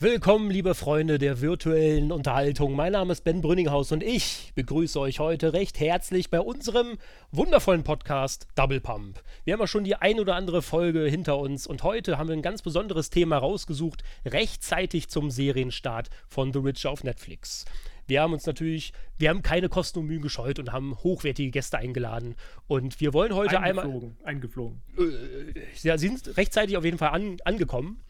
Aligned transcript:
Willkommen, 0.00 0.48
liebe 0.48 0.76
Freunde 0.76 1.18
der 1.18 1.40
virtuellen 1.40 2.12
Unterhaltung. 2.12 2.76
Mein 2.76 2.92
Name 2.92 3.10
ist 3.10 3.24
Ben 3.24 3.40
Brünninghaus 3.40 3.90
und 3.90 4.04
ich 4.04 4.52
begrüße 4.54 5.00
euch 5.00 5.18
heute 5.18 5.54
recht 5.54 5.80
herzlich 5.80 6.30
bei 6.30 6.38
unserem 6.38 6.98
wundervollen 7.32 7.82
Podcast 7.82 8.46
Double 8.54 8.80
Pump. 8.80 9.20
Wir 9.42 9.54
haben 9.54 9.60
ja 9.60 9.66
schon 9.66 9.82
die 9.82 9.96
ein 9.96 10.20
oder 10.20 10.36
andere 10.36 10.62
Folge 10.62 11.00
hinter 11.06 11.36
uns 11.38 11.66
und 11.66 11.82
heute 11.82 12.16
haben 12.16 12.28
wir 12.28 12.36
ein 12.36 12.42
ganz 12.42 12.62
besonderes 12.62 13.10
Thema 13.10 13.38
rausgesucht, 13.38 14.04
rechtzeitig 14.24 15.08
zum 15.08 15.32
Serienstart 15.32 16.10
von 16.28 16.52
The 16.52 16.62
Witcher 16.62 16.90
auf 16.90 17.02
Netflix. 17.02 17.64
Wir 18.06 18.22
haben 18.22 18.32
uns 18.32 18.46
natürlich, 18.46 18.92
wir 19.18 19.30
haben 19.30 19.42
keine 19.42 19.68
Kosten 19.68 19.98
und 19.98 20.06
Mühen 20.06 20.22
gescheut 20.22 20.60
und 20.60 20.70
haben 20.70 20.96
hochwertige 21.02 21.50
Gäste 21.50 21.76
eingeladen. 21.76 22.36
Und 22.68 23.00
wir 23.00 23.12
wollen 23.14 23.34
heute 23.34 23.58
eingeflogen, 23.58 24.16
einmal. 24.20 24.28
Eingeflogen. 24.28 24.80
Äh, 24.96 25.60
ja, 25.82 25.98
sind 25.98 26.36
rechtzeitig 26.36 26.76
auf 26.76 26.84
jeden 26.84 26.98
Fall 26.98 27.10
an, 27.10 27.38
angekommen. 27.44 28.00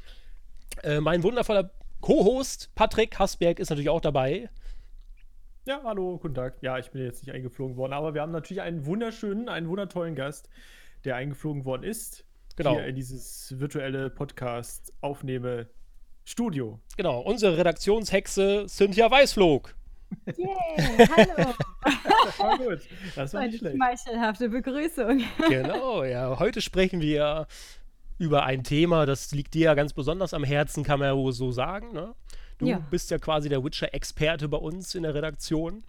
Äh, 0.83 1.01
mein 1.01 1.23
wundervoller 1.23 1.71
Co-Host 2.01 2.71
Patrick 2.75 3.19
Hasberg 3.19 3.59
ist 3.59 3.71
natürlich 3.71 3.91
auch 3.91 4.01
dabei. 4.01 4.51
Ja, 5.67 5.83
hallo, 5.85 6.19
guten 6.19 6.35
Tag. 6.35 6.55
Ja, 6.63 6.79
ich 6.79 6.91
bin 6.91 7.03
jetzt 7.05 7.27
nicht 7.27 7.35
eingeflogen 7.35 7.77
worden, 7.77 7.93
aber 7.93 8.15
wir 8.15 8.23
haben 8.23 8.33
natürlich 8.33 8.63
einen 8.63 8.87
wunderschönen, 8.87 9.49
einen 9.49 9.69
wundertollen 9.69 10.15
Gast, 10.15 10.49
der 11.05 11.17
eingeflogen 11.17 11.65
worden 11.65 11.83
ist. 11.83 12.25
Genau. 12.57 12.73
Hier 12.73 12.87
in 12.87 12.95
dieses 12.97 13.59
virtuelle 13.59 14.11
Podcast 14.11 14.93
aufnehme 15.01 15.69
Studio. 16.25 16.81
Genau, 16.97 17.21
unsere 17.21 17.57
Redaktionshexe 17.59 18.67
Cynthia 18.69 19.11
Weißflog. 19.11 19.75
Yay, 20.37 21.07
hallo. 21.17 21.55
das 22.25 22.39
war 22.39 22.59
gut. 22.59 22.81
Das 23.15 23.35
war 23.35 23.41
nicht 23.43 23.51
Eine 23.51 23.59
schlecht. 23.59 23.77
schmeichelhafte 23.77 24.49
Begrüßung. 24.49 25.23
Genau, 25.49 26.03
ja. 26.05 26.39
Heute 26.39 26.61
sprechen 26.63 27.01
wir 27.01 27.47
über 28.19 28.45
ein 28.45 28.65
Thema, 28.65 29.07
das 29.07 29.31
liegt 29.33 29.55
dir 29.55 29.67
ja 29.67 29.75
ganz 29.75 29.93
besonders 29.93 30.35
am 30.35 30.45
Herzen, 30.45 30.85
kann 30.85 30.99
man 30.99 31.17
ja 31.17 31.33
so 31.33 31.53
sagen. 31.53 31.93
Ne? 31.93 32.15
Du 32.59 32.67
ja. 32.67 32.79
bist 32.79 33.11
ja 33.11 33.19
quasi 33.19 33.49
der 33.49 33.65
Witcher-Experte 33.65 34.49
bei 34.49 34.59
uns 34.59 34.95
in 34.95 35.05
der 35.05 35.15
Redaktion. 35.15 35.85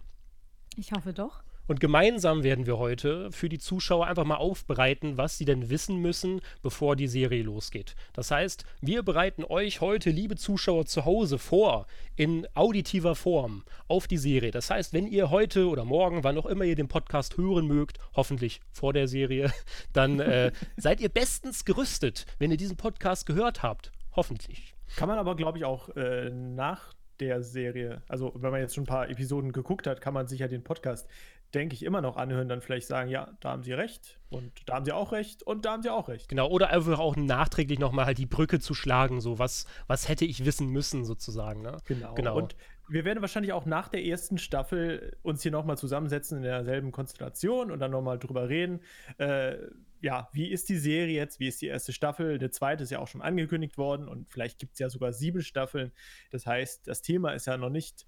Ich 0.76 0.92
hoffe 0.92 1.12
doch. 1.12 1.42
Und 1.66 1.80
gemeinsam 1.80 2.42
werden 2.42 2.66
wir 2.66 2.78
heute 2.78 3.30
für 3.30 3.48
die 3.48 3.58
Zuschauer 3.58 4.06
einfach 4.06 4.24
mal 4.24 4.36
aufbereiten, 4.36 5.16
was 5.16 5.38
sie 5.38 5.44
denn 5.44 5.70
wissen 5.70 5.98
müssen, 5.98 6.40
bevor 6.62 6.96
die 6.96 7.06
Serie 7.06 7.42
losgeht. 7.42 7.94
Das 8.12 8.30
heißt, 8.30 8.64
wir 8.80 9.02
bereiten 9.02 9.44
euch 9.44 9.80
heute, 9.80 10.10
liebe 10.10 10.36
Zuschauer 10.36 10.86
zu 10.86 11.04
Hause, 11.04 11.38
vor 11.38 11.86
in 12.16 12.46
auditiver 12.54 13.14
Form 13.14 13.64
auf 13.88 14.08
die 14.08 14.18
Serie. 14.18 14.50
Das 14.50 14.70
heißt, 14.70 14.92
wenn 14.92 15.06
ihr 15.06 15.30
heute 15.30 15.68
oder 15.68 15.84
morgen, 15.84 16.24
wann 16.24 16.38
auch 16.38 16.46
immer 16.46 16.64
ihr 16.64 16.76
den 16.76 16.88
Podcast 16.88 17.36
hören 17.36 17.66
mögt, 17.66 17.98
hoffentlich 18.14 18.60
vor 18.72 18.92
der 18.92 19.06
Serie, 19.06 19.52
dann 19.92 20.20
äh, 20.20 20.52
seid 20.76 21.00
ihr 21.00 21.08
bestens 21.08 21.64
gerüstet, 21.64 22.26
wenn 22.38 22.50
ihr 22.50 22.56
diesen 22.56 22.76
Podcast 22.76 23.26
gehört 23.26 23.62
habt. 23.62 23.92
Hoffentlich. 24.16 24.74
Kann 24.96 25.08
man 25.08 25.18
aber, 25.18 25.36
glaube 25.36 25.58
ich, 25.58 25.64
auch 25.64 25.88
äh, 25.90 26.30
nach 26.30 26.94
der 27.20 27.42
Serie, 27.42 28.02
also 28.08 28.32
wenn 28.34 28.50
man 28.50 28.60
jetzt 28.60 28.74
schon 28.74 28.84
ein 28.84 28.88
paar 28.88 29.08
Episoden 29.08 29.52
geguckt 29.52 29.86
hat, 29.86 30.00
kann 30.00 30.14
man 30.14 30.26
sich 30.26 30.40
ja 30.40 30.48
den 30.48 30.64
Podcast 30.64 31.08
denke 31.54 31.74
ich, 31.74 31.84
immer 31.84 32.00
noch 32.00 32.16
anhören, 32.16 32.48
dann 32.48 32.60
vielleicht 32.60 32.86
sagen, 32.86 33.10
ja, 33.10 33.36
da 33.40 33.50
haben 33.50 33.62
sie 33.62 33.72
recht 33.72 34.20
und 34.28 34.52
da 34.66 34.74
haben 34.74 34.84
sie 34.84 34.92
auch 34.92 35.12
recht 35.12 35.42
und 35.42 35.64
da 35.64 35.72
haben 35.72 35.82
sie 35.82 35.90
auch 35.90 36.08
recht. 36.08 36.28
Genau, 36.28 36.48
oder 36.48 36.70
einfach 36.70 36.98
auch 36.98 37.16
nachträglich 37.16 37.78
nochmal 37.78 38.06
halt 38.06 38.18
die 38.18 38.26
Brücke 38.26 38.60
zu 38.60 38.74
schlagen, 38.74 39.20
so 39.20 39.38
was, 39.38 39.66
was 39.86 40.08
hätte 40.08 40.24
ich 40.24 40.44
wissen 40.44 40.68
müssen, 40.68 41.04
sozusagen. 41.04 41.62
Ne? 41.62 41.76
Genau. 41.86 42.14
genau. 42.14 42.36
Und 42.36 42.56
wir 42.88 43.04
werden 43.04 43.20
wahrscheinlich 43.20 43.52
auch 43.52 43.66
nach 43.66 43.88
der 43.88 44.04
ersten 44.04 44.38
Staffel 44.38 45.16
uns 45.22 45.42
hier 45.42 45.52
nochmal 45.52 45.78
zusammensetzen 45.78 46.38
in 46.38 46.42
derselben 46.42 46.92
Konstellation 46.92 47.70
und 47.70 47.78
dann 47.78 47.90
nochmal 47.90 48.18
drüber 48.18 48.48
reden. 48.48 48.80
Äh, 49.18 49.58
ja, 50.00 50.28
wie 50.32 50.50
ist 50.50 50.68
die 50.68 50.78
Serie 50.78 51.14
jetzt? 51.14 51.40
Wie 51.40 51.48
ist 51.48 51.60
die 51.62 51.66
erste 51.66 51.92
Staffel? 51.92 52.38
Der 52.38 52.50
zweite 52.50 52.82
ist 52.82 52.90
ja 52.90 52.98
auch 52.98 53.08
schon 53.08 53.22
angekündigt 53.22 53.76
worden 53.78 54.08
und 54.08 54.30
vielleicht 54.30 54.58
gibt 54.58 54.72
es 54.74 54.78
ja 54.78 54.88
sogar 54.88 55.12
sieben 55.12 55.42
Staffeln. 55.42 55.92
Das 56.30 56.46
heißt, 56.46 56.88
das 56.88 57.02
Thema 57.02 57.32
ist 57.32 57.46
ja 57.46 57.56
noch 57.56 57.70
nicht 57.70 58.06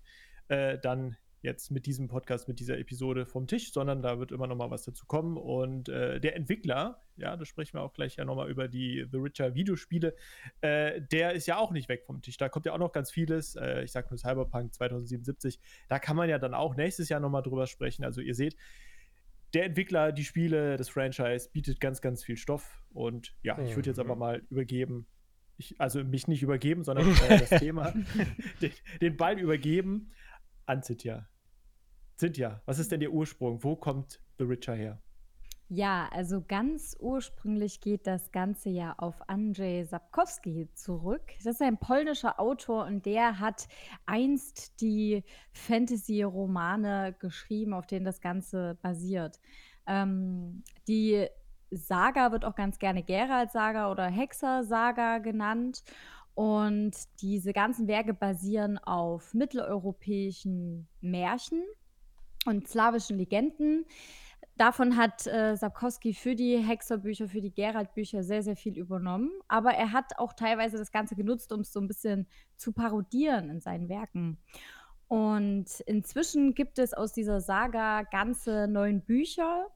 äh, 0.48 0.78
dann 0.78 1.16
jetzt 1.42 1.72
mit 1.72 1.86
diesem 1.86 2.08
Podcast, 2.08 2.46
mit 2.46 2.60
dieser 2.60 2.78
Episode 2.78 3.26
vom 3.26 3.48
Tisch, 3.48 3.72
sondern 3.72 4.00
da 4.00 4.18
wird 4.18 4.30
immer 4.30 4.46
noch 4.46 4.56
mal 4.56 4.70
was 4.70 4.84
dazu 4.84 5.06
kommen. 5.06 5.36
Und 5.36 5.88
äh, 5.88 6.20
der 6.20 6.36
Entwickler, 6.36 7.02
ja, 7.16 7.36
da 7.36 7.44
sprechen 7.44 7.74
wir 7.74 7.82
auch 7.82 7.92
gleich 7.92 8.16
ja 8.16 8.24
noch 8.24 8.36
mal 8.36 8.48
über 8.48 8.68
die 8.68 9.06
The 9.10 9.22
Witcher 9.22 9.54
Videospiele, 9.54 10.14
äh, 10.60 11.02
der 11.02 11.32
ist 11.32 11.46
ja 11.46 11.58
auch 11.58 11.72
nicht 11.72 11.88
weg 11.88 12.04
vom 12.06 12.22
Tisch. 12.22 12.36
Da 12.36 12.48
kommt 12.48 12.66
ja 12.66 12.72
auch 12.72 12.78
noch 12.78 12.92
ganz 12.92 13.10
vieles. 13.10 13.56
Äh, 13.56 13.82
ich 13.82 13.90
sag 13.90 14.10
nur 14.10 14.18
Cyberpunk 14.18 14.72
2077. 14.72 15.58
Da 15.88 15.98
kann 15.98 16.16
man 16.16 16.28
ja 16.28 16.38
dann 16.38 16.54
auch 16.54 16.76
nächstes 16.76 17.08
Jahr 17.08 17.20
noch 17.20 17.30
mal 17.30 17.42
drüber 17.42 17.66
sprechen. 17.66 18.04
Also 18.04 18.20
ihr 18.20 18.36
seht, 18.36 18.56
der 19.52 19.64
Entwickler, 19.64 20.12
die 20.12 20.24
Spiele, 20.24 20.76
das 20.76 20.88
Franchise 20.88 21.50
bietet 21.52 21.80
ganz, 21.80 22.00
ganz 22.00 22.22
viel 22.22 22.36
Stoff. 22.36 22.80
Und 22.92 23.34
ja, 23.42 23.58
ich 23.58 23.74
würde 23.74 23.90
jetzt 23.90 23.98
aber 23.98 24.14
mhm. 24.14 24.20
mal 24.20 24.42
übergeben, 24.48 25.06
ich, 25.56 25.80
also 25.80 26.02
mich 26.04 26.28
nicht 26.28 26.42
übergeben, 26.42 26.84
sondern 26.84 27.10
äh, 27.28 27.38
das 27.40 27.50
Thema, 27.60 27.92
den, 28.62 28.72
den 29.00 29.16
Ball 29.16 29.38
übergeben 29.38 30.12
an 30.66 30.82
Cynthia. 30.82 31.28
Cynthia, 32.22 32.62
was 32.66 32.78
ist 32.78 32.92
denn 32.92 33.00
der 33.00 33.10
Ursprung? 33.10 33.64
Wo 33.64 33.74
kommt 33.74 34.20
The 34.38 34.44
Richer 34.44 34.74
her? 34.74 35.02
Ja, 35.68 36.08
also 36.12 36.40
ganz 36.40 36.96
ursprünglich 37.00 37.80
geht 37.80 38.06
das 38.06 38.30
Ganze 38.30 38.68
ja 38.68 38.94
auf 38.96 39.28
Andrzej 39.28 39.84
Sapkowski 39.84 40.68
zurück. 40.72 41.22
Das 41.38 41.54
ist 41.54 41.62
ein 41.62 41.78
polnischer 41.78 42.38
Autor 42.38 42.84
und 42.84 43.06
der 43.06 43.40
hat 43.40 43.66
einst 44.06 44.80
die 44.80 45.24
Fantasy-Romane 45.52 47.16
geschrieben, 47.18 47.74
auf 47.74 47.88
denen 47.88 48.04
das 48.04 48.20
Ganze 48.20 48.78
basiert. 48.82 49.40
Ähm, 49.88 50.62
die 50.86 51.26
Saga 51.72 52.30
wird 52.30 52.44
auch 52.44 52.54
ganz 52.54 52.78
gerne 52.78 53.02
Geralt-Saga 53.02 53.90
oder 53.90 54.04
Hexer-Saga 54.06 55.18
genannt. 55.18 55.82
Und 56.34 56.92
diese 57.20 57.52
ganzen 57.52 57.88
Werke 57.88 58.14
basieren 58.14 58.78
auf 58.78 59.34
mitteleuropäischen 59.34 60.86
Märchen 61.00 61.64
und 62.46 62.68
slawischen 62.68 63.18
Legenden. 63.18 63.84
Davon 64.56 64.96
hat 64.96 65.26
äh, 65.26 65.56
Sapkowski 65.56 66.12
für 66.12 66.34
die 66.34 66.58
Hexerbücher, 66.58 67.28
für 67.28 67.40
die 67.40 67.54
Geralt-Bücher 67.54 68.22
sehr, 68.22 68.42
sehr 68.42 68.56
viel 68.56 68.76
übernommen. 68.76 69.30
Aber 69.48 69.70
er 69.70 69.92
hat 69.92 70.18
auch 70.18 70.34
teilweise 70.34 70.76
das 70.76 70.92
Ganze 70.92 71.16
genutzt, 71.16 71.52
um 71.52 71.60
es 71.60 71.72
so 71.72 71.80
ein 71.80 71.88
bisschen 71.88 72.26
zu 72.56 72.72
parodieren 72.72 73.48
in 73.48 73.60
seinen 73.60 73.88
Werken. 73.88 74.38
Und 75.08 75.80
inzwischen 75.86 76.54
gibt 76.54 76.78
es 76.78 76.94
aus 76.94 77.12
dieser 77.12 77.40
Saga 77.40 78.02
ganze 78.02 78.68
neun 78.68 79.02
Bücher. 79.02 79.66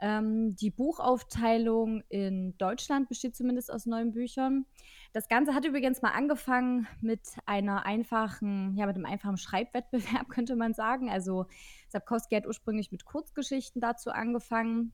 Ähm, 0.00 0.56
die 0.56 0.70
Buchaufteilung 0.70 2.02
in 2.08 2.56
Deutschland 2.58 3.08
besteht 3.08 3.36
zumindest 3.36 3.72
aus 3.72 3.86
neun 3.86 4.12
Büchern. 4.12 4.66
Das 5.14 5.28
Ganze 5.28 5.54
hat 5.54 5.64
übrigens 5.64 6.02
mal 6.02 6.10
angefangen 6.10 6.88
mit 7.00 7.20
einer 7.46 7.86
einfachen, 7.86 8.74
ja, 8.76 8.84
mit 8.86 8.96
einem 8.96 9.06
einfachen 9.06 9.36
Schreibwettbewerb, 9.36 10.28
könnte 10.28 10.56
man 10.56 10.74
sagen. 10.74 11.08
Also 11.08 11.46
Sapkowski 11.88 12.34
hat 12.34 12.48
ursprünglich 12.48 12.90
mit 12.90 13.04
Kurzgeschichten 13.04 13.80
dazu 13.80 14.10
angefangen, 14.10 14.92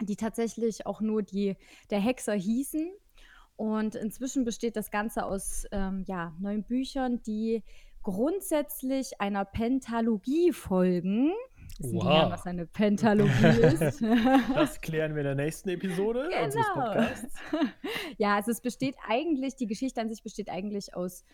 die 0.00 0.14
tatsächlich 0.14 0.86
auch 0.86 1.00
nur 1.00 1.24
die 1.24 1.56
der 1.90 1.98
Hexer 1.98 2.34
hießen. 2.34 2.92
Und 3.56 3.96
inzwischen 3.96 4.44
besteht 4.44 4.76
das 4.76 4.92
Ganze 4.92 5.26
aus 5.26 5.66
ähm, 5.72 6.04
ja, 6.06 6.32
neun 6.38 6.62
Büchern, 6.62 7.20
die 7.22 7.64
grundsätzlich 8.04 9.20
einer 9.20 9.44
Pentalogie 9.44 10.52
folgen. 10.52 11.32
Wow. 11.78 12.04
ja, 12.04 12.30
was 12.30 12.46
eine 12.46 12.66
Pentalogie 12.66 13.62
ist. 13.62 14.02
Das 14.54 14.80
klären 14.80 15.14
wir 15.14 15.20
in 15.20 15.26
der 15.26 15.34
nächsten 15.34 15.70
Episode 15.70 16.28
genau. 16.28 16.44
unseres 16.44 16.66
Podcasts. 16.74 17.36
Ja, 18.18 18.36
also 18.36 18.50
es 18.50 18.60
besteht 18.60 18.96
eigentlich, 19.08 19.56
die 19.56 19.66
Geschichte 19.66 20.00
an 20.00 20.08
sich 20.08 20.22
besteht 20.22 20.50
eigentlich 20.50 20.94
aus 20.94 21.24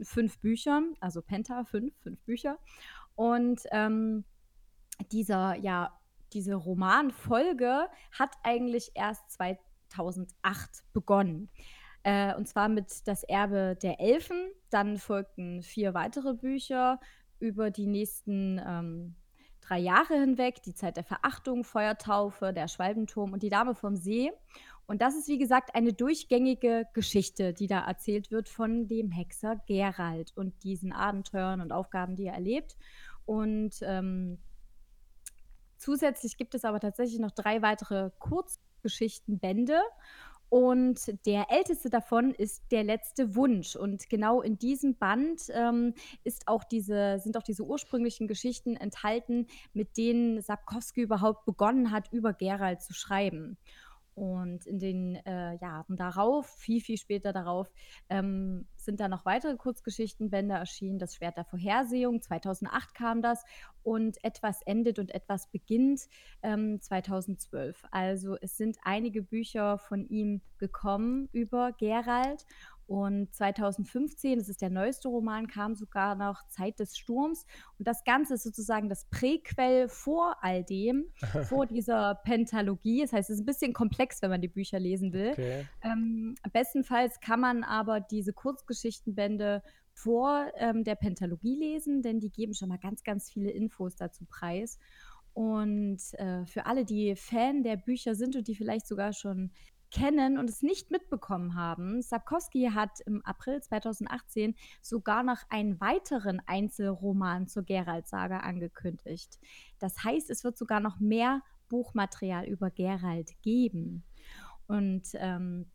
fünf 0.00 0.40
Büchern, 0.40 0.94
also 1.00 1.22
Penta, 1.22 1.64
fünf, 1.64 1.94
fünf 2.00 2.20
Bücher. 2.22 2.58
Und 3.14 3.62
ähm, 3.70 4.24
dieser, 5.12 5.56
ja, 5.56 5.98
diese 6.32 6.54
Romanfolge 6.54 7.88
hat 8.18 8.34
eigentlich 8.42 8.90
erst 8.94 9.30
2008 9.32 10.82
begonnen. 10.92 11.50
Äh, 12.02 12.34
und 12.34 12.48
zwar 12.48 12.68
mit 12.68 13.06
Das 13.06 13.22
Erbe 13.22 13.76
der 13.80 14.00
Elfen. 14.00 14.50
Dann 14.70 14.98
folgten 14.98 15.62
vier 15.62 15.94
weitere 15.94 16.34
Bücher 16.34 16.98
über 17.38 17.70
die 17.70 17.86
nächsten 17.86 18.60
ähm, 18.64 19.16
drei 19.62 19.78
Jahre 19.78 20.14
hinweg. 20.14 20.62
Die 20.62 20.74
Zeit 20.74 20.96
der 20.96 21.04
Verachtung, 21.04 21.64
Feuertaufe, 21.64 22.52
der 22.52 22.68
Schwalbenturm 22.68 23.32
und 23.32 23.42
die 23.42 23.48
Dame 23.48 23.74
vom 23.74 23.96
See. 23.96 24.30
Und 24.86 25.00
das 25.00 25.16
ist, 25.16 25.28
wie 25.28 25.38
gesagt, 25.38 25.74
eine 25.74 25.92
durchgängige 25.92 26.86
Geschichte, 26.92 27.54
die 27.54 27.66
da 27.66 27.80
erzählt 27.86 28.30
wird 28.30 28.48
von 28.48 28.88
dem 28.88 29.10
Hexer 29.10 29.56
Gerald 29.66 30.32
und 30.36 30.62
diesen 30.64 30.92
Abenteuern 30.92 31.60
und 31.60 31.72
Aufgaben, 31.72 32.16
die 32.16 32.26
er 32.26 32.34
erlebt. 32.34 32.76
Und 33.24 33.76
ähm, 33.82 34.38
zusätzlich 35.78 36.36
gibt 36.36 36.54
es 36.54 36.64
aber 36.64 36.80
tatsächlich 36.80 37.20
noch 37.20 37.30
drei 37.30 37.62
weitere 37.62 38.10
Kurzgeschichtenbände. 38.18 39.80
Und 40.52 41.24
der 41.24 41.46
älteste 41.50 41.88
davon 41.88 42.34
ist 42.34 42.62
der 42.72 42.84
letzte 42.84 43.36
Wunsch. 43.36 43.74
Und 43.74 44.10
genau 44.10 44.42
in 44.42 44.58
diesem 44.58 44.98
Band 44.98 45.44
ähm, 45.48 45.94
ist 46.24 46.46
auch 46.46 46.62
diese, 46.62 47.18
sind 47.20 47.38
auch 47.38 47.42
diese 47.42 47.62
ursprünglichen 47.64 48.28
Geschichten 48.28 48.76
enthalten, 48.76 49.46
mit 49.72 49.96
denen 49.96 50.42
Sapkowski 50.42 51.00
überhaupt 51.00 51.46
begonnen 51.46 51.90
hat, 51.90 52.12
über 52.12 52.34
Gerald 52.34 52.82
zu 52.82 52.92
schreiben. 52.92 53.56
Und 54.14 54.66
in 54.66 54.78
den 54.78 55.16
äh, 55.16 55.54
Jahren 55.56 55.96
darauf, 55.96 56.46
viel, 56.46 56.80
viel 56.80 56.98
später 56.98 57.32
darauf, 57.32 57.72
ähm, 58.10 58.66
sind 58.76 59.00
da 59.00 59.08
noch 59.08 59.24
weitere 59.24 59.56
Kurzgeschichtenbände 59.56 60.54
erschienen. 60.54 60.98
Das 60.98 61.14
Schwert 61.14 61.36
der 61.36 61.44
Vorhersehung, 61.44 62.20
2008 62.20 62.94
kam 62.94 63.22
das. 63.22 63.44
Und 63.82 64.22
etwas 64.22 64.62
endet 64.62 64.98
und 64.98 65.14
etwas 65.14 65.48
beginnt 65.48 66.02
ähm, 66.42 66.80
2012. 66.80 67.84
Also 67.90 68.36
es 68.40 68.56
sind 68.56 68.76
einige 68.84 69.22
Bücher 69.22 69.78
von 69.78 70.06
ihm 70.08 70.42
gekommen 70.58 71.28
über 71.32 71.72
Gerald. 71.72 72.44
Und 72.92 73.34
2015, 73.34 74.38
das 74.38 74.50
ist 74.50 74.60
der 74.60 74.68
neueste 74.68 75.08
Roman, 75.08 75.46
kam 75.46 75.74
sogar 75.74 76.14
noch 76.14 76.46
Zeit 76.48 76.78
des 76.78 76.98
Sturms. 76.98 77.46
Und 77.78 77.88
das 77.88 78.04
Ganze 78.04 78.34
ist 78.34 78.42
sozusagen 78.42 78.90
das 78.90 79.06
Präquell 79.06 79.88
vor 79.88 80.36
all 80.42 80.62
dem, 80.62 81.06
vor 81.48 81.64
dieser 81.64 82.16
Pentalogie. 82.16 83.00
Das 83.00 83.14
heißt, 83.14 83.30
es 83.30 83.36
ist 83.36 83.42
ein 83.44 83.46
bisschen 83.46 83.72
komplex, 83.72 84.20
wenn 84.20 84.28
man 84.28 84.42
die 84.42 84.48
Bücher 84.48 84.78
lesen 84.78 85.14
will. 85.14 85.30
Okay. 85.30 85.66
Ähm, 85.80 86.34
bestenfalls 86.52 87.18
kann 87.20 87.40
man 87.40 87.64
aber 87.64 87.98
diese 87.98 88.34
Kurzgeschichtenbände 88.34 89.62
vor 89.94 90.52
ähm, 90.56 90.84
der 90.84 90.96
Pentalogie 90.96 91.56
lesen, 91.56 92.02
denn 92.02 92.20
die 92.20 92.30
geben 92.30 92.52
schon 92.52 92.68
mal 92.68 92.78
ganz, 92.78 93.04
ganz 93.04 93.30
viele 93.30 93.52
Infos 93.52 93.96
dazu 93.96 94.26
preis. 94.26 94.78
Und 95.32 95.98
äh, 96.18 96.44
für 96.44 96.66
alle, 96.66 96.84
die 96.84 97.16
Fan 97.16 97.62
der 97.62 97.76
Bücher 97.76 98.14
sind 98.14 98.36
und 98.36 98.48
die 98.48 98.54
vielleicht 98.54 98.86
sogar 98.86 99.14
schon 99.14 99.50
kennen 99.92 100.38
und 100.38 100.50
es 100.50 100.62
nicht 100.62 100.90
mitbekommen 100.90 101.54
haben, 101.54 102.02
Sapkowski 102.02 102.70
hat 102.74 103.00
im 103.06 103.24
April 103.24 103.60
2018 103.60 104.56
sogar 104.80 105.22
noch 105.22 105.38
einen 105.50 105.80
weiteren 105.80 106.40
Einzelroman 106.46 107.46
zur 107.46 107.62
Gerald-Saga 107.62 108.38
angekündigt. 108.38 109.38
Das 109.78 110.02
heißt, 110.02 110.30
es 110.30 110.42
wird 110.42 110.56
sogar 110.56 110.80
noch 110.80 110.98
mehr 110.98 111.42
Buchmaterial 111.68 112.46
über 112.46 112.70
Gerald 112.70 113.30
geben. 113.42 114.02
Und 114.66 115.08
ähm, 115.14 115.70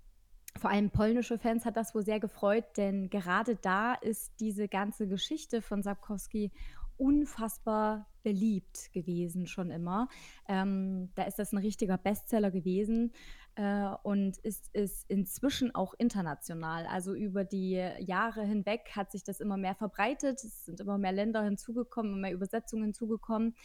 vor 0.58 0.72
allem 0.72 0.90
polnische 0.90 1.38
Fans 1.38 1.66
hat 1.66 1.78
das 1.78 1.94
wohl 1.94 2.04
sehr 2.04 2.20
gefreut, 2.20 2.66
denn 2.78 3.10
gerade 3.10 3.56
da 3.56 3.94
ist 3.94 4.34
diese 4.40 4.68
ganze 4.68 5.08
Geschichte 5.08 5.62
von 5.62 5.84
Sapkowski 5.84 6.52
unfassbar 6.98 8.08
beliebt 8.28 8.92
gewesen, 8.92 9.48
schon 9.48 9.72
immer. 9.72 10.10
Ähm, 10.50 11.12
da 11.16 11.24
ist 11.24 11.40
das 11.40 11.54
ein 11.54 11.60
richtiger 11.60 11.98
Bestseller 11.98 12.52
gewesen 12.52 13.14
äh, 13.56 13.88
und 14.04 14.38
ist, 14.40 14.70
ist 14.74 15.10
inzwischen 15.10 15.74
auch 15.74 15.94
international. 15.98 16.88
Also 16.88 17.14
über 17.14 17.46
die 17.46 17.76
Jahre 18.00 18.44
hinweg 18.44 18.92
hat 18.98 19.14
sich 19.14 19.24
das 19.24 19.40
immer 19.40 19.56
mehr 19.56 19.76
verbreitet. 19.76 20.44
Es 20.44 20.66
sind 20.66 20.82
immer 20.82 20.98
mehr 20.98 21.14
Länder 21.14 21.42
hinzugekommen, 21.42 22.12
immer 22.12 22.22
mehr 22.24 22.34
Übersetzungen 22.34 22.84
hinzugekommen, 22.84 23.56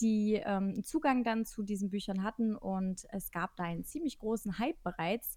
die 0.00 0.40
ähm, 0.44 0.84
Zugang 0.84 1.24
dann 1.24 1.44
zu 1.44 1.64
diesen 1.64 1.90
Büchern 1.90 2.22
hatten. 2.22 2.54
Und 2.54 3.04
es 3.10 3.32
gab 3.32 3.56
da 3.56 3.64
einen 3.64 3.84
ziemlich 3.84 4.20
großen 4.20 4.60
Hype 4.60 4.80
bereits 4.84 5.36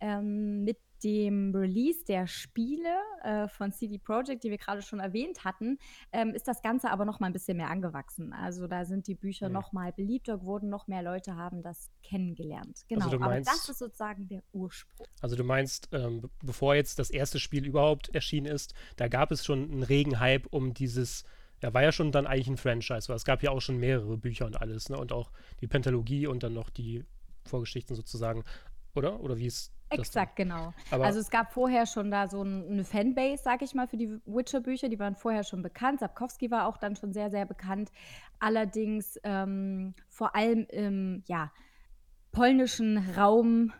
ähm, 0.00 0.64
mit 0.64 0.78
dem 1.04 1.54
Release 1.54 2.04
der 2.04 2.26
Spiele 2.26 2.94
äh, 3.22 3.48
von 3.48 3.72
CD 3.72 3.98
Projekt, 3.98 4.44
die 4.44 4.50
wir 4.50 4.58
gerade 4.58 4.82
schon 4.82 5.00
erwähnt 5.00 5.44
hatten, 5.44 5.78
ähm, 6.12 6.34
ist 6.34 6.48
das 6.48 6.62
Ganze 6.62 6.90
aber 6.90 7.04
noch 7.04 7.20
mal 7.20 7.26
ein 7.26 7.32
bisschen 7.32 7.56
mehr 7.56 7.70
angewachsen. 7.70 8.32
Also 8.32 8.66
da 8.66 8.84
sind 8.84 9.06
die 9.06 9.14
Bücher 9.14 9.48
mhm. 9.48 9.54
noch 9.54 9.72
mal 9.72 9.92
beliebter 9.92 10.38
geworden, 10.38 10.68
noch 10.68 10.86
mehr 10.86 11.02
Leute 11.02 11.36
haben 11.36 11.62
das 11.62 11.90
kennengelernt. 12.02 12.84
Genau, 12.88 13.04
also 13.04 13.18
meinst, 13.18 13.48
aber 13.48 13.56
das 13.56 13.68
ist 13.68 13.78
sozusagen 13.78 14.28
der 14.28 14.42
Ursprung. 14.52 15.06
Also 15.20 15.36
du 15.36 15.44
meinst, 15.44 15.88
ähm, 15.92 16.30
bevor 16.42 16.74
jetzt 16.74 16.98
das 16.98 17.10
erste 17.10 17.38
Spiel 17.38 17.66
überhaupt 17.66 18.14
erschienen 18.14 18.46
ist, 18.46 18.74
da 18.96 19.08
gab 19.08 19.32
es 19.32 19.44
schon 19.44 19.70
einen 19.70 19.82
regen 19.82 20.20
Hype 20.20 20.46
um 20.50 20.74
dieses 20.74 21.24
ja, 21.62 21.72
war 21.72 21.82
ja 21.82 21.92
schon 21.92 22.10
dann 22.10 22.26
eigentlich 22.26 22.48
ein 22.48 22.56
Franchise, 22.56 23.08
weil 23.08 23.16
es 23.16 23.24
gab 23.24 23.42
ja 23.42 23.52
auch 23.52 23.60
schon 23.60 23.78
mehrere 23.78 24.16
Bücher 24.16 24.46
und 24.46 24.60
alles, 24.60 24.88
ne? 24.88 24.98
Und 24.98 25.12
auch 25.12 25.30
die 25.60 25.68
Pentalogie 25.68 26.26
und 26.26 26.42
dann 26.42 26.54
noch 26.54 26.70
die 26.70 27.04
Vorgeschichten 27.44 27.94
sozusagen, 27.94 28.42
oder? 28.94 29.20
Oder 29.20 29.38
wie 29.38 29.46
ist 29.46 29.72
Exakt, 29.98 30.36
genau. 30.36 30.72
Aber 30.90 31.04
also 31.04 31.20
es 31.20 31.30
gab 31.30 31.52
vorher 31.52 31.86
schon 31.86 32.10
da 32.10 32.28
so 32.28 32.42
eine 32.42 32.84
Fanbase, 32.84 33.42
sag 33.42 33.62
ich 33.62 33.74
mal, 33.74 33.86
für 33.86 33.96
die 33.96 34.18
Witcher-Bücher, 34.26 34.88
die 34.88 34.98
waren 34.98 35.16
vorher 35.16 35.44
schon 35.44 35.62
bekannt. 35.62 36.00
Sapkowski 36.00 36.50
war 36.50 36.66
auch 36.66 36.76
dann 36.76 36.96
schon 36.96 37.12
sehr, 37.12 37.30
sehr 37.30 37.46
bekannt. 37.46 37.90
Allerdings 38.38 39.18
ähm, 39.24 39.94
vor 40.08 40.34
allem 40.34 40.66
im 40.70 41.22
ja, 41.26 41.50
polnischen 42.32 42.98
Raum 43.16 43.72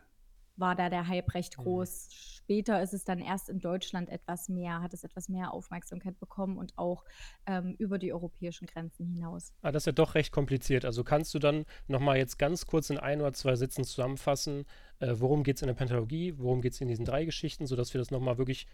war 0.56 0.74
da 0.74 0.88
der 0.88 1.08
Hype 1.08 1.34
recht 1.34 1.58
mhm. 1.58 1.62
groß. 1.62 2.08
Mhm 2.08 2.32
später 2.42 2.82
ist 2.82 2.92
es 2.92 3.04
dann 3.04 3.18
erst 3.18 3.48
in 3.48 3.60
Deutschland 3.60 4.08
etwas 4.08 4.48
mehr, 4.48 4.82
hat 4.82 4.92
es 4.92 5.04
etwas 5.04 5.28
mehr 5.28 5.52
Aufmerksamkeit 5.54 6.18
bekommen 6.18 6.58
und 6.58 6.76
auch 6.76 7.04
ähm, 7.46 7.74
über 7.78 7.98
die 7.98 8.12
europäischen 8.12 8.66
Grenzen 8.66 9.06
hinaus. 9.06 9.52
Ah, 9.62 9.72
das 9.72 9.82
ist 9.82 9.86
ja 9.86 9.92
doch 9.92 10.14
recht 10.14 10.32
kompliziert. 10.32 10.84
Also 10.84 11.04
kannst 11.04 11.32
du 11.34 11.38
dann 11.38 11.64
nochmal 11.86 12.18
jetzt 12.18 12.38
ganz 12.38 12.66
kurz 12.66 12.90
in 12.90 12.98
ein 12.98 13.20
oder 13.20 13.32
zwei 13.32 13.56
Sätzen 13.56 13.84
zusammenfassen, 13.84 14.64
äh, 14.98 15.14
worum 15.16 15.44
geht 15.44 15.56
es 15.56 15.62
in 15.62 15.68
der 15.68 15.74
Pentalogie, 15.74 16.34
worum 16.36 16.60
geht 16.60 16.74
es 16.74 16.80
in 16.80 16.88
diesen 16.88 17.04
drei 17.04 17.24
Geschichten, 17.24 17.66
sodass 17.66 17.94
wir 17.94 18.00
das 18.00 18.10
nochmal 18.10 18.38
wirklich 18.38 18.66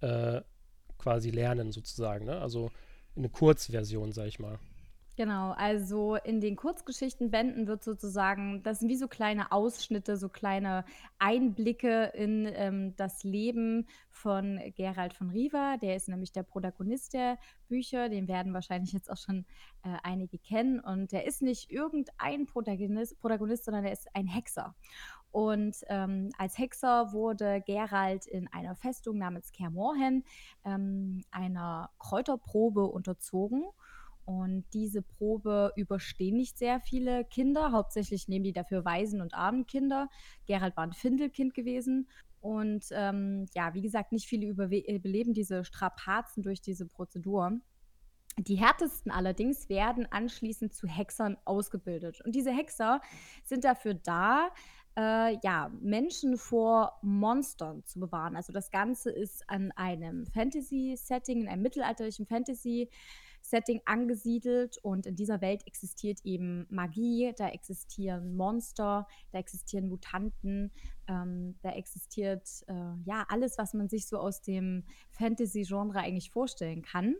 äh, 0.00 0.42
quasi 0.98 1.30
lernen 1.30 1.72
sozusagen. 1.72 2.26
Ne? 2.26 2.38
Also 2.38 2.70
eine 3.16 3.28
Kurzversion, 3.28 4.12
sag 4.12 4.26
ich 4.26 4.38
mal. 4.38 4.58
Genau, 5.16 5.52
also 5.52 6.16
in 6.16 6.42
den 6.42 6.56
Kurzgeschichtenbänden 6.56 7.66
wird 7.66 7.82
sozusagen, 7.82 8.62
das 8.62 8.80
sind 8.80 8.90
wie 8.90 8.96
so 8.96 9.08
kleine 9.08 9.50
Ausschnitte, 9.50 10.18
so 10.18 10.28
kleine 10.28 10.84
Einblicke 11.18 12.12
in 12.14 12.46
ähm, 12.52 12.94
das 12.96 13.24
Leben 13.24 13.86
von 14.10 14.60
Gerald 14.76 15.14
von 15.14 15.30
Riva. 15.30 15.78
Der 15.78 15.96
ist 15.96 16.10
nämlich 16.10 16.32
der 16.32 16.42
Protagonist 16.42 17.14
der 17.14 17.38
Bücher, 17.66 18.10
den 18.10 18.28
werden 18.28 18.52
wahrscheinlich 18.52 18.92
jetzt 18.92 19.10
auch 19.10 19.16
schon 19.16 19.46
äh, 19.84 19.96
einige 20.02 20.36
kennen. 20.36 20.80
Und 20.80 21.12
der 21.12 21.26
ist 21.26 21.40
nicht 21.40 21.70
irgendein 21.70 22.44
Protagonist, 22.44 23.18
Protagonist 23.18 23.64
sondern 23.64 23.86
er 23.86 23.92
ist 23.92 24.14
ein 24.14 24.26
Hexer. 24.26 24.74
Und 25.30 25.76
ähm, 25.88 26.30
als 26.36 26.58
Hexer 26.58 27.12
wurde 27.12 27.62
Gerald 27.62 28.26
in 28.26 28.52
einer 28.52 28.74
Festung 28.74 29.16
namens 29.16 29.50
Kermorhen 29.52 30.24
ähm, 30.66 31.24
einer 31.30 31.88
Kräuterprobe 31.98 32.84
unterzogen. 32.84 33.64
Und 34.26 34.64
diese 34.74 35.02
Probe 35.02 35.72
überstehen 35.76 36.36
nicht 36.36 36.58
sehr 36.58 36.80
viele 36.80 37.24
Kinder. 37.24 37.70
Hauptsächlich 37.70 38.26
nehmen 38.26 38.44
die 38.44 38.52
dafür 38.52 38.84
Waisen- 38.84 39.20
und 39.20 39.34
Armenkinder. 39.34 40.08
Gerald 40.46 40.76
war 40.76 40.82
ein 40.82 40.92
Findelkind 40.92 41.54
gewesen. 41.54 42.08
Und 42.40 42.86
ähm, 42.90 43.46
ja, 43.54 43.72
wie 43.74 43.82
gesagt, 43.82 44.10
nicht 44.10 44.26
viele 44.26 44.48
überleben 44.48 45.32
diese 45.32 45.64
Strapazen 45.64 46.42
durch 46.42 46.60
diese 46.60 46.86
Prozedur. 46.86 47.52
Die 48.36 48.56
härtesten 48.56 49.12
allerdings 49.12 49.68
werden 49.68 50.06
anschließend 50.10 50.74
zu 50.74 50.88
Hexern 50.88 51.36
ausgebildet. 51.44 52.20
Und 52.24 52.34
diese 52.34 52.50
Hexer 52.50 53.00
sind 53.44 53.62
dafür 53.62 53.94
da, 53.94 54.50
äh, 54.98 55.38
ja, 55.44 55.70
Menschen 55.80 56.36
vor 56.36 56.98
Monstern 57.00 57.84
zu 57.84 58.00
bewahren. 58.00 58.34
Also 58.34 58.52
das 58.52 58.72
Ganze 58.72 59.10
ist 59.10 59.48
an 59.48 59.70
einem 59.76 60.26
Fantasy-Setting, 60.26 61.42
in 61.42 61.48
einem 61.48 61.62
mittelalterlichen 61.62 62.26
Fantasy-Setting 62.26 62.90
Setting 63.48 63.80
angesiedelt 63.84 64.78
und 64.82 65.06
in 65.06 65.14
dieser 65.14 65.40
Welt 65.40 65.66
existiert 65.66 66.18
eben 66.24 66.66
Magie, 66.68 67.32
da 67.36 67.48
existieren 67.48 68.36
Monster, 68.36 69.06
da 69.30 69.38
existieren 69.38 69.88
Mutanten, 69.88 70.72
ähm, 71.08 71.56
da 71.62 71.70
existiert 71.70 72.48
äh, 72.66 72.72
ja 73.04 73.24
alles, 73.28 73.56
was 73.56 73.72
man 73.72 73.88
sich 73.88 74.08
so 74.08 74.18
aus 74.18 74.42
dem 74.42 74.84
Fantasy-Genre 75.12 76.00
eigentlich 76.00 76.30
vorstellen 76.30 76.82
kann. 76.82 77.14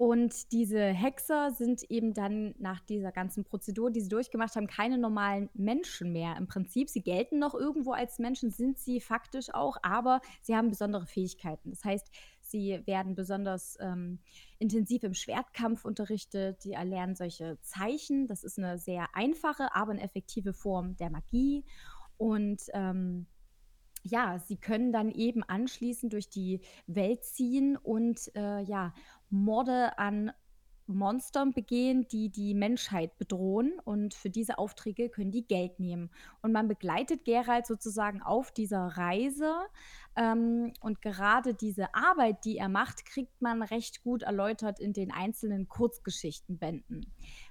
Und 0.00 0.50
diese 0.52 0.80
Hexer 0.80 1.50
sind 1.50 1.82
eben 1.90 2.14
dann 2.14 2.54
nach 2.58 2.80
dieser 2.80 3.12
ganzen 3.12 3.44
Prozedur, 3.44 3.90
die 3.90 4.00
sie 4.00 4.08
durchgemacht 4.08 4.56
haben, 4.56 4.66
keine 4.66 4.96
normalen 4.96 5.50
Menschen 5.52 6.10
mehr. 6.10 6.38
Im 6.38 6.46
Prinzip, 6.46 6.88
sie 6.88 7.02
gelten 7.02 7.38
noch 7.38 7.52
irgendwo 7.52 7.92
als 7.92 8.18
Menschen, 8.18 8.50
sind 8.50 8.78
sie 8.78 9.02
faktisch 9.02 9.52
auch, 9.52 9.76
aber 9.82 10.22
sie 10.40 10.56
haben 10.56 10.70
besondere 10.70 11.04
Fähigkeiten. 11.04 11.68
Das 11.68 11.84
heißt, 11.84 12.10
Sie 12.50 12.82
werden 12.86 13.14
besonders 13.14 13.78
ähm, 13.80 14.18
intensiv 14.58 15.02
im 15.04 15.14
Schwertkampf 15.14 15.84
unterrichtet. 15.84 16.60
Sie 16.62 16.72
erlernen 16.72 17.14
solche 17.14 17.58
Zeichen. 17.62 18.26
Das 18.26 18.44
ist 18.44 18.58
eine 18.58 18.78
sehr 18.78 19.08
einfache, 19.14 19.74
aber 19.74 19.92
eine 19.92 20.02
effektive 20.02 20.52
Form 20.52 20.96
der 20.96 21.10
Magie. 21.10 21.64
Und 22.16 22.62
ähm, 22.74 23.26
ja, 24.02 24.38
sie 24.38 24.56
können 24.56 24.92
dann 24.92 25.10
eben 25.10 25.42
anschließend 25.42 26.12
durch 26.12 26.28
die 26.28 26.60
Welt 26.86 27.24
ziehen 27.24 27.76
und 27.76 28.34
äh, 28.34 28.60
ja, 28.62 28.94
Morde 29.28 29.98
an 29.98 30.32
Monstern 30.94 31.52
begehen, 31.52 32.06
die 32.08 32.30
die 32.30 32.54
Menschheit 32.54 33.16
bedrohen. 33.18 33.78
Und 33.84 34.14
für 34.14 34.30
diese 34.30 34.58
Aufträge 34.58 35.08
können 35.08 35.30
die 35.30 35.46
Geld 35.46 35.80
nehmen. 35.80 36.10
Und 36.42 36.52
man 36.52 36.68
begleitet 36.68 37.24
Geralt 37.24 37.66
sozusagen 37.66 38.22
auf 38.22 38.52
dieser 38.52 38.86
Reise. 38.86 39.54
Ähm, 40.16 40.72
und 40.80 41.02
gerade 41.02 41.54
diese 41.54 41.94
Arbeit, 41.94 42.44
die 42.44 42.58
er 42.58 42.68
macht, 42.68 43.04
kriegt 43.06 43.40
man 43.40 43.62
recht 43.62 44.02
gut 44.02 44.22
erläutert 44.22 44.80
in 44.80 44.92
den 44.92 45.12
einzelnen 45.12 45.68
Kurzgeschichtenbänden. 45.68 47.06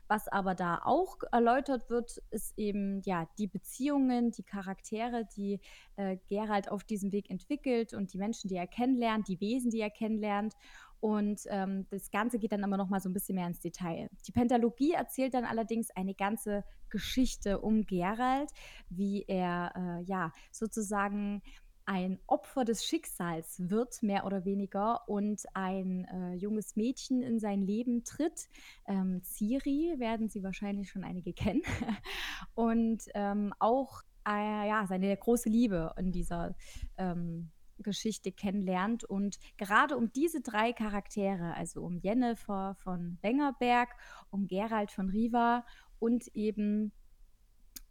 Was 0.10 0.28
aber 0.28 0.56
da 0.56 0.82
auch 0.84 1.18
erläutert 1.32 1.90
wird, 1.92 2.18
ist 2.32 2.58
eben 2.58 3.02
ja 3.06 3.30
die 3.38 3.46
Beziehungen, 3.46 4.32
die 4.32 4.42
Charaktere, 4.42 5.28
die 5.38 5.60
äh, 5.98 6.18
Geralt 6.28 6.72
auf 6.72 6.84
diesem 6.84 7.12
Weg 7.12 7.30
entwickelt 7.30 7.94
und 7.94 8.12
die 8.12 8.18
Menschen, 8.18 8.48
die 8.48 8.56
er 8.56 8.66
kennenlernt, 8.66 9.28
die 9.28 9.40
Wesen, 9.40 9.70
die 9.70 9.82
er 9.82 9.92
kennenlernt. 9.92 10.56
Und 11.00 11.42
ähm, 11.48 11.86
das 11.90 12.12
Ganze 12.12 12.40
geht 12.40 12.52
dann 12.52 12.64
aber 12.64 12.78
noch 12.78 12.90
mal 12.90 13.00
so 13.00 13.10
ein 13.10 13.14
bisschen 13.14 13.36
mehr 13.36 13.48
ins 13.48 13.60
Detail. 13.60 14.10
Die 14.28 14.32
Pentalogie 14.32 14.92
erzählt 14.92 15.34
dann 15.34 15.46
allerdings 15.46 15.90
eine 15.92 16.14
ganze 16.14 16.64
Geschichte 16.90 17.60
um 17.60 17.86
Geralt, 17.86 18.52
wie 18.90 19.24
er 19.28 19.72
äh, 19.76 20.04
ja 20.04 20.32
sozusagen 20.52 21.42
ein 21.90 22.20
Opfer 22.28 22.66
des 22.66 22.86
Schicksals 22.86 23.68
wird, 23.68 24.04
mehr 24.04 24.24
oder 24.24 24.46
weniger, 24.46 25.10
und 25.10 25.44
ein 25.56 26.06
äh, 26.06 26.36
junges 26.36 26.76
Mädchen 26.76 27.24
in 27.24 27.40
sein 27.40 27.64
Leben 27.64 28.04
tritt. 28.04 28.48
Ähm, 28.88 29.24
Ciri 29.24 29.96
werden 29.98 30.30
Sie 30.30 30.44
wahrscheinlich 30.44 30.92
schon 30.92 31.04
einige 31.04 31.34
kennen. 31.34 31.64
und 32.54 33.06
ähm, 33.16 33.56
auch 33.58 34.04
äh, 34.28 34.68
ja, 34.68 34.86
seine 34.88 35.18
große 35.18 35.50
Liebe 35.50 35.92
in 35.98 36.12
dieser 36.12 36.56
ähm, 36.98 37.50
Geschichte 37.84 38.32
kennenlernt. 38.32 39.04
Und 39.04 39.40
gerade 39.58 39.98
um 39.98 40.12
diese 40.12 40.42
drei 40.42 40.74
Charaktere, 40.74 41.56
also 41.56 41.82
um 41.82 42.00
Jennifer 42.00 42.76
von 42.76 43.18
Wengerberg, 43.22 43.90
um 44.30 44.48
Gerald 44.48 44.92
von 44.92 45.10
Riva 45.10 45.66
und 46.00 46.28
eben 46.36 46.92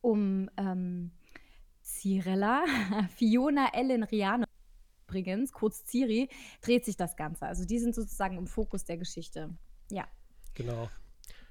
um 0.01 0.49
ähm, 0.57 1.13
Cirella, 1.83 2.65
Fiona 3.17 3.69
Ellen 3.73 4.03
Riano 4.03 4.45
übrigens, 5.09 5.53
kurz 5.53 5.85
Ciri, 5.87 6.29
dreht 6.61 6.85
sich 6.85 6.97
das 6.97 7.17
Ganze. 7.17 7.47
Also 7.47 7.65
die 7.65 7.79
sind 7.79 7.95
sozusagen 7.95 8.37
im 8.37 8.47
Fokus 8.47 8.85
der 8.85 8.99
Geschichte. 8.99 9.51
Ja. 9.91 10.07
Genau. 10.55 10.91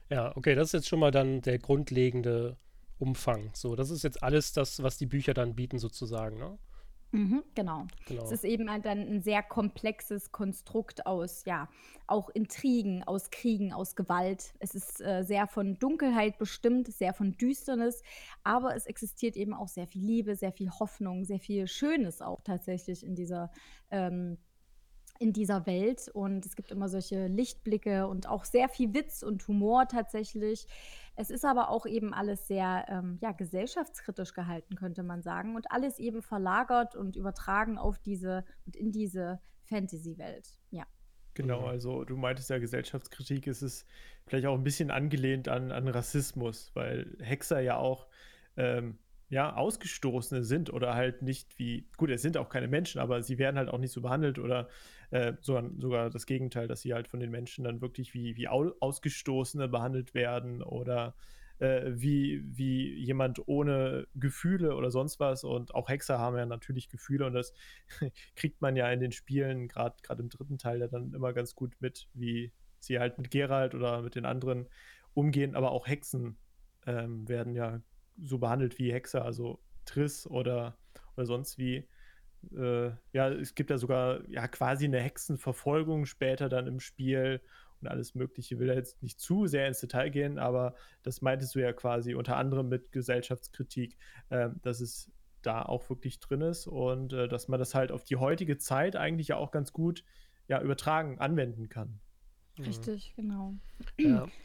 Ja, 0.10 0.36
okay, 0.38 0.56
das 0.56 0.70
ist 0.70 0.74
jetzt 0.74 0.88
schon 0.88 1.00
mal 1.00 1.12
dann 1.12 1.41
der 1.41 1.58
grundlegende 1.60 2.58
Umfang. 3.00 3.51
So, 3.53 3.75
das 3.75 3.89
ist 3.89 4.03
jetzt 4.03 4.24
alles 4.24 4.53
das, 4.53 4.82
was 4.82 4.98
die 4.98 5.06
Bücher 5.06 5.34
dann 5.34 5.56
bieten, 5.56 5.79
sozusagen, 5.79 6.38
ne? 6.38 6.58
Mhm, 7.11 7.43
genau. 7.55 7.87
genau. 8.05 8.23
Es 8.23 8.31
ist 8.31 8.43
eben 8.43 8.69
halt 8.69 8.85
dann 8.85 8.99
ein 8.99 9.21
sehr 9.21 9.41
komplexes 9.41 10.31
Konstrukt 10.31 11.05
aus, 11.05 11.45
ja, 11.45 11.69
auch 12.05 12.29
Intrigen, 12.29 13.03
aus 13.03 13.29
Kriegen, 13.29 13.73
aus 13.73 13.95
Gewalt. 13.95 14.53
Es 14.59 14.75
ist 14.75 15.01
äh, 15.01 15.23
sehr 15.23 15.47
von 15.47 15.79
Dunkelheit 15.79 16.37
bestimmt, 16.37 16.87
sehr 16.87 17.13
von 17.13 17.37
Düsternis, 17.37 18.03
aber 18.43 18.75
es 18.75 18.85
existiert 18.85 19.37
eben 19.37 19.53
auch 19.53 19.67
sehr 19.67 19.87
viel 19.87 20.03
Liebe, 20.03 20.35
sehr 20.35 20.51
viel 20.51 20.69
Hoffnung, 20.69 21.23
sehr 21.23 21.39
viel 21.39 21.67
Schönes 21.67 22.21
auch 22.21 22.41
tatsächlich 22.41 23.05
in 23.05 23.15
dieser 23.15 23.51
ähm, 23.89 24.37
in 25.19 25.33
dieser 25.33 25.65
Welt 25.65 26.09
und 26.13 26.45
es 26.45 26.55
gibt 26.55 26.71
immer 26.71 26.89
solche 26.89 27.27
Lichtblicke 27.27 28.07
und 28.07 28.27
auch 28.27 28.45
sehr 28.45 28.69
viel 28.69 28.93
Witz 28.93 29.24
und 29.24 29.47
Humor 29.47 29.88
tatsächlich. 29.88 30.67
Es 31.15 31.29
ist 31.29 31.45
aber 31.45 31.69
auch 31.69 31.86
eben 31.86 32.13
alles 32.13 32.47
sehr 32.47 32.86
ähm, 32.89 33.17
ja, 33.21 33.31
gesellschaftskritisch 33.31 34.33
gehalten, 34.33 34.75
könnte 34.75 35.03
man 35.03 35.24
sagen. 35.24 35.55
Und 35.55 35.71
alles 35.71 35.97
eben 36.00 36.21
verlagert 36.21 36.95
und 36.95 37.15
übertragen 37.15 37.77
auf 37.77 37.97
diese 37.97 38.45
und 38.65 38.75
in 38.75 38.91
diese 38.91 39.39
Fantasy-Welt. 39.63 40.47
Ja. 40.69 40.86
Genau, 41.33 41.65
also 41.65 42.03
du 42.03 42.17
meintest 42.17 42.50
ja, 42.50 42.57
Gesellschaftskritik 42.57 43.47
ist 43.47 43.62
es 43.62 43.86
vielleicht 44.25 44.47
auch 44.47 44.55
ein 44.55 44.63
bisschen 44.63 44.91
angelehnt 44.91 45.47
an, 45.47 45.71
an 45.71 45.88
Rassismus, 45.88 46.71
weil 46.74 47.15
Hexer 47.19 47.59
ja 47.59 47.77
auch 47.77 48.07
ähm, 48.55 48.97
ja, 49.29 49.55
Ausgestoßene 49.55 50.43
sind 50.43 50.71
oder 50.71 50.95
halt 50.95 51.21
nicht 51.21 51.59
wie, 51.59 51.89
gut, 51.97 52.09
es 52.09 52.21
sind 52.21 52.38
auch 52.38 52.50
keine 52.50 52.67
Menschen, 52.67 53.01
aber 53.01 53.21
sie 53.21 53.38
werden 53.38 53.57
halt 53.57 53.69
auch 53.69 53.77
nicht 53.77 53.91
so 53.91 54.01
behandelt 54.01 54.39
oder 54.39 54.69
äh, 55.11 55.33
sogar, 55.41 55.69
sogar 55.77 56.09
das 56.09 56.25
Gegenteil, 56.25 56.67
dass 56.67 56.81
sie 56.81 56.93
halt 56.93 57.07
von 57.07 57.19
den 57.19 57.31
Menschen 57.31 57.63
dann 57.63 57.81
wirklich 57.81 58.13
wie, 58.13 58.35
wie 58.35 58.47
Ausgestoßene 58.47 59.67
behandelt 59.67 60.13
werden 60.13 60.61
oder 60.61 61.15
äh, 61.59 61.91
wie, 61.95 62.43
wie 62.45 62.93
jemand 62.93 63.47
ohne 63.47 64.07
Gefühle 64.15 64.75
oder 64.75 64.91
sonst 64.91 65.19
was. 65.19 65.43
Und 65.43 65.73
auch 65.73 65.89
Hexer 65.89 66.19
haben 66.19 66.37
ja 66.37 66.45
natürlich 66.45 66.89
Gefühle 66.89 67.25
und 67.25 67.33
das 67.33 67.53
kriegt 68.35 68.61
man 68.61 68.75
ja 68.75 68.91
in 68.91 68.99
den 68.99 69.11
Spielen, 69.11 69.67
gerade 69.67 69.95
im 70.19 70.29
dritten 70.29 70.57
Teil, 70.57 70.79
ja 70.79 70.87
dann 70.87 71.13
immer 71.13 71.33
ganz 71.33 71.55
gut 71.55 71.75
mit, 71.79 72.07
wie 72.13 72.51
sie 72.79 72.99
halt 72.99 73.17
mit 73.17 73.31
Geralt 73.31 73.75
oder 73.75 74.01
mit 74.01 74.15
den 74.15 74.25
anderen 74.25 74.67
umgehen. 75.13 75.55
Aber 75.55 75.71
auch 75.71 75.87
Hexen 75.87 76.37
ähm, 76.85 77.27
werden 77.27 77.55
ja 77.55 77.81
so 78.21 78.37
behandelt 78.37 78.77
wie 78.79 78.91
Hexer, 78.93 79.23
also 79.25 79.59
Triss 79.85 80.27
oder, 80.27 80.77
oder 81.15 81.25
sonst 81.25 81.57
wie. 81.57 81.87
Äh, 82.56 82.91
ja, 83.13 83.29
es 83.29 83.56
gibt 83.56 83.70
ja 83.70 83.77
sogar 83.77 84.27
ja 84.29 84.48
quasi 84.48 84.86
eine 84.86 85.00
Hexenverfolgung 85.00 86.06
später 86.06 86.50
dann 86.50 86.67
im 86.67 86.79
Spiel 86.79 87.41
und 87.82 87.88
alles 87.88 88.15
Mögliche. 88.15 88.56
Ich 88.56 88.60
will 88.60 88.70
jetzt 88.70 89.01
nicht 89.03 89.20
zu 89.20 89.48
sehr 89.48 89.67
ins 89.67 89.79
Detail 89.79 90.10
gehen, 90.10 90.39
aber 90.39 90.75
das 91.03 91.22
meintest 91.22 91.56
du 91.56 91.60
ja 91.60 91.74
quasi 91.74 92.15
unter 92.15 92.38
anderem 92.38 92.70
mit 92.70 92.91
Gesellschaftskritik, 92.91 93.98
äh, 94.29 94.50
dass 94.62 94.79
es 94.79 95.12
da 95.41 95.62
auch 95.62 95.89
wirklich 95.89 96.20
drin 96.20 96.41
ist 96.41 96.67
und 96.67 97.13
äh, 97.13 97.27
dass 97.27 97.48
man 97.48 97.60
das 97.60 97.75
halt 97.75 97.91
auf 97.91 98.03
die 98.03 98.17
heutige 98.17 98.58
Zeit 98.58 98.96
eigentlich 98.96 99.29
ja 99.29 99.38
auch 99.38 99.51
ganz 99.51 99.72
gut 99.72 100.03
ja, 100.48 100.62
übertragen, 100.62 101.20
anwenden 101.20 101.70
kann. 101.70 102.00
Richtig, 102.60 103.13
mhm. 103.15 103.22
genau. 103.22 103.53
Ja. 104.00 104.27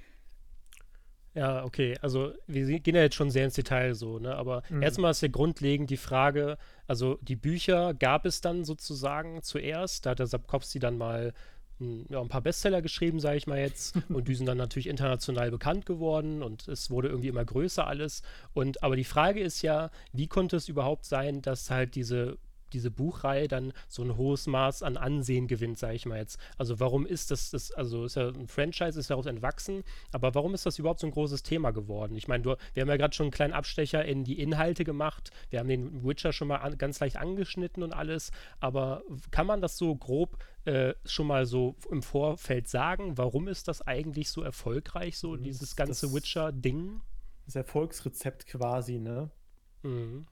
Ja, 1.35 1.65
okay. 1.65 1.97
Also 2.03 2.33
wir 2.47 2.81
gehen 2.81 2.95
ja 2.95 3.03
jetzt 3.03 3.15
schon 3.15 3.31
sehr 3.31 3.47
ins 3.47 3.55
Detail 3.55 3.95
so, 3.95 4.19
ne? 4.19 4.37
Aber 4.37 4.63
mhm. 4.69 4.83
erstmal 4.83 5.13
ist 5.13 5.23
ja 5.23 5.29
grundlegend 5.29 5.89
die 5.89 5.97
Frage, 5.97 6.59
also 6.87 7.19
die 7.23 7.37
Bücher 7.37 7.95
gab 7.95 8.27
es 8.27 8.41
dann 8.43 8.65
sozusagen 8.65 9.43
zuerst, 9.43 10.05
da 10.05 10.11
hat 10.11 10.19
der 10.19 10.27
Sapkowski 10.27 10.79
dann 10.79 10.99
mal 10.99 11.33
hm, 11.79 12.05
ja, 12.11 12.21
ein 12.21 12.29
paar 12.29 12.43
Bestseller 12.43 12.83
geschrieben, 12.83 13.19
sage 13.19 13.39
ich 13.39 13.47
mal 13.47 13.59
jetzt. 13.59 13.97
Und 14.11 14.29
die 14.29 14.35
sind 14.35 14.47
dann 14.47 14.59
natürlich 14.59 14.89
international 14.89 15.51
bekannt 15.51 15.87
geworden 15.87 16.43
und 16.43 16.69
es 16.69 16.91
wurde 16.91 17.09
irgendwie 17.09 17.29
immer 17.29 17.45
größer 17.45 17.87
alles. 17.87 18.23
Und 18.53 18.83
aber 18.83 18.97
die 18.97 19.05
Frage 19.05 19.41
ist 19.41 19.63
ja, 19.63 19.91
wie 20.13 20.27
konnte 20.27 20.57
es 20.57 20.69
überhaupt 20.69 21.07
sein, 21.07 21.41
dass 21.43 21.71
halt 21.71 21.95
diese 21.95 22.37
diese 22.73 22.91
Buchreihe 22.91 23.49
dann 23.49 23.73
so 23.89 24.03
ein 24.03 24.17
hohes 24.17 24.47
Maß 24.47 24.83
an 24.83 24.97
Ansehen 24.97 25.47
gewinnt, 25.47 25.79
sage 25.79 25.95
ich 25.95 26.07
mal 26.07 26.19
jetzt. 26.19 26.39
Also 26.57 26.81
warum 26.81 27.07
ist 27.07 27.31
das, 27.31 27.51
das, 27.51 27.73
also 27.73 28.05
ist 28.05 28.17
ja 28.17 28.29
ein 28.29 28.49
Franchise, 28.49 28.99
ist 28.99 29.11
daraus 29.11 29.27
entwachsen, 29.27 29.83
aber 30.11 30.35
warum 30.35 30.55
ist 30.55 30.67
das 30.67 30.79
überhaupt 30.79 31.01
so 31.01 31.07
ein 31.07 31.13
großes 31.13 31.43
Thema 31.43 31.71
geworden? 31.71 32.17
Ich 32.17 32.29
meine, 32.29 32.45
wir 32.45 32.81
haben 32.81 32.89
ja 32.89 32.97
gerade 32.97 33.15
schon 33.15 33.25
einen 33.25 33.33
kleinen 33.33 33.53
Abstecher 33.53 34.05
in 34.05 34.25
die 34.25 34.41
Inhalte 34.41 34.85
gemacht, 34.85 35.31
wir 35.51 35.61
haben 35.61 35.69
den 35.69 36.05
Witcher 36.05 36.33
schon 36.33 36.49
mal 36.49 36.57
an, 36.57 36.79
ganz 36.79 37.01
leicht 37.01 37.17
angeschnitten 37.17 37.83
und 37.83 37.93
alles, 37.93 38.31
aber 38.61 39.03
kann 39.31 39.47
man 39.47 39.61
das 39.61 39.77
so 39.77 39.95
grob 39.95 40.39
äh, 40.65 40.95
schon 41.05 41.27
mal 41.27 41.47
so 41.47 41.77
im 41.91 42.03
Vorfeld 42.03 42.69
sagen? 42.69 43.19
Warum 43.19 43.49
ist 43.49 43.69
das 43.69 43.83
eigentlich 43.83 44.31
so 44.31 44.43
erfolgreich, 44.43 45.19
so 45.19 45.33
mhm. 45.33 45.43
dieses 45.43 45.77
ganze 45.77 46.13
Witcher-Ding? 46.13 47.01
Das 47.47 47.57
Erfolgsrezept 47.57 48.47
quasi, 48.47 48.99
ne? 48.99 49.31
Mhm. 49.83 50.27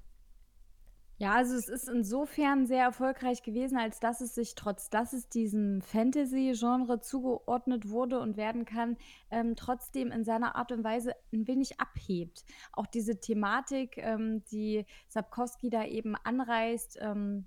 Ja, 1.20 1.34
also 1.34 1.54
es 1.54 1.68
ist 1.68 1.86
insofern 1.86 2.66
sehr 2.66 2.82
erfolgreich 2.82 3.42
gewesen, 3.42 3.76
als 3.76 4.00
dass 4.00 4.22
es 4.22 4.34
sich, 4.34 4.54
trotz 4.54 4.88
dass 4.88 5.12
es 5.12 5.28
diesem 5.28 5.82
Fantasy-Genre 5.82 7.00
zugeordnet 7.00 7.90
wurde 7.90 8.20
und 8.20 8.38
werden 8.38 8.64
kann, 8.64 8.96
ähm, 9.30 9.54
trotzdem 9.54 10.12
in 10.12 10.24
seiner 10.24 10.56
Art 10.56 10.72
und 10.72 10.82
Weise 10.82 11.14
ein 11.30 11.46
wenig 11.46 11.78
abhebt. 11.78 12.46
Auch 12.72 12.86
diese 12.86 13.20
Thematik, 13.20 13.98
ähm, 13.98 14.44
die 14.50 14.86
Sapkowski 15.08 15.68
da 15.68 15.84
eben 15.84 16.16
anreißt, 16.16 17.00
ähm, 17.02 17.44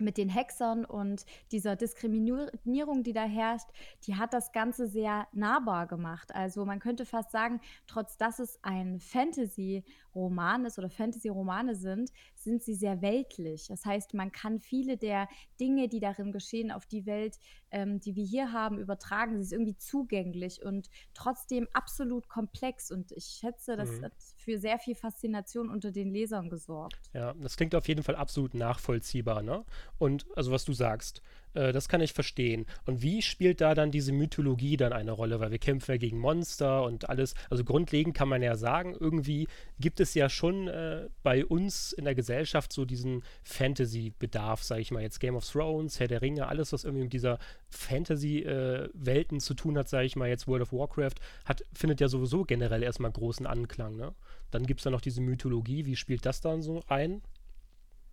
mit 0.00 0.16
den 0.16 0.28
Hexern 0.28 0.84
und 0.84 1.24
dieser 1.52 1.76
Diskriminierung, 1.76 3.02
die 3.02 3.12
da 3.12 3.24
herrscht, 3.24 3.68
die 4.06 4.16
hat 4.16 4.32
das 4.32 4.52
Ganze 4.52 4.88
sehr 4.88 5.28
nahbar 5.32 5.86
gemacht. 5.86 6.34
Also 6.34 6.64
man 6.64 6.80
könnte 6.80 7.04
fast 7.04 7.30
sagen, 7.30 7.60
trotz 7.86 8.16
dass 8.16 8.38
es 8.38 8.58
ein 8.62 8.98
Fantasy-Roman 8.98 10.64
ist 10.64 10.78
oder 10.78 10.90
Fantasy-Romane 10.90 11.74
sind, 11.74 12.10
sind 12.42 12.62
sie 12.62 12.74
sehr 12.74 13.02
weltlich. 13.02 13.68
Das 13.68 13.84
heißt, 13.84 14.14
man 14.14 14.32
kann 14.32 14.60
viele 14.60 14.96
der 14.96 15.28
Dinge, 15.58 15.88
die 15.88 16.00
darin 16.00 16.32
geschehen, 16.32 16.70
auf 16.70 16.86
die 16.86 17.06
Welt, 17.06 17.38
ähm, 17.70 18.00
die 18.00 18.16
wir 18.16 18.24
hier 18.24 18.52
haben, 18.52 18.78
übertragen. 18.78 19.36
Sie 19.36 19.42
ist 19.42 19.52
irgendwie 19.52 19.76
zugänglich 19.76 20.62
und 20.64 20.90
trotzdem 21.14 21.68
absolut 21.72 22.28
komplex. 22.28 22.90
Und 22.90 23.12
ich 23.12 23.26
schätze, 23.26 23.76
das 23.76 23.90
mhm. 23.90 24.04
hat 24.04 24.12
für 24.36 24.58
sehr 24.58 24.78
viel 24.78 24.94
Faszination 24.94 25.70
unter 25.70 25.92
den 25.92 26.10
Lesern 26.10 26.48
gesorgt. 26.50 27.10
Ja, 27.12 27.34
das 27.34 27.56
klingt 27.56 27.74
auf 27.74 27.88
jeden 27.88 28.02
Fall 28.02 28.16
absolut 28.16 28.54
nachvollziehbar, 28.54 29.42
ne? 29.42 29.64
Und 29.98 30.26
also 30.36 30.50
was 30.50 30.64
du 30.64 30.72
sagst, 30.72 31.22
äh, 31.54 31.72
das 31.72 31.88
kann 31.88 32.00
ich 32.00 32.12
verstehen. 32.12 32.66
Und 32.86 33.02
wie 33.02 33.22
spielt 33.22 33.60
da 33.60 33.74
dann 33.74 33.90
diese 33.90 34.12
Mythologie 34.12 34.76
dann 34.76 34.92
eine 34.92 35.12
Rolle? 35.12 35.40
Weil 35.40 35.50
wir 35.50 35.58
kämpfen 35.58 35.92
ja 35.92 35.96
gegen 35.96 36.18
Monster 36.18 36.84
und 36.84 37.08
alles. 37.08 37.34
Also 37.48 37.64
grundlegend 37.64 38.14
kann 38.14 38.28
man 38.28 38.42
ja 38.42 38.56
sagen, 38.56 38.96
irgendwie 38.98 39.48
gibt 39.78 40.00
es 40.00 40.14
ja 40.14 40.28
schon 40.28 40.68
äh, 40.68 41.08
bei 41.22 41.44
uns 41.44 41.92
in 41.92 42.04
der 42.04 42.14
Gesellschaft 42.14 42.72
so 42.72 42.84
diesen 42.84 43.22
Fantasy-Bedarf, 43.42 44.62
sage 44.62 44.80
ich 44.80 44.90
mal 44.90 45.02
jetzt. 45.02 45.20
Game 45.20 45.36
of 45.36 45.48
Thrones, 45.48 46.00
Herr 46.00 46.08
der 46.08 46.22
Ringe, 46.22 46.46
alles, 46.46 46.72
was 46.72 46.84
irgendwie 46.84 47.04
mit 47.04 47.12
dieser 47.12 47.38
Fantasy-Welten 47.68 49.38
äh, 49.38 49.40
zu 49.40 49.54
tun 49.54 49.76
hat, 49.76 49.88
sage 49.88 50.06
ich 50.06 50.16
mal 50.16 50.28
jetzt 50.28 50.46
World 50.46 50.62
of 50.62 50.72
Warcraft, 50.72 51.16
hat, 51.44 51.64
findet 51.72 52.00
ja 52.00 52.08
sowieso 52.08 52.44
generell 52.44 52.82
erstmal 52.82 53.10
großen 53.10 53.46
Anklang. 53.46 53.96
Ne? 53.96 54.14
Dann 54.50 54.66
gibt 54.66 54.80
es 54.80 54.84
da 54.84 54.90
noch 54.90 55.00
diese 55.00 55.20
Mythologie. 55.20 55.86
Wie 55.86 55.96
spielt 55.96 56.26
das 56.26 56.40
dann 56.40 56.62
so 56.62 56.82
ein? 56.88 57.22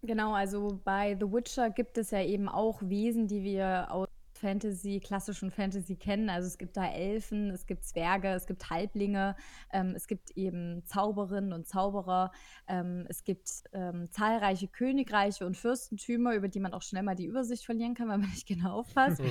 Genau, 0.04 0.34
also 0.34 0.80
bei 0.84 1.18
The 1.20 1.32
Witcher 1.32 1.70
gibt 1.70 1.98
es 1.98 2.12
ja 2.12 2.22
eben 2.22 2.48
auch 2.48 2.82
Wesen, 2.82 3.28
die 3.28 3.44
wir 3.44 3.88
aus 3.90 4.08
Fantasy, 4.38 5.00
klassischen 5.00 5.52
Fantasy 5.52 5.96
kennen. 5.96 6.30
Also 6.30 6.48
es 6.48 6.58
gibt 6.58 6.78
da 6.78 6.88
Elfen, 6.88 7.50
es 7.50 7.66
gibt 7.66 7.84
Zwerge, 7.84 8.30
es 8.30 8.46
gibt 8.46 8.70
Halblinge, 8.70 9.36
ähm, 9.74 9.94
es 9.96 10.08
gibt 10.08 10.32
eben 10.38 10.86
Zauberinnen 10.86 11.54
und 11.54 11.68
Zauberer, 11.68 12.32
ähm, 12.68 13.06
es 13.10 13.24
gibt 13.24 13.64
ähm, 13.74 14.10
zahlreiche 14.12 14.68
Königreiche 14.68 15.46
und 15.46 15.58
Fürstentümer, 15.58 16.36
über 16.36 16.48
die 16.48 16.60
man 16.60 16.74
auch 16.74 16.84
schnell 16.84 17.04
mal 17.04 17.16
die 17.16 17.26
Übersicht 17.26 17.66
verlieren 17.66 17.96
kann, 17.96 18.10
wenn 18.10 18.22
man 18.22 18.30
nicht 18.30 18.48
genau 18.48 18.80
aufpasst. 18.80 19.22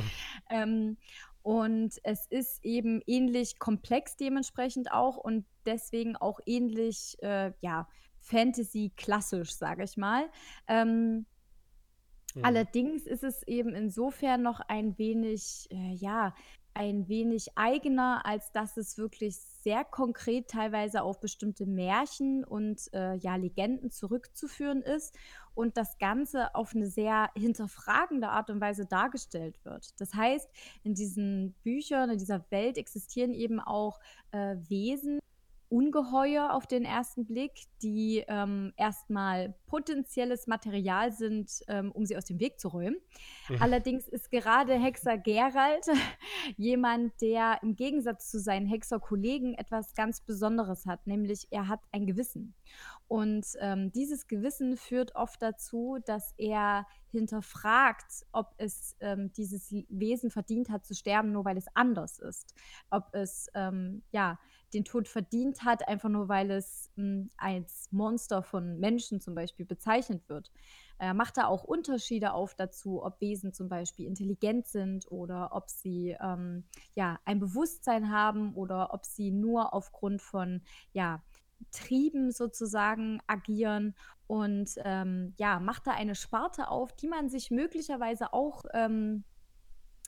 ähm, 0.51 0.97
und 1.43 1.95
es 2.03 2.27
ist 2.27 2.65
eben 2.65 3.01
ähnlich 3.07 3.61
komplex 3.61 4.17
dementsprechend 4.17 4.91
auch 4.91 5.17
und 5.17 5.47
deswegen 5.65 6.17
auch 6.17 6.41
ähnlich, 6.45 7.17
äh, 7.23 7.53
ja, 7.61 7.87
Fantasy-klassisch, 8.27 9.55
sage 9.55 9.85
ich 9.85 9.97
mal. 9.97 10.29
Ähm, 10.69 11.27
Mhm. 12.37 12.45
Allerdings 12.45 13.07
ist 13.07 13.25
es 13.25 13.43
eben 13.45 13.75
insofern 13.75 14.43
noch 14.43 14.61
ein 14.61 14.99
wenig, 14.99 15.69
äh, 15.71 15.95
ja, 15.95 16.35
ein 16.75 17.09
wenig 17.09 17.57
eigener, 17.57 18.27
als 18.27 18.53
dass 18.53 18.77
es 18.77 18.99
wirklich 18.99 19.37
sehr 19.39 19.83
konkret 19.83 20.49
teilweise 20.49 21.03
auf 21.03 21.21
bestimmte 21.21 21.65
Märchen 21.65 22.45
und 22.45 22.93
äh, 22.93 23.15
ja, 23.15 23.37
Legenden 23.37 23.91
zurückzuführen 23.91 24.83
ist 24.83 25.17
und 25.55 25.79
das 25.79 25.97
Ganze 25.97 26.55
auf 26.55 26.75
eine 26.75 26.87
sehr 26.87 27.31
hinterfragende 27.35 28.29
Art 28.29 28.51
und 28.51 28.61
Weise 28.61 28.85
dargestellt 28.85 29.59
wird. 29.65 29.99
Das 29.99 30.13
heißt, 30.13 30.51
in 30.83 30.93
diesen 30.95 31.55
Büchern, 31.63 32.11
in 32.11 32.19
dieser 32.19 32.45
Welt 32.51 32.77
existieren 32.77 33.33
eben 33.33 33.59
auch 33.59 33.99
äh, 34.33 34.57
Wesen, 34.69 35.19
Ungeheuer 35.69 36.53
auf 36.53 36.67
den 36.67 36.85
ersten 36.85 37.27
Blick, 37.27 37.53
die 37.83 38.25
ähm, 38.29 38.73
erstmal 38.77 39.55
potenzielles 39.67 40.47
Material 40.47 41.13
sind, 41.13 41.51
ähm, 41.69 41.93
um 41.93 42.07
sie 42.07 42.17
aus 42.17 42.25
dem 42.25 42.41
Weg 42.41 42.61
zu 42.61 42.69
räumen. 42.69 42.97
Mhm. 43.49 43.57
Allerdings 43.61 44.09
ist 44.09 44.31
gerade 44.31 44.75
Hexer 44.75 45.19
Gerald 45.19 45.87
jemand, 46.57 47.21
der 47.21 47.59
im 47.63 47.77
Gegensatz 47.77 48.31
zu 48.31 48.39
seinen 48.39 48.67
Hexerkollegen 48.67 49.55
etwas 49.55 49.95
ganz 49.95 50.21
Besonderes 50.21 50.87
hat, 50.87 51.07
nämlich 51.07 51.49
er 51.51 51.69
hat 51.69 51.81
ein 51.93 52.07
Gewissen. 52.07 52.55
Und 53.09 53.47
ähm, 53.61 53.93
dieses 53.93 54.27
Gewissen 54.27 54.77
führt 54.77 55.15
oft 55.15 55.41
dazu, 55.41 55.99
dass 56.07 56.35
er 56.39 56.87
hinterfragt, 57.11 58.27
ob 58.33 58.55
es 58.59 58.97
ähm, 59.01 59.33
dieses 59.33 59.73
Wesen 59.89 60.31
verdient 60.31 60.71
hat 60.71 60.85
zu 60.85 60.95
sterben, 60.95 61.33
nur 61.33 61.45
weil 61.45 61.57
es 61.57 61.67
anders 61.75 62.19
ist. 62.19 62.55
Ob 62.91 63.15
es 63.15 63.49
ähm, 63.55 64.03
ja 64.11 64.39
den 64.75 64.85
Tod 64.85 65.07
verdient 65.09 65.63
hat, 65.63 65.87
einfach 65.87 66.09
nur 66.09 66.29
weil 66.29 66.51
es 66.51 66.91
mh, 66.97 67.05
hm, 67.05 67.31
als 67.37 67.89
Monster 67.93 68.43
von 68.43 68.79
Menschen 68.81 69.21
zum 69.21 69.35
Beispiel 69.35 69.67
bezeichnet 69.67 70.29
wird. 70.29 70.51
Er 70.99 71.15
macht 71.15 71.37
da 71.37 71.47
auch 71.47 71.63
Unterschiede 71.63 72.33
auf 72.33 72.55
dazu, 72.55 73.05
ob 73.05 73.21
Wesen 73.21 73.53
zum 73.53 73.69
Beispiel 73.69 74.07
intelligent 74.07 74.67
sind 74.67 75.11
oder 75.11 75.51
ob 75.53 75.69
sie 75.69 76.17
ähm, 76.21 76.65
ja 76.95 77.19
ein 77.25 77.39
Bewusstsein 77.39 78.11
haben 78.11 78.55
oder 78.55 78.95
ob 78.95 79.05
sie 79.05 79.31
nur 79.31 79.75
aufgrund 79.75 80.23
von 80.23 80.63
ja 80.93 81.23
Trieben 81.71 82.33
sozusagen 82.33 83.21
agieren 83.27 83.95
und 84.27 84.71
ähm, 84.85 85.35
ja, 85.37 85.61
macht 85.61 85.87
da 85.87 85.93
eine 85.93 86.15
Sparte 86.15 86.69
auf, 86.69 86.93
die 86.95 87.09
man 87.09 87.29
sich 87.29 87.51
möglicherweise 87.51 88.33
auch 88.33 88.65
ähm, 88.75 89.25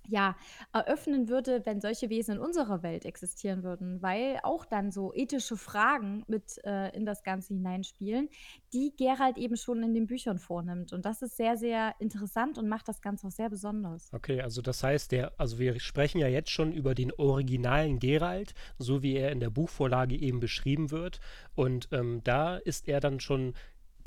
ja, 0.08 0.36
eröffnen 0.72 1.28
würde, 1.28 1.62
wenn 1.64 1.80
solche 1.80 2.08
Wesen 2.10 2.36
in 2.36 2.40
unserer 2.40 2.82
Welt 2.82 3.04
existieren 3.04 3.62
würden, 3.62 4.02
weil 4.02 4.40
auch 4.42 4.64
dann 4.64 4.90
so 4.90 5.12
ethische 5.14 5.56
Fragen 5.56 6.24
mit 6.26 6.58
äh, 6.64 6.94
in 6.96 7.04
das 7.04 7.22
Ganze 7.22 7.54
hineinspielen, 7.54 8.28
die 8.72 8.94
Gerald 8.96 9.36
eben 9.36 9.56
schon 9.56 9.82
in 9.82 9.94
den 9.94 10.06
Büchern 10.06 10.38
vornimmt. 10.38 10.92
Und 10.92 11.04
das 11.04 11.22
ist 11.22 11.36
sehr, 11.36 11.56
sehr 11.56 11.94
interessant 11.98 12.58
und 12.58 12.68
macht 12.68 12.88
das 12.88 13.00
Ganze 13.02 13.26
auch 13.26 13.32
sehr 13.32 13.50
besonders. 13.50 14.12
Okay, 14.12 14.40
also 14.40 14.62
das 14.62 14.82
heißt, 14.82 15.12
der, 15.12 15.32
also 15.38 15.58
wir 15.58 15.78
sprechen 15.78 16.18
ja 16.18 16.28
jetzt 16.28 16.50
schon 16.50 16.72
über 16.72 16.94
den 16.94 17.12
originalen 17.12 17.98
Gerald, 17.98 18.54
so 18.78 19.02
wie 19.02 19.16
er 19.16 19.30
in 19.32 19.40
der 19.40 19.50
Buchvorlage 19.50 20.16
eben 20.16 20.40
beschrieben 20.40 20.90
wird. 20.90 21.20
Und 21.54 21.88
ähm, 21.92 22.22
da 22.24 22.56
ist 22.56 22.88
er 22.88 23.00
dann 23.00 23.20
schon 23.20 23.54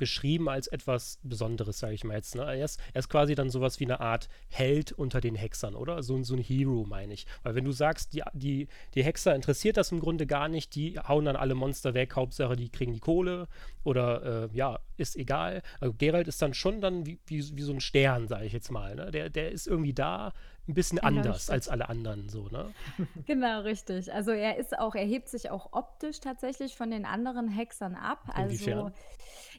beschrieben 0.02 0.48
als 0.48 0.66
etwas 0.66 1.20
Besonderes, 1.22 1.78
sage 1.78 1.94
ich 1.94 2.02
mal 2.02 2.16
jetzt. 2.16 2.34
Ne? 2.34 2.42
Er, 2.42 2.64
ist, 2.64 2.80
er 2.92 2.98
ist 2.98 3.08
quasi 3.08 3.36
dann 3.36 3.50
sowas 3.50 3.78
wie 3.78 3.84
eine 3.84 4.00
Art 4.00 4.28
Held 4.48 4.90
unter 4.90 5.20
den 5.20 5.36
Hexern, 5.36 5.76
oder? 5.76 6.02
So, 6.02 6.20
so 6.24 6.34
ein 6.34 6.40
Hero, 6.40 6.84
meine 6.84 7.14
ich. 7.14 7.24
Weil 7.44 7.54
wenn 7.54 7.64
du 7.64 7.70
sagst, 7.70 8.14
die, 8.14 8.24
die, 8.32 8.66
die 8.96 9.04
Hexer 9.04 9.32
interessiert 9.36 9.76
das 9.76 9.92
im 9.92 10.00
Grunde 10.00 10.26
gar 10.26 10.48
nicht, 10.48 10.74
die 10.74 10.98
hauen 10.98 11.26
dann 11.26 11.36
alle 11.36 11.54
Monster 11.54 11.94
weg, 11.94 12.16
Hauptsache 12.16 12.56
die 12.56 12.68
kriegen 12.68 12.94
die 12.94 12.98
Kohle 12.98 13.46
oder 13.84 14.48
äh, 14.50 14.56
ja, 14.56 14.80
ist 14.96 15.14
egal. 15.14 15.62
Also 15.78 15.94
Geralt 15.96 16.26
ist 16.26 16.42
dann 16.42 16.52
schon 16.52 16.80
dann 16.80 17.06
wie, 17.06 17.20
wie, 17.26 17.56
wie 17.56 17.62
so 17.62 17.72
ein 17.72 17.80
Stern, 17.80 18.26
sage 18.26 18.46
ich 18.46 18.52
jetzt 18.52 18.72
mal. 18.72 18.96
Ne? 18.96 19.12
Der, 19.12 19.30
der 19.30 19.52
ist 19.52 19.68
irgendwie 19.68 19.94
da, 19.94 20.32
ein 20.68 20.74
bisschen 20.74 20.98
genau, 20.98 21.08
anders 21.08 21.50
als 21.50 21.68
alle 21.68 21.88
anderen, 21.88 22.28
so, 22.28 22.48
ne? 22.48 22.72
Genau, 23.26 23.60
richtig. 23.62 24.12
Also 24.12 24.30
er 24.30 24.58
ist 24.58 24.78
auch, 24.78 24.94
er 24.94 25.04
hebt 25.04 25.28
sich 25.28 25.50
auch 25.50 25.72
optisch 25.72 26.20
tatsächlich 26.20 26.76
von 26.76 26.90
den 26.90 27.04
anderen 27.04 27.48
Hexern 27.48 27.96
ab. 27.96 28.32
Inwiefern? 28.36 28.92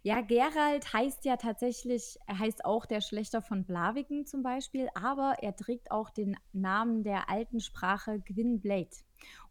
Ja, 0.06 0.20
Gerald 0.20 0.92
heißt 0.92 1.24
ja 1.24 1.38
tatsächlich, 1.38 2.18
er 2.28 2.38
heißt 2.38 2.66
auch 2.66 2.86
der 2.86 3.00
Schlechter 3.00 3.42
von 3.42 3.64
Blaviken 3.64 4.26
zum 4.26 4.44
Beispiel, 4.44 4.90
aber 4.96 5.36
er 5.42 5.56
trägt 5.56 5.92
auch 5.92 6.10
den 6.10 6.36
Namen 6.52 7.04
der 7.04 7.30
alten 7.30 7.62
Sprache 7.62 8.20
Gwynblade. 8.20 8.98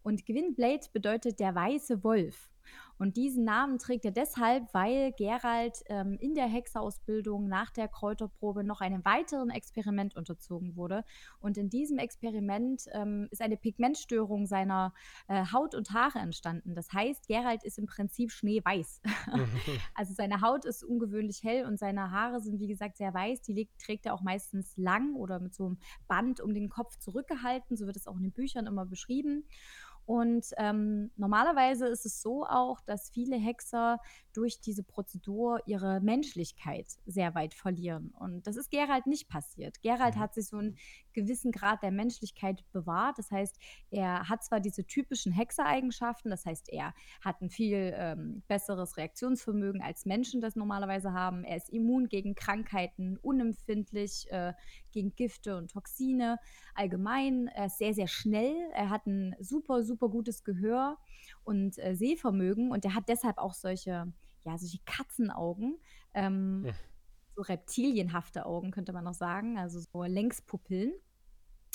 Und 0.02 0.26
Gwynblade 0.26 0.88
bedeutet 0.92 1.40
der 1.40 1.54
weiße 1.54 2.04
Wolf. 2.04 2.51
Und 2.98 3.16
diesen 3.16 3.44
Namen 3.44 3.79
trägt 3.79 4.05
er 4.05 4.12
deshalb, 4.12 4.72
weil 4.72 5.12
Gerald 5.12 5.83
ähm, 5.87 6.16
in 6.20 6.35
der 6.35 6.46
Hexerausbildung 6.46 7.48
nach 7.48 7.70
der 7.70 7.88
Kräuterprobe 7.88 8.62
noch 8.62 8.81
einem 8.81 9.05
weiteren 9.05 9.51
Experiment 9.51 10.14
unterzogen 10.14 10.77
wurde. 10.77 11.05
Und 11.40 11.59
in 11.59 11.68
diesem 11.68 11.98
Experiment 11.98 12.85
ähm, 12.92 13.27
ist 13.31 13.42
eine 13.42 13.57
Pigmentstörung 13.57 14.46
seiner 14.46 14.94
äh, 15.27 15.44
Haut 15.53 15.75
und 15.75 15.90
Haare 15.90 16.20
entstanden. 16.20 16.75
Das 16.75 16.92
heißt, 16.92 17.27
Gerald 17.27 17.64
ist 17.64 17.79
im 17.79 17.87
Prinzip 17.87 18.31
schneeweiß. 18.31 19.01
also 19.94 20.14
seine 20.14 20.40
Haut 20.40 20.64
ist 20.64 20.85
ungewöhnlich 20.85 21.42
hell 21.42 21.66
und 21.66 21.79
seine 21.79 22.11
Haare 22.12 22.40
sind, 22.40 22.61
wie 22.61 22.68
gesagt, 22.68 22.98
sehr 22.98 23.12
weiß. 23.12 23.42
Die 23.42 23.68
trägt 23.79 24.07
er 24.07 24.14
auch 24.14 24.22
meistens 24.22 24.77
lang 24.77 25.16
oder 25.16 25.40
mit 25.40 25.55
so 25.55 25.66
einem 25.66 25.79
Band 26.07 26.40
um 26.40 26.55
den 26.55 26.68
Kopf 26.68 26.96
zurückgehalten. 26.98 27.77
So 27.77 27.87
wird 27.87 27.96
es 27.96 28.07
auch 28.07 28.16
in 28.16 28.22
den 28.22 28.33
Büchern 28.33 28.66
immer 28.66 28.87
beschrieben. 28.87 29.44
Und 30.04 30.46
ähm, 30.56 31.10
normalerweise 31.16 31.86
ist 31.86 32.06
es 32.06 32.20
so 32.22 32.44
auch, 32.44 32.80
dass 32.80 33.10
viele 33.10 33.36
Hexer 33.36 33.98
durch 34.32 34.60
diese 34.60 34.82
Prozedur 34.82 35.60
ihre 35.66 36.00
Menschlichkeit 36.00 36.86
sehr 37.06 37.34
weit 37.34 37.54
verlieren. 37.54 38.12
Und 38.18 38.46
das 38.46 38.56
ist 38.56 38.70
Gerald 38.70 39.06
nicht 39.06 39.28
passiert. 39.28 39.80
Gerald 39.82 40.16
mhm. 40.16 40.20
hat 40.20 40.34
sich 40.34 40.48
so 40.48 40.56
einen 40.56 40.76
gewissen 41.12 41.53
Grad 41.53 41.83
der 41.83 41.90
Menschlichkeit 41.90 42.64
bewahrt. 42.72 43.18
Das 43.18 43.31
heißt, 43.31 43.59
er 43.90 44.29
hat 44.29 44.44
zwar 44.44 44.61
diese 44.61 44.85
typischen 44.85 45.33
Hexereigenschaften, 45.33 46.31
das 46.31 46.46
heißt, 46.46 46.68
er 46.70 46.94
hat 47.20 47.40
ein 47.40 47.51
viel 47.51 47.92
ähm, 47.96 48.42
besseres 48.48 48.96
Reaktionsvermögen 48.96 49.83
als 49.83 50.07
Menschen 50.07 50.40
das 50.40 50.57
normalerweise 50.57 51.12
haben. 51.12 51.44
Er 51.44 51.57
ist 51.57 51.70
immun 51.70 52.09
gegen 52.09 52.35
Krankheiten, 52.35 53.18
unempfindlich 53.18 54.27
äh, 54.31 54.53
gegen 54.90 55.14
Gifte 55.14 55.57
und 55.57 55.70
Toxine. 55.70 56.38
Allgemein, 56.75 57.48
er 57.48 57.66
ist 57.66 57.79
sehr, 57.79 57.94
sehr 57.94 58.09
schnell. 58.09 58.57
Er 58.75 58.90
hat 58.90 59.07
ein 59.07 59.35
super, 59.40 59.83
super 59.83 60.09
gutes 60.09 60.44
Gehör 60.44 60.98
und 61.44 61.79
äh, 61.79 61.94
Sehvermögen 61.94 62.70
und 62.70 62.85
er 62.85 62.94
hat 62.94 63.09
deshalb 63.09 63.38
auch 63.38 63.55
solche, 63.55 64.12
ja, 64.44 64.59
solche 64.59 64.79
Katzenaugen. 64.85 65.79
Ähm, 66.14 66.64
ja. 66.66 66.72
So 67.35 67.42
reptilienhafte 67.42 68.47
Augen, 68.47 68.71
könnte 68.71 68.92
man 68.92 69.05
noch 69.05 69.14
sagen, 69.14 69.59
also 69.59 69.81
so 69.81 70.03
Längspupillen 70.03 70.92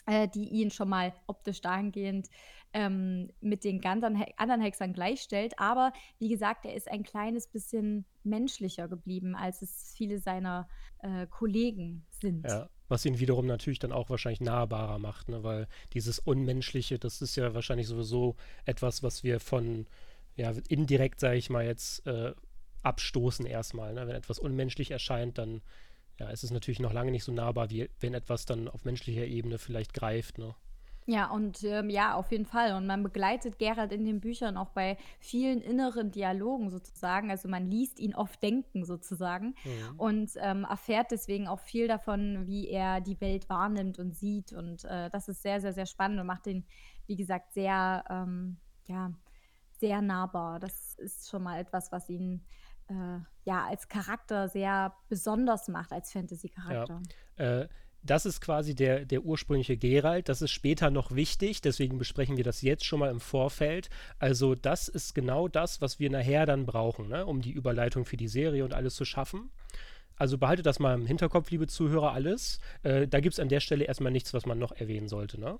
äh, 0.08 0.28
die 0.28 0.48
ihn 0.50 0.72
schon 0.72 0.90
mal 0.90 1.14
optisch 1.28 1.62
dahingehend 1.62 2.30
ähm, 2.74 3.30
mit 3.42 3.64
den 3.64 3.84
anderen, 3.86 4.24
anderen 4.38 4.62
Hexern 4.62 4.94
gleichstellt. 4.94 5.54
Aber 5.58 5.94
wie 6.18 6.30
gesagt, 6.30 6.66
er 6.66 6.74
ist 6.74 6.90
ein 6.90 7.04
kleines 7.04 7.48
bisschen 7.48 8.06
menschlicher 8.24 8.88
geblieben, 8.88 9.36
als 9.36 9.62
es 9.62 9.94
viele 9.96 10.20
seiner 10.20 10.68
äh, 11.00 11.28
Kollegen 11.28 12.06
sind. 12.10 12.46
Ja, 12.46 12.70
was 12.88 13.06
ihn 13.06 13.20
wiederum 13.20 13.46
natürlich 13.46 13.80
dann 13.80 13.92
auch 13.92 14.10
wahrscheinlich 14.10 14.42
nahbarer 14.42 14.98
macht, 14.98 15.30
ne? 15.30 15.44
weil 15.44 15.68
dieses 15.94 16.20
Unmenschliche, 16.20 16.98
das 16.98 17.22
ist 17.22 17.36
ja 17.36 17.54
wahrscheinlich 17.54 17.88
sowieso 17.88 18.36
etwas, 18.66 19.04
was 19.04 19.24
wir 19.24 19.40
von, 19.40 19.88
ja, 20.36 20.54
indirekt, 20.70 21.20
sage 21.20 21.38
ich 21.38 21.50
mal 21.50 21.66
jetzt, 21.66 22.08
äh, 22.08 22.34
abstoßen 22.88 23.46
erstmal. 23.46 23.94
Ne? 23.94 24.08
Wenn 24.08 24.16
etwas 24.16 24.40
unmenschlich 24.40 24.92
erscheint, 24.92 25.38
dann 25.38 25.62
ja, 26.20 26.30
ist 26.30 26.44
es 26.44 26.52
natürlich 26.52 26.80
noch 26.80 26.94
lange 26.94 27.12
nicht 27.12 27.24
so 27.24 27.32
nahbar, 27.32 27.70
wie 27.70 27.90
wenn 28.00 28.14
etwas 28.14 28.46
dann 28.46 28.68
auf 28.68 28.86
menschlicher 28.86 29.26
Ebene 29.26 29.60
vielleicht 29.60 29.94
greift. 29.94 30.38
Ne? 30.38 30.56
Ja, 31.10 31.32
und 31.32 31.64
ähm, 31.64 31.90
ja, 31.90 32.16
auf 32.16 32.32
jeden 32.32 32.46
Fall. 32.46 32.74
Und 32.74 32.86
man 32.86 33.02
begleitet 33.02 33.60
Gerald 33.60 33.94
in 33.94 34.04
den 34.04 34.20
Büchern 34.20 34.58
auch 34.58 34.72
bei 34.72 34.98
vielen 35.20 35.62
inneren 35.62 36.12
Dialogen 36.12 36.70
sozusagen. 36.70 37.32
Also 37.32 37.48
man 37.48 37.66
liest 37.66 38.00
ihn 38.00 38.14
oft 38.14 38.44
denken 38.44 38.84
sozusagen 38.84 39.56
mhm. 39.64 40.00
und 40.00 40.32
ähm, 40.36 40.66
erfährt 40.66 41.12
deswegen 41.12 41.48
auch 41.48 41.62
viel 41.62 41.88
davon, 41.88 42.46
wie 42.46 42.68
er 42.68 43.00
die 43.00 43.22
Welt 43.22 43.48
wahrnimmt 43.48 44.00
und 44.00 44.18
sieht. 44.18 44.52
Und 44.52 44.84
äh, 44.84 45.10
das 45.10 45.30
ist 45.30 45.42
sehr, 45.42 45.62
sehr, 45.62 45.72
sehr 45.72 45.86
spannend 45.86 46.20
und 46.20 46.28
macht 46.28 46.46
ihn, 46.46 46.66
wie 47.06 47.16
gesagt, 47.16 47.54
sehr, 47.54 48.04
ähm, 48.10 48.58
ja, 48.88 49.14
sehr 49.80 50.02
nahbar. 50.02 50.60
Das 50.60 50.96
ist 50.96 51.30
schon 51.30 51.44
mal 51.44 51.58
etwas, 51.58 51.90
was 51.94 52.10
ihn 52.10 52.44
äh, 52.90 53.20
ja 53.44 53.66
als 53.66 53.88
Charakter 53.88 54.48
sehr 54.50 54.94
besonders 55.10 55.68
macht, 55.68 55.92
als 55.92 56.12
Fantasy-Charakter. 56.12 57.02
Ja. 57.38 57.62
Äh, 57.62 57.68
das 58.04 58.26
ist 58.26 58.42
quasi 58.42 58.74
der, 58.74 59.06
der 59.06 59.24
ursprüngliche 59.24 59.76
Geralt. 59.76 60.30
Das 60.30 60.42
ist 60.42 60.52
später 60.52 60.90
noch 60.90 61.12
wichtig, 61.14 61.62
deswegen 61.62 61.98
besprechen 61.98 62.38
wir 62.38 62.44
das 62.44 62.62
jetzt 62.62 62.86
schon 62.86 63.00
mal 63.00 63.12
im 63.12 63.20
Vorfeld. 63.20 63.90
Also, 64.20 64.56
das 64.56 64.88
ist 64.88 65.14
genau 65.14 65.48
das, 65.48 65.82
was 65.82 66.00
wir 66.00 66.10
nachher 66.10 66.46
dann 66.46 66.66
brauchen, 66.66 67.10
ne? 67.10 67.26
um 67.26 67.42
die 67.42 67.52
Überleitung 67.52 68.06
für 68.06 68.18
die 68.18 68.28
Serie 68.28 68.64
und 68.64 68.74
alles 68.74 68.96
zu 68.96 69.04
schaffen. 69.04 69.50
Also 70.16 70.38
behaltet 70.38 70.66
das 70.66 70.80
mal 70.80 70.96
im 70.96 71.06
Hinterkopf, 71.06 71.52
liebe 71.52 71.68
Zuhörer, 71.68 72.14
alles. 72.14 72.60
Äh, 72.82 73.08
da 73.08 73.20
gibt 73.20 73.34
es 73.34 73.40
an 73.40 73.50
der 73.50 73.60
Stelle 73.60 73.86
erstmal 73.86 74.12
nichts, 74.12 74.34
was 74.34 74.46
man 74.46 74.58
noch 74.58 74.72
erwähnen 74.72 75.08
sollte, 75.08 75.40
ne? 75.40 75.60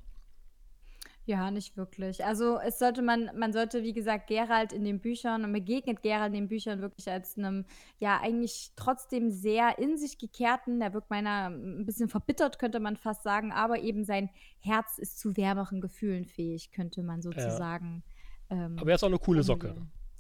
Ja, 1.28 1.52
nicht 1.52 1.76
wirklich. 1.76 2.24
Also 2.24 2.58
es 2.58 2.80
sollte 2.80 3.02
man, 3.02 3.30
man 3.38 3.52
sollte, 3.52 3.84
wie 3.84 3.92
gesagt, 3.92 4.28
Geralt 4.28 4.72
in 4.72 4.86
den 4.86 5.02
Büchern, 5.02 5.42
man 5.42 5.52
begegnet 5.52 6.02
Geralt 6.02 6.28
in 6.28 6.44
den 6.44 6.48
Büchern 6.48 6.80
wirklich 6.80 7.12
als 7.12 7.38
einem, 7.38 7.66
ja, 8.00 8.18
eigentlich 8.22 8.72
trotzdem 8.78 9.30
sehr 9.30 9.78
in 9.78 9.98
sich 9.98 10.18
gekehrten, 10.18 10.80
der 10.80 10.94
wirkt 10.94 11.10
meiner 11.10 11.50
ein 11.50 11.86
bisschen 11.86 12.08
verbittert, 12.08 12.60
könnte 12.60 12.80
man 12.80 12.96
fast 12.96 13.24
sagen, 13.24 13.52
aber 13.52 13.80
eben 13.82 14.06
sein 14.06 14.30
Herz 14.60 14.98
ist 15.00 15.20
zu 15.20 15.36
wärmeren 15.36 15.82
Gefühlen 15.82 16.24
fähig, 16.24 16.72
könnte 16.72 17.04
man 17.04 17.22
sozusagen. 17.22 18.04
Ja. 18.50 18.66
Ähm, 18.66 18.80
aber 18.80 18.92
er 18.92 18.96
ist 18.96 19.04
auch 19.04 19.10
eine 19.10 19.20
coole 19.20 19.44
Socke. 19.44 19.76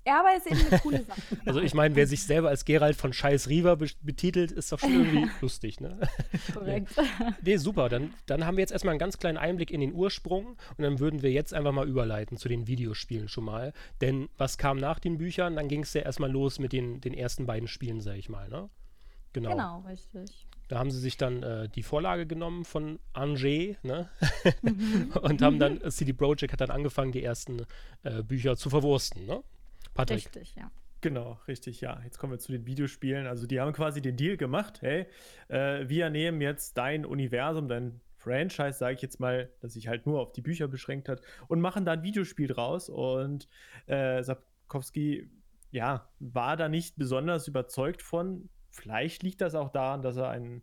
Ja, 0.08 0.22
aber 0.22 0.38
ist 0.38 0.48
eben 0.48 0.65
eine 0.72 0.80
coole 0.80 1.04
Sache. 1.04 1.22
Also 1.46 1.60
ich 1.60 1.74
meine, 1.74 1.96
wer 1.96 2.08
sich 2.08 2.24
selber 2.24 2.48
als 2.48 2.63
Gerald 2.63 2.96
von 2.96 3.12
Scheiß 3.12 3.50
Riva 3.50 3.76
betitelt, 3.76 4.54
ist 4.54 4.72
doch 4.72 4.80
schon 4.80 4.93
irgendwie 4.93 5.28
lustig, 5.41 5.82
ne? 5.82 6.00
Korrekt. 6.54 6.96
Nee, 6.98 7.34
nee 7.41 7.58
super. 7.58 7.89
Dann, 7.89 8.13
dann 8.26 8.46
haben 8.46 8.56
wir 8.56 8.62
jetzt 8.62 8.72
erstmal 8.72 8.93
einen 8.93 9.00
ganz 9.00 9.17
kleinen 9.17 9.38
Einblick 9.38 9.70
in 9.70 9.82
den 9.82 9.93
Ursprung 9.93 10.56
und 10.78 10.84
dann 10.84 11.00
würden 11.00 11.24
wir 11.24 11.32
jetzt 11.32 11.54
einfach 11.54 11.74
mal 11.74 11.88
überleiten 11.88 12.38
zu 12.38 12.48
den 12.48 12.67
Videospielen 12.67 13.28
schon 13.28 13.43
mal. 13.43 13.74
Denn 14.00 14.30
was 14.38 14.58
kam 14.58 14.78
nach 14.78 15.00
den 15.00 15.17
Büchern? 15.17 15.58
Dann 15.58 15.67
ging 15.67 15.84
es 15.84 15.93
ja 15.93 16.04
erstmal 16.04 16.32
los 16.32 16.58
mit 16.58 16.72
den, 16.72 17.02
den 17.02 17.13
ersten 17.13 17.46
beiden 17.46 17.67
Spielen, 17.67 18.00
sag 18.00 18.15
ich 18.15 18.30
mal, 18.30 18.48
ne? 18.48 18.70
Genau. 19.34 19.50
Genau, 19.50 19.80
richtig. 19.89 20.48
Da 20.70 20.80
haben 20.80 20.91
sie 20.91 21.00
sich 21.00 21.17
dann 21.17 21.43
äh, 21.43 21.70
die 21.70 21.84
Vorlage 21.84 22.26
genommen 22.26 22.63
von 22.63 23.00
Angers 23.12 23.76
ne? 23.84 24.10
Mhm. 24.62 25.12
und 25.22 25.41
haben 25.41 25.60
dann, 25.60 25.80
CD 25.91 26.13
Projekt 26.13 26.54
hat 26.54 26.62
dann 26.62 26.72
angefangen, 26.72 27.12
die 27.12 27.24
ersten 27.24 27.65
äh, 28.04 28.24
Bücher 28.24 28.56
zu 28.56 28.70
verwursten, 28.70 29.26
ne? 29.26 29.43
Patrick. 29.97 30.25
Richtig, 30.25 30.55
ja. 30.55 30.71
Genau, 31.01 31.39
richtig, 31.47 31.81
ja. 31.81 32.01
Jetzt 32.03 32.17
kommen 32.17 32.33
wir 32.33 32.39
zu 32.39 32.51
den 32.51 32.65
Videospielen. 32.65 33.27
Also 33.27 33.45
die 33.45 33.60
haben 33.60 33.73
quasi 33.73 34.01
den 34.01 34.17
Deal 34.17 34.38
gemacht, 34.38 34.81
hey, 34.81 35.05
äh, 35.47 35.88
wir 35.88 36.10
nehmen 36.10 36.41
jetzt 36.41 36.77
dein 36.77 37.05
Universum, 37.05 37.67
dein 37.67 38.01
Franchise, 38.17 38.73
sage 38.73 38.95
ich 38.95 39.01
jetzt 39.01 39.19
mal, 39.19 39.49
das 39.62 39.73
sich 39.73 39.88
halt 39.88 40.05
nur 40.05 40.19
auf 40.19 40.33
die 40.33 40.41
Bücher 40.41 40.67
beschränkt 40.67 41.07
hat, 41.07 41.21
und 41.47 41.62
machen 41.62 41.86
da 41.86 41.93
ein 41.93 42.03
Videospiel 42.03 42.47
draus. 42.47 42.89
Und 42.89 43.47
äh, 43.86 44.23
Sapkowski, 44.23 45.29
ja, 45.71 46.10
war 46.19 46.57
da 46.57 46.67
nicht 46.67 46.97
besonders 46.97 47.47
überzeugt 47.47 48.01
von. 48.01 48.49
Vielleicht 48.71 49.23
liegt 49.23 49.41
das 49.41 49.55
auch 49.55 49.71
daran, 49.71 50.01
dass 50.01 50.17
er 50.17 50.29
ein 50.29 50.62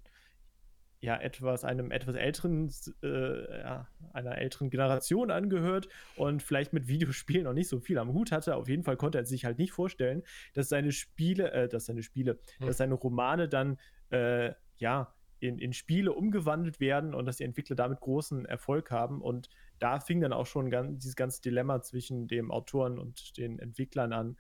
ja 1.05 1.21
etwas 1.21 1.65
einem 1.65 1.91
etwas 1.91 2.17
älteren 2.17 2.73
äh, 3.03 3.61
ja, 3.61 3.87
einer 4.13 4.39
älteren 4.39 4.71
Generation 4.71 5.31
angehört 5.31 5.89
und 6.17 6.43
vielleicht 6.43 6.73
mit 6.73 6.89
Videospielen 6.89 7.45
noch 7.45 7.53
nicht 7.53 7.69
so 7.69 7.79
viel 7.79 7.99
am 7.99 8.13
Hut 8.13 8.33
hatte. 8.33 8.57
Auf 8.57 8.69
jeden 8.69 8.85
Fall 8.85 8.97
konnte 8.97 9.19
er 9.19 9.25
sich 9.27 9.45
halt 9.45 9.59
nicht 9.59 9.73
vorstellen, 9.73 10.23
dass 10.55 10.69
seine 10.69 10.93
Spiele, 10.93 11.53
äh, 11.53 11.69
dass 11.69 11.87
seine 11.87 12.03
Spiele, 12.03 12.39
hm. 12.59 12.67
dass 12.67 12.79
seine 12.79 12.95
Romane 12.95 13.49
dann 13.49 13.79
äh, 14.11 14.53
ja 14.77 15.15
in, 15.41 15.59
in 15.59 15.75
Spiele 15.75 16.13
umgewandelt 16.13 16.81
werden 16.81 17.15
und 17.15 17.27
dass 17.27 17.37
die 17.37 17.45
Entwickler 17.45 17.77
damit 17.77 18.01
großen 18.01 18.47
Erfolg 18.47 18.91
haben. 18.91 19.21
Und 19.21 19.51
da 19.79 20.01
fing 20.01 20.23
dann 20.23 20.33
auch 20.33 20.47
schon 20.47 20.71
ganz, 20.71 21.01
dieses 21.01 21.17
ganze 21.17 21.43
Dilemma 21.43 21.83
zwischen 21.83 22.29
dem 22.29 22.51
Autoren 22.51 22.99
und 22.99 23.37
den 23.37 23.59
Entwicklern 23.59 24.15
an, 24.15 24.37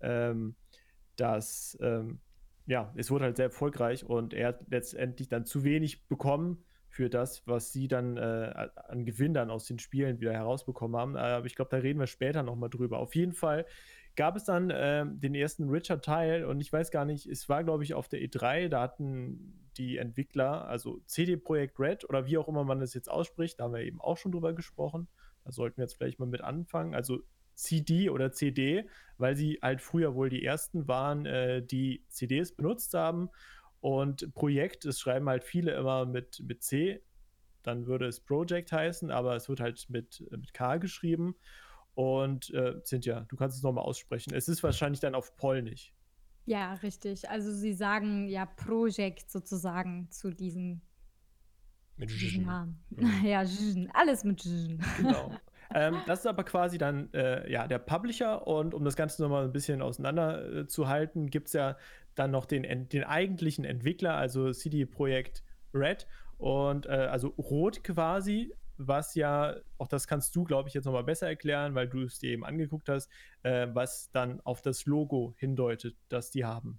ähm, 0.00 0.56
dass 1.14 1.78
ähm, 1.80 2.20
ja, 2.68 2.92
es 2.96 3.10
wurde 3.10 3.24
halt 3.24 3.36
sehr 3.36 3.46
erfolgreich 3.46 4.04
und 4.04 4.34
er 4.34 4.48
hat 4.48 4.60
letztendlich 4.68 5.28
dann 5.28 5.46
zu 5.46 5.64
wenig 5.64 6.06
bekommen 6.06 6.62
für 6.90 7.08
das, 7.08 7.46
was 7.46 7.72
sie 7.72 7.88
dann 7.88 8.18
äh, 8.18 8.68
an 8.88 9.06
Gewinn 9.06 9.32
dann 9.32 9.50
aus 9.50 9.64
den 9.64 9.78
Spielen 9.78 10.20
wieder 10.20 10.34
herausbekommen 10.34 11.00
haben. 11.00 11.16
Aber 11.16 11.46
ich 11.46 11.54
glaube, 11.54 11.70
da 11.70 11.78
reden 11.78 11.98
wir 11.98 12.06
später 12.06 12.42
nochmal 12.42 12.68
drüber. 12.68 12.98
Auf 12.98 13.14
jeden 13.14 13.32
Fall 13.32 13.64
gab 14.16 14.36
es 14.36 14.44
dann 14.44 14.68
äh, 14.68 15.06
den 15.06 15.34
ersten 15.34 15.70
Richard-Teil 15.70 16.44
und 16.44 16.60
ich 16.60 16.70
weiß 16.70 16.90
gar 16.90 17.06
nicht, 17.06 17.26
es 17.26 17.48
war, 17.48 17.64
glaube 17.64 17.84
ich, 17.84 17.94
auf 17.94 18.08
der 18.08 18.20
E3, 18.20 18.68
da 18.68 18.82
hatten 18.82 19.70
die 19.78 19.96
Entwickler, 19.96 20.66
also 20.66 21.00
CD 21.06 21.36
Projekt 21.36 21.80
Red 21.80 22.04
oder 22.06 22.26
wie 22.26 22.36
auch 22.36 22.48
immer 22.48 22.64
man 22.64 22.80
das 22.80 22.92
jetzt 22.92 23.10
ausspricht, 23.10 23.60
da 23.60 23.64
haben 23.64 23.74
wir 23.74 23.82
eben 23.82 24.00
auch 24.00 24.18
schon 24.18 24.32
drüber 24.32 24.52
gesprochen. 24.52 25.08
Da 25.44 25.52
sollten 25.52 25.78
wir 25.78 25.84
jetzt 25.84 25.94
vielleicht 25.94 26.18
mal 26.18 26.26
mit 26.26 26.42
anfangen. 26.42 26.94
Also 26.94 27.20
CD 27.58 28.08
oder 28.08 28.32
CD, 28.32 28.88
weil 29.18 29.36
sie 29.36 29.58
halt 29.60 29.80
früher 29.82 30.14
wohl 30.14 30.28
die 30.28 30.44
ersten 30.44 30.86
waren, 30.86 31.26
äh, 31.26 31.62
die 31.62 32.04
CDs 32.08 32.54
benutzt 32.54 32.94
haben. 32.94 33.30
Und 33.80 34.32
Projekt, 34.34 34.84
das 34.84 35.00
schreiben 35.00 35.28
halt 35.28 35.44
viele 35.44 35.72
immer 35.72 36.06
mit, 36.06 36.40
mit 36.46 36.62
C, 36.62 37.02
dann 37.62 37.86
würde 37.86 38.06
es 38.06 38.20
Project 38.20 38.72
heißen, 38.72 39.10
aber 39.10 39.34
es 39.34 39.48
wird 39.48 39.60
halt 39.60 39.84
mit, 39.90 40.24
mit 40.30 40.54
K 40.54 40.76
geschrieben. 40.78 41.34
Und 41.94 42.50
äh, 42.54 42.80
Cynthia, 42.84 43.26
du 43.28 43.36
kannst 43.36 43.56
es 43.56 43.62
nochmal 43.64 43.84
aussprechen. 43.84 44.32
Es 44.32 44.48
ist 44.48 44.62
wahrscheinlich 44.62 45.00
dann 45.00 45.16
auf 45.16 45.36
Polnisch. 45.36 45.92
Ja, 46.46 46.74
richtig. 46.74 47.28
Also 47.28 47.52
sie 47.52 47.72
sagen 47.74 48.28
ja 48.28 48.46
Projekt 48.46 49.30
sozusagen 49.30 50.08
zu 50.10 50.30
diesen 50.30 50.80
mit 51.96 52.10
Namen. 52.38 52.84
Ja, 53.24 53.40
alles 53.94 54.22
mit 54.22 54.44
Genau. 54.96 55.32
ähm, 55.74 55.96
das 56.06 56.20
ist 56.20 56.26
aber 56.26 56.44
quasi 56.44 56.78
dann 56.78 57.12
äh, 57.12 57.50
ja, 57.50 57.66
der 57.66 57.78
Publisher 57.78 58.46
und 58.46 58.74
um 58.74 58.84
das 58.84 58.96
Ganze 58.96 59.22
nochmal 59.22 59.44
ein 59.44 59.52
bisschen 59.52 59.82
auseinanderzuhalten, 59.82 61.26
äh, 61.26 61.30
gibt 61.30 61.48
es 61.48 61.52
ja 61.52 61.76
dann 62.14 62.30
noch 62.30 62.46
den, 62.46 62.88
den 62.88 63.04
eigentlichen 63.04 63.64
Entwickler, 63.64 64.14
also 64.14 64.52
CD 64.52 64.86
Projekt 64.86 65.42
Red 65.74 66.06
und 66.38 66.86
äh, 66.86 66.90
also 66.90 67.28
Rot 67.38 67.84
quasi, 67.84 68.52
was 68.78 69.14
ja, 69.14 69.56
auch 69.76 69.88
das 69.88 70.06
kannst 70.06 70.34
du, 70.36 70.44
glaube 70.44 70.68
ich, 70.68 70.74
jetzt 70.74 70.84
nochmal 70.84 71.04
besser 71.04 71.26
erklären, 71.26 71.74
weil 71.74 71.88
du 71.88 72.02
es 72.02 72.18
dir 72.18 72.30
eben 72.30 72.44
angeguckt 72.44 72.88
hast, 72.88 73.10
äh, 73.42 73.66
was 73.72 74.10
dann 74.12 74.40
auf 74.42 74.62
das 74.62 74.86
Logo 74.86 75.34
hindeutet, 75.36 75.96
das 76.08 76.30
die 76.30 76.44
haben. 76.44 76.78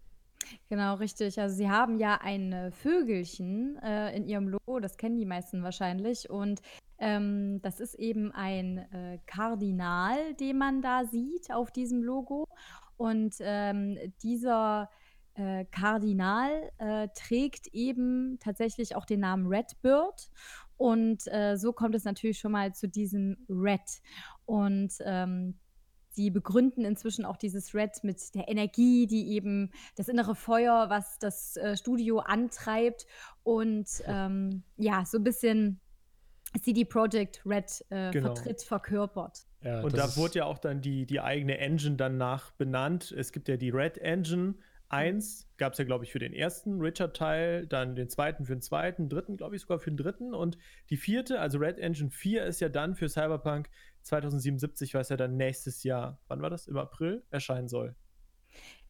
Genau, 0.69 0.95
richtig. 0.95 1.39
Also 1.39 1.55
sie 1.55 1.69
haben 1.69 1.99
ja 1.99 2.19
ein 2.21 2.53
äh, 2.53 2.71
Vögelchen 2.71 3.77
äh, 3.83 4.15
in 4.15 4.25
ihrem 4.25 4.47
Logo, 4.47 4.79
das 4.79 4.97
kennen 4.97 5.17
die 5.17 5.25
meisten 5.25 5.61
wahrscheinlich. 5.61 6.29
Und 6.29 6.61
ähm, 6.99 7.61
das 7.61 7.79
ist 7.79 7.95
eben 7.95 8.31
ein 8.31 8.77
äh, 8.77 9.19
Kardinal, 9.25 10.33
den 10.35 10.57
man 10.57 10.81
da 10.81 11.05
sieht 11.05 11.51
auf 11.51 11.71
diesem 11.71 12.03
Logo. 12.03 12.45
Und 12.97 13.35
ähm, 13.39 13.97
dieser 14.21 14.89
äh, 15.35 15.65
Kardinal 15.65 16.71
äh, 16.77 17.07
trägt 17.15 17.67
eben 17.67 18.37
tatsächlich 18.39 18.95
auch 18.95 19.05
den 19.05 19.21
Namen 19.21 19.47
Redbird. 19.47 20.29
Und 20.77 21.27
äh, 21.27 21.57
so 21.57 21.73
kommt 21.73 21.95
es 21.95 22.03
natürlich 22.03 22.39
schon 22.39 22.51
mal 22.51 22.73
zu 22.73 22.87
diesem 22.87 23.37
Red. 23.49 24.01
Und 24.45 24.93
ähm, 25.01 25.57
sie 26.11 26.29
begründen 26.29 26.83
inzwischen 26.83 27.23
auch 27.23 27.37
dieses 27.37 27.73
Red 27.73 28.03
mit 28.03 28.35
der 28.35 28.49
Energie, 28.49 29.07
die 29.07 29.31
eben 29.31 29.71
das 29.95 30.09
innere 30.09 30.35
Feuer, 30.35 30.89
was 30.89 31.19
das 31.19 31.55
äh, 31.55 31.77
Studio 31.77 32.19
antreibt 32.19 33.05
und 33.43 33.87
ähm, 34.05 34.63
ja, 34.75 35.05
so 35.05 35.17
ein 35.17 35.23
bisschen 35.23 35.79
CD 36.61 36.85
Projekt 36.85 37.41
Red 37.45 37.85
äh, 37.89 38.11
genau. 38.11 38.33
vertritt, 38.33 38.61
verkörpert. 38.63 39.45
Ja, 39.63 39.81
und 39.81 39.95
da 39.95 40.15
wurde 40.15 40.39
ja 40.39 40.45
auch 40.45 40.57
dann 40.57 40.81
die, 40.81 41.05
die 41.05 41.19
eigene 41.19 41.57
Engine 41.57 41.95
danach 41.95 42.51
benannt. 42.51 43.11
Es 43.11 43.31
gibt 43.31 43.47
ja 43.49 43.57
die 43.57 43.69
Red 43.69 43.97
Engine 43.97 44.55
1, 44.89 45.47
gab 45.57 45.73
es 45.73 45.79
ja, 45.79 45.85
glaube 45.85 46.03
ich, 46.03 46.11
für 46.11 46.19
den 46.19 46.33
ersten 46.33 46.81
Richard-Teil, 46.81 47.67
dann 47.67 47.95
den 47.95 48.09
zweiten 48.09 48.45
für 48.45 48.55
den 48.55 48.61
zweiten, 48.61 49.07
dritten, 49.07 49.37
glaube 49.37 49.55
ich, 49.55 49.61
sogar 49.61 49.79
für 49.79 49.91
den 49.91 49.97
dritten 49.97 50.33
und 50.33 50.57
die 50.89 50.97
vierte, 50.97 51.39
also 51.39 51.59
Red 51.59 51.77
Engine 51.77 52.09
4, 52.09 52.45
ist 52.45 52.59
ja 52.59 52.69
dann 52.69 52.95
für 52.95 53.07
Cyberpunk 53.07 53.69
2077, 54.01 54.95
was 54.95 55.09
ja 55.09 55.17
dann 55.17 55.37
nächstes 55.37 55.83
Jahr, 55.83 56.19
wann 56.27 56.41
war 56.41 56.49
das? 56.49 56.67
Im 56.67 56.77
April 56.77 57.23
erscheinen 57.29 57.67
soll. 57.67 57.95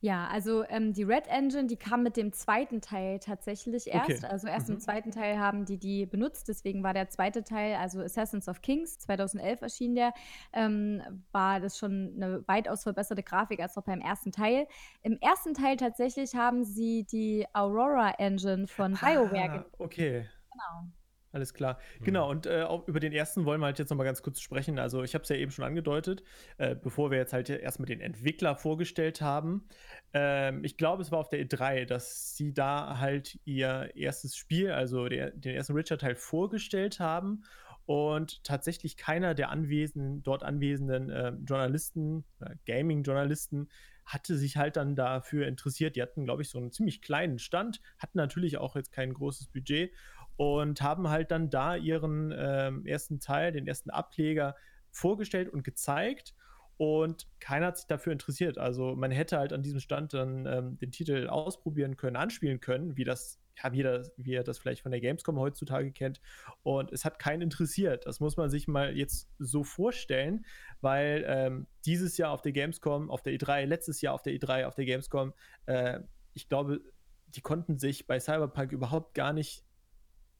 Ja, 0.01 0.27
also 0.27 0.63
ähm, 0.69 0.93
die 0.93 1.03
Red 1.03 1.27
Engine, 1.27 1.67
die 1.67 1.75
kam 1.75 2.03
mit 2.03 2.15
dem 2.15 2.31
zweiten 2.31 2.79
Teil 2.79 3.19
tatsächlich 3.19 3.87
erst. 3.87 4.09
Okay. 4.09 4.25
Also 4.25 4.47
erst 4.47 4.69
mhm. 4.69 4.75
im 4.75 4.79
zweiten 4.79 5.11
Teil 5.11 5.37
haben 5.37 5.65
die 5.65 5.77
die 5.77 6.05
benutzt. 6.05 6.47
Deswegen 6.47 6.83
war 6.83 6.93
der 6.93 7.09
zweite 7.09 7.43
Teil, 7.43 7.75
also 7.75 7.99
Assassins 7.99 8.47
of 8.47 8.61
Kings, 8.61 8.97
2011 8.99 9.61
erschien 9.61 9.95
der, 9.95 10.13
ähm, 10.53 11.01
war 11.33 11.59
das 11.59 11.77
schon 11.77 12.13
eine 12.15 12.47
weitaus 12.47 12.83
verbesserte 12.83 13.23
Grafik 13.23 13.59
als 13.59 13.75
noch 13.75 13.83
beim 13.83 13.99
ersten 13.99 14.31
Teil. 14.31 14.67
Im 15.01 15.17
ersten 15.19 15.53
Teil 15.53 15.75
tatsächlich 15.75 16.33
haben 16.33 16.63
sie 16.63 17.03
die 17.03 17.45
Aurora 17.53 18.11
Engine 18.11 18.67
von 18.67 18.93
BioWare 18.93 19.65
ah, 19.65 19.65
Okay. 19.79 20.25
Genau. 20.51 20.91
Alles 21.31 21.53
klar. 21.53 21.79
Mhm. 21.99 22.05
Genau, 22.05 22.29
und 22.29 22.45
äh, 22.47 22.63
auch 22.63 22.87
über 22.87 22.99
den 22.99 23.13
ersten 23.13 23.45
wollen 23.45 23.61
wir 23.61 23.67
halt 23.67 23.77
jetzt 23.77 23.89
nochmal 23.89 24.05
ganz 24.05 24.23
kurz 24.23 24.41
sprechen. 24.41 24.79
Also, 24.79 25.03
ich 25.03 25.13
habe 25.13 25.23
es 25.23 25.29
ja 25.29 25.35
eben 25.35 25.51
schon 25.51 25.65
angedeutet, 25.65 26.23
äh, 26.57 26.75
bevor 26.75 27.11
wir 27.11 27.19
jetzt 27.19 27.33
halt 27.33 27.49
erstmal 27.49 27.85
den 27.85 28.01
Entwickler 28.01 28.55
vorgestellt 28.55 29.21
haben. 29.21 29.67
Ähm, 30.13 30.63
ich 30.63 30.77
glaube, 30.77 31.03
es 31.03 31.11
war 31.11 31.19
auf 31.19 31.29
der 31.29 31.39
E3, 31.45 31.85
dass 31.85 32.35
sie 32.35 32.53
da 32.53 32.99
halt 32.99 33.39
ihr 33.45 33.91
erstes 33.95 34.35
Spiel, 34.35 34.71
also 34.71 35.07
der, 35.07 35.31
den 35.31 35.55
ersten 35.55 35.73
Richard-Teil 35.73 36.15
vorgestellt 36.15 36.99
haben. 36.99 37.43
Und 37.85 38.43
tatsächlich 38.43 38.97
keiner 38.97 39.33
der 39.33 39.49
anwesenden, 39.49 40.21
dort 40.21 40.43
anwesenden 40.43 41.09
äh, 41.09 41.31
Journalisten, 41.47 42.23
Gaming-Journalisten, 42.67 43.67
hatte 44.09 44.37
sich 44.37 44.57
halt 44.57 44.75
dann 44.75 44.95
dafür 44.95 45.47
interessiert. 45.47 45.95
Die 45.95 46.01
hatten, 46.01 46.25
glaube 46.25 46.41
ich, 46.41 46.49
so 46.49 46.57
einen 46.57 46.71
ziemlich 46.71 47.01
kleinen 47.01 47.37
Stand, 47.37 47.79
hatten 47.99 48.17
natürlich 48.17 48.57
auch 48.57 48.75
jetzt 48.75 48.91
kein 48.91 49.13
großes 49.13 49.47
Budget 49.47 49.91
und 50.39 50.81
haben 50.81 51.09
halt 51.09 51.31
dann 51.31 51.49
da 51.49 51.75
ihren 51.75 52.33
ähm, 52.33 52.85
ersten 52.85 53.19
Teil, 53.19 53.51
den 53.51 53.67
ersten 53.67 53.89
Ableger 53.89 54.55
vorgestellt 54.89 55.49
und 55.49 55.65
gezeigt 55.65 56.33
und 56.77 57.27
keiner 57.41 57.65
hat 57.65 57.77
sich 57.77 57.87
dafür 57.87 58.13
interessiert. 58.13 58.57
Also 58.57 58.95
man 58.95 59.11
hätte 59.11 59.37
halt 59.37 59.51
an 59.51 59.63
diesem 59.63 59.81
Stand 59.81 60.13
dann 60.13 60.45
ähm, 60.45 60.77
den 60.77 60.93
Titel 60.93 61.27
ausprobieren 61.27 61.97
können, 61.97 62.15
anspielen 62.15 62.61
können, 62.61 62.95
wie 62.95 63.03
das, 63.03 63.41
wie, 63.69 63.83
das, 63.83 64.13
wie 64.15 64.33
er 64.33 64.45
das 64.45 64.59
vielleicht 64.59 64.83
von 64.83 64.93
der 64.93 65.01
Gamescom 65.01 65.37
heutzutage 65.37 65.91
kennt. 65.91 66.21
Und 66.63 66.93
es 66.93 67.03
hat 67.03 67.19
keinen 67.19 67.41
interessiert. 67.41 68.05
Das 68.05 68.21
muss 68.21 68.37
man 68.37 68.49
sich 68.49 68.69
mal 68.69 68.95
jetzt 68.95 69.29
so 69.39 69.65
vorstellen, 69.65 70.45
weil 70.79 71.25
ähm, 71.27 71.67
dieses 71.83 72.17
Jahr 72.17 72.31
auf 72.31 72.41
der 72.41 72.53
Gamescom, 72.53 73.11
auf 73.11 73.23
der 73.23 73.33
E3, 73.33 73.65
letztes 73.65 73.99
Jahr 73.99 74.13
auf 74.13 74.21
der 74.21 74.31
E3, 74.31 74.63
auf 74.63 74.75
der 74.75 74.85
Gamescom, 74.85 75.33
äh, 75.65 75.99
ich 76.33 76.47
glaube, 76.47 76.79
die 77.27 77.41
konnten 77.41 77.77
sich 77.77 78.07
bei 78.07 78.21
Cyberpunk 78.21 78.71
überhaupt 78.71 79.15
gar 79.15 79.33
nicht 79.33 79.65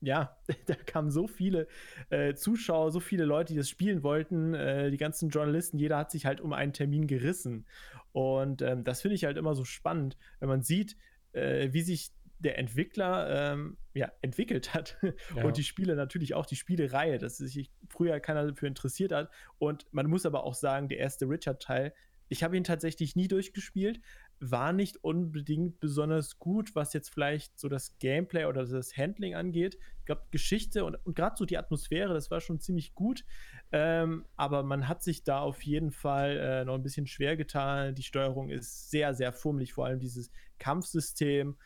ja, 0.02 0.38
da 0.66 0.76
kamen 0.76 1.12
so 1.12 1.28
viele 1.28 1.68
äh, 2.10 2.34
Zuschauer, 2.34 2.92
so 2.92 3.00
viele 3.00 3.26
Leute, 3.26 3.54
die 3.54 3.58
das 3.58 3.70
spielen 3.70 4.04
wollten, 4.04 4.54
äh, 4.54 4.92
die 4.92 4.98
ganzen 4.98 5.30
Journalisten, 5.30 5.78
jeder 5.78 5.98
hat 5.98 6.12
sich 6.12 6.26
halt 6.26 6.42
um 6.42 6.54
einen 6.54 6.74
Termin 6.74 7.08
gerissen. 7.08 7.66
Und 8.12 8.62
ähm, 8.62 8.84
das 8.84 9.02
finde 9.02 9.16
ich 9.16 9.26
halt 9.26 9.38
immer 9.38 9.56
so 9.56 9.66
spannend, 9.66 10.18
wenn 10.40 10.50
man 10.50 10.64
sieht, 10.64 10.98
äh, 11.34 11.70
wie 11.72 11.82
sich 11.82 12.12
der 12.40 12.58
Entwickler 12.58 13.54
ähm, 13.54 13.78
ja, 13.94 14.12
entwickelt 14.22 14.74
hat 14.74 14.98
ja. 15.36 15.44
und 15.44 15.58
die 15.58 15.64
Spiele 15.64 15.96
natürlich 15.96 16.34
auch 16.34 16.46
die 16.46 16.56
Spielereihe, 16.56 17.18
dass 17.18 17.38
sich 17.38 17.70
früher 17.90 18.20
keiner 18.22 18.48
dafür 18.48 18.68
interessiert 18.68 19.12
hat. 19.12 19.30
Und 19.58 19.86
man 19.92 20.08
muss 20.08 20.26
aber 20.26 20.46
auch 20.46 20.54
sagen, 20.54 20.88
der 20.88 21.00
erste 21.00 21.28
Richard-Teil, 21.28 21.94
ich 22.30 22.44
habe 22.44 22.56
ihn 22.56 22.64
tatsächlich 22.64 23.16
nie 23.16 23.28
durchgespielt, 23.28 24.00
war 24.39 24.71
nicht 24.73 25.04
unbedingt 25.04 25.80
besonders 25.80 26.39
gut, 26.39 26.73
was 26.75 26.93
jetzt 26.93 27.10
vielleicht 27.10 27.60
so 27.60 27.67
das 27.67 27.97
Gameplay 27.99 28.45
oder 28.45 28.65
das 28.65 28.95
Handling 28.95 29.36
angeht. 29.36 29.78
Ich 29.99 30.06
glaube, 30.06 30.23
Geschichte 30.32 30.86
und, 30.86 30.95
und 31.06 31.15
gerade 31.15 31.36
so 31.38 31.45
die 31.45 31.58
Atmosphäre, 31.58 32.13
das 32.13 32.32
war 32.32 32.39
schon 32.39 32.60
ziemlich 32.60 32.95
gut. 32.95 33.25
Ähm, 33.71 34.25
aber 34.36 34.63
man 34.63 34.88
hat 34.88 35.04
sich 35.04 35.23
da 35.23 35.39
auf 35.39 35.62
jeden 35.63 35.91
Fall 35.91 36.38
äh, 36.38 36.65
noch 36.65 36.75
ein 36.75 36.84
bisschen 36.84 37.08
schwer 37.08 37.38
getan. 37.38 37.95
Die 37.95 38.04
Steuerung 38.04 38.49
ist 38.49 38.89
sehr, 38.89 39.13
sehr 39.13 39.34
fummelig, 39.34 39.73
vor 39.73 39.86
allem 39.86 39.99
dieses 39.99 40.32
Kampfsystem. 40.58 41.58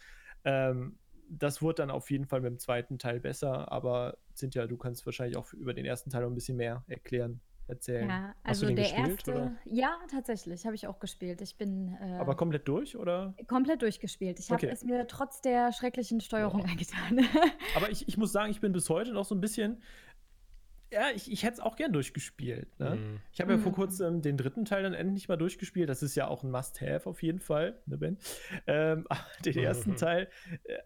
Ähm, 0.43 0.97
das 1.29 1.61
wurde 1.61 1.75
dann 1.75 1.91
auf 1.91 2.11
jeden 2.11 2.25
Fall 2.25 2.41
mit 2.41 2.51
dem 2.51 2.59
zweiten 2.59 2.99
Teil 2.99 3.19
besser, 3.19 3.71
aber 3.71 4.17
Cynthia, 4.35 4.67
du 4.67 4.77
kannst 4.77 5.05
wahrscheinlich 5.05 5.37
auch 5.37 5.53
über 5.53 5.73
den 5.73 5.85
ersten 5.85 6.09
Teil 6.09 6.21
noch 6.21 6.29
ein 6.29 6.35
bisschen 6.35 6.57
mehr 6.57 6.83
erklären 6.87 7.41
erzählen. 7.67 8.09
Ja, 8.09 8.35
also 8.43 8.67
der 8.67 8.75
gespielt, 8.75 9.09
erste, 9.09 9.31
oder? 9.31 9.55
ja, 9.65 9.97
tatsächlich, 10.09 10.65
habe 10.65 10.75
ich 10.75 10.87
auch 10.87 10.99
gespielt. 10.99 11.41
Ich 11.41 11.57
bin. 11.57 11.97
Äh, 12.01 12.17
Aber 12.19 12.35
komplett 12.35 12.67
durch, 12.67 12.97
oder? 12.97 13.33
Komplett 13.47 13.81
durchgespielt. 13.81 14.39
Ich 14.39 14.49
habe 14.49 14.65
okay. 14.65 14.73
es 14.73 14.83
mir 14.83 15.07
trotz 15.07 15.41
der 15.41 15.71
schrecklichen 15.71 16.21
Steuerung 16.21 16.61
oh. 16.61 16.69
angetan. 16.69 17.25
Aber 17.75 17.89
ich, 17.89 18.07
ich 18.07 18.17
muss 18.17 18.31
sagen, 18.31 18.51
ich 18.51 18.61
bin 18.61 18.71
bis 18.71 18.89
heute 18.89 19.13
noch 19.13 19.25
so 19.25 19.35
ein 19.35 19.41
bisschen. 19.41 19.81
Ja, 20.91 21.07
ich, 21.15 21.31
ich 21.31 21.43
hätte 21.43 21.53
es 21.53 21.59
auch 21.59 21.75
gern 21.75 21.91
durchgespielt. 21.91 22.79
Ne? 22.79 22.95
Mm. 22.95 23.21
Ich 23.31 23.41
habe 23.41 23.53
ja 23.53 23.57
vor 23.57 23.71
mhm. 23.71 23.75
kurzem 23.75 24.21
den 24.21 24.37
dritten 24.37 24.63
Teil 24.63 24.83
dann 24.83 24.93
endlich 24.93 25.27
mal 25.27 25.37
durchgespielt. 25.37 25.89
Das 25.89 26.03
ist 26.03 26.13
ja 26.13 26.27
auch 26.27 26.43
ein 26.43 26.51
Must-Have 26.51 27.09
auf 27.09 27.23
jeden 27.23 27.39
Fall, 27.39 27.81
ne, 27.87 27.97
Ben? 27.97 28.19
Ähm, 28.67 29.07
den 29.43 29.57
ersten 29.57 29.95
Teil 29.95 30.29
äh, 30.65 30.77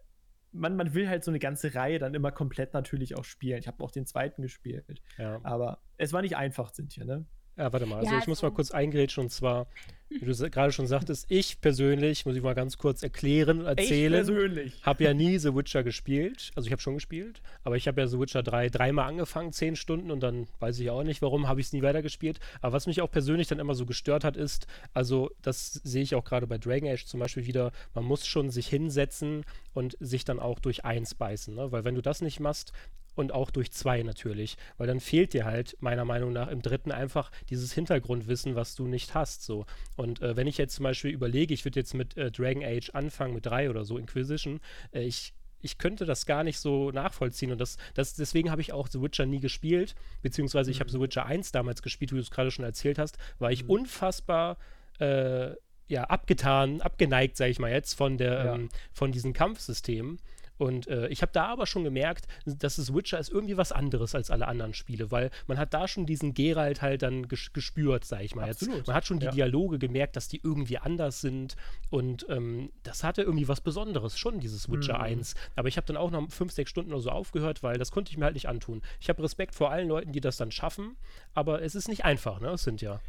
man, 0.52 0.76
man 0.76 0.94
will 0.94 1.08
halt 1.08 1.24
so 1.24 1.30
eine 1.30 1.38
ganze 1.38 1.74
Reihe 1.74 1.98
dann 1.98 2.14
immer 2.14 2.32
komplett 2.32 2.74
natürlich 2.74 3.16
auch 3.16 3.24
spielen. 3.24 3.58
Ich 3.58 3.66
habe 3.66 3.82
auch 3.82 3.90
den 3.90 4.06
zweiten 4.06 4.42
gespielt. 4.42 4.84
Ja. 5.16 5.40
Aber 5.42 5.80
es 5.96 6.12
war 6.12 6.22
nicht 6.22 6.36
einfach, 6.36 6.72
sind 6.72 6.92
hier, 6.92 7.04
ne? 7.04 7.26
Ja, 7.58 7.72
warte 7.72 7.86
mal. 7.86 7.98
Also 7.98 8.12
ja, 8.12 8.18
ich 8.20 8.28
muss 8.28 8.40
mal 8.40 8.52
kurz 8.52 8.70
eingrätschen 8.70 9.24
und 9.24 9.30
zwar, 9.30 9.66
wie 10.08 10.24
du 10.24 10.50
gerade 10.50 10.70
schon 10.70 10.86
sagtest, 10.86 11.26
ich 11.28 11.60
persönlich, 11.60 12.24
muss 12.24 12.36
ich 12.36 12.42
mal 12.42 12.54
ganz 12.54 12.78
kurz 12.78 13.02
erklären, 13.02 13.66
erzählen. 13.66 14.12
Ich 14.12 14.26
persönlich. 14.26 14.82
Habe 14.84 15.02
ja 15.02 15.12
nie 15.12 15.38
The 15.38 15.52
Witcher 15.56 15.82
gespielt. 15.82 16.52
Also 16.54 16.68
ich 16.68 16.72
habe 16.72 16.80
schon 16.80 16.94
gespielt, 16.94 17.42
aber 17.64 17.76
ich 17.76 17.88
habe 17.88 18.00
ja 18.00 18.06
The 18.06 18.20
Witcher 18.20 18.44
3 18.44 18.68
dreimal 18.68 19.08
angefangen, 19.08 19.52
zehn 19.52 19.74
Stunden 19.74 20.12
und 20.12 20.20
dann 20.20 20.46
weiß 20.60 20.78
ich 20.78 20.88
auch 20.90 21.02
nicht, 21.02 21.20
warum, 21.20 21.48
habe 21.48 21.60
ich 21.60 21.66
es 21.66 21.72
nie 21.72 21.82
weitergespielt. 21.82 22.38
Aber 22.60 22.74
was 22.74 22.86
mich 22.86 23.02
auch 23.02 23.10
persönlich 23.10 23.48
dann 23.48 23.58
immer 23.58 23.74
so 23.74 23.86
gestört 23.86 24.22
hat, 24.22 24.36
ist, 24.36 24.68
also 24.94 25.30
das 25.42 25.72
sehe 25.72 26.04
ich 26.04 26.14
auch 26.14 26.24
gerade 26.24 26.46
bei 26.46 26.58
Dragon 26.58 26.88
Age 26.88 27.06
zum 27.06 27.18
Beispiel 27.18 27.46
wieder, 27.46 27.72
man 27.92 28.04
muss 28.04 28.24
schon 28.24 28.50
sich 28.50 28.68
hinsetzen 28.68 29.44
und 29.74 29.96
sich 29.98 30.24
dann 30.24 30.38
auch 30.38 30.60
durch 30.60 30.84
eins 30.84 31.16
beißen. 31.16 31.56
Ne? 31.56 31.72
Weil 31.72 31.84
wenn 31.84 31.96
du 31.96 32.02
das 32.02 32.20
nicht 32.20 32.38
machst, 32.38 32.72
und 33.18 33.32
auch 33.32 33.50
durch 33.50 33.72
zwei 33.72 34.02
natürlich, 34.02 34.56
weil 34.76 34.86
dann 34.86 35.00
fehlt 35.00 35.32
dir 35.32 35.44
halt 35.44 35.76
meiner 35.80 36.04
Meinung 36.04 36.32
nach 36.32 36.48
im 36.48 36.62
dritten 36.62 36.92
einfach 36.92 37.30
dieses 37.50 37.72
Hintergrundwissen, 37.72 38.54
was 38.54 38.76
du 38.76 38.86
nicht 38.86 39.14
hast. 39.14 39.42
So. 39.42 39.66
Und 39.96 40.22
äh, 40.22 40.36
wenn 40.36 40.46
ich 40.46 40.56
jetzt 40.56 40.76
zum 40.76 40.84
Beispiel 40.84 41.10
überlege, 41.10 41.52
ich 41.52 41.64
würde 41.64 41.80
jetzt 41.80 41.94
mit 41.94 42.16
äh, 42.16 42.30
Dragon 42.30 42.62
Age 42.62 42.90
anfangen, 42.94 43.34
mit 43.34 43.44
drei 43.44 43.68
oder 43.70 43.84
so, 43.84 43.98
Inquisition, 43.98 44.60
äh, 44.92 45.02
ich 45.02 45.34
ich 45.60 45.76
könnte 45.76 46.06
das 46.06 46.24
gar 46.24 46.44
nicht 46.44 46.60
so 46.60 46.92
nachvollziehen 46.92 47.50
und 47.50 47.60
das, 47.60 47.78
das 47.94 48.14
deswegen 48.14 48.52
habe 48.52 48.60
ich 48.60 48.72
auch 48.72 48.86
The 48.86 49.02
Witcher 49.02 49.26
nie 49.26 49.40
gespielt, 49.40 49.96
beziehungsweise 50.22 50.70
mhm. 50.70 50.72
ich 50.72 50.80
habe 50.80 50.90
The 50.90 51.00
Witcher 51.00 51.26
1 51.26 51.50
damals 51.50 51.82
gespielt, 51.82 52.12
wie 52.12 52.16
du 52.16 52.22
es 52.22 52.30
gerade 52.30 52.52
schon 52.52 52.64
erzählt 52.64 52.96
hast, 52.96 53.18
war 53.40 53.50
ich 53.50 53.64
mhm. 53.64 53.70
unfassbar 53.70 54.56
äh, 55.00 55.50
ja, 55.88 56.04
abgetan, 56.04 56.80
abgeneigt, 56.80 57.36
sage 57.36 57.50
ich 57.50 57.58
mal 57.58 57.72
jetzt, 57.72 57.94
von 57.94 58.18
der, 58.18 58.44
ja. 58.44 58.54
ähm, 58.54 58.68
von 58.92 59.10
diesen 59.10 59.32
Kampfsystemen. 59.32 60.20
Und 60.58 60.88
äh, 60.88 61.08
ich 61.08 61.22
habe 61.22 61.32
da 61.32 61.46
aber 61.46 61.66
schon 61.66 61.84
gemerkt, 61.84 62.26
dass 62.44 62.76
das 62.76 62.92
Witcher 62.92 63.18
ist 63.18 63.30
irgendwie 63.30 63.56
was 63.56 63.72
anderes 63.72 64.14
als 64.14 64.30
alle 64.30 64.46
anderen 64.48 64.74
Spiele, 64.74 65.10
weil 65.10 65.30
man 65.46 65.58
hat 65.58 65.72
da 65.72 65.88
schon 65.88 66.04
diesen 66.04 66.34
Geralt 66.34 66.82
halt 66.82 67.02
dann 67.02 67.28
ges 67.28 67.52
gespürt, 67.52 68.04
sag 68.04 68.22
ich 68.22 68.34
mal 68.34 68.50
Absolut. 68.50 68.76
jetzt. 68.76 68.86
Man 68.88 68.96
hat 68.96 69.06
schon 69.06 69.20
die 69.20 69.26
ja. 69.26 69.32
Dialoge 69.32 69.78
gemerkt, 69.78 70.16
dass 70.16 70.28
die 70.28 70.40
irgendwie 70.42 70.78
anders 70.78 71.20
sind 71.20 71.56
und 71.90 72.26
ähm, 72.28 72.70
das 72.82 73.04
hatte 73.04 73.22
irgendwie 73.22 73.48
was 73.48 73.60
Besonderes, 73.60 74.18
schon 74.18 74.40
dieses 74.40 74.70
Witcher 74.70 74.98
mhm. 74.98 75.04
1. 75.04 75.34
Aber 75.56 75.68
ich 75.68 75.76
habe 75.76 75.86
dann 75.86 75.96
auch 75.96 76.10
noch 76.10 76.28
fünf, 76.30 76.52
sechs 76.52 76.70
Stunden 76.70 76.92
oder 76.92 77.00
so 77.00 77.10
aufgehört, 77.10 77.62
weil 77.62 77.78
das 77.78 77.92
konnte 77.92 78.10
ich 78.10 78.18
mir 78.18 78.24
halt 78.24 78.34
nicht 78.34 78.48
antun. 78.48 78.82
Ich 79.00 79.08
habe 79.08 79.22
Respekt 79.22 79.54
vor 79.54 79.70
allen 79.70 79.88
Leuten, 79.88 80.12
die 80.12 80.20
das 80.20 80.36
dann 80.36 80.50
schaffen, 80.50 80.96
aber 81.34 81.62
es 81.62 81.74
ist 81.74 81.88
nicht 81.88 82.04
einfach, 82.04 82.40
ne? 82.40 82.50
Es 82.50 82.64
sind 82.64 82.82
ja. 82.82 83.00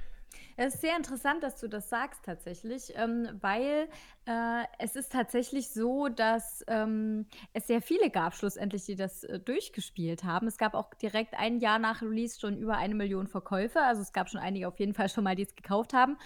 Es 0.61 0.73
ist 0.73 0.81
sehr 0.81 0.97
interessant, 0.97 1.41
dass 1.41 1.57
du 1.57 1.69
das 1.69 1.87
sagst 1.87 2.19
tatsächlich, 2.25 2.91
ähm, 2.97 3.29
weil 3.39 3.87
äh, 4.25 4.63
es 4.77 4.97
ist 4.97 5.09
tatsächlich 5.09 5.69
so, 5.69 6.09
dass 6.09 6.65
ähm, 6.67 7.27
es 7.53 7.67
sehr 7.67 7.81
viele 7.81 8.09
gab 8.09 8.35
schlussendlich, 8.35 8.83
die 8.83 8.97
das 8.97 9.23
äh, 9.23 9.39
durchgespielt 9.39 10.25
haben. 10.25 10.47
Es 10.47 10.57
gab 10.57 10.73
auch 10.73 10.93
direkt 10.95 11.33
ein 11.35 11.59
Jahr 11.59 11.79
nach 11.79 12.01
Release 12.01 12.37
schon 12.37 12.57
über 12.57 12.75
eine 12.75 12.93
Million 12.93 13.27
Verkäufe. 13.27 13.81
Also 13.81 14.01
es 14.01 14.11
gab 14.11 14.29
schon 14.29 14.41
einige 14.41 14.67
auf 14.67 14.77
jeden 14.79 14.93
Fall 14.93 15.07
schon 15.07 15.23
mal, 15.23 15.37
die 15.37 15.43
es 15.43 15.55
gekauft 15.55 15.93
haben. 15.93 16.17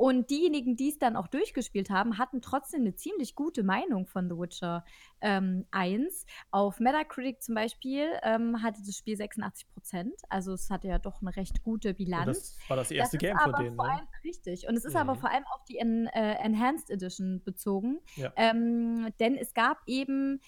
Und 0.00 0.30
diejenigen, 0.30 0.76
die 0.76 0.88
es 0.88 0.98
dann 0.98 1.14
auch 1.14 1.28
durchgespielt 1.28 1.90
haben, 1.90 2.16
hatten 2.16 2.40
trotzdem 2.40 2.80
eine 2.80 2.94
ziemlich 2.94 3.34
gute 3.34 3.62
Meinung 3.62 4.06
von 4.06 4.30
The 4.30 4.34
Witcher 4.38 4.82
ähm, 5.20 5.66
1. 5.72 6.24
Auf 6.50 6.80
Metacritic 6.80 7.42
zum 7.42 7.54
Beispiel 7.54 8.06
ähm, 8.22 8.62
hatte 8.62 8.80
das 8.80 8.96
Spiel 8.96 9.14
86 9.14 9.68
Prozent. 9.68 10.14
Also 10.30 10.54
es 10.54 10.70
hatte 10.70 10.88
ja 10.88 10.98
doch 10.98 11.20
eine 11.20 11.36
recht 11.36 11.62
gute 11.62 11.92
Bilanz. 11.92 12.28
Und 12.28 12.36
das 12.36 12.58
war 12.70 12.76
das 12.78 12.90
erste 12.90 13.18
das 13.18 13.20
Game 13.20 13.38
von 13.38 13.52
denen. 13.62 13.76
Ne? 13.76 13.82
Allem, 13.82 14.08
richtig. 14.24 14.66
Und 14.66 14.74
es 14.74 14.86
ist 14.86 14.94
mhm. 14.94 15.00
aber 15.00 15.16
vor 15.16 15.30
allem 15.30 15.44
auf 15.54 15.64
die 15.64 15.76
en 15.76 16.06
äh, 16.06 16.32
Enhanced 16.36 16.88
Edition 16.88 17.42
bezogen. 17.44 18.00
Ja. 18.16 18.32
Ähm, 18.36 19.12
denn 19.20 19.36
es 19.36 19.52
gab 19.52 19.82
eben 19.84 20.40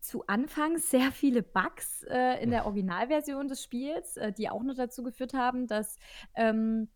zu 0.00 0.26
Anfang 0.26 0.78
sehr 0.78 1.12
viele 1.12 1.44
Bugs 1.44 2.02
äh, 2.10 2.42
in 2.42 2.50
der 2.50 2.66
Originalversion 2.66 3.46
des 3.46 3.62
Spiels, 3.62 4.16
äh, 4.16 4.32
die 4.32 4.48
auch 4.48 4.64
noch 4.64 4.74
dazu 4.74 5.04
geführt 5.04 5.32
haben, 5.32 5.68
dass 5.68 5.96
ähm, 6.34 6.88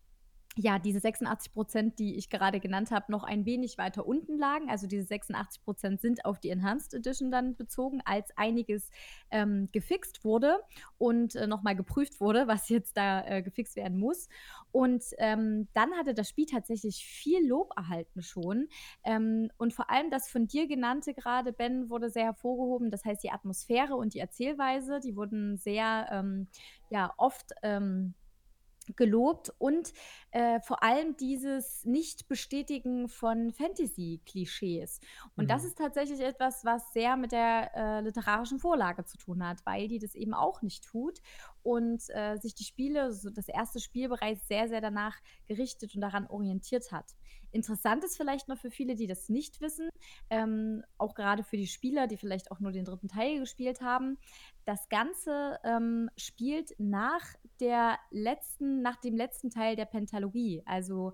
ja, 0.57 0.79
diese 0.79 0.99
86 0.99 1.53
Prozent, 1.53 1.99
die 1.99 2.15
ich 2.15 2.29
gerade 2.29 2.59
genannt 2.59 2.91
habe, 2.91 3.11
noch 3.11 3.23
ein 3.23 3.45
wenig 3.45 3.77
weiter 3.77 4.05
unten 4.07 4.37
lagen. 4.37 4.69
Also 4.69 4.87
diese 4.87 5.05
86 5.05 5.63
Prozent 5.63 6.01
sind 6.01 6.23
auf 6.23 6.39
die 6.39 6.49
Enhanced 6.49 6.93
Edition 6.93 7.29
dann 7.29 7.55
bezogen, 7.55 8.01
als 8.05 8.35
einiges 8.37 8.89
ähm, 9.31 9.67
gefixt 9.73 10.23
wurde 10.23 10.59
und 10.97 11.35
äh, 11.35 11.47
nochmal 11.47 11.75
geprüft 11.75 12.21
wurde, 12.21 12.47
was 12.47 12.69
jetzt 12.69 12.95
da 12.95 13.25
äh, 13.25 13.41
gefixt 13.41 13.75
werden 13.75 13.99
muss. 13.99 14.29
Und 14.71 15.03
ähm, 15.17 15.67
dann 15.73 15.93
hatte 15.93 16.13
das 16.13 16.29
Spiel 16.29 16.45
tatsächlich 16.45 17.05
viel 17.05 17.45
Lob 17.47 17.71
erhalten 17.75 18.21
schon. 18.21 18.67
Ähm, 19.03 19.49
und 19.57 19.73
vor 19.73 19.89
allem 19.89 20.09
das 20.09 20.29
von 20.29 20.47
dir 20.47 20.67
genannte 20.67 21.13
gerade, 21.13 21.51
Ben, 21.51 21.89
wurde 21.89 22.09
sehr 22.09 22.25
hervorgehoben. 22.25 22.91
Das 22.91 23.03
heißt, 23.03 23.23
die 23.23 23.31
Atmosphäre 23.31 23.95
und 23.95 24.13
die 24.13 24.19
Erzählweise, 24.19 25.01
die 25.01 25.15
wurden 25.17 25.57
sehr, 25.57 26.07
ähm, 26.11 26.47
ja, 26.89 27.13
oft 27.17 27.51
ähm, 27.61 28.13
gelobt 28.95 29.51
und 29.57 29.93
äh, 30.31 30.59
vor 30.61 30.83
allem 30.83 31.15
dieses 31.17 31.85
Nicht-Bestätigen 31.85 33.07
von 33.07 33.51
Fantasy-Klischees. 33.51 34.99
Und 35.35 35.45
mhm. 35.45 35.47
das 35.47 35.63
ist 35.63 35.77
tatsächlich 35.77 36.19
etwas, 36.19 36.65
was 36.65 36.93
sehr 36.93 37.17
mit 37.17 37.31
der 37.31 37.71
äh, 37.75 38.01
literarischen 38.01 38.59
Vorlage 38.59 39.05
zu 39.05 39.17
tun 39.17 39.47
hat, 39.47 39.65
weil 39.65 39.87
die 39.87 39.99
das 39.99 40.15
eben 40.15 40.33
auch 40.33 40.61
nicht 40.61 40.85
tut 40.85 41.21
und 41.65 42.03
äh, 42.09 42.37
sich 42.37 42.53
die 42.53 42.63
Spiele, 42.63 43.11
so 43.11 43.31
das 43.31 43.47
erste 43.47 43.79
Spiel 43.79 44.07
bereits 44.07 44.47
sehr, 44.47 44.69
sehr 44.69 44.81
danach 44.81 45.17
gerichtet 45.47 45.95
und 45.95 46.01
daran 46.01 46.27
orientiert 46.27 46.91
hat. 46.91 47.15
Interessant 47.51 48.03
ist 48.03 48.17
vielleicht 48.17 48.47
noch 48.47 48.59
für 48.59 48.69
viele, 48.69 48.93
die 48.93 49.07
das 49.07 49.29
nicht 49.29 49.61
wissen, 49.61 49.89
ähm, 50.29 50.83
auch 50.99 51.15
gerade 51.15 51.43
für 51.43 51.57
die 51.57 51.65
Spieler, 51.65 52.05
die 52.05 52.17
vielleicht 52.17 52.51
auch 52.51 52.59
nur 52.59 52.71
den 52.71 52.85
dritten 52.85 53.07
Teil 53.07 53.39
gespielt 53.39 53.81
haben. 53.81 54.19
Das 54.65 54.89
Ganze 54.89 55.57
ähm, 55.63 56.11
spielt 56.17 56.75
nach 56.77 57.23
der 57.59 57.97
letzten, 58.11 58.83
nach 58.83 58.97
dem 58.97 59.15
letzten 59.15 59.49
Teil 59.49 59.75
der 59.75 59.85
Pentalogie. 59.85 60.61
Also 60.65 61.13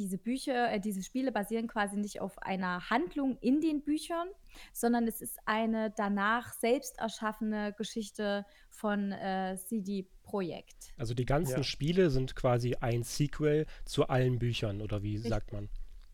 diese 0.00 0.16
Bücher, 0.16 0.72
äh, 0.72 0.80
diese 0.80 1.02
Spiele 1.02 1.30
basieren 1.30 1.68
quasi 1.68 1.96
nicht 1.96 2.20
auf 2.20 2.38
einer 2.38 2.88
Handlung 2.88 3.36
in 3.40 3.60
den 3.60 3.82
Büchern, 3.82 4.28
sondern 4.72 5.06
es 5.06 5.20
ist 5.20 5.38
eine 5.44 5.92
danach 5.94 6.54
selbst 6.54 6.98
erschaffene 6.98 7.74
Geschichte 7.76 8.46
von 8.70 9.12
äh, 9.12 9.56
CD 9.58 10.08
Projekt. 10.22 10.94
Also 10.96 11.12
die 11.12 11.26
ganzen 11.26 11.58
ja. 11.58 11.62
Spiele 11.62 12.08
sind 12.10 12.34
quasi 12.34 12.76
ein 12.80 13.02
Sequel 13.02 13.66
zu 13.84 14.08
allen 14.08 14.38
Büchern, 14.38 14.80
oder 14.80 15.02
wie 15.02 15.14
Richtig. 15.14 15.30
sagt 15.30 15.52
man? 15.52 15.68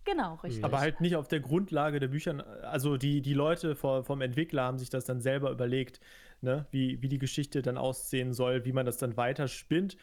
Genau, 0.05 0.35
richtig. 0.37 0.65
Aber 0.65 0.79
halt 0.79 1.01
nicht 1.01 1.17
auf 1.17 1.27
der 1.27 1.41
Grundlage 1.41 1.99
der 1.99 2.09
Bücher. 2.09 2.47
Also 2.65 2.97
die, 2.97 3.23
die 3.23 3.35
Leute 3.35 3.75
vor, 3.75 4.05
vom 4.05 4.21
Entwickler 4.21 4.63
haben 4.63 4.79
sich 4.79 4.89
das 4.89 5.05
dann 5.05 5.21
selber 5.21 5.51
überlegt, 5.51 6.01
ne? 6.41 6.67
wie, 6.71 7.03
wie 7.03 7.09
die 7.09 7.19
Geschichte 7.19 7.61
dann 7.61 7.77
aussehen 7.77 8.33
soll, 8.33 8.65
wie 8.65 8.73
man 8.73 8.87
das 8.87 8.99
dann 8.99 9.17
weiter 9.17 9.49
spinnt 9.49 9.97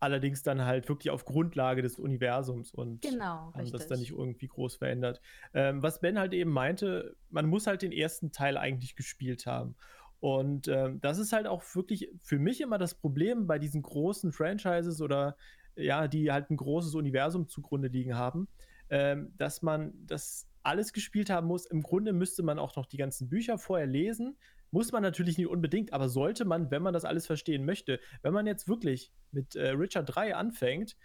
allerdings 0.00 0.42
dann 0.42 0.64
halt 0.64 0.88
wirklich 0.88 1.10
auf 1.10 1.24
Grundlage 1.24 1.82
des 1.82 1.98
Universums 1.98 2.72
und 2.72 3.02
genau, 3.02 3.52
haben 3.52 3.60
richtig. 3.60 3.72
das 3.72 3.86
dann 3.86 3.98
nicht 3.98 4.12
irgendwie 4.12 4.48
groß 4.48 4.76
verändert. 4.76 5.20
Ähm, 5.54 5.82
was 5.82 6.00
Ben 6.00 6.18
halt 6.18 6.32
eben 6.34 6.50
meinte, 6.50 7.16
man 7.30 7.46
muss 7.46 7.66
halt 7.66 7.82
den 7.82 7.92
ersten 7.92 8.32
Teil 8.32 8.56
eigentlich 8.56 8.96
gespielt 8.96 9.46
haben. 9.46 9.76
Und 10.20 10.68
ähm, 10.68 11.00
das 11.00 11.18
ist 11.18 11.32
halt 11.32 11.46
auch 11.46 11.62
wirklich 11.74 12.10
für 12.22 12.38
mich 12.38 12.60
immer 12.60 12.78
das 12.78 12.94
Problem 12.94 13.46
bei 13.46 13.58
diesen 13.58 13.82
großen 13.82 14.32
Franchises 14.32 15.00
oder 15.00 15.36
ja, 15.76 16.08
die 16.08 16.32
halt 16.32 16.50
ein 16.50 16.56
großes 16.56 16.94
Universum 16.94 17.48
zugrunde 17.48 17.88
liegen 17.88 18.16
haben, 18.16 18.48
ähm, 18.90 19.32
dass 19.36 19.62
man 19.62 19.92
das 20.06 20.48
alles 20.62 20.92
gespielt 20.92 21.30
haben 21.30 21.46
muss. 21.46 21.66
Im 21.66 21.82
Grunde 21.82 22.12
müsste 22.12 22.42
man 22.42 22.58
auch 22.58 22.74
noch 22.76 22.86
die 22.86 22.96
ganzen 22.96 23.28
Bücher 23.28 23.58
vorher 23.58 23.86
lesen, 23.86 24.36
muss 24.74 24.90
man 24.90 25.02
natürlich 25.04 25.38
nicht 25.38 25.46
unbedingt, 25.46 25.92
aber 25.92 26.08
sollte 26.08 26.44
man, 26.44 26.72
wenn 26.72 26.82
man 26.82 26.92
das 26.92 27.04
alles 27.04 27.26
verstehen 27.26 27.64
möchte, 27.64 28.00
wenn 28.22 28.32
man 28.32 28.44
jetzt 28.44 28.66
wirklich 28.66 29.12
mit 29.30 29.54
äh, 29.54 29.68
Richard 29.68 30.12
3 30.12 30.34
anfängt, 30.34 30.96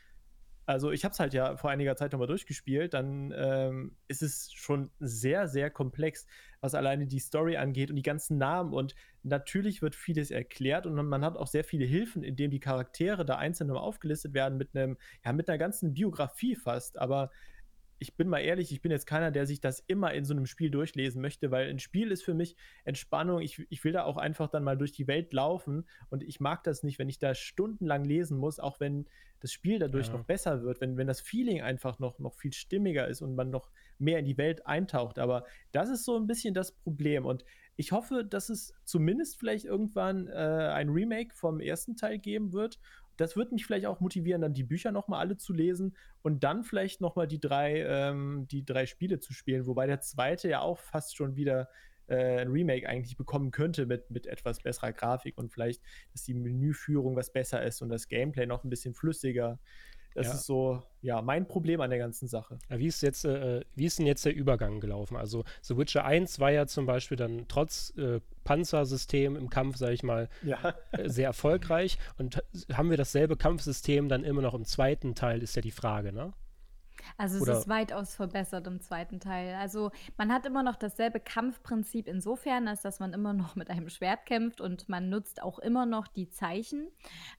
also 0.65 0.91
ich 0.91 1.03
habe 1.03 1.13
es 1.13 1.19
halt 1.19 1.35
ja 1.35 1.55
vor 1.55 1.69
einiger 1.69 1.95
Zeit 1.95 2.11
nochmal 2.11 2.27
durchgespielt, 2.27 2.95
dann 2.95 3.31
ähm, 3.37 3.95
ist 4.07 4.23
es 4.23 4.51
schon 4.53 4.89
sehr, 4.99 5.47
sehr 5.47 5.69
komplex, 5.69 6.25
was 6.61 6.73
alleine 6.73 7.05
die 7.05 7.19
Story 7.19 7.57
angeht 7.57 7.91
und 7.91 7.95
die 7.95 8.01
ganzen 8.01 8.39
Namen. 8.39 8.73
Und 8.73 8.95
natürlich 9.21 9.83
wird 9.83 9.93
vieles 9.93 10.31
erklärt 10.31 10.87
und 10.87 10.95
man 10.95 11.23
hat 11.23 11.37
auch 11.37 11.47
sehr 11.47 11.63
viele 11.63 11.85
Hilfen, 11.85 12.23
in 12.23 12.35
denen 12.35 12.49
die 12.49 12.59
Charaktere 12.59 13.23
da 13.23 13.35
einzeln 13.35 13.69
aufgelistet 13.69 14.33
werden 14.33 14.57
mit 14.57 14.75
einem, 14.75 14.97
ja, 15.23 15.31
mit 15.31 15.47
einer 15.47 15.59
ganzen 15.59 15.93
Biografie 15.93 16.55
fast. 16.55 16.97
Aber 16.97 17.29
ich 17.99 18.15
bin 18.15 18.29
mal 18.29 18.39
ehrlich, 18.39 18.71
ich 18.71 18.81
bin 18.81 18.91
jetzt 18.91 19.05
keiner, 19.05 19.29
der 19.29 19.45
sich 19.45 19.59
das 19.59 19.81
immer 19.81 20.13
in 20.13 20.23
so 20.23 20.33
einem 20.33 20.45
Spiel 20.45 20.71
durchlesen 20.71 21.21
möchte, 21.21 21.51
weil 21.51 21.69
ein 21.69 21.79
Spiel 21.79 22.11
ist 22.11 22.23
für 22.23 22.33
mich 22.33 22.55
Entspannung. 22.85 23.41
Ich, 23.41 23.65
ich 23.69 23.83
will 23.83 23.91
da 23.91 24.03
auch 24.03 24.17
einfach 24.17 24.49
dann 24.49 24.63
mal 24.63 24.77
durch 24.77 24.93
die 24.93 25.07
Welt 25.07 25.33
laufen 25.33 25.85
und 26.09 26.23
ich 26.23 26.39
mag 26.39 26.63
das 26.63 26.83
nicht, 26.83 26.97
wenn 26.97 27.09
ich 27.09 27.19
da 27.19 27.35
stundenlang 27.35 28.05
lesen 28.05 28.37
muss, 28.37 28.59
auch 28.59 28.79
wenn 28.79 29.05
das 29.41 29.51
Spiel 29.51 29.79
dadurch 29.79 30.07
ja. 30.07 30.13
noch 30.13 30.23
besser 30.23 30.63
wird, 30.63 30.81
wenn, 30.81 30.97
wenn 30.97 31.07
das 31.07 31.21
Feeling 31.21 31.61
einfach 31.61 31.99
noch, 31.99 32.19
noch 32.19 32.35
viel 32.35 32.53
stimmiger 32.53 33.07
ist 33.07 33.21
und 33.21 33.35
man 33.35 33.49
noch 33.49 33.69
mehr 33.97 34.19
in 34.19 34.25
die 34.25 34.37
Welt 34.37 34.65
eintaucht. 34.65 35.19
Aber 35.19 35.45
das 35.71 35.89
ist 35.89 36.05
so 36.05 36.17
ein 36.17 36.27
bisschen 36.27 36.53
das 36.53 36.71
Problem 36.71 37.25
und 37.25 37.43
ich 37.75 37.93
hoffe, 37.93 38.25
dass 38.25 38.49
es 38.49 38.73
zumindest 38.83 39.39
vielleicht 39.39 39.63
irgendwann 39.63 40.27
äh, 40.27 40.31
ein 40.31 40.89
Remake 40.89 41.33
vom 41.33 41.61
ersten 41.61 41.95
Teil 41.95 42.19
geben 42.19 42.51
wird 42.51 42.77
das 43.19 43.35
wird 43.35 43.51
mich 43.51 43.65
vielleicht 43.65 43.85
auch 43.85 43.99
motivieren, 43.99 44.41
dann 44.41 44.53
die 44.53 44.63
Bücher 44.63 44.91
nochmal 44.91 45.19
alle 45.19 45.37
zu 45.37 45.53
lesen 45.53 45.95
und 46.21 46.43
dann 46.43 46.63
vielleicht 46.63 47.01
nochmal 47.01 47.27
die 47.27 47.39
drei, 47.39 47.83
ähm, 47.85 48.47
die 48.49 48.65
drei 48.65 48.85
Spiele 48.85 49.19
zu 49.19 49.33
spielen, 49.33 49.65
wobei 49.65 49.87
der 49.87 50.01
zweite 50.01 50.49
ja 50.49 50.61
auch 50.61 50.79
fast 50.79 51.17
schon 51.17 51.35
wieder 51.35 51.69
äh, 52.07 52.41
ein 52.41 52.49
Remake 52.49 52.87
eigentlich 52.87 53.17
bekommen 53.17 53.51
könnte 53.51 53.85
mit, 53.85 54.09
mit 54.09 54.25
etwas 54.25 54.61
besserer 54.61 54.93
Grafik 54.93 55.37
und 55.37 55.51
vielleicht, 55.51 55.81
dass 56.13 56.23
die 56.23 56.33
Menüführung 56.33 57.15
was 57.15 57.31
besser 57.31 57.63
ist 57.63 57.81
und 57.81 57.89
das 57.89 58.07
Gameplay 58.07 58.45
noch 58.45 58.63
ein 58.63 58.69
bisschen 58.69 58.93
flüssiger. 58.93 59.59
Das 60.15 60.27
ja. 60.27 60.33
ist 60.33 60.45
so, 60.45 60.81
ja, 61.01 61.21
mein 61.21 61.47
Problem 61.47 61.81
an 61.81 61.89
der 61.89 61.99
ganzen 61.99 62.27
Sache. 62.27 62.59
Ja, 62.69 62.79
wie, 62.79 62.87
ist 62.87 63.01
jetzt, 63.01 63.25
äh, 63.25 63.61
wie 63.75 63.85
ist 63.85 63.99
denn 63.99 64.05
jetzt 64.05 64.25
der 64.25 64.35
Übergang 64.35 64.79
gelaufen? 64.79 65.15
Also, 65.15 65.43
The 65.61 65.77
Witcher 65.77 66.03
1 66.03 66.39
war 66.39 66.51
ja 66.51 66.65
zum 66.67 66.85
Beispiel 66.85 67.17
dann 67.17 67.45
trotz 67.47 67.93
äh, 67.97 68.19
Panzersystem 68.43 69.35
im 69.35 69.49
Kampf, 69.49 69.77
sage 69.77 69.93
ich 69.93 70.03
mal, 70.03 70.29
ja. 70.43 70.73
äh, 70.91 71.09
sehr 71.09 71.27
erfolgreich. 71.27 71.97
Und 72.17 72.43
haben 72.73 72.89
wir 72.89 72.97
dasselbe 72.97 73.37
Kampfsystem 73.37 74.09
dann 74.09 74.23
immer 74.23 74.41
noch 74.41 74.53
im 74.53 74.65
zweiten 74.65 75.15
Teil, 75.15 75.41
ist 75.41 75.55
ja 75.55 75.61
die 75.61 75.71
Frage, 75.71 76.11
ne? 76.11 76.33
Also 77.17 77.37
es 77.37 77.41
Oder 77.41 77.59
ist 77.59 77.67
weitaus 77.67 78.15
verbessert 78.15 78.67
im 78.67 78.81
zweiten 78.81 79.19
Teil. 79.19 79.55
Also 79.55 79.91
man 80.17 80.31
hat 80.31 80.45
immer 80.45 80.63
noch 80.63 80.75
dasselbe 80.75 81.19
Kampfprinzip 81.19 82.07
insofern, 82.07 82.67
als 82.67 82.81
dass 82.81 82.99
man 82.99 83.13
immer 83.13 83.33
noch 83.33 83.55
mit 83.55 83.69
einem 83.69 83.89
Schwert 83.89 84.25
kämpft 84.25 84.61
und 84.61 84.89
man 84.89 85.09
nutzt 85.09 85.41
auch 85.41 85.59
immer 85.59 85.85
noch 85.85 86.07
die 86.07 86.29
Zeichen, 86.29 86.87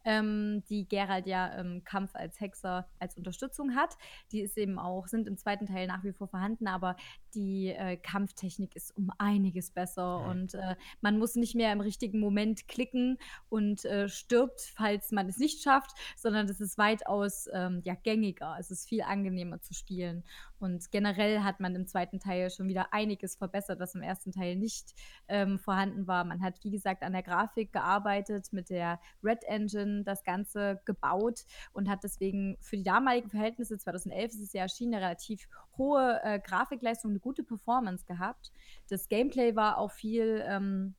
ähm, 0.05 0.63
die 0.69 0.89
Gerald 0.89 1.27
ja 1.27 1.47
im 1.47 1.85
Kampf 1.85 2.15
als 2.15 2.41
Hexer 2.41 2.89
als 2.99 3.17
Unterstützung 3.17 3.75
hat. 3.75 3.97
Die 4.33 4.41
ist 4.41 4.57
eben 4.59 4.79
auch, 4.79 5.07
sind 5.07 5.27
im 5.27 5.37
zweiten 5.37 5.67
Teil 5.67 5.87
nach 5.87 6.05
wie 6.05 6.13
vor 6.13 6.29
vorhanden, 6.29 6.67
aber 6.67 6.97
die 7.35 7.69
äh, 7.69 7.97
Kampftechnik 7.97 8.75
ist 8.77 8.97
um 8.97 9.11
einiges 9.19 9.71
besser 9.71 10.23
ja. 10.25 10.31
und 10.31 10.55
äh, 10.55 10.77
man 11.01 11.19
muss 11.19 11.35
nicht 11.35 11.55
mehr 11.55 11.73
im 11.73 11.81
richtigen 11.81 12.21
Moment 12.21 12.69
klicken 12.69 13.19
und 13.49 13.85
äh, 13.85 14.09
stirbt, 14.09 14.61
falls 14.75 15.13
man 15.13 15.29
es 15.29 15.39
nicht 15.39 15.63
schafft, 15.63 15.93
sondern 16.17 16.49
es 16.49 16.61
ist 16.61 16.79
weitaus 16.79 17.49
ähm, 17.53 17.81
ja, 17.85 17.95
gängiger. 17.95 18.57
Es 18.59 18.71
ist 18.71 18.89
viel 18.89 19.03
angenehmer 19.03 19.50
zu 19.59 19.75
spielen. 19.75 20.23
Und 20.59 20.91
generell 20.91 21.41
hat 21.41 21.61
man 21.61 21.75
im 21.75 21.87
zweiten 21.87 22.21
Teil 22.21 22.51
schon 22.51 22.69
wieder 22.69 22.93
einiges 22.93 23.37
verbessert, 23.37 23.81
was 23.81 23.95
im 23.95 24.03
ersten 24.03 24.33
Teil 24.33 24.57
nicht 24.57 24.95
ähm, 25.29 25.59
vorhanden 25.59 26.07
war. 26.07 26.25
Man 26.25 26.43
hat, 26.43 26.63
wie 26.63 26.71
gesagt, 26.71 27.03
an 27.03 27.13
der 27.13 27.23
Grafik 27.23 27.73
gearbeitet, 27.73 28.53
mit 28.53 28.71
der 28.71 29.01
Red 29.25 29.43
Engine 29.45 30.05
das 30.05 30.23
Ganze 30.23 30.81
gebaut 30.85 31.45
und 31.73 31.89
hat 31.89 32.05
deswegen 32.05 32.57
für 32.61 32.77
die 32.77 32.85
damaligen 32.85 33.31
Verhältnisse, 33.31 33.79
2011 33.79 34.33
ist 34.33 34.41
es 34.41 34.53
ja 34.53 34.63
erschienen, 34.63 34.95
eine 34.95 35.05
relativ 35.05 35.49
hohe 35.79 36.21
äh, 36.23 36.39
Grafikleistung, 36.39 37.11
eine 37.11 37.21
gute 37.21 37.43
Performance 37.43 38.05
gehabt. 38.05 38.53
Das 38.89 39.09
Gameplay 39.09 39.57
war 39.57 39.79
auch 39.79 39.91
viel. 39.91 40.45
Ähm, 40.47 40.95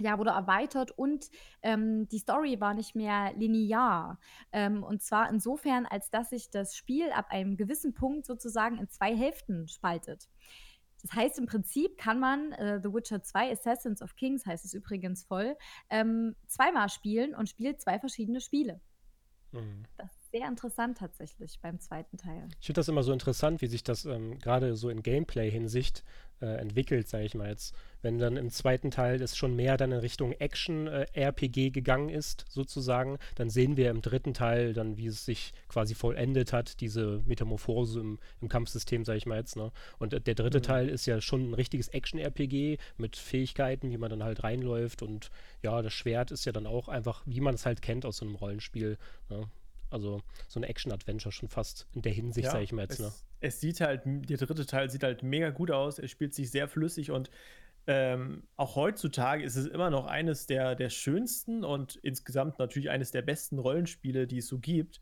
ja, 0.00 0.18
wurde 0.18 0.30
erweitert 0.30 0.90
und 0.90 1.30
ähm, 1.62 2.08
die 2.08 2.18
Story 2.18 2.60
war 2.60 2.74
nicht 2.74 2.94
mehr 2.94 3.32
linear. 3.36 4.18
Ähm, 4.52 4.82
und 4.82 5.02
zwar 5.02 5.28
insofern, 5.30 5.86
als 5.86 6.10
dass 6.10 6.30
sich 6.30 6.50
das 6.50 6.76
Spiel 6.76 7.10
ab 7.12 7.26
einem 7.30 7.56
gewissen 7.56 7.94
Punkt 7.94 8.26
sozusagen 8.26 8.78
in 8.78 8.88
zwei 8.88 9.16
Hälften 9.16 9.68
spaltet. 9.68 10.28
Das 11.02 11.12
heißt, 11.12 11.38
im 11.38 11.46
Prinzip 11.46 11.98
kann 11.98 12.18
man 12.18 12.52
äh, 12.52 12.80
The 12.82 12.92
Witcher 12.92 13.22
2 13.22 13.52
Assassins 13.52 14.02
of 14.02 14.16
Kings, 14.16 14.44
heißt 14.46 14.64
es 14.64 14.74
übrigens 14.74 15.24
voll, 15.24 15.56
ähm, 15.90 16.34
zweimal 16.46 16.88
spielen 16.88 17.34
und 17.34 17.48
spielt 17.48 17.80
zwei 17.80 17.98
verschiedene 17.98 18.40
Spiele. 18.40 18.80
Mhm. 19.52 19.84
Das 19.96 20.10
sehr 20.36 20.48
interessant 20.48 20.98
tatsächlich 20.98 21.58
beim 21.60 21.80
zweiten 21.80 22.18
Teil. 22.18 22.48
Ich 22.60 22.66
finde 22.66 22.80
das 22.80 22.88
immer 22.88 23.02
so 23.02 23.12
interessant, 23.12 23.62
wie 23.62 23.68
sich 23.68 23.82
das 23.82 24.04
ähm, 24.04 24.38
gerade 24.38 24.76
so 24.76 24.90
in 24.90 25.02
Gameplay-Hinsicht 25.02 26.04
äh, 26.42 26.46
entwickelt, 26.58 27.08
sage 27.08 27.24
ich 27.24 27.34
mal 27.34 27.48
jetzt. 27.48 27.74
Wenn 28.02 28.18
dann 28.18 28.36
im 28.36 28.50
zweiten 28.50 28.90
Teil 28.90 29.22
es 29.22 29.34
schon 29.34 29.56
mehr 29.56 29.78
dann 29.78 29.92
in 29.92 30.00
Richtung 30.00 30.32
Action-RPG 30.32 31.66
äh, 31.68 31.70
gegangen 31.70 32.10
ist, 32.10 32.44
sozusagen, 32.50 33.18
dann 33.36 33.48
sehen 33.48 33.78
wir 33.78 33.88
im 33.90 34.02
dritten 34.02 34.34
Teil 34.34 34.74
dann, 34.74 34.98
wie 34.98 35.06
es 35.06 35.24
sich 35.24 35.54
quasi 35.68 35.94
vollendet 35.94 36.52
hat, 36.52 36.80
diese 36.80 37.22
Metamorphose 37.24 38.00
im, 38.00 38.18
im 38.42 38.48
Kampfsystem, 38.50 39.06
sage 39.06 39.16
ich 39.16 39.26
mal 39.26 39.38
jetzt. 39.38 39.56
Ne? 39.56 39.72
Und 39.98 40.12
äh, 40.12 40.20
der 40.20 40.34
dritte 40.34 40.58
mhm. 40.58 40.64
Teil 40.64 40.88
ist 40.90 41.06
ja 41.06 41.22
schon 41.22 41.48
ein 41.48 41.54
richtiges 41.54 41.88
Action-RPG 41.88 42.76
mit 42.98 43.16
Fähigkeiten, 43.16 43.90
wie 43.90 43.96
man 43.96 44.10
dann 44.10 44.22
halt 44.22 44.44
reinläuft 44.44 45.00
und 45.00 45.30
ja, 45.62 45.80
das 45.80 45.94
Schwert 45.94 46.30
ist 46.30 46.44
ja 46.44 46.52
dann 46.52 46.66
auch 46.66 46.88
einfach, 46.88 47.22
wie 47.24 47.40
man 47.40 47.54
es 47.54 47.64
halt 47.64 47.80
kennt 47.80 48.04
aus 48.04 48.18
so 48.18 48.26
einem 48.26 48.34
Rollenspiel. 48.34 48.98
Ne? 49.30 49.48
Also 49.90 50.20
so 50.48 50.60
ein 50.60 50.64
Action-Adventure 50.64 51.32
schon 51.32 51.48
fast 51.48 51.86
in 51.92 52.02
der 52.02 52.12
Hinsicht, 52.12 52.46
ja, 52.46 52.52
sage 52.52 52.64
ich 52.64 52.72
mal 52.72 52.82
jetzt. 52.82 52.94
Es, 52.94 53.00
ne? 53.00 53.12
es 53.40 53.60
sieht 53.60 53.80
halt, 53.80 54.02
der 54.04 54.36
dritte 54.36 54.66
Teil 54.66 54.90
sieht 54.90 55.02
halt 55.02 55.22
mega 55.22 55.50
gut 55.50 55.70
aus, 55.70 55.98
er 55.98 56.08
spielt 56.08 56.34
sich 56.34 56.50
sehr 56.50 56.68
flüssig 56.68 57.10
und 57.10 57.30
ähm, 57.88 58.42
auch 58.56 58.74
heutzutage 58.74 59.44
ist 59.44 59.54
es 59.54 59.66
immer 59.66 59.90
noch 59.90 60.06
eines 60.06 60.46
der, 60.46 60.74
der 60.74 60.90
schönsten 60.90 61.64
und 61.64 61.96
insgesamt 61.96 62.58
natürlich 62.58 62.90
eines 62.90 63.12
der 63.12 63.22
besten 63.22 63.58
Rollenspiele, 63.58 64.26
die 64.26 64.38
es 64.38 64.48
so 64.48 64.58
gibt. 64.58 65.00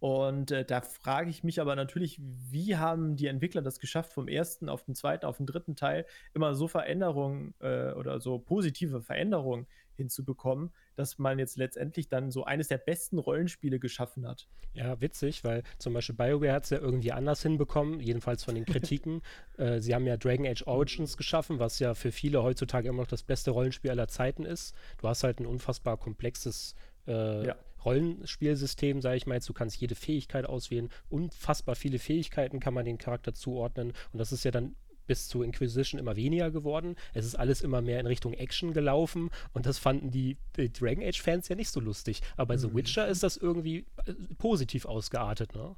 Und 0.00 0.50
äh, 0.50 0.64
da 0.64 0.80
frage 0.80 1.30
ich 1.30 1.44
mich 1.44 1.60
aber 1.60 1.76
natürlich, 1.76 2.20
wie 2.20 2.76
haben 2.76 3.16
die 3.16 3.28
Entwickler 3.28 3.62
das 3.62 3.78
geschafft, 3.78 4.12
vom 4.12 4.28
ersten 4.28 4.68
auf 4.68 4.82
den 4.82 4.94
zweiten, 4.94 5.24
auf 5.24 5.36
den 5.36 5.46
dritten 5.46 5.76
Teil 5.76 6.04
immer 6.34 6.54
so 6.54 6.66
Veränderungen 6.66 7.54
äh, 7.60 7.92
oder 7.92 8.20
so 8.20 8.38
positive 8.38 9.00
Veränderungen 9.00 9.66
hinzubekommen, 9.96 10.72
dass 10.96 11.18
man 11.18 11.38
jetzt 11.38 11.56
letztendlich 11.56 12.08
dann 12.08 12.30
so 12.30 12.44
eines 12.44 12.68
der 12.68 12.78
besten 12.78 13.18
Rollenspiele 13.18 13.78
geschaffen 13.78 14.26
hat. 14.26 14.48
Ja, 14.74 15.00
witzig, 15.00 15.44
weil 15.44 15.62
zum 15.78 15.94
Beispiel 15.94 16.14
BioWare 16.14 16.52
hat 16.52 16.64
es 16.64 16.70
ja 16.70 16.78
irgendwie 16.78 17.12
anders 17.12 17.42
hinbekommen, 17.42 18.00
jedenfalls 18.00 18.44
von 18.44 18.54
den 18.54 18.64
Kritiken. 18.66 19.22
äh, 19.58 19.80
sie 19.80 19.94
haben 19.94 20.06
ja 20.06 20.16
Dragon 20.16 20.46
Age 20.46 20.66
Origins 20.66 21.16
geschaffen, 21.16 21.58
was 21.58 21.78
ja 21.78 21.94
für 21.94 22.12
viele 22.12 22.42
heutzutage 22.42 22.88
immer 22.88 23.02
noch 23.02 23.08
das 23.08 23.22
beste 23.22 23.50
Rollenspiel 23.50 23.90
aller 23.90 24.08
Zeiten 24.08 24.44
ist. 24.44 24.74
Du 24.98 25.08
hast 25.08 25.24
halt 25.24 25.40
ein 25.40 25.46
unfassbar 25.46 25.96
komplexes 25.96 26.74
äh, 27.06 27.46
ja. 27.46 27.56
Rollenspielsystem, 27.84 29.00
sage 29.00 29.16
ich 29.16 29.26
mal 29.26 29.34
jetzt. 29.34 29.48
Du 29.48 29.52
kannst 29.52 29.76
jede 29.76 29.94
Fähigkeit 29.94 30.46
auswählen. 30.46 30.88
Unfassbar 31.10 31.74
viele 31.74 31.98
Fähigkeiten 31.98 32.60
kann 32.60 32.74
man 32.74 32.84
den 32.84 32.98
Charakter 32.98 33.34
zuordnen. 33.34 33.92
Und 34.12 34.18
das 34.18 34.32
ist 34.32 34.44
ja 34.44 34.50
dann 34.50 34.74
bis 35.06 35.28
zu 35.28 35.42
Inquisition 35.42 35.98
immer 35.98 36.16
weniger 36.16 36.50
geworden. 36.50 36.96
Es 37.12 37.26
ist 37.26 37.34
alles 37.34 37.60
immer 37.60 37.82
mehr 37.82 38.00
in 38.00 38.06
Richtung 38.06 38.34
Action 38.34 38.72
gelaufen 38.72 39.30
und 39.52 39.66
das 39.66 39.78
fanden 39.78 40.10
die, 40.10 40.36
die 40.56 40.72
Dragon 40.72 41.04
Age-Fans 41.04 41.48
ja 41.48 41.56
nicht 41.56 41.70
so 41.70 41.80
lustig. 41.80 42.22
Aber 42.36 42.46
bei 42.46 42.56
mhm. 42.56 42.60
The 42.60 42.74
Witcher 42.74 43.08
ist 43.08 43.22
das 43.22 43.36
irgendwie 43.36 43.86
äh, 44.06 44.14
positiv 44.38 44.86
ausgeartet, 44.86 45.54
ne? 45.54 45.76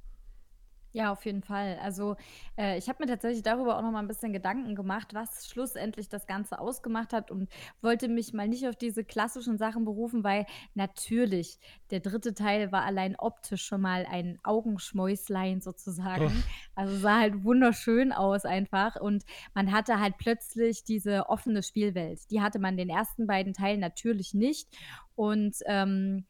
Ja, 0.97 1.13
auf 1.13 1.27
jeden 1.27 1.43
Fall. 1.43 1.79
Also, 1.83 2.17
äh, 2.57 2.79
ich 2.79 2.89
habe 2.89 3.05
mir 3.05 3.07
tatsächlich 3.07 3.43
darüber 3.43 3.77
auch 3.77 3.83
noch 3.83 3.91
mal 3.91 3.99
ein 3.99 4.09
bisschen 4.09 4.33
Gedanken 4.33 4.75
gemacht, 4.75 5.13
was 5.13 5.47
schlussendlich 5.47 6.09
das 6.09 6.27
Ganze 6.27 6.59
ausgemacht 6.59 7.13
hat 7.13 7.31
und 7.31 7.51
wollte 7.83 8.09
mich 8.09 8.33
mal 8.33 8.49
nicht 8.49 8.67
auf 8.67 8.77
diese 8.77 9.05
klassischen 9.05 9.59
Sachen 9.59 9.85
berufen, 9.85 10.25
weil 10.25 10.47
natürlich 10.73 11.59
der 11.91 12.01
dritte 12.01 12.33
Teil 12.33 12.73
war 12.73 12.85
allein 12.85 13.15
optisch 13.15 13.67
schon 13.67 13.83
mal 13.83 14.07
ein 14.11 14.39
Augenschmäuslein 14.43 15.61
sozusagen. 15.61 16.47
Oh. 16.47 16.51
Also, 16.77 16.97
sah 16.97 17.19
halt 17.19 17.45
wunderschön 17.45 18.11
aus 18.13 18.47
einfach 18.47 18.97
und 18.97 19.25
man 19.53 19.73
hatte 19.73 20.01
halt 20.01 20.17
plötzlich 20.17 20.83
diese 20.83 21.29
offene 21.29 21.63
Spielwelt. 21.63 22.31
Die 22.31 22.41
hatte 22.41 22.59
man 22.59 22.79
in 22.79 22.89
den 22.89 22.97
ersten 22.97 23.27
beiden 23.27 23.53
Teilen 23.53 23.81
natürlich 23.81 24.33
nicht 24.33 24.75
und, 25.15 25.57
ähm, 25.67 26.25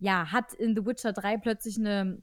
ja, 0.00 0.32
hat 0.32 0.54
in 0.54 0.74
The 0.74 0.84
Witcher 0.86 1.12
3 1.12 1.36
plötzlich 1.36 1.78
eine 1.78 2.20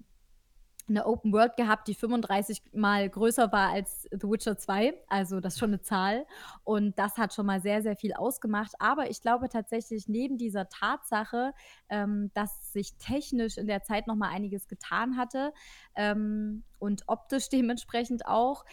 eine 0.90 1.06
Open 1.06 1.34
World 1.34 1.58
gehabt, 1.58 1.88
die 1.88 1.96
35 1.96 2.62
mal 2.74 3.10
größer 3.10 3.52
war 3.52 3.70
als 3.72 4.08
The 4.12 4.28
Witcher 4.28 4.58
2. 4.58 4.94
Also 5.08 5.40
das 5.40 5.54
ist 5.54 5.60
schon 5.60 5.72
eine 5.72 5.82
Zahl. 5.82 6.26
Und 6.64 6.98
das 6.98 7.18
hat 7.18 7.34
schon 7.34 7.46
mal 7.46 7.62
sehr, 7.62 7.82
sehr 7.82 7.96
viel 7.96 8.14
ausgemacht. 8.14 8.74
Aber 8.80 9.10
ich 9.10 9.22
glaube 9.22 9.50
tatsächlich, 9.50 10.08
neben 10.08 10.38
dieser 10.38 10.70
Tatsache, 10.70 11.54
ähm, 11.90 12.32
dass 12.34 12.74
sich 12.74 12.96
technisch 12.98 13.58
in 13.58 13.68
der 13.68 13.84
Zeit 13.84 14.08
noch 14.08 14.16
mal 14.16 14.30
einiges 14.30 14.68
getan 14.68 15.18
hatte 15.18 15.54
ähm, 15.96 16.64
und 16.80 17.04
optisch 17.08 17.50
dementsprechend 17.50 18.26
auch, 18.26 18.64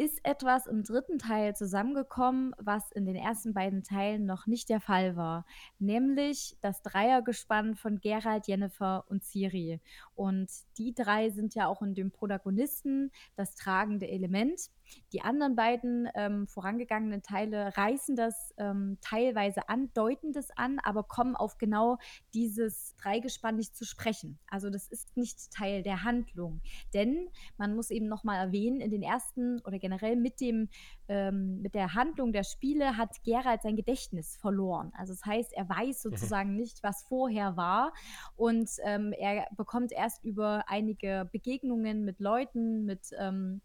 ist 0.00 0.24
etwas 0.24 0.66
im 0.66 0.82
dritten 0.82 1.18
Teil 1.18 1.54
zusammengekommen, 1.54 2.54
was 2.56 2.90
in 2.92 3.04
den 3.04 3.16
ersten 3.16 3.52
beiden 3.52 3.82
Teilen 3.82 4.24
noch 4.24 4.46
nicht 4.46 4.70
der 4.70 4.80
Fall 4.80 5.14
war, 5.14 5.44
nämlich 5.78 6.56
das 6.62 6.80
Dreiergespann 6.80 7.74
von 7.76 8.00
Geralt, 8.00 8.48
Jennifer 8.48 9.04
und 9.08 9.22
Ciri. 9.22 9.78
Und 10.14 10.50
die 10.78 10.94
drei 10.94 11.28
sind 11.28 11.54
ja 11.54 11.66
auch 11.66 11.82
in 11.82 11.94
dem 11.94 12.12
Protagonisten 12.12 13.12
das 13.36 13.54
tragende 13.56 14.08
Element. 14.08 14.70
Die 15.12 15.22
anderen 15.22 15.56
beiden 15.56 16.08
ähm, 16.14 16.46
vorangegangenen 16.46 17.22
Teile 17.22 17.76
reißen 17.76 18.16
das 18.16 18.54
ähm, 18.58 18.98
teilweise 19.00 19.68
an, 19.68 19.90
deuten 19.94 20.32
das 20.32 20.50
an, 20.56 20.78
aber 20.78 21.02
kommen 21.02 21.36
auf 21.36 21.58
genau 21.58 21.98
dieses 22.34 22.94
Dreigespann 22.96 23.56
nicht 23.56 23.76
zu 23.76 23.84
sprechen. 23.84 24.38
Also 24.46 24.70
das 24.70 24.86
ist 24.88 25.16
nicht 25.16 25.50
Teil 25.52 25.82
der 25.82 26.04
Handlung. 26.04 26.60
Denn 26.94 27.28
man 27.56 27.74
muss 27.74 27.90
eben 27.90 28.06
nochmal 28.06 28.46
erwähnen, 28.46 28.80
in 28.80 28.90
den 28.90 29.02
ersten 29.02 29.60
oder 29.62 29.78
generell 29.78 30.16
mit 30.16 30.40
dem 30.40 30.68
ähm, 31.08 31.60
mit 31.60 31.74
der 31.74 31.94
Handlung 31.94 32.32
der 32.32 32.44
Spiele 32.44 32.96
hat 32.96 33.22
Geralt 33.24 33.62
sein 33.62 33.74
Gedächtnis 33.74 34.36
verloren. 34.36 34.92
Also 34.96 35.12
das 35.12 35.24
heißt, 35.24 35.52
er 35.52 35.68
weiß 35.68 36.04
mhm. 36.04 36.10
sozusagen 36.10 36.50
mhm. 36.50 36.56
nicht, 36.56 36.82
was 36.82 37.02
vorher 37.02 37.56
war 37.56 37.92
und 38.36 38.70
ähm, 38.84 39.12
er 39.18 39.48
bekommt 39.56 39.92
erst 39.92 40.24
über 40.24 40.64
einige 40.68 41.28
Begegnungen 41.32 42.04
mit 42.04 42.20
Leuten, 42.20 42.84
mit 42.84 43.10
ähm, 43.18 43.60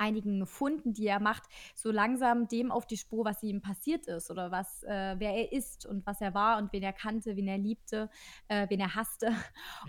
einigen 0.00 0.46
Funden, 0.46 0.92
die 0.92 1.06
er 1.06 1.20
macht, 1.20 1.44
so 1.74 1.90
langsam 1.90 2.48
dem 2.48 2.72
auf 2.72 2.86
die 2.86 2.96
Spur, 2.96 3.24
was 3.24 3.42
ihm 3.42 3.60
passiert 3.60 4.06
ist 4.06 4.30
oder 4.30 4.50
was, 4.50 4.82
äh, 4.84 5.14
wer 5.18 5.34
er 5.34 5.52
ist 5.52 5.86
und 5.86 6.04
was 6.06 6.20
er 6.20 6.34
war 6.34 6.58
und 6.58 6.72
wen 6.72 6.82
er 6.82 6.92
kannte, 6.92 7.36
wen 7.36 7.46
er 7.46 7.58
liebte, 7.58 8.10
äh, 8.48 8.66
wen 8.68 8.80
er 8.80 8.94
hasste. 8.94 9.32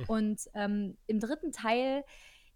Und 0.07 0.41
ähm, 0.53 0.97
im 1.07 1.19
dritten 1.19 1.51
Teil 1.51 2.03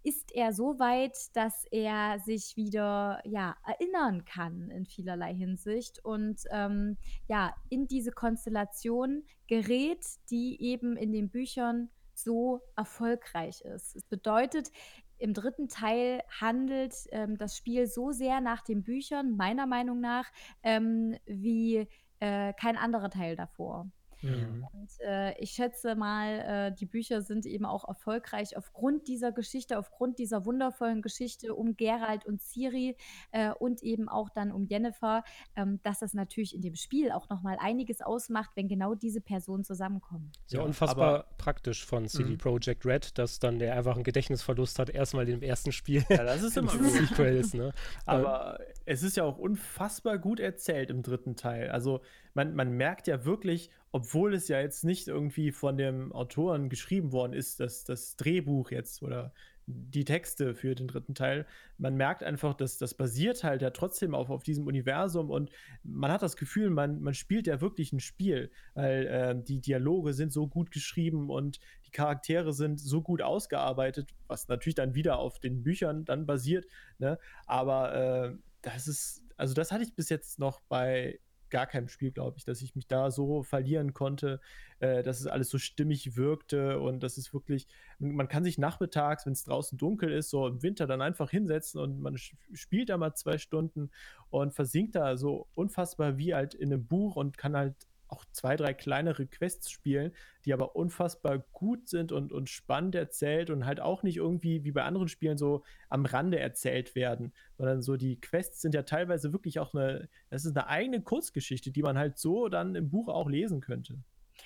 ist 0.03 0.35
er 0.35 0.53
so 0.53 0.77
weit, 0.77 1.17
dass 1.33 1.65
er 1.71 2.19
sich 2.19 2.55
wieder 2.55 3.21
ja, 3.25 3.55
erinnern 3.65 4.23
kann 4.23 4.69
in 4.69 4.85
vielerlei 4.85 5.33
Hinsicht 5.33 6.03
und 6.05 6.41
ähm, 6.51 6.97
ja, 7.27 7.55
in 7.69 7.87
diese 7.87 8.11
Konstellation 8.11 9.23
gerät, 9.47 10.05
die 10.29 10.61
eben 10.61 10.95
in 10.95 11.11
den 11.11 11.29
Büchern 11.29 11.89
so 12.13 12.61
erfolgreich 12.75 13.61
ist. 13.61 13.95
Es 13.95 14.03
bedeutet, 14.05 14.71
im 15.17 15.33
dritten 15.33 15.67
Teil 15.67 16.21
handelt 16.39 16.93
ähm, 17.11 17.37
das 17.37 17.57
Spiel 17.57 17.87
so 17.87 18.11
sehr 18.11 18.41
nach 18.41 18.61
den 18.61 18.83
Büchern, 18.83 19.35
meiner 19.35 19.65
Meinung 19.65 19.99
nach, 19.99 20.31
ähm, 20.63 21.17
wie 21.25 21.87
äh, 22.19 22.53
kein 22.53 22.77
anderer 22.77 23.09
Teil 23.09 23.35
davor. 23.35 23.89
Mhm. 24.21 24.67
Und 24.73 24.89
äh, 25.01 25.37
ich 25.39 25.51
schätze 25.51 25.95
mal, 25.95 26.39
äh, 26.39 26.75
die 26.75 26.85
Bücher 26.85 27.21
sind 27.21 27.45
eben 27.45 27.65
auch 27.65 27.87
erfolgreich 27.87 28.57
aufgrund 28.57 29.07
dieser 29.07 29.31
Geschichte, 29.31 29.77
aufgrund 29.77 30.19
dieser 30.19 30.45
wundervollen 30.45 31.01
Geschichte 31.01 31.55
um 31.55 31.75
Gerald 31.75 32.25
und 32.25 32.41
Ciri 32.41 32.95
äh, 33.31 33.51
und 33.51 33.83
eben 33.83 34.09
auch 34.09 34.29
dann 34.29 34.51
um 34.51 34.65
Jennifer, 34.65 35.23
ähm, 35.55 35.79
dass 35.83 35.99
das 35.99 36.13
natürlich 36.13 36.55
in 36.55 36.61
dem 36.61 36.75
Spiel 36.75 37.11
auch 37.11 37.29
nochmal 37.29 37.57
einiges 37.59 38.01
ausmacht, 38.01 38.51
wenn 38.55 38.67
genau 38.67 38.95
diese 38.95 39.21
Personen 39.21 39.63
zusammenkommen. 39.63 40.31
Ja, 40.47 40.61
unfassbar 40.61 41.25
praktisch 41.37 41.85
von 41.85 42.07
CD 42.07 42.31
mhm. 42.31 42.37
Projekt 42.37 42.85
Red, 42.85 43.17
dass 43.17 43.39
dann 43.39 43.59
der 43.59 43.75
einfach 43.75 43.95
einen 43.95 44.03
Gedächtnisverlust 44.03 44.79
hat, 44.79 44.89
erstmal 44.89 45.27
im 45.29 45.41
ersten 45.41 45.71
Spiel. 45.71 46.03
Ja, 46.09 46.23
das 46.23 46.41
ist 46.41 46.57
immer 46.57 46.71
gut. 46.71 46.91
Sequels, 46.91 47.53
ne? 47.53 47.73
Aber 48.05 48.59
es 48.85 49.03
ist 49.03 49.17
ja 49.17 49.23
auch 49.23 49.37
unfassbar 49.37 50.19
gut 50.19 50.39
erzählt 50.39 50.89
im 50.89 51.01
dritten 51.01 51.35
Teil. 51.35 51.69
Also 51.69 52.01
man, 52.33 52.55
man 52.55 52.71
merkt 52.71 53.07
ja 53.07 53.25
wirklich, 53.25 53.69
obwohl 53.91 54.33
es 54.33 54.47
ja 54.47 54.59
jetzt 54.59 54.83
nicht 54.83 55.07
irgendwie 55.07 55.51
von 55.51 55.77
dem 55.77 56.11
Autoren 56.11 56.69
geschrieben 56.69 57.11
worden 57.11 57.33
ist, 57.33 57.59
dass 57.59 57.83
das 57.83 58.15
Drehbuch 58.15 58.71
jetzt 58.71 59.01
oder 59.01 59.33
die 59.67 60.05
Texte 60.05 60.53
für 60.53 60.75
den 60.75 60.87
dritten 60.87 61.15
Teil, 61.15 61.45
man 61.77 61.95
merkt 61.95 62.23
einfach, 62.23 62.53
dass 62.53 62.77
das 62.77 62.93
basiert 62.93 63.43
halt 63.43 63.61
ja 63.61 63.71
trotzdem 63.71 64.13
auf, 64.13 64.29
auf 64.29 64.43
diesem 64.43 64.67
Universum 64.67 65.31
und 65.31 65.49
man 65.83 66.11
hat 66.11 66.21
das 66.21 66.37
Gefühl, 66.37 66.69
man, 66.69 67.01
man 67.01 67.15
spielt 67.15 67.47
ja 67.47 67.61
wirklich 67.61 67.91
ein 67.91 67.99
Spiel, 67.99 68.51
weil 68.75 69.07
äh, 69.07 69.43
die 69.43 69.61
Dialoge 69.61 70.13
sind 70.13 70.31
so 70.31 70.47
gut 70.47 70.69
geschrieben 70.69 71.29
und 71.29 71.59
die 71.87 71.91
Charaktere 71.91 72.53
sind 72.53 72.79
so 72.79 73.01
gut 73.01 73.21
ausgearbeitet, 73.23 74.13
was 74.27 74.47
natürlich 74.47 74.75
dann 74.75 74.93
wieder 74.93 75.17
auf 75.17 75.39
den 75.39 75.63
Büchern 75.63 76.05
dann 76.05 76.27
basiert, 76.27 76.67
ne? 76.99 77.17
aber 77.47 77.95
äh, 77.95 78.37
das 78.65 78.87
ist, 78.87 79.23
also 79.37 79.53
das 79.53 79.71
hatte 79.71 79.83
ich 79.83 79.93
bis 79.93 80.09
jetzt 80.09 80.39
noch 80.39 80.61
bei 80.61 81.19
gar 81.51 81.67
keinem 81.67 81.87
Spiel, 81.87 82.11
glaube 82.11 82.37
ich, 82.37 82.43
dass 82.43 82.61
ich 82.61 82.75
mich 82.75 82.87
da 82.87 83.11
so 83.11 83.43
verlieren 83.43 83.93
konnte, 83.93 84.41
äh, 84.79 85.03
dass 85.03 85.19
es 85.19 85.27
alles 85.27 85.49
so 85.49 85.57
stimmig 85.59 86.17
wirkte 86.17 86.79
und 86.79 87.01
das 87.01 87.17
ist 87.17 87.33
wirklich, 87.33 87.67
man 87.99 88.27
kann 88.27 88.43
sich 88.43 88.57
nachmittags, 88.57 89.25
wenn 89.25 89.33
es 89.33 89.43
draußen 89.43 89.77
dunkel 89.77 90.11
ist, 90.11 90.31
so 90.31 90.47
im 90.47 90.63
Winter 90.63 90.87
dann 90.87 91.01
einfach 91.01 91.29
hinsetzen 91.29 91.79
und 91.79 92.01
man 92.01 92.17
spielt 92.17 92.89
da 92.89 92.97
mal 92.97 93.13
zwei 93.13 93.37
Stunden 93.37 93.91
und 94.31 94.53
versinkt 94.53 94.95
da 94.95 95.15
so 95.17 95.47
unfassbar 95.53 96.17
wie 96.17 96.33
halt 96.33 96.55
in 96.55 96.73
einem 96.73 96.87
Buch 96.87 97.15
und 97.15 97.37
kann 97.37 97.55
halt 97.55 97.75
auch 98.15 98.25
zwei, 98.31 98.55
drei 98.55 98.73
kleinere 98.73 99.27
Quests 99.27 99.69
spielen, 99.69 100.13
die 100.45 100.53
aber 100.53 100.75
unfassbar 100.75 101.39
gut 101.51 101.89
sind 101.89 102.11
und, 102.11 102.31
und 102.31 102.49
spannend 102.49 102.95
erzählt 102.95 103.49
und 103.49 103.65
halt 103.65 103.81
auch 103.81 104.03
nicht 104.03 104.17
irgendwie 104.17 104.63
wie 104.63 104.71
bei 104.71 104.83
anderen 104.83 105.09
Spielen 105.09 105.37
so 105.37 105.63
am 105.89 106.05
Rande 106.05 106.39
erzählt 106.39 106.95
werden, 106.95 107.33
sondern 107.57 107.81
so 107.81 107.97
die 107.97 108.19
Quests 108.21 108.61
sind 108.61 108.73
ja 108.73 108.83
teilweise 108.83 109.33
wirklich 109.33 109.59
auch 109.59 109.73
eine, 109.73 110.07
das 110.29 110.45
ist 110.45 110.55
eine 110.55 110.67
eigene 110.67 111.01
Kurzgeschichte, 111.01 111.71
die 111.71 111.83
man 111.83 111.97
halt 111.97 112.17
so 112.17 112.47
dann 112.47 112.75
im 112.75 112.89
Buch 112.89 113.09
auch 113.09 113.29
lesen 113.29 113.59
könnte. 113.59 113.99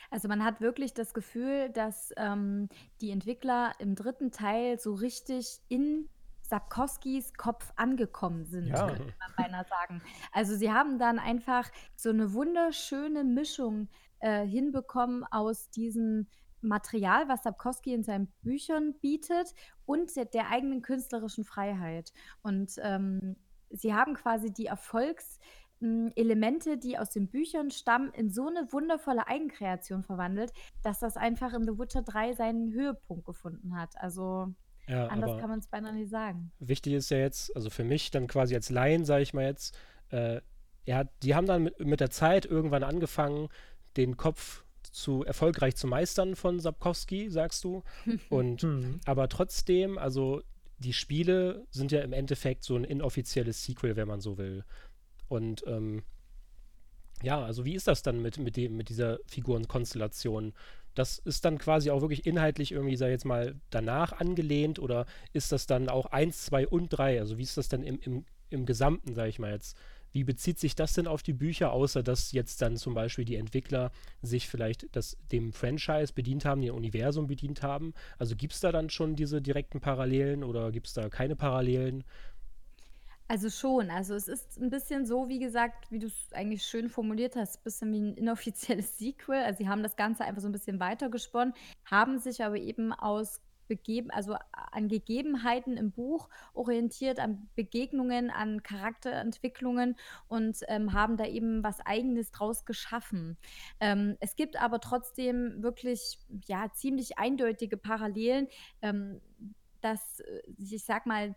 Also 0.09 0.27
man 0.27 0.43
hat 0.43 0.61
wirklich 0.61 0.93
das 0.93 1.13
Gefühl, 1.13 1.69
dass 1.69 2.11
ähm, 2.17 2.69
die 3.01 3.11
Entwickler 3.11 3.73
im 3.79 3.95
dritten 3.95 4.31
Teil 4.31 4.79
so 4.79 4.93
richtig 4.93 5.59
in 5.67 6.09
Sapkowskis 6.49 7.33
Kopf 7.35 7.71
angekommen 7.75 8.45
sind, 8.45 8.67
ja. 8.67 8.87
könnte 8.87 9.13
man 9.19 9.33
beinahe 9.37 9.65
sagen. 9.65 10.01
Also 10.31 10.55
sie 10.55 10.71
haben 10.71 10.97
dann 10.99 11.19
einfach 11.19 11.69
so 11.95 12.09
eine 12.09 12.33
wunderschöne 12.33 13.23
Mischung 13.23 13.89
äh, 14.19 14.45
hinbekommen 14.45 15.23
aus 15.25 15.69
diesem 15.69 16.27
Material, 16.61 17.29
was 17.29 17.43
Sapkowski 17.43 17.93
in 17.93 18.03
seinen 18.03 18.27
Büchern 18.41 18.95
bietet 18.99 19.53
und 19.85 20.13
der, 20.15 20.25
der 20.25 20.49
eigenen 20.49 20.81
künstlerischen 20.81 21.45
Freiheit. 21.45 22.11
Und 22.41 22.73
ähm, 22.81 23.37
sie 23.69 23.93
haben 23.93 24.15
quasi 24.15 24.51
die 24.51 24.65
Erfolgselemente, 24.65 26.77
die 26.77 26.97
aus 26.97 27.11
den 27.11 27.29
Büchern 27.29 27.71
stammen, 27.71 28.11
in 28.13 28.29
so 28.31 28.47
eine 28.47 28.73
wundervolle 28.73 29.27
Eigenkreation 29.27 30.03
verwandelt, 30.03 30.51
dass 30.83 30.99
das 30.99 31.15
einfach 31.15 31.53
in 31.53 31.63
The 31.63 31.79
Witcher 31.79 32.01
3 32.01 32.33
seinen 32.33 32.73
Höhepunkt 32.73 33.25
gefunden 33.25 33.77
hat. 33.77 33.95
Also 33.97 34.53
ja, 34.89 35.05
Anders 35.07 35.39
kann 35.39 35.49
man 35.49 35.59
es 35.59 35.67
beinahe 35.67 35.93
nicht 35.93 36.09
sagen. 36.09 36.51
Wichtig 36.57 36.93
ist 36.93 37.11
ja 37.11 37.19
jetzt, 37.19 37.55
also 37.55 37.69
für 37.69 37.83
mich 37.83 38.09
dann 38.09 38.25
quasi 38.25 38.55
als 38.55 38.71
Laien, 38.71 39.05
sage 39.05 39.21
ich 39.21 39.33
mal 39.33 39.45
jetzt, 39.45 39.77
äh, 40.09 40.41
hat, 40.89 41.09
die 41.21 41.35
haben 41.35 41.45
dann 41.45 41.63
mit, 41.63 41.79
mit 41.79 41.99
der 41.99 42.09
Zeit 42.09 42.47
irgendwann 42.47 42.81
angefangen, 42.83 43.49
den 43.97 44.17
Kopf 44.17 44.63
zu 44.81 45.23
erfolgreich 45.23 45.75
zu 45.75 45.85
meistern 45.85 46.35
von 46.35 46.59
Sapkowski, 46.59 47.29
sagst 47.29 47.63
du. 47.63 47.83
Und 48.29 48.63
mhm. 48.63 48.99
aber 49.05 49.29
trotzdem, 49.29 49.99
also 49.99 50.41
die 50.79 50.93
Spiele 50.93 51.67
sind 51.69 51.91
ja 51.91 52.01
im 52.01 52.13
Endeffekt 52.13 52.63
so 52.63 52.75
ein 52.75 52.83
inoffizielles 52.83 53.63
Sequel, 53.63 53.95
wenn 53.95 54.07
man 54.07 54.21
so 54.21 54.39
will. 54.39 54.63
Und 55.27 55.63
ähm, 55.67 56.01
ja, 57.21 57.43
also 57.43 57.63
wie 57.63 57.75
ist 57.75 57.87
das 57.87 58.01
dann 58.01 58.23
mit, 58.23 58.39
mit, 58.39 58.57
dem, 58.57 58.75
mit 58.75 58.89
dieser 58.89 59.19
Figurenkonstellation? 59.27 60.53
Das 60.95 61.19
ist 61.19 61.45
dann 61.45 61.57
quasi 61.57 61.91
auch 61.91 62.01
wirklich 62.01 62.25
inhaltlich 62.25 62.71
irgendwie, 62.71 62.95
sag 62.95 63.07
ich 63.07 63.13
jetzt 63.13 63.25
mal, 63.25 63.55
danach 63.69 64.13
angelehnt 64.13 64.79
oder 64.79 65.05
ist 65.33 65.51
das 65.51 65.67
dann 65.67 65.89
auch 65.89 66.07
1, 66.07 66.45
2 66.45 66.67
und 66.67 66.89
3? 66.89 67.19
Also 67.19 67.37
wie 67.37 67.43
ist 67.43 67.57
das 67.57 67.69
dann 67.69 67.83
im, 67.83 67.99
im, 67.99 68.25
im 68.49 68.65
Gesamten, 68.65 69.13
sag 69.13 69.27
ich 69.27 69.39
mal 69.39 69.51
jetzt? 69.51 69.77
wie 70.11 70.23
bezieht 70.23 70.59
sich 70.59 70.75
das 70.75 70.93
denn 70.93 71.07
auf 71.07 71.23
die 71.23 71.33
Bücher, 71.33 71.71
außer 71.71 72.03
dass 72.03 72.31
jetzt 72.31 72.61
dann 72.61 72.77
zum 72.77 72.93
Beispiel 72.93 73.25
die 73.25 73.35
Entwickler 73.35 73.91
sich 74.21 74.47
vielleicht 74.47 74.87
das, 74.95 75.17
dem 75.31 75.53
Franchise 75.53 76.13
bedient 76.13 76.45
haben, 76.45 76.61
dem 76.61 76.75
Universum 76.75 77.27
bedient 77.27 77.61
haben? 77.61 77.93
Also 78.17 78.35
gibt 78.35 78.53
es 78.53 78.59
da 78.59 78.71
dann 78.71 78.89
schon 78.89 79.15
diese 79.15 79.41
direkten 79.41 79.81
Parallelen 79.81 80.43
oder 80.43 80.71
gibt 80.71 80.87
es 80.87 80.93
da 80.93 81.09
keine 81.09 81.35
Parallelen? 81.35 82.03
Also 83.29 83.51
schon. 83.51 83.91
Also 83.91 84.15
es 84.15 84.27
ist 84.27 84.59
ein 84.59 84.71
bisschen 84.71 85.05
so, 85.05 85.29
wie 85.29 85.37
gesagt, 85.37 85.91
wie 85.91 85.99
du 85.99 86.07
es 86.07 86.33
eigentlich 86.33 86.63
schön 86.63 86.89
formuliert 86.89 87.35
hast, 87.35 87.57
ein 87.59 87.63
bisschen 87.63 87.93
wie 87.93 88.01
ein 88.01 88.13
inoffizielles 88.15 88.97
Sequel. 88.97 89.43
Also 89.43 89.59
sie 89.59 89.69
haben 89.69 89.83
das 89.83 89.95
Ganze 89.95 90.25
einfach 90.25 90.41
so 90.41 90.49
ein 90.49 90.51
bisschen 90.51 90.79
weitergesponnen, 90.79 91.53
haben 91.85 92.17
sich 92.17 92.43
aber 92.43 92.57
eben 92.57 92.91
aus 92.91 93.39
begeben, 93.67 94.09
also 94.09 94.35
an 94.51 94.87
Gegebenheiten 94.87 95.77
im 95.77 95.91
Buch 95.91 96.27
orientiert, 96.55 97.19
an 97.19 97.47
Begegnungen, 97.53 98.31
an 98.31 98.63
Charakterentwicklungen 98.63 99.95
und 100.27 100.61
ähm, 100.67 100.93
haben 100.93 101.15
da 101.15 101.25
eben 101.25 101.63
was 101.63 101.81
Eigenes 101.81 102.31
draus 102.31 102.65
geschaffen. 102.65 103.37
Ähm, 103.79 104.17
es 104.21 104.35
gibt 104.35 104.59
aber 104.59 104.79
trotzdem 104.79 105.61
wirklich 105.61 106.17
ja 106.47 106.71
ziemlich 106.73 107.19
eindeutige 107.19 107.77
Parallelen, 107.77 108.47
ähm, 108.81 109.21
dass 109.81 110.21
äh, 110.21 110.41
ich 110.57 110.83
sag 110.83 111.05
mal 111.05 111.35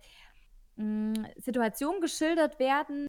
Situationen 1.37 2.01
geschildert 2.01 2.59
werden, 2.59 3.07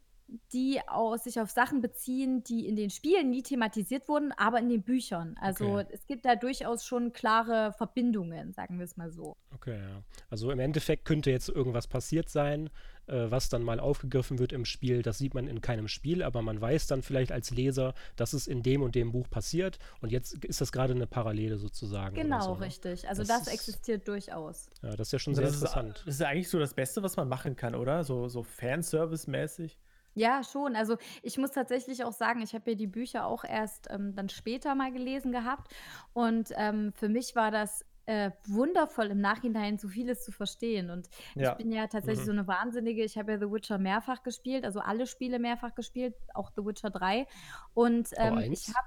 die 0.52 0.80
auch 0.88 1.16
sich 1.16 1.38
auf 1.40 1.50
Sachen 1.50 1.80
beziehen, 1.80 2.42
die 2.44 2.66
in 2.66 2.76
den 2.76 2.90
Spielen 2.90 3.30
nie 3.30 3.42
thematisiert 3.42 4.08
wurden, 4.08 4.32
aber 4.32 4.58
in 4.58 4.68
den 4.68 4.82
Büchern. 4.82 5.36
Also 5.40 5.64
Okay. 5.78 5.86
es 5.92 6.06
gibt 6.06 6.24
da 6.24 6.34
durchaus 6.34 6.84
schon 6.84 7.12
klare 7.12 7.72
Verbindungen, 7.76 8.52
sagen 8.52 8.78
wir 8.78 8.84
es 8.84 8.96
mal 8.96 9.10
so. 9.10 9.36
Okay, 9.54 9.78
ja. 9.78 10.02
Also 10.30 10.50
im 10.50 10.58
Endeffekt 10.60 11.04
könnte 11.04 11.30
jetzt 11.30 11.48
irgendwas 11.48 11.86
passiert 11.86 12.28
sein, 12.30 12.70
äh, 13.06 13.30
was 13.30 13.50
dann 13.50 13.62
mal 13.62 13.78
aufgegriffen 13.80 14.38
wird 14.38 14.52
im 14.52 14.64
Spiel. 14.64 15.02
Das 15.02 15.18
sieht 15.18 15.34
man 15.34 15.46
in 15.46 15.60
keinem 15.60 15.88
Spiel, 15.88 16.22
aber 16.22 16.40
man 16.40 16.58
weiß 16.60 16.86
dann 16.86 17.02
vielleicht 17.02 17.30
als 17.30 17.50
Leser, 17.50 17.92
dass 18.16 18.32
es 18.32 18.46
in 18.46 18.62
dem 18.62 18.80
und 18.82 18.94
dem 18.94 19.12
Buch 19.12 19.28
passiert. 19.28 19.78
Und 20.00 20.10
jetzt 20.10 20.42
ist 20.44 20.60
das 20.62 20.72
gerade 20.72 20.94
eine 20.94 21.06
Parallele 21.06 21.58
sozusagen 21.58 22.14
Genau, 22.16 22.40
so, 22.40 22.54
ne? 22.54 22.62
richtig. 22.62 23.06
Also 23.08 23.22
Das 23.22 23.28
das, 23.28 23.40
ist- 23.48 23.52
existiert 23.54 24.08
durchaus. 24.08 24.70
Ja, 24.82 24.96
das 24.96 25.08
ist 25.08 25.12
ja 25.12 25.18
schon 25.18 25.32
Also 25.32 25.42
sehr 25.42 25.46
das, 25.50 25.56
ist, 25.56 25.62
interessant. 25.62 26.02
das 26.06 26.14
ist 26.14 26.22
eigentlich 26.22 26.48
so 26.48 26.58
das 26.58 26.72
Beste, 26.72 27.02
was 27.02 27.16
man 27.16 27.28
machen 27.28 27.56
kann, 27.56 27.74
oder? 27.74 28.04
So, 28.04 28.28
so 28.28 28.42
Fanservice-mäßig. 28.42 29.76
Ja, 30.14 30.42
schon. 30.44 30.76
Also 30.76 30.96
ich 31.22 31.38
muss 31.38 31.50
tatsächlich 31.50 32.04
auch 32.04 32.12
sagen, 32.12 32.40
ich 32.42 32.54
habe 32.54 32.70
ja 32.70 32.76
die 32.76 32.86
Bücher 32.86 33.26
auch 33.26 33.44
erst 33.44 33.88
ähm, 33.90 34.14
dann 34.14 34.28
später 34.28 34.74
mal 34.74 34.92
gelesen 34.92 35.32
gehabt. 35.32 35.72
Und 36.12 36.50
ähm, 36.56 36.92
für 36.94 37.08
mich 37.08 37.34
war 37.34 37.50
das 37.50 37.84
äh, 38.06 38.30
wundervoll 38.46 39.06
im 39.06 39.20
Nachhinein 39.20 39.78
so 39.78 39.88
vieles 39.88 40.22
zu 40.24 40.30
verstehen. 40.30 40.90
Und 40.90 41.08
Ja. 41.34 41.52
ich 41.52 41.56
bin 41.58 41.72
ja 41.72 41.86
tatsächlich 41.86 42.20
Mhm. 42.20 42.24
so 42.26 42.32
eine 42.32 42.46
Wahnsinnige. 42.46 43.02
Ich 43.02 43.16
habe 43.16 43.32
ja 43.32 43.38
The 43.38 43.50
Witcher 43.50 43.78
mehrfach 43.78 44.22
gespielt, 44.22 44.64
also 44.64 44.80
alle 44.80 45.06
Spiele 45.06 45.38
mehrfach 45.38 45.74
gespielt, 45.74 46.14
auch 46.34 46.50
The 46.54 46.64
Witcher 46.64 46.90
3. 46.90 47.26
Und 47.72 48.10
ähm, 48.16 48.34
eins? 48.34 48.68
ich 48.68 48.74
habe 48.74 48.86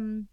ähm, 0.00 0.28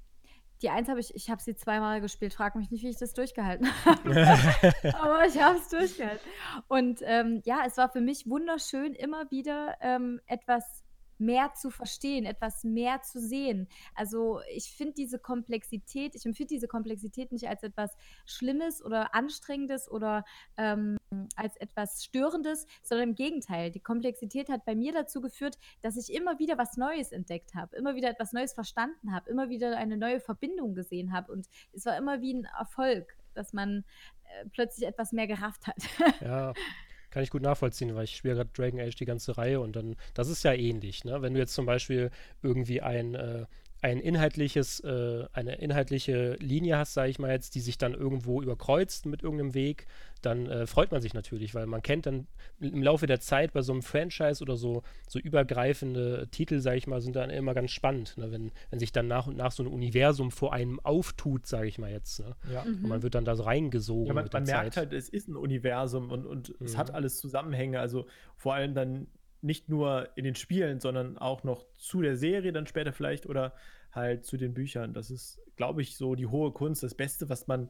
die 0.62 0.70
eins 0.70 0.88
habe 0.88 1.00
ich, 1.00 1.14
ich 1.16 1.30
habe 1.30 1.42
sie 1.42 1.56
zweimal 1.56 2.02
gespielt. 2.02 2.34
Frag 2.34 2.56
mich 2.56 2.72
nicht, 2.72 2.84
wie 2.84 2.90
ich 2.90 2.98
das 2.98 3.14
durchgehalten 3.14 3.68
habe. 3.86 4.74
Aber 5.02 5.26
ich 5.26 5.42
habe 5.42 5.58
es 5.58 5.70
durchgehalten. 5.70 6.28
Und 6.68 7.00
ähm, 7.04 7.42
ja, 7.46 7.64
es 7.66 7.78
war 7.78 7.90
für 7.90 8.02
mich 8.02 8.30
wunderschön, 8.30 8.94
immer 8.94 9.30
wieder 9.32 9.76
ähm, 9.82 10.22
etwas 10.28 10.85
mehr 11.18 11.54
zu 11.54 11.70
verstehen, 11.70 12.26
etwas 12.26 12.64
mehr 12.64 13.02
zu 13.02 13.20
sehen. 13.20 13.68
Also 13.94 14.42
ich 14.54 14.72
finde 14.72 14.94
diese 14.94 15.20
Komplexität, 15.20 16.16
ich 16.16 16.26
empfinde 16.26 16.54
diese 16.54 16.68
Komplexität 16.68 17.32
nicht 17.32 17.48
als 17.48 17.64
etwas 17.64 17.96
Schlimmes 18.26 18.84
oder 18.84 19.14
Anstrengendes 19.14 19.90
oder 19.90 20.26
ähm, 20.58 20.98
als 21.36 21.56
etwas 21.58 22.04
Störendes, 22.04 22.68
sondern 22.84 23.10
im 23.10 23.16
Gegenteil. 23.16 23.72
Die 23.72 23.80
Komplexität 23.80 24.50
hat 24.50 24.66
bei 24.66 24.76
mir 24.76 24.94
dazu 24.94 25.22
geführt, 25.22 25.58
dass 25.82 25.98
ich 25.98 26.14
immer 26.14 26.40
wieder 26.40 26.58
was 26.58 26.78
Neues 26.78 27.12
entdeckt 27.12 27.56
habe, 27.56 27.76
immer 27.76 27.96
wieder 27.96 28.10
etwas 28.10 28.34
Neues 28.34 28.54
verstanden 28.54 29.14
habe, 29.14 29.30
immer 29.30 29.50
wieder 29.50 29.78
eine 29.78 29.98
neue 29.98 30.20
Verbindung 30.20 30.76
gesehen 30.76 31.14
habe. 31.14 31.32
Und 31.32 31.48
es 31.74 31.86
war 31.86 31.98
immer 31.98 32.22
wie 32.22 32.34
ein 32.34 32.46
Erfolg, 32.58 33.18
dass 33.34 33.54
man 33.54 33.84
äh, 34.24 34.46
plötzlich 34.50 34.88
etwas 34.88 35.12
mehr 35.12 35.28
gerafft 35.28 35.68
hat. 35.68 35.78
Ja, 36.22 36.54
kann 37.16 37.24
ich 37.24 37.30
gut 37.30 37.44
nachvollziehen, 37.44 37.96
weil 37.96 38.04
ich 38.04 38.18
spiele 38.18 38.36
gerade 38.36 38.50
Dragon 38.54 38.82
Age 38.82 38.94
die 38.94 39.06
ganze 39.06 39.38
Reihe 39.38 39.62
und 39.62 39.78
dann, 39.78 39.96
das 40.16 40.28
ist 40.28 40.44
ja 40.44 40.52
ähnlich, 40.52 41.06
ne? 41.06 41.22
Wenn 41.22 41.34
du 41.34 41.40
jetzt 41.40 41.54
zum 41.54 41.66
Beispiel 41.66 42.12
irgendwie 42.44 42.82
ein, 42.82 43.16
äh, 43.16 43.46
ein 43.86 44.00
inhaltliches, 44.00 44.80
äh, 44.80 45.26
eine 45.32 45.58
inhaltliche 45.58 46.38
Linie 46.40 46.80
hast, 46.80 46.96
sage 46.96 47.12
ich 47.12 47.20
mal 47.20 47.30
jetzt, 47.30 47.54
die 47.54 47.60
sich 47.60 47.78
dann 47.78 47.94
irgendwo 47.94 48.42
überkreuzt 48.42 49.06
mit 49.06 49.22
irgendeinem 49.22 49.54
Weg, 49.54 49.86
dann 50.24 50.48
äh, 50.48 50.66
freut 50.66 50.92
man 50.92 51.02
sich 51.02 51.14
natürlich, 51.14 51.54
weil 51.54 51.68
man 51.68 51.84
kennt 51.84 52.08
dann 52.08 52.26
im 52.60 52.82
Laufe 52.82 53.06
der 53.06 53.20
Zeit 53.20 53.54
bei 53.54 53.62
so 53.62 53.74
einem 53.74 53.84
Franchise 53.84 54.42
oder 54.42 54.56
so, 54.56 54.82
so 55.08 55.20
übergreifende 55.20 56.28
Titel, 56.32 56.62
sage 56.62 56.78
ich 56.78 56.88
mal, 56.88 57.00
sind 57.00 57.16
dann 57.16 57.30
immer 57.30 57.54
ganz 57.54 57.70
spannend, 57.70 58.18
ne? 58.18 58.32
Wenn, 58.32 58.52
wenn 58.72 58.80
sich 58.80 58.92
dann 58.92 59.08
nach 59.08 59.28
und 59.28 59.38
nach 59.38 59.52
so 59.52 59.62
ein 59.62 59.68
Universum 59.68 60.32
vor 60.32 60.52
einem 60.52 60.80
auftut, 60.80 61.46
sage 61.46 61.68
ich 61.68 61.78
mal 61.78 61.92
jetzt, 61.92 62.22
ne? 62.22 62.36
Ja. 62.52 62.64
Und 62.64 62.88
man 62.88 63.04
wird 63.04 63.14
dann 63.14 63.24
da 63.26 63.36
so 63.36 63.44
reingesogen 63.44 64.08
Ja, 64.08 64.14
man, 64.16 64.24
mit 64.24 64.34
der 64.34 64.40
man 64.40 64.48
merkt 64.48 64.78
halt, 64.78 64.94
es 64.94 65.10
ist 65.10 65.28
ein 65.28 65.36
Universum 65.36 66.10
und, 66.10 66.26
und 66.26 66.56
es 66.60 66.74
Mhm. 66.74 66.78
hat 66.80 66.92
alles 66.92 67.18
Zusammenhänge. 67.18 67.80
Also 67.80 68.08
vor 68.36 68.56
allem 68.56 68.74
dann 68.74 69.06
nicht 69.46 69.70
nur 69.70 70.10
in 70.16 70.24
den 70.24 70.36
Spielen, 70.36 70.80
sondern 70.80 71.18
auch 71.18 71.44
noch 71.44 71.66
zu 71.78 72.02
der 72.02 72.18
Serie 72.18 72.52
dann 72.52 72.68
später 72.68 72.94
vielleicht 72.94 73.28
oder 73.28 73.54
halt 73.92 74.26
zu 74.26 74.38
den 74.38 74.54
Büchern. 74.54 74.94
Das 74.94 75.10
ist, 75.12 75.40
glaube 75.56 75.82
ich, 75.82 75.96
so 75.96 76.16
die 76.16 76.28
hohe 76.28 76.52
Kunst, 76.52 76.84
das 76.84 76.96
Beste, 76.96 77.30
was 77.30 77.48
man 77.48 77.70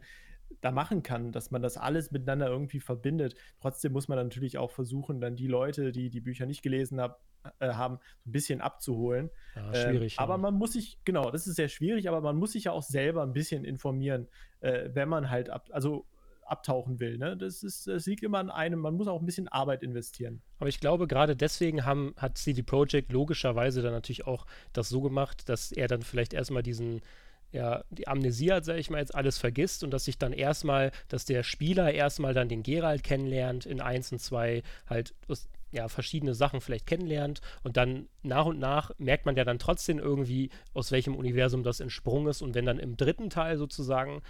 da 0.62 0.72
machen 0.72 1.04
kann, 1.04 1.32
dass 1.32 1.52
man 1.52 1.62
das 1.62 1.78
alles 1.78 2.12
miteinander 2.12 2.48
irgendwie 2.48 2.80
verbindet. 2.80 3.36
Trotzdem 3.62 3.92
muss 3.92 4.08
man 4.08 4.18
natürlich 4.18 4.58
auch 4.58 4.72
versuchen, 4.72 5.20
dann 5.20 5.36
die 5.36 5.48
Leute, 5.48 5.92
die 5.92 6.10
die 6.10 6.22
Bücher 6.22 6.46
nicht 6.46 6.62
gelesen 6.62 7.02
hab, 7.02 7.22
äh, 7.60 7.74
haben, 7.74 8.00
so 8.24 8.30
ein 8.30 8.32
bisschen 8.32 8.62
abzuholen. 8.62 9.30
Ja, 9.56 9.74
Ähm, 9.74 9.90
schwierig. 9.92 10.20
aber 10.20 10.36
ja. 10.36 10.38
man 10.38 10.54
muss 10.56 10.74
sich, 10.74 11.00
genau, 11.04 11.30
das 11.30 11.46
ist 11.46 11.56
sehr 11.56 11.68
schwierig, 11.68 12.08
aber 12.08 12.22
man 12.22 12.38
muss 12.38 12.54
sich 12.54 12.66
ja 12.66 12.72
auch 12.72 12.84
selber 12.84 13.24
ein 13.24 13.34
bisschen 13.34 13.66
informieren, 13.66 14.28
äh, 14.62 14.90
wenn 14.94 15.10
man 15.10 15.30
halt 15.30 15.50
ab, 15.50 15.68
also 15.72 16.06
abtauchen 16.46 17.00
will. 17.00 17.18
Ne? 17.18 17.36
Das, 17.36 17.64
ist, 17.64 17.88
das 17.88 18.06
liegt 18.06 18.24
immer 18.24 18.40
an 18.40 18.50
einem, 18.50 18.80
man 18.80 18.94
muss 18.94 19.08
auch 19.08 19.20
ein 19.20 19.26
bisschen 19.26 19.48
Arbeit 19.48 19.84
investieren. 19.84 20.42
Aber 20.60 20.70
ich 20.70 20.80
glaube, 20.80 21.08
gerade 21.08 21.36
deswegen 21.36 21.86
haben, 21.86 22.14
hat 22.18 22.38
CD 22.38 22.62
Projekt 22.64 23.12
logischerweise 23.12 23.82
dann 23.82 23.94
natürlich 23.94 24.28
auch 24.28 24.46
das 24.74 24.90
so 24.90 25.02
gemacht, 25.02 25.50
dass 25.50 25.72
er 25.72 25.88
dann 25.88 26.02
vielleicht 26.02 26.34
erstmal 26.34 26.64
diesen, 26.64 27.02
ja, 27.52 27.84
die 27.90 28.08
Amnesie 28.08 28.52
hat, 28.52 28.66
sag 28.66 28.78
ich 28.78 28.90
mal, 28.90 29.00
jetzt 29.00 29.16
alles 29.16 29.38
vergisst 29.38 29.84
und 29.84 29.92
dass 29.92 30.06
sich 30.06 30.18
dann 30.18 30.34
erstmal, 30.34 30.92
dass 31.08 31.26
der 31.26 31.44
Spieler 31.44 31.94
erstmal 31.94 32.34
dann 32.34 32.50
den 32.50 32.64
Geralt 32.64 33.04
kennenlernt, 33.04 33.66
in 33.66 33.82
1 33.82 34.14
und 34.14 34.20
2 34.20 34.62
halt 34.88 35.14
ja, 35.72 35.90
verschiedene 35.90 36.34
Sachen 36.34 36.62
vielleicht 36.62 36.88
kennenlernt 36.88 37.42
und 37.64 37.76
dann 37.76 38.08
nach 38.24 38.46
und 38.46 38.60
nach 38.60 38.92
merkt 38.98 39.26
man 39.26 39.36
ja 39.36 39.44
dann 39.44 39.60
trotzdem 39.60 40.00
irgendwie, 40.00 40.50
aus 40.74 40.92
welchem 40.92 41.16
Universum 41.16 41.64
das 41.64 41.82
entsprungen 41.82 42.28
ist 42.28 42.42
und 42.42 42.56
wenn 42.56 42.66
dann 42.66 42.80
im 42.80 42.96
dritten 42.96 43.30
Teil 43.30 43.58
sozusagen 43.58 44.22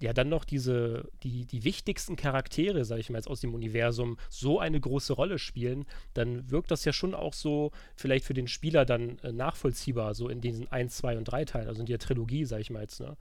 ja 0.00 0.12
dann 0.12 0.28
noch 0.28 0.44
diese, 0.44 1.08
die, 1.22 1.46
die 1.46 1.64
wichtigsten 1.64 2.16
Charaktere, 2.16 2.84
sage 2.84 3.00
ich 3.00 3.10
mal 3.10 3.18
jetzt 3.18 3.28
aus 3.28 3.40
dem 3.40 3.54
Universum, 3.54 4.18
so 4.28 4.58
eine 4.58 4.80
große 4.80 5.12
Rolle 5.12 5.38
spielen, 5.38 5.86
dann 6.14 6.50
wirkt 6.50 6.70
das 6.70 6.84
ja 6.84 6.92
schon 6.92 7.14
auch 7.14 7.32
so 7.32 7.72
vielleicht 7.94 8.24
für 8.24 8.34
den 8.34 8.48
Spieler 8.48 8.84
dann 8.84 9.18
äh, 9.20 9.32
nachvollziehbar, 9.32 10.14
so 10.14 10.28
in 10.28 10.40
diesen 10.40 10.70
1, 10.70 10.96
2 10.96 11.18
und 11.18 11.24
3 11.24 11.44
Teilen, 11.44 11.68
also 11.68 11.80
in 11.80 11.86
der 11.86 11.98
Trilogie, 11.98 12.44
sage 12.44 12.62
ich 12.62 12.70
mal 12.70 12.82
jetzt, 12.82 13.00
ne? 13.00 13.16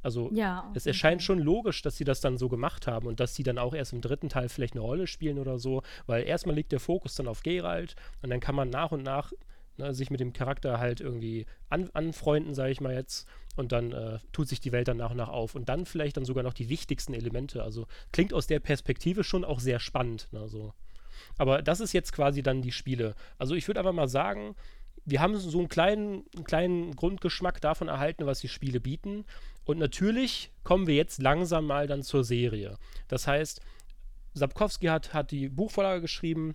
Also 0.00 0.30
Ja, 0.32 0.70
es 0.74 0.86
erscheint 0.86 1.22
schon 1.24 1.40
logisch, 1.40 1.82
dass 1.82 1.96
sie 1.96 2.04
das 2.04 2.20
dann 2.20 2.38
so 2.38 2.48
gemacht 2.48 2.86
haben 2.86 3.08
und 3.08 3.18
dass 3.18 3.34
sie 3.34 3.42
dann 3.42 3.58
auch 3.58 3.74
erst 3.74 3.92
im 3.92 4.00
dritten 4.00 4.28
Teil 4.28 4.48
vielleicht 4.48 4.74
eine 4.74 4.82
Rolle 4.82 5.08
spielen 5.08 5.40
oder 5.40 5.58
so, 5.58 5.82
weil 6.06 6.22
erstmal 6.22 6.54
liegt 6.54 6.70
der 6.70 6.78
Fokus 6.78 7.16
dann 7.16 7.26
auf 7.26 7.42
Geralt 7.42 7.96
und 8.22 8.30
dann 8.30 8.38
kann 8.38 8.54
man 8.54 8.70
nach 8.70 8.92
und 8.92 9.02
nach 9.02 9.32
ne, 9.78 9.94
sich 9.94 10.10
mit 10.10 10.20
dem 10.20 10.32
Charakter 10.32 10.78
halt 10.78 11.00
irgendwie 11.00 11.46
an, 11.68 11.90
anfreunden, 11.92 12.54
sage 12.54 12.72
ich 12.72 12.80
mal 12.80 12.94
jetzt, 12.94 13.26
und 13.56 13.72
dann 13.72 13.92
äh, 13.92 14.18
tut 14.32 14.48
sich 14.48 14.60
die 14.60 14.72
Welt 14.72 14.88
dann 14.88 14.98
nach 14.98 15.10
und 15.10 15.16
nach 15.16 15.28
auf 15.28 15.54
und 15.54 15.68
dann 15.68 15.86
vielleicht 15.86 16.16
dann 16.16 16.24
sogar 16.24 16.44
noch 16.44 16.54
die 16.54 16.68
wichtigsten 16.68 17.14
Elemente. 17.14 17.62
Also 17.62 17.86
klingt 18.12 18.32
aus 18.32 18.46
der 18.46 18.60
Perspektive 18.60 19.24
schon 19.24 19.44
auch 19.44 19.60
sehr 19.60 19.80
spannend. 19.80 20.28
Ne, 20.32 20.48
so. 20.48 20.74
Aber 21.36 21.62
das 21.62 21.80
ist 21.80 21.92
jetzt 21.92 22.12
quasi 22.12 22.42
dann 22.42 22.62
die 22.62 22.72
Spiele. 22.72 23.14
Also 23.38 23.54
ich 23.54 23.66
würde 23.66 23.80
einfach 23.80 23.92
mal 23.92 24.08
sagen, 24.08 24.54
wir 25.04 25.20
haben 25.20 25.36
so 25.36 25.58
einen 25.58 25.68
kleinen, 25.68 26.24
einen 26.34 26.44
kleinen 26.44 26.94
Grundgeschmack 26.94 27.60
davon 27.60 27.88
erhalten, 27.88 28.26
was 28.26 28.40
die 28.40 28.48
Spiele 28.48 28.78
bieten. 28.78 29.24
Und 29.64 29.78
natürlich 29.78 30.50
kommen 30.64 30.86
wir 30.86 30.94
jetzt 30.94 31.20
langsam 31.20 31.66
mal 31.66 31.86
dann 31.86 32.02
zur 32.02 32.24
Serie. 32.24 32.76
Das 33.08 33.26
heißt, 33.26 33.60
Sapkowski 34.34 34.86
hat, 34.86 35.14
hat 35.14 35.30
die 35.30 35.48
Buchvorlage 35.48 36.02
geschrieben. 36.02 36.54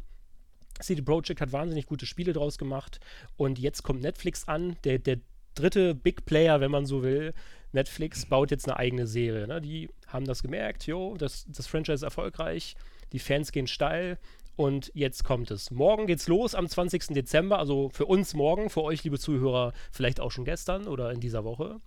CD 0.80 1.02
Projekt 1.02 1.42
hat 1.42 1.52
wahnsinnig 1.52 1.86
gute 1.86 2.06
Spiele 2.06 2.34
draus 2.34 2.58
gemacht. 2.58 3.00
Und 3.38 3.60
jetzt 3.60 3.84
kommt 3.84 4.02
Netflix 4.02 4.48
an, 4.48 4.76
der, 4.84 5.00
der 5.00 5.20
dritte 5.56 5.96
Big 5.96 6.26
Player, 6.26 6.62
wenn 6.62 6.72
man 6.72 6.86
so 6.86 7.04
will. 7.04 7.34
Netflix 7.72 8.26
baut 8.26 8.52
jetzt 8.52 8.68
eine 8.68 8.78
eigene 8.78 9.08
Serie. 9.08 9.48
Ne? 9.48 9.62
Die 9.62 9.90
haben 10.08 10.26
das 10.26 10.44
gemerkt, 10.44 10.86
jo, 10.86 11.16
das, 11.18 11.46
das 11.48 11.68
Franchise 11.68 11.96
ist 11.96 12.04
erfolgreich, 12.04 12.76
die 13.12 13.20
Fans 13.20 13.52
gehen 13.52 13.68
steil. 13.68 14.18
Und 14.56 14.92
jetzt 14.94 15.24
kommt 15.24 15.50
es. 15.50 15.72
Morgen 15.72 16.06
geht's 16.06 16.28
los 16.28 16.54
am 16.54 16.68
20. 16.68 17.08
Dezember. 17.08 17.58
Also 17.58 17.90
für 17.90 18.06
uns 18.06 18.36
morgen, 18.36 18.70
für 18.70 18.84
euch, 18.84 19.04
liebe 19.04 19.18
Zuhörer, 19.18 19.74
vielleicht 19.92 20.20
auch 20.20 20.30
schon 20.30 20.46
gestern 20.46 20.88
oder 20.88 21.12
in 21.12 21.20
dieser 21.20 21.44
Woche 21.44 21.80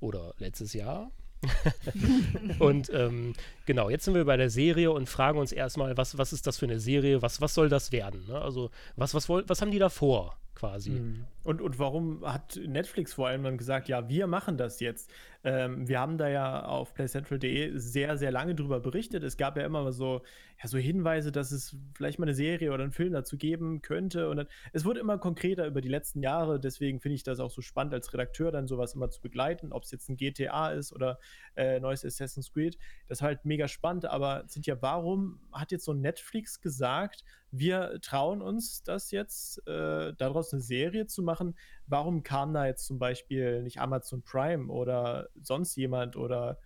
oder 0.00 0.34
letztes 0.38 0.72
Jahr. 0.72 1.10
und 2.58 2.90
ähm, 2.92 3.34
genau, 3.66 3.90
jetzt 3.90 4.04
sind 4.04 4.14
wir 4.14 4.24
bei 4.24 4.36
der 4.36 4.50
Serie 4.50 4.90
und 4.90 5.08
fragen 5.08 5.38
uns 5.38 5.52
erstmal, 5.52 5.96
was, 5.96 6.18
was 6.18 6.32
ist 6.32 6.46
das 6.46 6.58
für 6.58 6.66
eine 6.66 6.80
Serie? 6.80 7.22
Was, 7.22 7.40
was 7.40 7.54
soll 7.54 7.68
das 7.68 7.92
werden? 7.92 8.24
Ne? 8.28 8.40
Also, 8.40 8.70
was, 8.96 9.14
was, 9.14 9.28
was 9.28 9.60
haben 9.60 9.70
die 9.70 9.78
da 9.78 9.88
vor? 9.88 10.36
Quasi. 10.54 10.90
Mhm. 10.90 11.26
Und, 11.42 11.60
und 11.60 11.78
warum 11.78 12.24
hat 12.24 12.58
Netflix 12.66 13.12
vor 13.12 13.28
allem 13.28 13.42
dann 13.42 13.58
gesagt, 13.58 13.88
ja, 13.88 14.08
wir 14.08 14.26
machen 14.26 14.56
das 14.56 14.80
jetzt? 14.80 15.10
Ähm, 15.42 15.86
wir 15.86 16.00
haben 16.00 16.16
da 16.16 16.28
ja 16.28 16.64
auf 16.64 16.94
playcentral.de 16.94 17.76
sehr, 17.76 18.16
sehr 18.16 18.30
lange 18.30 18.54
drüber 18.54 18.80
berichtet. 18.80 19.22
Es 19.22 19.36
gab 19.36 19.58
ja 19.58 19.66
immer 19.66 19.92
so, 19.92 20.22
ja, 20.62 20.68
so 20.68 20.78
Hinweise, 20.78 21.32
dass 21.32 21.52
es 21.52 21.76
vielleicht 21.94 22.18
mal 22.18 22.24
eine 22.24 22.34
Serie 22.34 22.72
oder 22.72 22.82
einen 22.82 22.92
Film 22.92 23.12
dazu 23.12 23.36
geben 23.36 23.82
könnte. 23.82 24.30
Und 24.30 24.38
dann, 24.38 24.46
es 24.72 24.86
wurde 24.86 25.00
immer 25.00 25.18
konkreter 25.18 25.66
über 25.66 25.82
die 25.82 25.88
letzten 25.88 26.22
Jahre. 26.22 26.58
Deswegen 26.58 27.00
finde 27.00 27.16
ich 27.16 27.24
das 27.24 27.40
auch 27.40 27.50
so 27.50 27.60
spannend, 27.60 27.92
als 27.92 28.12
Redakteur 28.14 28.50
dann 28.50 28.66
sowas 28.66 28.94
immer 28.94 29.10
zu 29.10 29.20
begleiten, 29.20 29.72
ob 29.72 29.82
es 29.82 29.90
jetzt 29.90 30.08
ein 30.08 30.16
GTA 30.16 30.70
ist 30.70 30.94
oder 30.94 31.18
äh, 31.56 31.78
neues 31.78 32.06
Assassin's 32.06 32.50
Creed. 32.52 32.78
Das 33.08 33.18
ist 33.18 33.22
halt 33.22 33.44
mega 33.44 33.68
spannend. 33.68 34.06
Aber 34.06 34.46
ja, 34.62 34.80
warum 34.80 35.40
hat 35.52 35.72
jetzt 35.72 35.84
so 35.84 35.92
Netflix 35.92 36.62
gesagt, 36.62 37.22
wir 37.58 38.00
trauen 38.00 38.42
uns 38.42 38.82
das 38.82 39.10
jetzt, 39.10 39.66
äh, 39.66 40.12
daraus 40.14 40.52
eine 40.52 40.62
Serie 40.62 41.06
zu 41.06 41.22
machen? 41.22 41.56
Warum 41.86 42.22
kam 42.22 42.52
da 42.52 42.66
jetzt 42.66 42.86
zum 42.86 42.98
Beispiel 42.98 43.62
nicht 43.62 43.80
Amazon 43.80 44.22
Prime 44.22 44.72
oder 44.72 45.28
sonst 45.40 45.76
jemand 45.76 46.16
oder 46.16 46.58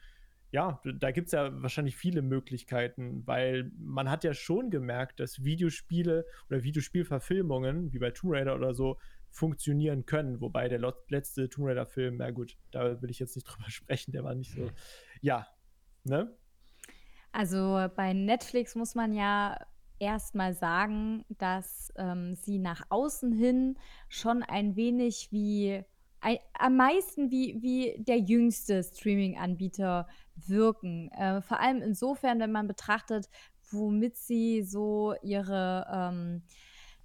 ja, 0.51 0.81
da 0.83 1.11
gibt 1.11 1.27
es 1.27 1.33
ja 1.33 1.51
wahrscheinlich 1.63 1.97
viele 1.97 2.23
Möglichkeiten, 2.23 3.23
weil 3.27 3.71
man 3.77 4.11
hat 4.11 4.25
ja 4.25 4.33
schon 4.33 4.71
gemerkt, 4.71 5.21
dass 5.21 5.45
Videospiele 5.45 6.25
oder 6.49 6.63
Videospielverfilmungen, 6.63 7.93
wie 7.93 7.99
bei 7.99 8.13
Tomb 8.13 8.33
Raider 8.33 8.55
oder 8.55 8.73
so, 8.73 8.97
funktionieren 9.31 10.07
können. 10.07 10.41
Wobei 10.41 10.69
der 10.69 10.81
letzte 11.09 11.51
Tomb 11.51 11.69
Raider-Film, 11.69 12.17
na 12.17 12.31
gut, 12.31 12.57
da 12.71 13.01
will 13.03 13.11
ich 13.11 13.19
jetzt 13.19 13.37
nicht 13.37 13.45
drüber 13.49 13.71
sprechen, 13.71 14.13
der 14.13 14.25
war 14.25 14.35
nicht 14.35 14.53
so. 14.53 14.71
Ja, 15.21 15.47
ne? 16.05 16.35
Also 17.31 17.87
bei 17.95 18.15
Netflix 18.15 18.75
muss 18.75 18.95
man 18.95 19.13
ja 19.13 19.59
erstmal 19.99 20.55
sagen, 20.55 21.25
dass 21.39 21.93
ähm, 21.97 22.35
sie 22.35 22.59
nach 22.59 22.83
außen 22.89 23.33
hin 23.33 23.79
schon 24.09 24.43
ein 24.43 24.77
wenig 24.77 25.29
wie 25.31 25.83
Ei 26.21 26.41
am 26.59 26.77
meisten 26.77 27.31
wie 27.31 27.59
wie 27.63 27.95
der 28.03 28.19
jüngste 28.19 28.83
Streaming-Anbieter 28.83 30.09
wirken. 30.35 31.11
Äh, 31.13 31.43
vor 31.43 31.61
allem 31.61 31.81
insofern, 31.81 32.41
wenn 32.41 32.51
man 32.51 32.67
betrachtet, 32.67 33.29
womit 33.71 34.17
sie 34.17 34.63
so 34.63 35.15
ihre, 35.23 35.87
ähm 35.93 36.43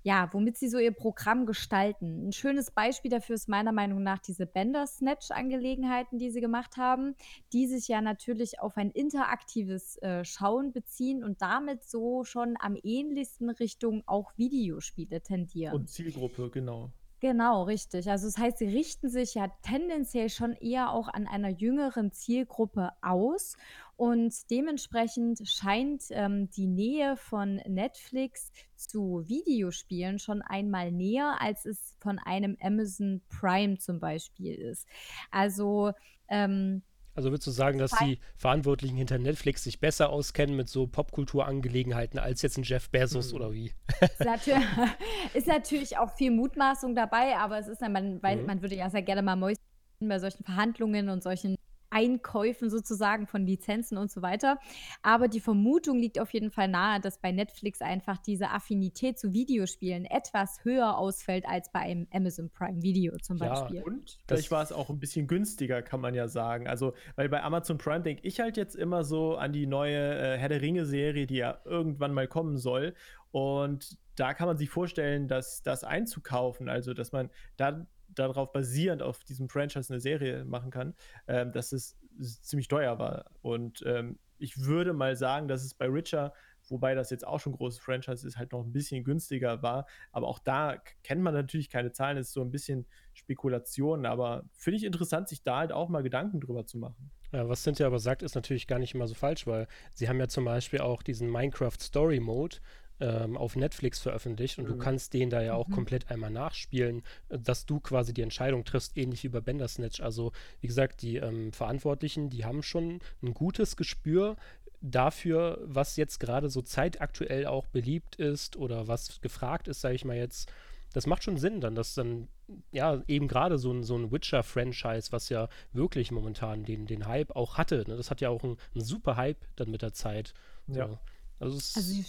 ja, 0.04 0.30
womit 0.34 0.58
sie 0.58 0.68
so 0.68 0.78
ihr 0.78 0.92
Programm 0.92 1.46
gestalten. 1.46 2.28
Ein 2.28 2.32
schönes 2.34 2.72
Beispiel 2.72 3.10
dafür 3.10 3.36
ist 3.36 3.48
meiner 3.48 3.72
Meinung 3.72 4.04
nach 4.04 4.20
diese 4.20 4.46
Bandersnatch-Angelegenheiten, 4.46 6.20
die 6.20 6.30
sie 6.30 6.42
gemacht 6.42 6.78
haben, 6.78 7.16
die 7.54 7.68
sich 7.68 7.88
ja 7.88 8.02
natürlich 8.02 8.60
auf 8.60 8.78
ein 8.78 8.92
interaktives, 8.92 9.98
äh, 10.02 10.26
Schauen 10.26 10.74
beziehen 10.74 11.24
und 11.24 11.42
damit 11.42 11.84
so 11.86 12.26
schon 12.26 12.56
am 12.60 12.78
ähnlichsten 12.84 13.50
Richtung 13.50 14.04
auch 14.06 14.38
Videospiele 14.38 15.22
tendieren. 15.22 15.74
Und 15.74 15.90
Zielgruppe, 15.90 16.50
genau. 16.50 16.92
Genau, 17.24 17.64
richtig. 17.64 18.10
Also 18.12 18.28
das 18.28 18.38
heißt, 18.38 18.58
sie 18.58 18.68
richten 18.68 19.08
sich 19.08 19.36
ja 19.36 19.48
tendenziell 19.62 20.28
schon 20.28 20.52
eher 20.52 20.92
auch 20.92 21.08
an 21.08 21.26
einer 21.26 21.48
jüngeren 21.48 22.12
Zielgruppe 22.12 22.90
aus 23.02 23.56
und 23.96 24.34
dementsprechend 24.52 25.40
scheint 25.48 26.04
ähm, 26.10 26.50
die 26.50 26.68
Nähe 26.68 27.16
von 27.16 27.62
Netflix 27.66 28.52
zu 28.76 29.24
Videospielen 29.26 30.20
schon 30.20 30.42
einmal 30.42 30.92
näher, 30.92 31.38
als 31.40 31.66
es 31.66 31.96
von 32.02 32.20
einem 32.20 32.58
Amazon 32.62 33.22
Prime 33.30 33.78
zum 33.78 34.02
Beispiel 34.02 34.56
ist. 34.56 34.86
Also 35.32 35.94
ähm, 36.28 36.84
also 37.16 37.30
würdest 37.30 37.48
du 37.48 37.52
sagen, 37.52 37.78
dass 37.78 37.92
die 38.02 38.20
Verantwortlichen 38.38 38.98
hinter 38.98 39.20
Netflix 39.20 39.64
sich 39.64 39.80
besser 39.80 40.10
auskennen 40.10 40.56
mit 40.56 40.68
so 40.68 40.88
Popkulturangelegenheiten 40.88 42.20
als 42.20 42.42
jetzt 42.42 42.58
ein 42.58 42.64
Jeff 42.64 42.90
Bezos 42.90 43.32
mhm. 43.32 43.36
oder 43.36 43.54
wie? 43.54 43.72
Ist 44.02 44.20
natürlich, 44.20 44.64
ist 45.34 45.48
natürlich, 45.48 45.98
auch 45.98 46.16
viel 46.16 46.32
Mutmaßung 46.32 46.96
dabei, 46.96 47.38
aber 47.38 47.60
es 47.60 47.68
ist 47.68 47.82
man, 47.82 48.16
mhm. 48.16 48.46
man 48.46 48.62
würde 48.62 48.76
ja 48.76 48.90
sehr 48.90 49.04
gerne 49.04 49.22
mal 49.22 49.36
Mäuschen 49.36 49.62
bei 50.02 50.20
solchen 50.20 50.44
Verhandlungen 50.44 51.10
und 51.10 51.24
solchen 51.24 51.56
Einkäufen 51.94 52.70
sozusagen 52.70 53.28
von 53.28 53.46
Lizenzen 53.46 53.98
und 53.98 54.12
so 54.12 54.22
weiter. 54.22 54.60
Aber 55.02 55.28
die 55.28 55.40
Vermutung 55.40 56.00
liegt 56.00 56.20
auf 56.20 56.34
jeden 56.34 56.52
Fall 56.52 56.68
nahe, 56.68 57.00
dass 57.00 57.20
bei 57.20 57.32
Netflix 57.32 57.82
einfach 57.82 58.18
diese 58.18 58.50
Affinität 58.50 59.20
zu 59.20 59.34
Videospielen 59.34 60.06
etwas 60.06 60.64
höher 60.64 60.98
ausfällt 60.98 61.46
als 61.48 61.72
bei 61.72 61.80
einem 61.80 62.08
Amazon 62.12 62.50
Prime 62.50 62.82
Video 62.82 63.16
zum 63.18 63.38
Beispiel. 63.38 63.78
Ja, 63.78 63.84
und 63.84 64.18
vielleicht 64.28 64.52
war 64.52 64.64
es 64.64 64.72
auch 64.72 64.90
ein 64.90 65.00
bisschen 65.00 65.28
günstiger, 65.28 65.82
kann 65.82 66.02
man 66.02 66.14
ja 66.14 66.28
sagen. 66.28 66.68
Also, 66.68 66.94
weil 67.16 67.30
bei 67.30 67.44
Amazon 67.44 67.78
Prime 67.78 68.02
denke 68.02 68.26
ich 68.26 68.40
halt 68.40 68.58
jetzt 68.58 68.76
immer 68.76 69.04
so 69.04 69.36
an 69.36 69.54
die 69.54 69.68
neue 69.68 69.98
äh, 69.98 70.38
Herr 70.38 70.50
der 70.50 70.62
Ringe-Serie, 70.62 71.28
die 71.28 71.38
ja 71.38 71.60
irgendwann 71.66 72.14
mal 72.14 72.28
kommen 72.28 72.58
soll. 72.58 72.96
Und 73.32 73.98
da 74.16 74.34
kann 74.34 74.48
man 74.48 74.58
sich 74.58 74.70
vorstellen, 74.70 75.28
dass 75.28 75.64
das 75.64 75.84
einzukaufen, 75.84 76.70
also 76.70 76.94
dass 76.94 77.12
man 77.12 77.30
da 77.58 77.88
darauf 78.16 78.52
basierend 78.52 79.02
auf 79.02 79.24
diesem 79.24 79.50
Franchise 79.50 79.92
eine 79.92 80.00
Serie 80.00 80.46
machen 80.46 80.72
kann, 80.72 80.94
ähm, 81.28 81.52
dass 81.52 81.72
es 81.72 81.98
ziemlich 82.42 82.68
teuer 82.68 83.00
war. 83.00 83.26
Und 83.42 83.84
ähm, 83.86 84.20
ich 84.38 84.60
würde 84.60 84.94
mal 84.94 85.16
sagen, 85.16 85.48
dass 85.48 85.64
es 85.64 85.74
bei 85.74 85.88
Richer, 85.88 86.34
wobei 86.68 86.96
das 86.96 87.10
jetzt 87.10 87.26
auch 87.26 87.40
schon 87.40 87.54
ein 87.54 87.58
großes 87.58 87.80
Franchise 87.80 88.28
ist, 88.28 88.38
halt 88.38 88.52
noch 88.52 88.64
ein 88.64 88.72
bisschen 88.72 89.04
günstiger 89.04 89.62
war. 89.62 89.86
Aber 90.12 90.28
auch 90.28 90.40
da 90.40 90.78
kennt 91.04 91.22
man 91.22 91.34
natürlich 91.34 91.70
keine 91.70 91.92
Zahlen, 91.92 92.18
es 92.18 92.28
ist 92.28 92.34
so 92.34 92.42
ein 92.42 92.52
bisschen 92.52 92.86
Spekulation. 93.14 94.06
Aber 94.06 94.44
finde 94.54 94.78
ich 94.78 94.84
interessant, 94.84 95.30
sich 95.30 95.44
da 95.44 95.60
halt 95.60 95.72
auch 95.72 95.90
mal 95.90 96.04
Gedanken 96.04 96.42
drüber 96.42 96.66
zu 96.66 96.78
machen. 96.78 97.12
Ja, 97.32 97.50
was 97.50 97.64
Cynthia 97.64 97.88
aber 97.88 98.00
sagt, 98.00 98.22
ist 98.22 98.36
natürlich 98.36 98.68
gar 98.68 98.80
nicht 98.80 98.94
immer 98.94 99.08
so 99.08 99.16
falsch, 99.16 99.48
weil 99.48 99.68
sie 99.94 100.08
haben 100.08 100.20
ja 100.20 100.28
zum 100.28 100.46
Beispiel 100.46 100.82
auch 100.82 101.02
diesen 101.02 101.32
Minecraft 101.32 101.80
Story 101.80 102.20
Mode, 102.20 102.58
ähm, 103.04 103.36
auf 103.36 103.58
Netflix 103.58 104.00
veröffentlicht 104.00 104.58
und 104.58 104.66
mhm. 104.66 104.70
du 104.70 104.78
kannst 104.78 105.14
den 105.14 105.30
da 105.30 105.42
ja 105.42 105.56
auch 105.56 105.68
mhm. 105.68 105.74
komplett 105.74 106.10
einmal 106.10 106.32
nachspielen, 106.32 107.04
äh, 107.30 107.38
dass 107.38 107.66
du 107.66 107.82
quasi 107.82 108.14
die 108.14 108.22
Entscheidung 108.22 108.64
triffst, 108.64 108.98
ähnlich 108.98 109.24
wie 109.24 109.30
bei 109.30 109.42
Bandersnatch. 109.42 110.02
Also, 110.02 110.32
wie 110.62 110.68
gesagt, 110.68 111.02
die 111.02 111.18
ähm, 111.18 111.52
Verantwortlichen, 111.52 112.30
die 112.30 112.46
haben 112.46 112.64
schon 112.64 113.02
ein 113.22 113.34
gutes 113.34 113.76
Gespür 113.76 114.38
dafür, 114.80 115.60
was 115.66 115.98
jetzt 115.98 116.20
gerade 116.20 116.50
so 116.50 116.62
zeitaktuell 116.62 117.46
auch 117.46 117.68
beliebt 117.68 118.16
ist 118.16 118.56
oder 118.56 118.88
was 118.88 119.20
gefragt 119.22 119.68
ist, 119.68 119.82
sage 119.82 119.96
ich 119.96 120.06
mal 120.06 120.18
jetzt. 120.18 120.52
Das 120.94 121.08
macht 121.08 121.24
schon 121.24 121.38
Sinn 121.38 121.60
dann, 121.60 121.74
dass 121.74 121.96
dann, 121.96 122.28
ja, 122.72 123.02
eben 123.08 123.28
gerade 123.28 123.58
so 123.58 123.72
ein, 123.72 123.84
so 123.84 123.98
ein 123.98 124.12
Witcher-Franchise, 124.12 125.12
was 125.12 125.30
ja 125.30 125.50
wirklich 125.72 126.12
momentan 126.12 126.66
den, 126.66 126.86
den 126.86 127.08
Hype 127.08 127.36
auch 127.36 127.58
hatte, 127.58 127.84
ne? 127.88 127.98
das 127.98 128.12
hat 128.12 128.22
ja 128.22 128.30
auch 128.30 128.44
einen, 128.44 128.58
einen 128.76 128.84
super 128.84 129.18
Hype 129.18 129.44
dann 129.56 129.72
mit 129.72 129.82
der 129.82 129.94
Zeit. 129.94 130.36
So. 130.68 130.80
Ja. 130.80 131.00
Also, 131.40 131.56
also 131.56 132.04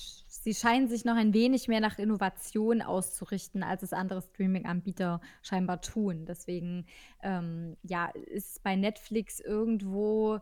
sie 0.45 0.55
scheinen 0.55 0.89
sich 0.89 1.07
noch 1.07 1.17
ein 1.17 1.33
wenig 1.33 1.69
mehr 1.69 1.81
nach 1.81 1.99
Innovation 1.99 2.83
auszurichten, 2.83 3.63
als 3.63 3.83
es 3.83 3.95
andere 3.95 4.21
Streaming-Anbieter 4.21 5.23
scheinbar 5.43 5.81
tun. 5.81 6.27
Deswegen, 6.27 6.85
ähm, 7.23 7.79
ja, 7.83 8.11
ist 8.27 8.63
bei 8.63 8.77
Netflix 8.77 9.41
irgendwo, 9.41 10.41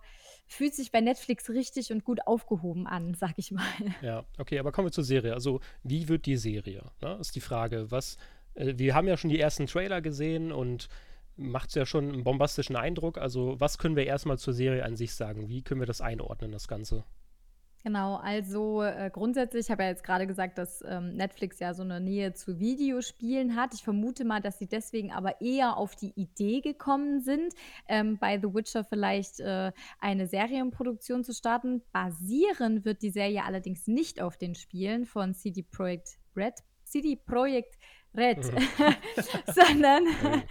fühlt 0.48 0.74
sich 0.74 0.90
bei 0.90 1.00
Netflix 1.00 1.48
richtig 1.50 1.92
und 1.92 2.04
gut 2.04 2.26
aufgehoben 2.26 2.88
an, 2.88 3.14
sag 3.18 3.34
ich 3.36 3.52
mal. 3.52 3.62
Ja, 4.02 4.24
okay, 4.38 4.58
aber 4.58 4.72
kommen 4.72 4.88
wir 4.88 4.92
zur 4.92 5.04
Serie. 5.04 5.34
Also, 5.34 5.60
wie 5.84 6.08
wird 6.08 6.26
die 6.26 6.36
Serie? 6.36 6.90
Ne? 7.00 7.16
Ist 7.20 7.36
die 7.36 7.40
Frage. 7.40 7.92
Was, 7.92 8.16
äh, 8.54 8.74
wir 8.76 8.96
haben 8.96 9.06
ja 9.06 9.16
schon 9.16 9.30
die 9.30 9.38
ersten 9.38 9.66
Trailer 9.68 10.00
gesehen 10.00 10.50
und 10.50 10.88
macht 11.36 11.68
es 11.68 11.76
ja 11.76 11.86
schon 11.86 12.12
einen 12.12 12.24
bombastischen 12.24 12.74
Eindruck. 12.74 13.18
Also, 13.18 13.60
was 13.60 13.78
können 13.78 13.94
wir 13.94 14.04
erstmal 14.04 14.38
zur 14.38 14.52
Serie 14.52 14.84
an 14.84 14.96
sich 14.96 15.14
sagen? 15.14 15.48
Wie 15.48 15.62
können 15.62 15.80
wir 15.80 15.86
das 15.86 16.00
einordnen, 16.00 16.50
das 16.50 16.66
Ganze? 16.66 17.04
Genau, 17.84 18.14
also 18.16 18.82
äh, 18.82 19.10
grundsätzlich, 19.12 19.66
ich 19.66 19.70
habe 19.72 19.82
ja 19.82 19.88
jetzt 19.88 20.04
gerade 20.04 20.28
gesagt, 20.28 20.56
dass 20.56 20.84
ähm, 20.86 21.14
Netflix 21.16 21.58
ja 21.58 21.74
so 21.74 21.82
eine 21.82 22.00
Nähe 22.00 22.32
zu 22.32 22.60
Videospielen 22.60 23.56
hat. 23.56 23.74
Ich 23.74 23.82
vermute 23.82 24.24
mal, 24.24 24.40
dass 24.40 24.58
sie 24.60 24.68
deswegen 24.68 25.10
aber 25.10 25.40
eher 25.40 25.76
auf 25.76 25.96
die 25.96 26.12
Idee 26.14 26.60
gekommen 26.60 27.22
sind, 27.22 27.54
ähm, 27.88 28.18
bei 28.18 28.38
The 28.38 28.54
Witcher 28.54 28.84
vielleicht 28.84 29.40
äh, 29.40 29.72
eine 29.98 30.28
Serienproduktion 30.28 31.24
zu 31.24 31.34
starten. 31.34 31.82
Basieren 31.92 32.84
wird 32.84 33.02
die 33.02 33.10
Serie 33.10 33.42
allerdings 33.44 33.88
nicht 33.88 34.22
auf 34.22 34.36
den 34.36 34.54
Spielen 34.54 35.04
von 35.04 35.34
CD 35.34 35.62
Projekt 35.62 36.18
Red, 36.36 36.54
CD 36.84 37.16
Projekt 37.16 37.78
Red, 38.14 38.44
mhm. 38.44 38.94
sondern 39.54 40.04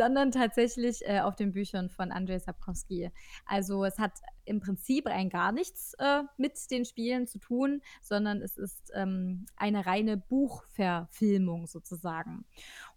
sondern 0.00 0.30
tatsächlich 0.30 1.06
äh, 1.06 1.20
auf 1.20 1.36
den 1.36 1.52
Büchern 1.52 1.90
von 1.90 2.10
Andrzej 2.10 2.40
Sapkowski. 2.40 3.10
Also 3.44 3.84
es 3.84 3.98
hat 3.98 4.12
im 4.46 4.58
Prinzip 4.58 5.06
rein 5.06 5.28
gar 5.28 5.52
nichts 5.52 5.92
äh, 5.98 6.22
mit 6.38 6.54
den 6.70 6.86
Spielen 6.86 7.26
zu 7.26 7.38
tun, 7.38 7.82
sondern 8.00 8.40
es 8.40 8.56
ist 8.56 8.90
ähm, 8.94 9.44
eine 9.56 9.84
reine 9.84 10.16
Buchverfilmung 10.16 11.66
sozusagen. 11.66 12.46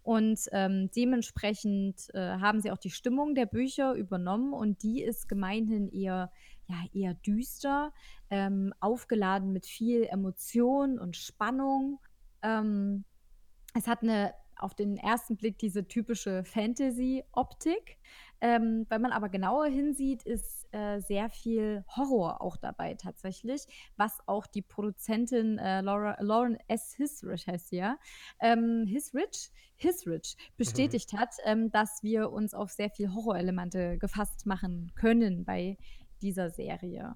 Und 0.02 0.48
ähm, 0.52 0.90
dementsprechend 0.96 2.08
äh, 2.14 2.38
haben 2.38 2.62
sie 2.62 2.70
auch 2.70 2.78
die 2.78 2.90
Stimmung 2.90 3.34
der 3.34 3.44
Bücher 3.44 3.92
übernommen 3.92 4.54
und 4.54 4.82
die 4.82 5.02
ist 5.02 5.28
gemeinhin 5.28 5.90
eher 5.90 6.32
ja, 6.68 6.76
eher 6.94 7.12
düster, 7.12 7.92
ähm, 8.30 8.72
aufgeladen 8.80 9.52
mit 9.52 9.66
viel 9.66 10.04
Emotion 10.04 10.98
und 10.98 11.18
Spannung. 11.18 12.00
Ähm, 12.40 13.04
es 13.74 13.86
hat 13.86 14.02
eine 14.02 14.32
auf 14.58 14.74
den 14.74 14.96
ersten 14.96 15.36
Blick 15.36 15.58
diese 15.58 15.86
typische 15.86 16.44
Fantasy-Optik. 16.44 17.98
Ähm, 18.40 18.84
wenn 18.88 19.00
man 19.00 19.12
aber 19.12 19.28
genauer 19.28 19.66
hinsieht, 19.66 20.22
ist 20.24 20.66
äh, 20.72 21.00
sehr 21.00 21.30
viel 21.30 21.84
Horror 21.96 22.42
auch 22.42 22.56
dabei 22.56 22.94
tatsächlich, 22.94 23.62
was 23.96 24.18
auch 24.26 24.46
die 24.46 24.60
Produzentin 24.60 25.56
äh, 25.58 25.80
Laura, 25.80 26.16
Lauren 26.20 26.58
S. 26.68 26.94
Hisrich 26.94 27.46
heißt 27.46 27.68
sie 27.68 27.76
ja, 27.76 27.96
ähm, 28.40 28.84
Hisrich, 28.86 29.50
Hisrich 29.76 30.36
bestätigt 30.56 31.12
mhm. 31.12 31.18
hat, 31.18 31.34
ähm, 31.44 31.70
dass 31.70 32.02
wir 32.02 32.32
uns 32.32 32.52
auf 32.52 32.70
sehr 32.70 32.90
viel 32.90 33.14
Horrorelemente 33.14 33.96
gefasst 33.98 34.46
machen 34.46 34.92
können 34.94 35.44
bei 35.44 35.78
dieser 36.20 36.50
Serie. 36.50 37.14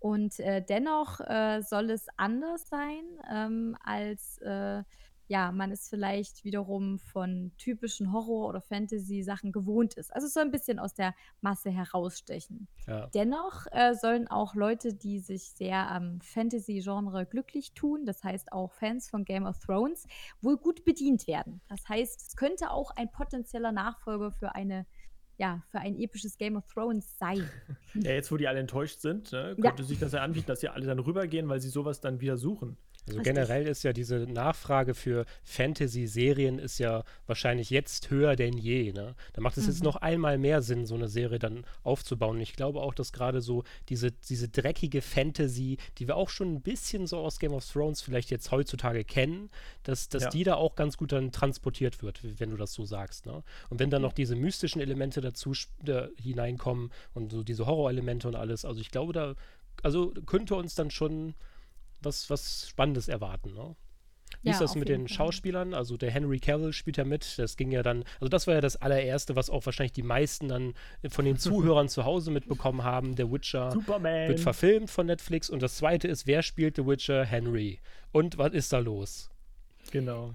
Und 0.00 0.38
äh, 0.40 0.62
dennoch 0.62 1.20
äh, 1.20 1.62
soll 1.62 1.90
es 1.90 2.08
anders 2.16 2.68
sein, 2.68 3.04
ähm, 3.32 3.76
als 3.82 4.38
äh, 4.38 4.82
ja, 5.26 5.52
man 5.52 5.70
es 5.70 5.88
vielleicht 5.88 6.44
wiederum 6.44 6.98
von 6.98 7.52
typischen 7.56 8.12
Horror- 8.12 8.48
oder 8.48 8.60
Fantasy-Sachen 8.60 9.52
gewohnt 9.52 9.94
ist. 9.94 10.14
Also 10.14 10.26
es 10.26 10.34
soll 10.34 10.44
ein 10.44 10.50
bisschen 10.50 10.78
aus 10.78 10.94
der 10.94 11.14
Masse 11.40 11.70
herausstechen. 11.70 12.68
Ja. 12.86 13.06
Dennoch 13.14 13.66
äh, 13.72 13.94
sollen 13.94 14.28
auch 14.28 14.54
Leute, 14.54 14.94
die 14.94 15.20
sich 15.20 15.52
sehr 15.52 15.90
am 15.90 16.20
Fantasy-Genre 16.20 17.26
glücklich 17.26 17.72
tun, 17.72 18.04
das 18.04 18.22
heißt 18.22 18.52
auch 18.52 18.72
Fans 18.72 19.08
von 19.08 19.24
Game 19.24 19.46
of 19.46 19.58
Thrones, 19.60 20.06
wohl 20.42 20.58
gut 20.58 20.84
bedient 20.84 21.26
werden. 21.26 21.60
Das 21.68 21.88
heißt, 21.88 22.20
es 22.20 22.36
könnte 22.36 22.70
auch 22.70 22.90
ein 22.90 23.10
potenzieller 23.10 23.72
Nachfolger 23.72 24.30
für 24.30 24.54
eine 24.54 24.86
ja, 25.36 25.62
für 25.68 25.80
ein 25.80 25.98
episches 25.98 26.38
Game 26.38 26.56
of 26.56 26.66
Thrones 26.72 27.18
sein. 27.18 27.48
Ja, 27.94 28.10
jetzt 28.10 28.32
wo 28.32 28.36
die 28.36 28.48
alle 28.48 28.58
enttäuscht 28.58 28.98
sind, 28.98 29.30
ne, 29.30 29.54
könnte 29.54 29.82
ja. 29.82 29.88
sich 29.88 30.00
das 30.00 30.10
ja 30.10 30.20
anbieten, 30.20 30.46
dass 30.46 30.58
sie 30.58 30.68
alle 30.68 30.84
dann 30.84 30.98
rübergehen, 30.98 31.48
weil 31.48 31.60
sie 31.60 31.68
sowas 31.68 32.00
dann 32.00 32.20
wieder 32.20 32.36
suchen. 32.36 32.76
Also 33.06 33.18
Richtig. 33.18 33.34
generell 33.34 33.66
ist 33.66 33.82
ja 33.82 33.92
diese 33.92 34.20
Nachfrage 34.20 34.94
für 34.94 35.26
Fantasy-Serien 35.42 36.58
ist 36.58 36.78
ja 36.78 37.04
wahrscheinlich 37.26 37.68
jetzt 37.68 38.10
höher 38.10 38.34
denn 38.34 38.56
je. 38.56 38.92
Ne? 38.92 39.14
Da 39.34 39.42
macht 39.42 39.58
es 39.58 39.64
mhm. 39.64 39.70
jetzt 39.70 39.82
noch 39.82 39.96
einmal 39.96 40.38
mehr 40.38 40.62
Sinn, 40.62 40.86
so 40.86 40.94
eine 40.94 41.08
Serie 41.08 41.38
dann 41.38 41.66
aufzubauen. 41.82 42.36
Und 42.36 42.42
ich 42.42 42.54
glaube 42.54 42.80
auch, 42.80 42.94
dass 42.94 43.12
gerade 43.12 43.42
so 43.42 43.62
diese, 43.90 44.10
diese 44.10 44.48
dreckige 44.48 45.02
Fantasy, 45.02 45.76
die 45.98 46.08
wir 46.08 46.16
auch 46.16 46.30
schon 46.30 46.54
ein 46.54 46.62
bisschen 46.62 47.06
so 47.06 47.18
aus 47.18 47.38
Game 47.38 47.52
of 47.52 47.70
Thrones 47.70 48.00
vielleicht 48.00 48.30
jetzt 48.30 48.50
heutzutage 48.50 49.04
kennen, 49.04 49.50
dass, 49.82 50.08
dass 50.08 50.24
ja. 50.24 50.30
die 50.30 50.44
da 50.44 50.54
auch 50.54 50.74
ganz 50.74 50.96
gut 50.96 51.12
dann 51.12 51.30
transportiert 51.30 52.02
wird, 52.02 52.20
wenn 52.40 52.50
du 52.50 52.56
das 52.56 52.72
so 52.72 52.86
sagst. 52.86 53.26
Ne? 53.26 53.42
Und 53.68 53.80
wenn 53.80 53.90
dann 53.90 54.02
noch 54.02 54.14
diese 54.14 54.34
mystischen 54.34 54.80
Elemente 54.80 55.20
dazu 55.20 55.52
da 55.82 56.08
hineinkommen 56.18 56.90
und 57.12 57.32
so 57.32 57.42
diese 57.42 57.66
Horrorelemente 57.66 58.28
und 58.28 58.34
alles, 58.34 58.64
also 58.64 58.80
ich 58.80 58.90
glaube, 58.90 59.12
da 59.12 59.34
also 59.82 60.12
könnte 60.26 60.54
uns 60.54 60.74
dann 60.74 60.90
schon 60.90 61.34
was, 62.04 62.30
was 62.30 62.68
Spannendes 62.68 63.08
erwarten. 63.08 63.54
Ne? 63.54 63.76
Wie 64.42 64.48
ja, 64.48 64.52
ist 64.52 64.60
das 64.60 64.74
mit 64.74 64.88
den 64.88 65.08
Fall. 65.08 65.16
Schauspielern? 65.16 65.74
Also 65.74 65.96
der 65.96 66.10
Henry 66.10 66.38
Cavill 66.38 66.72
spielt 66.72 66.96
ja 66.96 67.04
mit. 67.04 67.38
Das 67.38 67.56
ging 67.56 67.70
ja 67.70 67.82
dann, 67.82 68.04
also 68.20 68.28
das 68.28 68.46
war 68.46 68.54
ja 68.54 68.60
das 68.60 68.76
allererste, 68.76 69.36
was 69.36 69.50
auch 69.50 69.64
wahrscheinlich 69.64 69.92
die 69.92 70.02
meisten 70.02 70.48
dann 70.48 70.74
von 71.08 71.24
den 71.24 71.38
Zuhörern 71.38 71.88
zu 71.88 72.04
Hause 72.04 72.30
mitbekommen 72.30 72.84
haben. 72.84 73.16
Der 73.16 73.30
Witcher 73.30 73.70
Superman. 73.70 74.28
wird 74.28 74.40
verfilmt 74.40 74.90
von 74.90 75.06
Netflix. 75.06 75.50
Und 75.50 75.62
das 75.62 75.76
zweite 75.76 76.08
ist, 76.08 76.26
wer 76.26 76.42
spielt 76.42 76.76
The 76.76 76.86
Witcher? 76.86 77.24
Henry. 77.24 77.80
Und 78.12 78.38
was 78.38 78.52
ist 78.52 78.72
da 78.72 78.78
los? 78.78 79.30
Genau. 79.90 80.34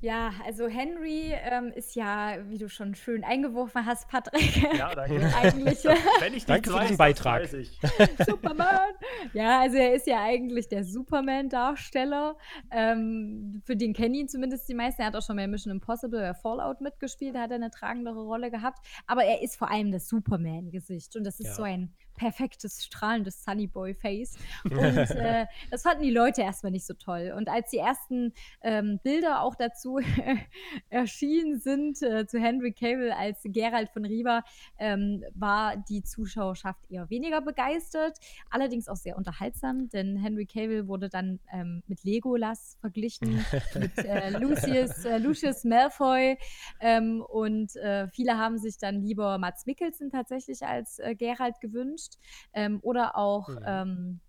Ja, 0.00 0.32
also 0.44 0.68
Henry 0.68 1.32
ähm, 1.34 1.72
ist 1.74 1.96
ja, 1.96 2.36
wie 2.48 2.58
du 2.58 2.68
schon 2.68 2.94
schön 2.94 3.24
eingeworfen 3.24 3.84
hast, 3.84 4.08
Patrick. 4.08 4.56
Ja, 4.76 4.94
danke. 4.94 5.32
eigentlich, 5.42 5.84
Wenn 6.20 6.34
ich 6.34 6.46
danke 6.46 6.70
für 6.70 6.80
diesen 6.80 6.96
Beitrag. 6.96 7.48
Superman. 8.26 8.92
Ja, 9.32 9.60
also 9.60 9.76
er 9.76 9.94
ist 9.94 10.06
ja 10.06 10.22
eigentlich 10.22 10.68
der 10.68 10.84
Superman-Darsteller. 10.84 12.36
Ähm, 12.70 13.60
für 13.64 13.76
den 13.76 13.92
kennen 13.92 14.14
ihn 14.14 14.28
zumindest 14.28 14.68
die 14.68 14.74
meisten. 14.74 15.02
Er 15.02 15.08
hat 15.08 15.16
auch 15.16 15.22
schon 15.22 15.36
bei 15.36 15.48
Mission 15.48 15.72
Impossible 15.72 16.18
oder 16.20 16.34
Fallout 16.34 16.80
mitgespielt. 16.80 17.34
Da 17.34 17.42
hat 17.42 17.50
er 17.50 17.56
eine 17.56 17.70
tragendere 17.70 18.22
Rolle 18.22 18.52
gehabt. 18.52 18.78
Aber 19.08 19.24
er 19.24 19.42
ist 19.42 19.56
vor 19.56 19.68
allem 19.68 19.90
das 19.90 20.08
Superman-Gesicht. 20.08 21.16
Und 21.16 21.24
das 21.24 21.40
ist 21.40 21.48
ja. 21.48 21.54
so 21.54 21.62
ein 21.64 21.92
perfektes, 22.18 22.84
strahlendes 22.84 23.44
Sunnyboy-Face. 23.44 24.36
Und 24.64 25.10
äh, 25.10 25.46
das 25.70 25.82
fanden 25.82 26.02
die 26.02 26.10
Leute 26.10 26.42
erstmal 26.42 26.72
nicht 26.72 26.84
so 26.84 26.94
toll. 26.94 27.32
Und 27.34 27.48
als 27.48 27.70
die 27.70 27.78
ersten 27.78 28.34
ähm, 28.60 29.00
Bilder 29.02 29.42
auch 29.42 29.54
dazu 29.54 30.00
erschienen 30.90 31.60
sind, 31.60 32.02
äh, 32.02 32.26
zu 32.26 32.38
Henry 32.38 32.72
Cable 32.72 33.16
als 33.16 33.38
Gerald 33.44 33.88
von 33.90 34.04
Riva, 34.04 34.42
ähm, 34.78 35.24
war 35.34 35.76
die 35.76 36.02
Zuschauerschaft 36.02 36.80
eher 36.90 37.08
weniger 37.08 37.40
begeistert. 37.40 38.18
Allerdings 38.50 38.88
auch 38.88 38.96
sehr 38.96 39.16
unterhaltsam, 39.16 39.88
denn 39.88 40.16
Henry 40.16 40.46
Cable 40.46 40.88
wurde 40.88 41.08
dann 41.08 41.38
ähm, 41.52 41.82
mit 41.86 42.02
Legolas 42.04 42.76
verglichen, 42.80 43.44
mit 43.78 43.96
äh, 43.98 44.30
Lucius, 44.30 45.04
äh, 45.04 45.18
Lucius 45.18 45.62
Malfoy. 45.62 46.36
Ähm, 46.80 47.22
und 47.22 47.76
äh, 47.76 48.08
viele 48.08 48.36
haben 48.36 48.58
sich 48.58 48.76
dann 48.78 49.02
lieber 49.02 49.38
Mats 49.38 49.66
Mikkelsen 49.66 50.10
tatsächlich 50.10 50.66
als 50.66 50.98
äh, 50.98 51.14
Gerald 51.14 51.60
gewünscht 51.60 52.07
gewünscht. 52.08 52.18
Ähm, 52.52 52.80
oder 52.82 53.16
auch 53.16 53.48
mhm. 53.48 53.60
ähm, 53.64 54.20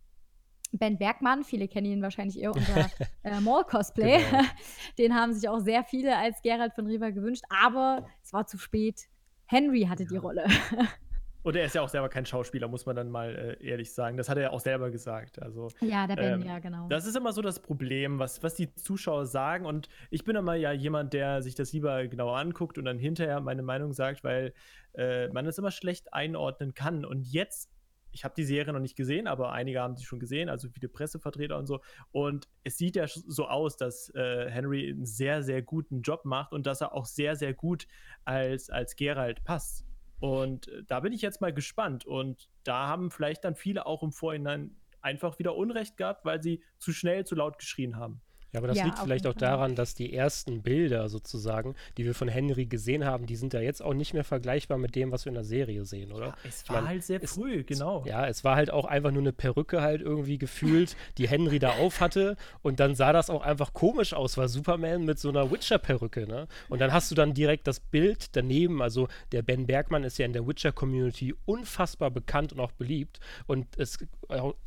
Ben 0.71 0.97
Bergmann, 0.97 1.43
viele 1.43 1.67
kennen 1.67 1.87
ihn 1.87 2.01
wahrscheinlich 2.01 2.39
eher 2.39 2.53
unter 2.53 2.89
äh, 3.23 3.39
Mall-Cosplay. 3.39 4.23
Genau. 4.23 4.43
Den 4.97 5.15
haben 5.15 5.33
sich 5.33 5.49
auch 5.49 5.59
sehr 5.59 5.83
viele 5.83 6.15
als 6.15 6.41
Gerald 6.41 6.73
von 6.73 6.85
Riva 6.85 7.09
gewünscht, 7.09 7.43
aber 7.49 8.07
es 8.23 8.33
war 8.33 8.45
zu 8.45 8.57
spät. 8.57 9.07
Henry 9.45 9.87
hatte 9.89 10.03
ja. 10.03 10.09
die 10.09 10.17
Rolle. 10.17 10.45
Und 11.41 11.55
er 11.55 11.63
ist 11.63 11.75
ja 11.75 11.81
auch 11.81 11.89
selber 11.89 12.09
kein 12.09 12.25
Schauspieler, 12.25 12.67
muss 12.67 12.85
man 12.85 12.95
dann 12.95 13.09
mal 13.09 13.57
äh, 13.61 13.65
ehrlich 13.65 13.93
sagen. 13.93 14.17
Das 14.17 14.27
hat 14.27 14.37
er 14.37 14.43
ja 14.43 14.49
auch 14.51 14.59
selber 14.59 14.91
gesagt. 14.91 15.41
Also, 15.41 15.69
ja, 15.79 16.05
der 16.05 16.15
Ben, 16.15 16.41
ähm, 16.41 16.47
ja, 16.47 16.59
genau. 16.59 16.87
Das 16.89 17.05
ist 17.05 17.15
immer 17.15 17.31
so 17.31 17.41
das 17.41 17.61
Problem, 17.61 18.19
was, 18.19 18.43
was 18.43 18.55
die 18.55 18.73
Zuschauer 18.75 19.25
sagen. 19.25 19.65
Und 19.65 19.87
ich 20.09 20.25
bin 20.25 20.35
immer 20.35 20.55
ja 20.55 20.71
jemand, 20.71 21.13
der 21.13 21.41
sich 21.41 21.55
das 21.55 21.71
lieber 21.71 22.07
genauer 22.07 22.37
anguckt 22.37 22.77
und 22.77 22.85
dann 22.85 22.99
hinterher 22.99 23.39
meine 23.39 23.61
Meinung 23.61 23.93
sagt, 23.93 24.23
weil 24.23 24.53
äh, 24.95 25.29
man 25.29 25.45
es 25.45 25.57
immer 25.57 25.71
schlecht 25.71 26.13
einordnen 26.13 26.73
kann. 26.73 27.05
Und 27.05 27.21
jetzt 27.23 27.69
ich 28.11 28.23
habe 28.23 28.33
die 28.35 28.43
Serie 28.43 28.73
noch 28.73 28.79
nicht 28.79 28.95
gesehen, 28.95 29.27
aber 29.27 29.51
einige 29.51 29.81
haben 29.81 29.95
sie 29.95 30.05
schon 30.05 30.19
gesehen, 30.19 30.49
also 30.49 30.67
viele 30.69 30.89
Pressevertreter 30.89 31.57
und 31.57 31.67
so. 31.67 31.81
Und 32.11 32.47
es 32.63 32.77
sieht 32.77 32.95
ja 32.95 33.05
so 33.07 33.47
aus, 33.47 33.77
dass 33.77 34.09
äh, 34.15 34.49
Henry 34.49 34.89
einen 34.89 35.05
sehr, 35.05 35.43
sehr 35.43 35.61
guten 35.61 36.01
Job 36.01 36.25
macht 36.25 36.53
und 36.53 36.65
dass 36.65 36.81
er 36.81 36.93
auch 36.93 37.05
sehr, 37.05 37.35
sehr 37.35 37.53
gut 37.53 37.87
als, 38.25 38.69
als 38.69 38.95
Geralt 38.95 39.43
passt. 39.43 39.85
Und 40.19 40.67
äh, 40.67 40.83
da 40.87 40.99
bin 40.99 41.13
ich 41.13 41.21
jetzt 41.21 41.41
mal 41.41 41.53
gespannt. 41.53 42.05
Und 42.05 42.49
da 42.63 42.87
haben 42.87 43.11
vielleicht 43.11 43.43
dann 43.43 43.55
viele 43.55 43.85
auch 43.85 44.03
im 44.03 44.11
Vorhinein 44.11 44.75
einfach 45.01 45.39
wieder 45.39 45.55
Unrecht 45.55 45.97
gehabt, 45.97 46.25
weil 46.25 46.41
sie 46.41 46.61
zu 46.77 46.91
schnell, 46.91 47.25
zu 47.25 47.35
laut 47.35 47.57
geschrien 47.57 47.95
haben. 47.95 48.21
Ja, 48.51 48.59
aber 48.59 48.67
das 48.67 48.77
ja, 48.77 48.85
liegt 48.85 48.99
vielleicht 48.99 49.27
auch 49.27 49.33
daran, 49.33 49.75
dass 49.75 49.93
die 49.93 50.13
ersten 50.13 50.61
Bilder 50.61 51.09
sozusagen, 51.09 51.75
die 51.97 52.05
wir 52.05 52.15
von 52.15 52.27
Henry 52.27 52.65
gesehen 52.65 53.05
haben, 53.05 53.25
die 53.25 53.35
sind 53.35 53.53
ja 53.53 53.59
jetzt 53.59 53.81
auch 53.81 53.93
nicht 53.93 54.13
mehr 54.13 54.23
vergleichbar 54.23 54.77
mit 54.77 54.95
dem, 54.95 55.11
was 55.11 55.25
wir 55.25 55.29
in 55.29 55.35
der 55.35 55.43
Serie 55.43 55.85
sehen, 55.85 56.11
oder? 56.11 56.27
Ja, 56.27 56.35
es 56.43 56.67
war 56.67 56.75
meine, 56.77 56.87
halt 56.87 57.03
sehr 57.03 57.19
früh, 57.21 57.59
es, 57.59 57.67
genau. 57.67 58.03
Ja, 58.07 58.27
es 58.27 58.43
war 58.43 58.55
halt 58.55 58.71
auch 58.71 58.85
einfach 58.85 59.11
nur 59.11 59.21
eine 59.21 59.33
Perücke 59.33 59.81
halt 59.81 60.01
irgendwie 60.01 60.37
gefühlt, 60.37 60.95
die 61.17 61.27
Henry 61.27 61.59
da 61.59 61.71
auf 61.73 62.01
hatte 62.01 62.37
und 62.61 62.79
dann 62.79 62.95
sah 62.95 63.13
das 63.13 63.29
auch 63.29 63.41
einfach 63.41 63.73
komisch 63.73 64.13
aus, 64.13 64.37
war 64.37 64.47
Superman 64.47 65.05
mit 65.05 65.19
so 65.19 65.29
einer 65.29 65.51
Witcher-Perücke, 65.51 66.27
ne? 66.27 66.47
Und 66.69 66.79
dann 66.79 66.93
hast 66.93 67.11
du 67.11 67.15
dann 67.15 67.33
direkt 67.33 67.67
das 67.67 67.79
Bild 67.79 68.35
daneben, 68.35 68.81
also 68.81 69.07
der 69.31 69.41
Ben 69.41 69.67
Bergmann 69.67 70.03
ist 70.03 70.17
ja 70.17 70.25
in 70.25 70.33
der 70.33 70.47
Witcher-Community 70.47 71.35
unfassbar 71.45 72.09
bekannt 72.09 72.53
und 72.53 72.59
auch 72.59 72.71
beliebt 72.71 73.19
und 73.45 73.67
es 73.77 73.89
ist 73.89 74.07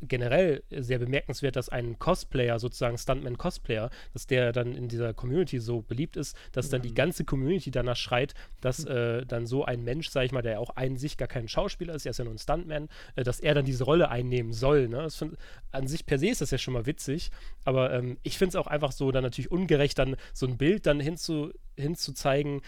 generell 0.01 0.63
sehr 0.69 0.99
bemerkenswert, 0.99 1.55
dass 1.55 1.69
ein 1.69 1.97
Cosplayer, 1.97 2.59
sozusagen 2.59 2.97
Stuntman-Cosplayer, 2.97 3.72
Multiplayer, 3.73 3.89
dass 4.13 4.27
der 4.27 4.51
dann 4.51 4.75
in 4.75 4.87
dieser 4.87 5.13
Community 5.13 5.59
so 5.59 5.81
beliebt 5.81 6.17
ist, 6.17 6.35
dass 6.51 6.67
mhm. 6.67 6.71
dann 6.71 6.81
die 6.83 6.89
mhm. 6.89 6.95
ganze 6.95 7.25
Community 7.25 7.71
danach 7.71 7.95
schreit, 7.95 8.33
dass 8.61 8.85
äh, 8.85 9.25
dann 9.25 9.45
so 9.45 9.65
ein 9.65 9.83
Mensch, 9.83 10.09
sag 10.09 10.25
ich 10.25 10.31
mal, 10.31 10.41
der 10.41 10.59
auch 10.59 10.75
an 10.75 10.97
sich 10.97 11.17
gar 11.17 11.27
kein 11.27 11.47
Schauspieler 11.47 11.93
ist, 11.93 12.05
er 12.05 12.11
ist 12.11 12.19
ja 12.19 12.25
nur 12.25 12.33
ein 12.33 12.39
Stuntman, 12.39 12.89
äh, 13.15 13.23
dass 13.23 13.39
er 13.39 13.53
dann 13.53 13.65
diese 13.65 13.83
Rolle 13.83 14.09
einnehmen 14.09 14.53
soll. 14.53 14.87
Ne? 14.87 15.09
Find, 15.09 15.37
an 15.71 15.87
sich 15.87 16.05
per 16.05 16.19
se 16.19 16.29
ist 16.29 16.41
das 16.41 16.51
ja 16.51 16.57
schon 16.57 16.73
mal 16.73 16.85
witzig, 16.85 17.31
aber 17.65 17.93
ähm, 17.93 18.17
ich 18.23 18.37
finde 18.37 18.49
es 18.49 18.55
auch 18.55 18.67
einfach 18.67 18.91
so 18.91 19.11
dann 19.11 19.23
natürlich 19.23 19.51
ungerecht, 19.51 19.97
dann 19.97 20.15
so 20.33 20.45
ein 20.45 20.57
Bild 20.57 20.85
dann 20.85 20.99
hinzu, 20.99 21.51
hinzuzeigen, 21.75 22.61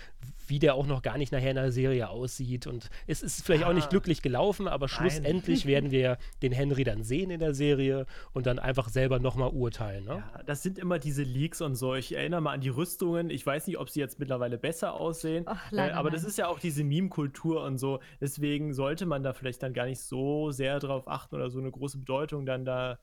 wie 0.48 0.60
der 0.60 0.76
auch 0.76 0.86
noch 0.86 1.02
gar 1.02 1.18
nicht 1.18 1.32
nachher 1.32 1.52
in 1.52 1.56
der 1.56 1.72
Serie 1.72 2.10
aussieht. 2.10 2.68
Und 2.68 2.90
es 3.08 3.22
ist 3.22 3.46
vielleicht 3.46 3.64
ah, 3.64 3.70
auch 3.70 3.74
nicht 3.74 3.88
ah. 3.88 3.90
glücklich 3.90 4.22
gelaufen, 4.22 4.68
aber 4.68 4.88
schlussendlich 4.88 5.66
werden 5.68 5.92
wir 5.92 6.18
den 6.42 6.52
Henry 6.52 6.84
dann 6.84 7.04
sehen 7.04 7.30
in 7.30 7.40
der 7.40 7.54
Serie 7.54 8.06
und 8.34 8.46
dann 8.46 8.60
einfach 8.60 8.90
selber 8.90 9.20
nochmal 9.20 9.50
urteilen. 9.50 10.06
Ne? 10.06 10.24
Ja, 10.34 10.44
das 10.44 10.64
sind 10.64 10.78
immer 10.78 11.00
diese 11.00 11.24
Leaks 11.24 11.62
und 11.62 11.76
so. 11.76 11.96
Ich 11.96 12.16
erinnere 12.16 12.42
mal 12.42 12.54
an 12.54 12.62
die 12.62 12.70
Rüstungen. 12.70 13.30
Ich 13.30 13.46
weiß 13.46 13.68
nicht, 13.68 13.78
ob 13.78 13.90
sie 13.90 14.00
jetzt 14.00 14.20
mittlerweile 14.20 14.58
besser 14.58 14.94
aussehen. 14.94 15.46
Ach, 15.48 15.72
äh, 15.72 15.92
aber 15.92 16.12
das 16.12 16.24
ist 16.24 16.38
ja 16.38 16.48
auch 16.48 16.60
diese 16.60 16.84
Meme-Kultur 16.84 17.64
und 17.64 17.78
so. 17.78 18.00
Deswegen 18.22 18.74
sollte 18.74 19.06
man 19.06 19.24
da 19.24 19.34
vielleicht 19.34 19.64
dann 19.64 19.74
gar 19.74 19.86
nicht 19.86 20.02
so 20.02 20.52
sehr 20.52 20.80
drauf 20.80 21.08
achten 21.08 21.36
oder 21.36 21.50
so 21.50 21.60
eine 21.60 21.72
große 21.72 21.98
Bedeutung 21.98 22.46
dann 22.46 22.66
da 22.66 23.00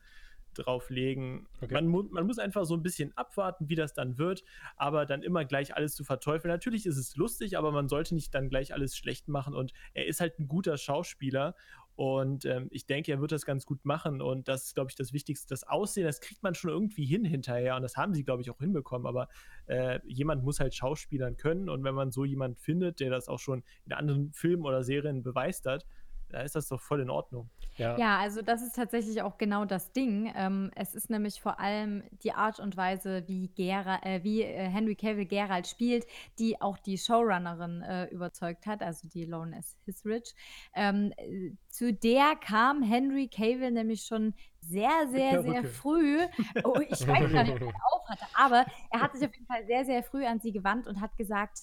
drauf 0.54 0.90
legen. 0.90 1.46
Okay. 1.60 1.74
Man, 1.74 1.86
mu 1.86 2.02
man 2.04 2.26
muss 2.26 2.38
einfach 2.38 2.64
so 2.64 2.74
ein 2.74 2.82
bisschen 2.82 3.16
abwarten, 3.16 3.68
wie 3.68 3.74
das 3.74 3.94
dann 3.94 4.18
wird, 4.18 4.44
aber 4.76 5.06
dann 5.06 5.22
immer 5.22 5.44
gleich 5.44 5.74
alles 5.76 5.94
zu 5.94 6.04
verteufeln. 6.04 6.52
Natürlich 6.52 6.86
ist 6.86 6.96
es 6.96 7.16
lustig, 7.16 7.58
aber 7.58 7.72
man 7.72 7.88
sollte 7.88 8.14
nicht 8.14 8.34
dann 8.34 8.48
gleich 8.48 8.72
alles 8.74 8.96
schlecht 8.96 9.28
machen 9.28 9.54
und 9.54 9.72
er 9.94 10.06
ist 10.06 10.20
halt 10.20 10.38
ein 10.38 10.48
guter 10.48 10.76
Schauspieler 10.76 11.54
Und 11.94 12.46
ähm, 12.46 12.68
ich 12.70 12.86
denke, 12.86 13.12
er 13.12 13.20
wird 13.20 13.32
das 13.32 13.44
ganz 13.44 13.66
gut 13.66 13.84
machen. 13.84 14.22
Und 14.22 14.48
das 14.48 14.64
ist, 14.66 14.74
glaube 14.74 14.90
ich, 14.90 14.96
das 14.96 15.12
Wichtigste. 15.12 15.48
Das 15.48 15.64
Aussehen, 15.64 16.04
das 16.04 16.20
kriegt 16.20 16.42
man 16.42 16.54
schon 16.54 16.70
irgendwie 16.70 17.04
hin 17.04 17.24
hinterher. 17.24 17.76
Und 17.76 17.82
das 17.82 17.96
haben 17.96 18.14
sie, 18.14 18.24
glaube 18.24 18.42
ich, 18.42 18.50
auch 18.50 18.58
hinbekommen. 18.58 19.06
Aber 19.06 19.28
äh, 19.66 20.00
jemand 20.06 20.42
muss 20.42 20.58
halt 20.58 20.74
Schauspielern 20.74 21.36
können. 21.36 21.68
Und 21.68 21.84
wenn 21.84 21.94
man 21.94 22.10
so 22.10 22.24
jemanden 22.24 22.56
findet, 22.56 23.00
der 23.00 23.10
das 23.10 23.28
auch 23.28 23.38
schon 23.38 23.62
in 23.84 23.92
anderen 23.92 24.32
Filmen 24.32 24.64
oder 24.64 24.82
Serien 24.82 25.22
beweist 25.22 25.66
hat, 25.66 25.86
da 26.32 26.40
ist 26.40 26.54
das 26.54 26.68
doch 26.68 26.80
voll 26.80 27.00
in 27.00 27.10
Ordnung. 27.10 27.50
Ja. 27.76 27.96
ja, 27.96 28.18
also 28.18 28.42
das 28.42 28.62
ist 28.62 28.74
tatsächlich 28.74 29.22
auch 29.22 29.38
genau 29.38 29.64
das 29.64 29.92
Ding. 29.92 30.32
Ähm, 30.34 30.70
es 30.74 30.94
ist 30.94 31.10
nämlich 31.10 31.40
vor 31.40 31.60
allem 31.60 32.02
die 32.22 32.32
Art 32.32 32.58
und 32.58 32.76
Weise, 32.76 33.24
wie, 33.26 33.48
Gera, 33.48 34.00
äh, 34.02 34.22
wie 34.22 34.42
äh, 34.42 34.68
Henry 34.68 34.94
Cavill 34.94 35.26
Geralt 35.26 35.66
spielt, 35.66 36.06
die 36.38 36.60
auch 36.60 36.78
die 36.78 36.98
Showrunnerin 36.98 37.82
äh, 37.82 38.06
überzeugt 38.06 38.66
hat, 38.66 38.82
also 38.82 39.08
die 39.08 39.24
Lauren 39.24 39.52
S. 39.52 39.76
Hisrich. 39.84 40.34
Ähm, 40.74 41.12
äh, 41.16 41.52
zu 41.68 41.92
der 41.92 42.34
kam 42.36 42.82
Henry 42.82 43.28
Cavill 43.28 43.70
nämlich 43.70 44.02
schon 44.02 44.34
sehr, 44.60 45.08
sehr, 45.10 45.42
sehr 45.42 45.64
früh. 45.64 46.18
Oh, 46.64 46.78
ich 46.88 46.90
weiß 47.06 47.32
gar 47.32 47.44
nicht, 47.44 47.54
ob 47.54 47.62
er 47.62 47.92
auf 47.92 48.08
hatte, 48.08 48.24
aber 48.34 48.66
er 48.90 49.00
hat 49.00 49.12
sich 49.12 49.26
auf 49.26 49.34
jeden 49.34 49.46
Fall 49.46 49.66
sehr, 49.66 49.84
sehr 49.84 50.02
früh 50.02 50.24
an 50.24 50.40
sie 50.40 50.52
gewandt 50.52 50.86
und 50.86 51.00
hat 51.00 51.16
gesagt, 51.16 51.60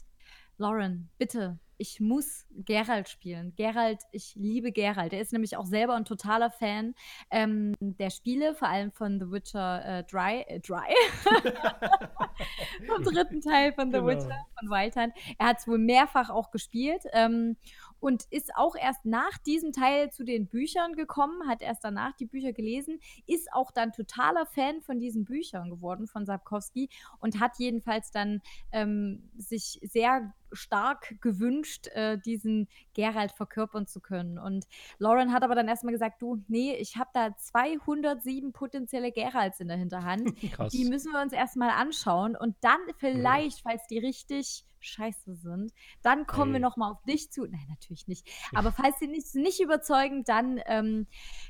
Lauren, 0.60 1.10
bitte, 1.18 1.57
ich 1.78 2.01
muss 2.01 2.45
Geralt 2.51 3.07
spielen. 3.07 3.53
Geralt, 3.55 4.01
ich 4.12 4.36
liebe 4.36 4.74
Geralt. 4.74 5.14
Er 5.14 5.22
ist 5.22 5.32
nämlich 5.32 5.55
auch 5.55 5.66
selber 5.66 5.95
ein 5.95 6.03
totaler 6.03 6.51
Fan 6.51 6.93
ähm, 7.32 7.74
der 7.80 8.10
Spiele, 8.10 8.53
vor 8.53 8.68
allem 8.68 8.91
von 8.91 9.22
The 9.22 9.32
Witcher 9.32 9.86
äh, 9.86 10.03
Dry. 10.03 10.41
Äh, 10.47 10.60
Dry? 10.60 10.93
Vom 12.88 13.03
dritten 13.03 13.39
Teil 13.39 13.72
von 13.72 13.91
The 13.91 13.99
genau. 13.99 14.07
Witcher, 14.07 14.45
von 14.60 14.70
Wildhand. 14.70 15.14
Er 15.38 15.47
hat 15.47 15.60
es 15.60 15.68
wohl 15.68 15.78
mehrfach 15.78 16.30
auch 16.30 16.51
gespielt. 16.51 17.03
Ähm, 17.14 17.55
und 18.00 18.26
ist 18.30 18.56
auch 18.56 18.76
erst 18.76 19.06
nach 19.06 19.38
diesem 19.39 19.72
Teil 19.72 20.12
zu 20.12 20.24
den 20.24 20.47
Büchern 20.47 20.93
gekommen, 20.93 21.47
hat 21.47 21.62
erst 21.62 21.84
danach 21.84 22.14
die 22.16 22.26
Bücher 22.26 22.54
gelesen, 22.54 23.00
ist 23.26 23.52
auch 23.54 23.72
dann 23.72 23.91
totaler 23.91 24.45
Fan 24.45 24.82
von 24.82 25.00
diesen 25.00 25.26
Büchern 25.26 25.70
geworden 25.70 26.08
von 26.08 26.26
Sapkowski 26.26 26.89
und 27.20 27.39
hat 27.39 27.54
jedenfalls 27.58 28.12
dann 28.12 28.41
ähm, 28.72 29.30
sich 29.38 29.80
sehr 29.84 30.34
stark 30.52 31.22
gewünscht, 31.22 31.88
äh, 31.93 32.18
diesen 32.18 32.68
Geralt 32.93 33.32
verkörpern 33.32 33.88
zu 33.88 34.00
können. 34.00 34.39
Und 34.39 34.66
Lauren 34.97 35.34
hat 35.34 35.43
aber 35.43 35.56
dann 35.56 35.68
erstmal 35.68 35.93
gesagt, 35.93 36.22
du, 36.22 36.43
nee, 36.47 36.76
ich 36.76 36.97
habe 36.97 37.10
da 37.14 37.36
207 37.36 38.52
potenzielle 38.52 39.12
Geralts 39.12 39.60
in 39.60 39.68
der 39.68 39.78
Hinterhand. 39.78 40.36
Krass. 40.54 40.72
Die 40.72 40.86
müssen 40.86 41.12
wir 41.12 41.22
uns 41.22 41.34
erstmal 41.34 41.70
anschauen 41.70 42.36
und 42.36 42.56
dann 42.62 42.80
vielleicht, 42.97 43.58
ja. 43.58 43.70
falls 43.70 43.88
die 43.88 44.00
richtig 44.00 44.66
scheiße 44.80 45.36
sind, 45.36 45.74
dann 46.02 46.28
kommen 46.28 46.52
hey. 46.52 46.62
wir 46.62 46.68
nochmal 46.68 46.92
auf 46.92 47.02
dich 47.04 47.32
zu. 47.32 47.46
Nein, 47.46 47.66
natürlich 47.70 48.08
nicht. 48.08 48.28
Aber 48.54 48.72
falls 48.72 49.00
sie 49.00 49.08
nicht, 49.08 49.34
nicht 49.36 49.60
überzeugen, 49.60 50.24
dann 50.24 50.62
ähm, 50.66 51.08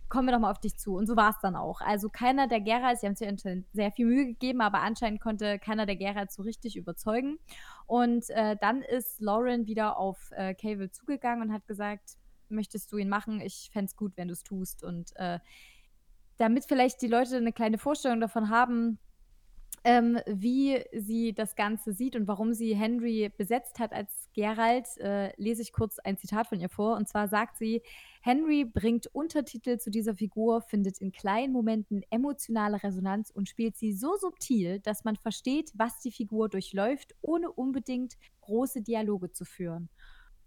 kommen 0.07 0.27
wir 0.27 0.33
nochmal 0.33 0.51
auf 0.51 0.59
dich 0.59 0.77
zu. 0.77 0.95
Und 0.95 1.07
so 1.07 1.15
war 1.15 1.31
es 1.31 1.39
dann 1.41 1.55
auch. 1.55 1.81
Also 1.81 2.09
keiner 2.09 2.47
der 2.47 2.61
Geralds, 2.61 3.01
sie 3.01 3.07
haben 3.07 3.15
sich 3.15 3.65
sehr 3.73 3.91
viel 3.91 4.05
Mühe 4.05 4.25
gegeben, 4.25 4.61
aber 4.61 4.81
anscheinend 4.81 5.21
konnte 5.21 5.59
keiner 5.59 5.85
der 5.85 5.95
Geralds 5.95 6.35
so 6.35 6.43
richtig 6.43 6.75
überzeugen. 6.75 7.39
Und 7.85 8.29
äh, 8.29 8.55
dann 8.59 8.81
ist 8.81 9.19
Lauren 9.21 9.65
wieder 9.67 9.97
auf 9.97 10.31
äh, 10.31 10.53
Cable 10.53 10.91
zugegangen 10.91 11.49
und 11.49 11.53
hat 11.53 11.67
gesagt, 11.67 12.17
möchtest 12.49 12.91
du 12.91 12.97
ihn 12.97 13.09
machen? 13.09 13.41
Ich 13.41 13.69
fände 13.71 13.85
es 13.85 13.95
gut, 13.95 14.13
wenn 14.15 14.27
du 14.27 14.33
es 14.33 14.43
tust. 14.43 14.83
Und 14.83 15.11
äh, 15.15 15.39
damit 16.37 16.65
vielleicht 16.65 17.01
die 17.01 17.07
Leute 17.07 17.37
eine 17.37 17.53
kleine 17.53 17.77
Vorstellung 17.77 18.21
davon 18.21 18.49
haben, 18.49 18.99
ähm, 19.83 20.19
wie 20.25 20.83
sie 20.93 21.33
das 21.33 21.55
Ganze 21.55 21.93
sieht 21.93 22.15
und 22.15 22.27
warum 22.27 22.53
sie 22.53 22.75
Henry 22.75 23.31
besetzt 23.37 23.79
hat 23.79 23.93
als 23.93 24.29
Geralt, 24.33 24.87
äh, 24.97 25.31
lese 25.37 25.61
ich 25.61 25.71
kurz 25.71 25.99
ein 25.99 26.17
Zitat 26.17 26.47
von 26.47 26.59
ihr 26.59 26.69
vor. 26.69 26.95
Und 26.95 27.07
zwar 27.07 27.27
sagt 27.27 27.57
sie, 27.57 27.81
Henry 28.21 28.65
bringt 28.65 29.07
Untertitel 29.07 29.77
zu 29.77 29.89
dieser 29.91 30.15
Figur, 30.15 30.61
findet 30.61 30.99
in 30.99 31.11
kleinen 31.11 31.53
Momenten 31.53 32.03
emotionale 32.09 32.81
Resonanz 32.83 33.31
und 33.31 33.47
spielt 33.47 33.77
sie 33.77 33.93
so 33.93 34.15
subtil, 34.17 34.79
dass 34.79 35.03
man 35.03 35.15
versteht, 35.15 35.71
was 35.75 35.99
die 35.99 36.11
Figur 36.11 36.49
durchläuft, 36.49 37.15
ohne 37.21 37.51
unbedingt 37.51 38.15
große 38.41 38.81
Dialoge 38.81 39.31
zu 39.31 39.45
führen. 39.45 39.89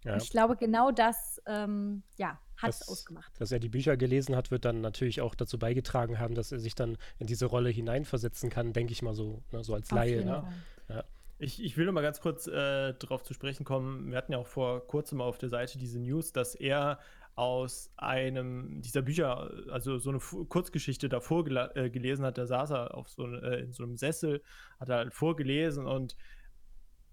Ja. 0.05 0.17
ich 0.17 0.31
glaube, 0.31 0.57
genau 0.57 0.91
das 0.91 1.41
ähm, 1.47 2.03
ja, 2.19 2.41
hat 2.63 2.71
es 2.71 2.89
ausgemacht. 2.89 3.33
Dass 3.39 3.53
er 3.53 3.59
die 3.59 3.69
Bücher 3.69 3.97
gelesen 3.97 4.37
hat, 4.37 4.51
wird 4.51 4.65
dann 4.65 4.81
natürlich 4.81 5.21
auch 5.21 5.35
dazu 5.35 5.59
beigetragen 5.59 6.19
haben, 6.19 6.35
dass 6.35 6.53
er 6.53 6.59
sich 6.59 6.75
dann 6.75 6.97
in 7.19 7.27
diese 7.27 7.47
Rolle 7.47 7.71
hineinversetzen 7.71 8.51
kann, 8.51 8.73
denke 8.73 8.93
ich 8.93 9.03
mal 9.03 9.15
so, 9.15 9.43
ne, 9.53 9.63
so 9.65 9.75
als 9.75 9.91
Auf 9.91 9.97
Laie. 9.97 10.25
Ne? 10.25 10.45
Ja. 10.89 11.05
Ich, 11.39 11.63
ich 11.63 11.77
will 11.77 11.87
noch 11.87 11.93
mal 11.93 12.03
ganz 12.03 12.21
kurz 12.21 12.47
äh, 12.47 12.95
darauf 12.95 13.25
zu 13.25 13.35
sprechen 13.35 13.65
kommen. 13.65 14.11
Wir 14.11 14.19
hatten 14.19 14.33
ja 14.33 14.39
auch 14.39 14.47
vor 14.47 14.87
kurzem 14.87 15.21
auf 15.21 15.39
der 15.39 15.49
Seite 15.49 15.79
diese 15.79 15.99
News, 15.99 16.33
dass 16.33 16.55
er 16.55 16.99
aus 17.35 17.91
einem 17.97 18.83
dieser 18.83 19.03
Bücher, 19.03 19.51
also 19.71 19.99
so 19.99 20.11
eine 20.11 20.19
Kurzgeschichte 20.19 21.09
davor 21.09 21.47
äh, 21.75 21.91
gelesen 21.91 22.25
hat. 22.25 22.39
Da 22.39 22.47
saß 22.47 22.71
er 22.71 22.95
auf 22.95 23.09
so, 23.09 23.27
äh, 23.27 23.63
in 23.63 23.73
so 23.73 23.83
einem 23.83 23.97
Sessel, 23.97 24.43
hat 24.79 24.91
er 24.91 24.97
halt 24.99 25.15
vorgelesen 25.15 25.87
und 25.87 26.17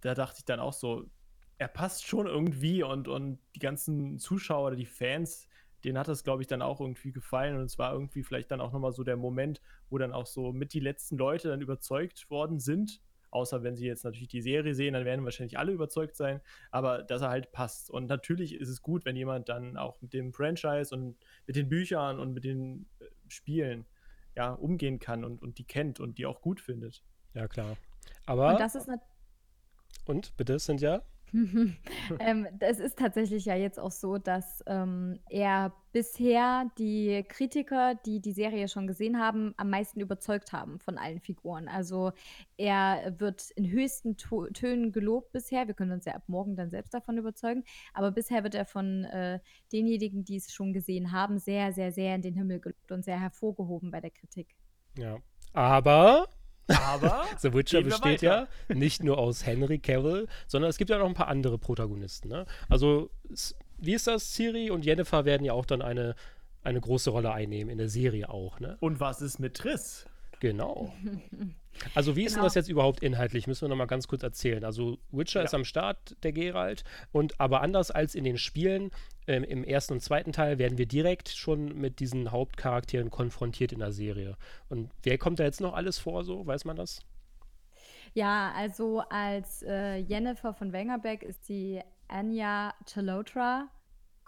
da 0.02 0.14
dachte 0.14 0.40
ich 0.40 0.46
dann 0.46 0.60
auch 0.60 0.74
so, 0.74 1.06
er 1.60 1.68
passt 1.68 2.08
schon 2.08 2.26
irgendwie 2.26 2.84
und, 2.84 3.08
und 3.08 3.38
die 3.54 3.60
ganzen 3.60 4.18
Zuschauer 4.18 4.68
oder 4.68 4.76
die 4.78 4.86
Fans, 4.86 5.48
denen 5.84 5.98
hat 5.98 6.08
das, 6.08 6.24
glaube 6.24 6.42
ich, 6.42 6.48
dann 6.48 6.62
auch 6.62 6.80
irgendwie 6.80 7.12
gefallen. 7.12 7.58
Und 7.58 7.66
es 7.66 7.78
war 7.78 7.94
irgendwie 7.94 8.24
vielleicht 8.24 8.50
dann 8.52 8.62
auch 8.62 8.72
nochmal 8.72 8.94
so 8.94 9.04
der 9.04 9.18
Moment, 9.18 9.62
wo 9.90 9.98
dann 9.98 10.14
auch 10.14 10.26
so 10.26 10.54
mit 10.54 10.74
die 10.74 10.80
letzten 10.80 11.18
Leute 11.18 11.50
dann 11.50 11.62
überzeugt 11.62 12.30
worden 12.30 12.60
sind. 12.60 13.02
Außer 13.32 13.62
wenn 13.62 13.76
sie 13.76 13.86
jetzt 13.86 14.06
natürlich 14.06 14.30
die 14.30 14.42
Serie 14.42 14.74
sehen, 14.74 14.94
dann 14.94 15.06
werden 15.06 15.24
wahrscheinlich 15.26 15.60
alle 15.60 15.74
überzeugt 15.74 16.16
sein. 16.16 16.40
Aber 16.72 17.04
dass 17.04 17.22
er 17.22 17.30
halt 17.30 17.52
passt. 17.52 17.92
Und 17.92 18.08
natürlich 18.08 18.56
ist 18.56 18.70
es 18.70 18.82
gut, 18.82 19.04
wenn 19.04 19.18
jemand 19.18 19.50
dann 19.50 19.76
auch 19.76 20.02
mit 20.02 20.14
dem 20.14 20.32
Franchise 20.34 20.96
und 20.96 21.18
mit 21.46 21.58
den 21.58 21.68
Büchern 21.68 22.20
und 22.20 22.34
mit 22.34 22.46
den 22.46 22.88
äh, 23.00 23.06
Spielen 23.28 23.86
ja, 24.36 24.54
umgehen 24.54 25.00
kann 25.00 25.26
und, 25.26 25.42
und 25.42 25.58
die 25.58 25.66
kennt 25.66 26.00
und 26.00 26.18
die 26.18 26.26
auch 26.26 26.42
gut 26.42 26.62
findet. 26.62 27.04
Ja, 27.34 27.50
klar. 27.50 27.76
Aber. 28.26 28.52
Und 28.52 28.60
das 28.62 28.76
ist 28.76 28.88
eine. 28.88 29.02
Und 30.06 30.36
bitte, 30.38 30.58
sind 30.58 30.80
ja. 30.80 31.04
ähm, 32.20 32.48
es 32.60 32.80
ist 32.80 32.98
tatsächlich 32.98 33.46
ja 33.46 33.56
jetzt 33.56 33.80
auch 33.80 33.92
so, 33.92 34.18
dass 34.18 34.64
ähm, 34.68 35.20
er 35.30 35.74
bisher 35.92 36.70
die 36.78 37.24
Kritiker, 37.28 37.96
die 38.06 38.20
die 38.20 38.32
Serie 38.32 38.68
schon 38.68 38.88
gesehen 38.88 39.20
haben, 39.20 39.54
am 39.58 39.70
meisten 39.70 40.00
überzeugt 40.00 40.54
haben 40.54 40.80
von 40.80 40.98
allen 40.98 41.20
Figuren. 41.20 41.68
Also 41.68 42.12
er 42.58 43.16
wird 43.20 43.52
in 43.52 43.70
höchsten 43.70 44.18
to 44.18 44.48
Tönen 44.48 44.92
gelobt 44.92 45.32
bisher. 45.32 45.68
Wir 45.68 45.74
können 45.74 45.92
uns 45.92 46.06
ja 46.06 46.14
ab 46.14 46.24
morgen 46.28 46.56
dann 46.56 46.70
selbst 46.70 46.94
davon 46.94 47.18
überzeugen. 47.18 47.64
Aber 47.94 48.12
bisher 48.12 48.44
wird 48.44 48.56
er 48.56 48.66
von 48.66 49.06
äh, 49.06 49.40
denjenigen, 49.72 50.24
die 50.24 50.38
es 50.38 50.54
schon 50.54 50.74
gesehen 50.74 51.12
haben, 51.12 51.40
sehr, 51.40 51.74
sehr, 51.74 51.92
sehr 51.92 52.16
in 52.16 52.22
den 52.22 52.36
Himmel 52.36 52.60
gelobt 52.60 52.92
und 52.92 53.04
sehr 53.04 53.20
hervorgehoben 53.20 53.92
bei 53.92 54.02
der 54.02 54.12
Kritik. 54.12 54.56
Ja. 54.98 55.18
Aber 55.54 56.28
aber 56.70 57.26
The 57.40 57.54
Witcher 57.54 57.82
besteht 57.82 58.22
ja 58.22 58.48
nicht 58.68 59.04
nur 59.04 59.18
aus 59.18 59.46
Henry 59.46 59.80
Cavill, 59.80 60.28
sondern 60.48 60.70
es 60.70 60.78
gibt 60.78 60.90
ja 60.90 60.98
noch 60.98 61.08
ein 61.08 61.14
paar 61.14 61.28
andere 61.28 61.58
Protagonisten. 61.58 62.30
Ne? 62.30 62.46
Also, 62.70 63.10
wie 63.78 63.94
ist 63.94 64.08
das? 64.08 64.34
Siri 64.34 64.70
und 64.72 64.86
Jennifer 64.86 65.26
werden 65.26 65.44
ja 65.46 65.54
auch 65.54 65.66
dann 65.66 65.82
eine, 65.82 66.16
eine 66.64 66.82
große 66.82 67.10
Rolle 67.10 67.32
einnehmen, 67.32 67.72
in 67.72 67.78
der 67.78 67.90
Serie 67.90 68.30
auch. 68.30 68.60
Ne? 68.60 68.78
Und 68.80 69.00
was 69.00 69.22
ist 69.22 69.40
mit 69.40 69.56
Triss? 69.56 70.06
Genau. 70.40 70.94
Also 71.96 72.18
wie 72.18 72.24
ist 72.24 72.34
genau. 72.34 72.42
denn 72.42 72.48
das 72.48 72.56
jetzt 72.56 72.68
überhaupt 72.68 73.02
inhaltlich? 73.02 73.48
Müssen 73.48 73.62
wir 73.62 73.70
noch 73.70 73.78
mal 73.78 73.86
ganz 73.86 74.08
kurz 74.08 74.22
erzählen. 74.22 74.66
Also 74.66 74.98
Witcher 75.12 75.40
ja. 75.40 75.46
ist 75.46 75.54
am 75.54 75.64
Start, 75.64 76.18
der 76.24 76.34
Geralt, 76.34 76.84
und 77.14 77.40
aber 77.40 77.62
anders 77.62 77.90
als 77.90 78.16
in 78.16 78.26
den 78.26 78.38
Spielen 78.38 78.92
ähm, 79.28 79.46
im 79.46 79.64
ersten 79.64 79.94
und 79.94 80.02
zweiten 80.02 80.34
Teil 80.34 80.60
werden 80.60 80.78
wir 80.78 80.88
direkt 80.88 81.30
schon 81.30 81.80
mit 81.80 82.00
diesen 82.02 82.32
Hauptcharakteren 82.32 83.10
konfrontiert 83.10 83.72
in 83.72 83.80
der 83.80 83.94
Serie. 83.94 84.36
Und 84.68 84.92
wer 85.04 85.18
kommt 85.18 85.40
da 85.40 85.44
jetzt 85.44 85.62
noch 85.62 85.74
alles 85.74 86.00
vor? 86.00 86.26
So 86.26 86.46
weiß 86.46 86.66
man 86.66 86.76
das? 86.76 87.02
Ja, 88.14 88.52
also 88.56 89.02
als 89.10 89.64
äh, 89.64 89.98
Jennifer 89.98 90.54
von 90.54 90.74
Wengerbeck 90.74 91.24
ist 91.24 91.48
die 91.48 91.80
Anya 92.08 92.74
Chalotra 92.86 93.70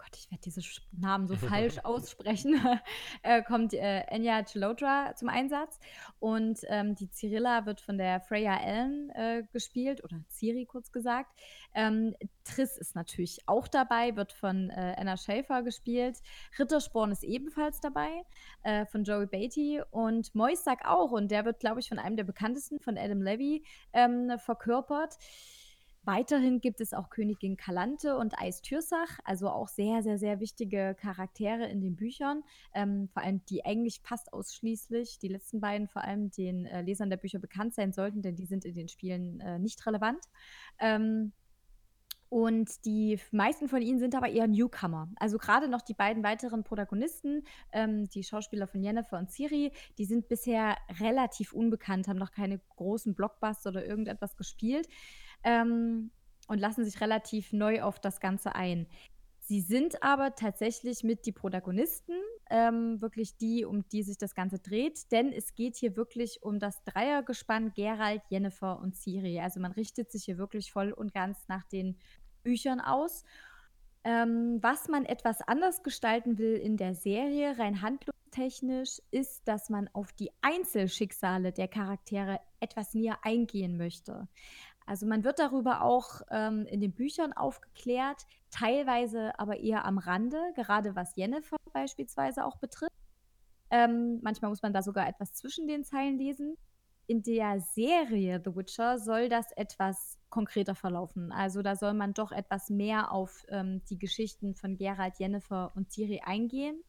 Gott, 0.02 0.16
ich 0.16 0.28
werde 0.30 0.42
diese 0.42 0.60
Namen 0.90 1.28
so 1.28 1.36
falsch 1.48 1.78
aussprechen, 1.84 2.60
äh, 3.22 3.42
kommt 3.42 3.72
äh, 3.72 4.00
Enya 4.08 4.42
Chilotra 4.42 5.14
zum 5.14 5.28
Einsatz. 5.28 5.78
Und 6.18 6.60
ähm, 6.68 6.96
die 6.96 7.08
Cyrilla 7.08 7.66
wird 7.66 7.80
von 7.80 7.98
der 7.98 8.20
Freya 8.20 8.58
Allen 8.58 9.10
äh, 9.10 9.44
gespielt, 9.52 10.02
oder 10.02 10.20
Ciri 10.28 10.66
kurz 10.66 10.90
gesagt. 10.90 11.30
Ähm, 11.74 12.16
Triss 12.44 12.76
ist 12.76 12.96
natürlich 12.96 13.46
auch 13.46 13.68
dabei, 13.68 14.16
wird 14.16 14.32
von 14.32 14.70
äh, 14.70 14.96
Anna 14.98 15.16
Schäfer 15.16 15.62
gespielt. 15.62 16.18
Rittersporn 16.58 17.12
ist 17.12 17.22
ebenfalls 17.22 17.80
dabei, 17.80 18.24
äh, 18.64 18.84
von 18.86 19.04
Joey 19.04 19.26
Beatty. 19.26 19.82
Und 19.90 20.34
Moisak 20.34 20.84
auch, 20.84 21.12
und 21.12 21.30
der 21.30 21.44
wird, 21.44 21.60
glaube 21.60 21.78
ich, 21.78 21.88
von 21.88 22.00
einem 22.00 22.16
der 22.16 22.24
bekanntesten, 22.24 22.80
von 22.80 22.98
Adam 22.98 23.22
Levy, 23.22 23.64
ähm, 23.92 24.32
verkörpert. 24.38 25.16
Weiterhin 26.04 26.60
gibt 26.60 26.80
es 26.80 26.92
auch 26.94 27.10
Königin 27.10 27.56
Kalante 27.56 28.16
und 28.16 28.38
Eis 28.38 28.60
Türsach, 28.60 29.20
also 29.24 29.48
auch 29.48 29.68
sehr, 29.68 30.02
sehr, 30.02 30.18
sehr 30.18 30.40
wichtige 30.40 30.96
Charaktere 30.98 31.66
in 31.68 31.80
den 31.80 31.96
Büchern. 31.96 32.42
Ähm, 32.74 33.08
vor 33.12 33.22
allem 33.22 33.44
die 33.46 33.64
eigentlich 33.64 34.00
fast 34.02 34.32
ausschließlich, 34.32 35.18
die 35.20 35.28
letzten 35.28 35.60
beiden 35.60 35.88
vor 35.88 36.02
allem 36.02 36.30
den 36.30 36.66
äh, 36.66 36.82
Lesern 36.82 37.10
der 37.10 37.18
Bücher 37.18 37.38
bekannt 37.38 37.74
sein 37.74 37.92
sollten, 37.92 38.20
denn 38.22 38.36
die 38.36 38.46
sind 38.46 38.64
in 38.64 38.74
den 38.74 38.88
Spielen 38.88 39.40
äh, 39.40 39.58
nicht 39.58 39.86
relevant. 39.86 40.24
Ähm, 40.78 41.32
Und 42.28 42.86
die 42.86 43.20
meisten 43.30 43.68
von 43.68 43.82
ihnen 43.82 43.98
sind 43.98 44.14
aber 44.14 44.30
eher 44.30 44.48
Newcomer. 44.48 45.08
Also 45.16 45.36
gerade 45.36 45.68
noch 45.68 45.82
die 45.82 45.92
beiden 45.92 46.22
weiteren 46.24 46.64
Protagonisten, 46.64 47.44
ähm, 47.72 48.08
die 48.08 48.24
Schauspieler 48.24 48.66
von 48.66 48.82
Jennifer 48.82 49.18
und 49.18 49.30
Siri, 49.30 49.70
die 49.98 50.06
sind 50.06 50.28
bisher 50.28 50.78
relativ 50.98 51.52
unbekannt, 51.52 52.08
haben 52.08 52.18
noch 52.18 52.32
keine 52.32 52.58
großen 52.76 53.14
Blockbuster 53.14 53.68
oder 53.68 53.84
irgendetwas 53.84 54.34
gespielt 54.34 54.88
ähm, 55.44 56.10
und 56.48 56.58
lassen 56.58 56.84
sich 56.84 57.00
relativ 57.00 57.52
neu 57.52 57.82
auf 57.82 58.00
das 58.00 58.20
Ganze 58.20 58.54
ein. 58.54 58.86
Sie 59.44 59.60
sind 59.60 60.02
aber 60.02 60.34
tatsächlich 60.34 61.02
mit 61.02 61.26
die 61.26 61.32
Protagonisten, 61.32 62.14
ähm, 62.48 63.00
wirklich 63.00 63.36
die, 63.36 63.64
um 63.64 63.86
die 63.88 64.02
sich 64.02 64.16
das 64.16 64.34
Ganze 64.34 64.60
dreht, 64.60 65.10
denn 65.10 65.32
es 65.32 65.54
geht 65.54 65.76
hier 65.76 65.96
wirklich 65.96 66.42
um 66.42 66.58
das 66.58 66.82
Dreiergespann 66.84 67.72
Gerald, 67.74 68.22
Jennifer 68.30 68.78
und 68.78 68.96
Siri. 68.96 69.40
Also 69.40 69.58
man 69.58 69.72
richtet 69.72 70.12
sich 70.12 70.24
hier 70.24 70.38
wirklich 70.38 70.72
voll 70.72 70.92
und 70.92 71.12
ganz 71.12 71.48
nach 71.48 71.64
den 71.64 71.98
Büchern 72.42 72.80
aus. 72.80 73.24
Ähm, 74.04 74.58
was 74.60 74.88
man 74.88 75.04
etwas 75.04 75.40
anders 75.42 75.82
gestalten 75.82 76.38
will 76.38 76.54
in 76.54 76.76
der 76.76 76.94
Serie, 76.94 77.58
rein 77.58 77.82
handlungstechnisch, 77.82 79.00
ist, 79.10 79.46
dass 79.46 79.70
man 79.70 79.88
auf 79.92 80.12
die 80.12 80.30
Einzelschicksale 80.40 81.52
der 81.52 81.68
Charaktere 81.68 82.40
etwas 82.60 82.94
näher 82.94 83.18
eingehen 83.22 83.76
möchte. 83.76 84.28
Also 84.86 85.06
man 85.06 85.24
wird 85.24 85.38
darüber 85.38 85.82
auch 85.82 86.22
ähm, 86.30 86.66
in 86.66 86.80
den 86.80 86.92
Büchern 86.92 87.32
aufgeklärt, 87.32 88.26
teilweise 88.50 89.38
aber 89.38 89.58
eher 89.60 89.84
am 89.84 89.98
Rande, 89.98 90.40
gerade 90.54 90.94
was 90.94 91.16
Jennifer 91.16 91.56
beispielsweise 91.72 92.44
auch 92.44 92.56
betrifft. 92.56 92.92
Ähm, 93.70 94.20
manchmal 94.22 94.50
muss 94.50 94.62
man 94.62 94.72
da 94.72 94.82
sogar 94.82 95.08
etwas 95.08 95.32
zwischen 95.32 95.66
den 95.66 95.84
Zeilen 95.84 96.18
lesen. 96.18 96.56
In 97.06 97.22
der 97.22 97.60
Serie 97.60 98.40
The 98.44 98.54
Witcher 98.54 98.98
soll 98.98 99.28
das 99.28 99.50
etwas 99.52 100.18
konkreter 100.28 100.74
verlaufen. 100.74 101.32
Also 101.32 101.62
da 101.62 101.74
soll 101.74 101.94
man 101.94 102.14
doch 102.14 102.32
etwas 102.32 102.70
mehr 102.70 103.12
auf 103.12 103.44
ähm, 103.48 103.82
die 103.88 103.98
Geschichten 103.98 104.54
von 104.54 104.76
Gerald, 104.76 105.18
Jennifer 105.18 105.72
und 105.74 105.90
Ciri 105.90 106.20
eingehen. 106.24 106.82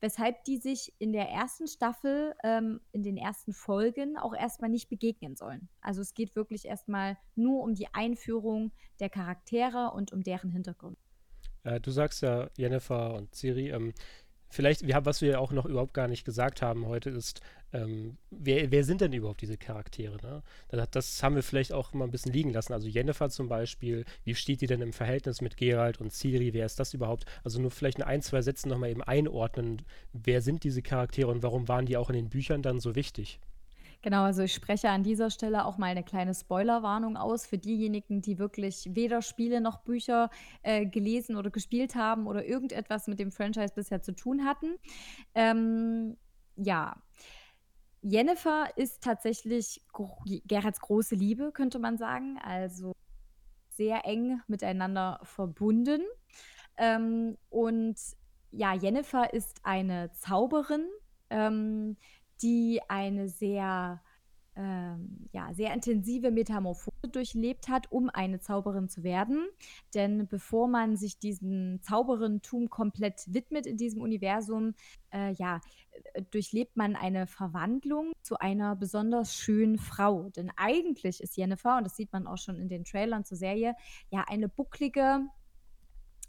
Weshalb 0.00 0.44
die 0.44 0.58
sich 0.58 0.92
in 0.98 1.12
der 1.12 1.28
ersten 1.28 1.66
Staffel, 1.66 2.34
ähm, 2.44 2.80
in 2.92 3.02
den 3.02 3.16
ersten 3.16 3.52
Folgen 3.52 4.16
auch 4.16 4.34
erstmal 4.34 4.70
nicht 4.70 4.88
begegnen 4.88 5.36
sollen. 5.36 5.68
Also 5.80 6.00
es 6.00 6.14
geht 6.14 6.36
wirklich 6.36 6.66
erstmal 6.66 7.16
nur 7.34 7.62
um 7.62 7.74
die 7.74 7.88
Einführung 7.92 8.72
der 9.00 9.10
Charaktere 9.10 9.92
und 9.94 10.12
um 10.12 10.22
deren 10.22 10.50
Hintergrund. 10.50 10.98
Äh, 11.64 11.80
du 11.80 11.90
sagst 11.90 12.22
ja 12.22 12.48
Jennifer 12.56 13.14
und 13.14 13.34
Ciri. 13.34 13.70
Ähm, 13.70 13.92
vielleicht, 14.48 14.86
wir 14.86 15.04
was 15.04 15.20
wir 15.20 15.40
auch 15.40 15.52
noch 15.52 15.66
überhaupt 15.66 15.94
gar 15.94 16.08
nicht 16.08 16.24
gesagt 16.24 16.62
haben 16.62 16.86
heute, 16.86 17.10
ist, 17.10 17.40
ähm, 17.74 18.16
wer, 18.30 18.70
wer, 18.70 18.84
sind 18.84 19.00
denn 19.00 19.12
überhaupt 19.12 19.42
diese 19.42 19.56
Charaktere? 19.56 20.16
Ne? 20.22 20.42
Das, 20.68 20.90
das, 20.90 21.22
haben 21.22 21.34
wir 21.34 21.42
vielleicht 21.42 21.72
auch 21.72 21.92
mal 21.92 22.04
ein 22.04 22.12
bisschen 22.12 22.32
liegen 22.32 22.52
lassen. 22.52 22.72
Also 22.72 22.86
Jennifer 22.86 23.28
zum 23.30 23.48
Beispiel, 23.48 24.04
wie 24.22 24.36
steht 24.36 24.60
die 24.60 24.68
denn 24.68 24.80
im 24.80 24.92
Verhältnis 24.92 25.40
mit 25.40 25.56
Gerald 25.56 26.00
und 26.00 26.12
Ciri? 26.12 26.54
Wer 26.54 26.66
ist 26.66 26.78
das 26.78 26.94
überhaupt? 26.94 27.24
Also 27.42 27.60
nur 27.60 27.72
vielleicht 27.72 27.98
in 27.98 28.04
ein, 28.04 28.22
zwei 28.22 28.42
Sätzen 28.42 28.68
nochmal 28.68 28.90
eben 28.90 29.02
einordnen. 29.02 29.82
Wer 30.12 30.40
sind 30.40 30.62
diese 30.62 30.82
Charaktere 30.82 31.28
und 31.28 31.42
warum 31.42 31.66
waren 31.66 31.86
die 31.86 31.96
auch 31.96 32.10
in 32.10 32.14
den 32.16 32.28
Büchern 32.28 32.62
dann 32.62 32.78
so 32.78 32.94
wichtig? 32.94 33.40
Genau, 34.02 34.22
also 34.22 34.42
ich 34.42 34.52
spreche 34.52 34.90
an 34.90 35.02
dieser 35.02 35.30
Stelle 35.30 35.64
auch 35.64 35.78
mal 35.78 35.86
eine 35.86 36.04
kleine 36.04 36.34
Spoilerwarnung 36.34 37.16
aus 37.16 37.46
für 37.46 37.58
diejenigen, 37.58 38.20
die 38.20 38.38
wirklich 38.38 38.88
weder 38.92 39.20
Spiele 39.22 39.60
noch 39.60 39.78
Bücher 39.78 40.30
äh, 40.62 40.86
gelesen 40.86 41.36
oder 41.36 41.50
gespielt 41.50 41.96
haben 41.96 42.28
oder 42.28 42.44
irgendetwas 42.44 43.08
mit 43.08 43.18
dem 43.18 43.32
Franchise 43.32 43.72
bisher 43.74 44.02
zu 44.02 44.12
tun 44.12 44.44
hatten. 44.44 44.76
Ähm, 45.34 46.18
ja, 46.56 46.96
Jennifer 48.06 48.68
ist 48.76 49.02
tatsächlich 49.02 49.80
Gerhards 50.44 50.78
große 50.80 51.14
Liebe, 51.14 51.52
könnte 51.52 51.78
man 51.78 51.96
sagen. 51.96 52.38
Also 52.38 52.92
sehr 53.70 54.04
eng 54.04 54.42
miteinander 54.46 55.20
verbunden. 55.22 56.02
Ähm, 56.76 57.38
und 57.48 57.96
ja, 58.50 58.74
Jennifer 58.74 59.32
ist 59.32 59.58
eine 59.62 60.12
Zauberin, 60.12 60.86
ähm, 61.30 61.96
die 62.42 62.82
eine 62.88 63.30
sehr 63.30 64.02
ähm, 64.56 65.28
ja, 65.32 65.52
sehr 65.52 65.74
intensive 65.74 66.30
Metamorphose 66.30 67.08
durchlebt 67.10 67.68
hat, 67.68 67.90
um 67.90 68.08
eine 68.10 68.40
Zauberin 68.40 68.88
zu 68.88 69.02
werden. 69.02 69.46
Denn 69.94 70.28
bevor 70.28 70.68
man 70.68 70.96
sich 70.96 71.18
diesem 71.18 71.80
Zauberentum 71.82 72.70
komplett 72.70 73.22
widmet 73.26 73.66
in 73.66 73.76
diesem 73.76 74.00
Universum, 74.00 74.74
äh, 75.12 75.32
ja, 75.32 75.60
äh, 76.12 76.22
durchlebt 76.30 76.76
man 76.76 76.96
eine 76.96 77.26
Verwandlung 77.26 78.12
zu 78.22 78.38
einer 78.38 78.76
besonders 78.76 79.34
schönen 79.34 79.78
Frau. 79.78 80.30
Denn 80.30 80.50
eigentlich 80.56 81.20
ist 81.20 81.36
Jennifer, 81.36 81.76
und 81.78 81.84
das 81.84 81.96
sieht 81.96 82.12
man 82.12 82.26
auch 82.26 82.38
schon 82.38 82.60
in 82.60 82.68
den 82.68 82.84
Trailern 82.84 83.24
zur 83.24 83.36
Serie, 83.36 83.74
ja 84.10 84.24
eine 84.28 84.48
bucklige, 84.48 85.26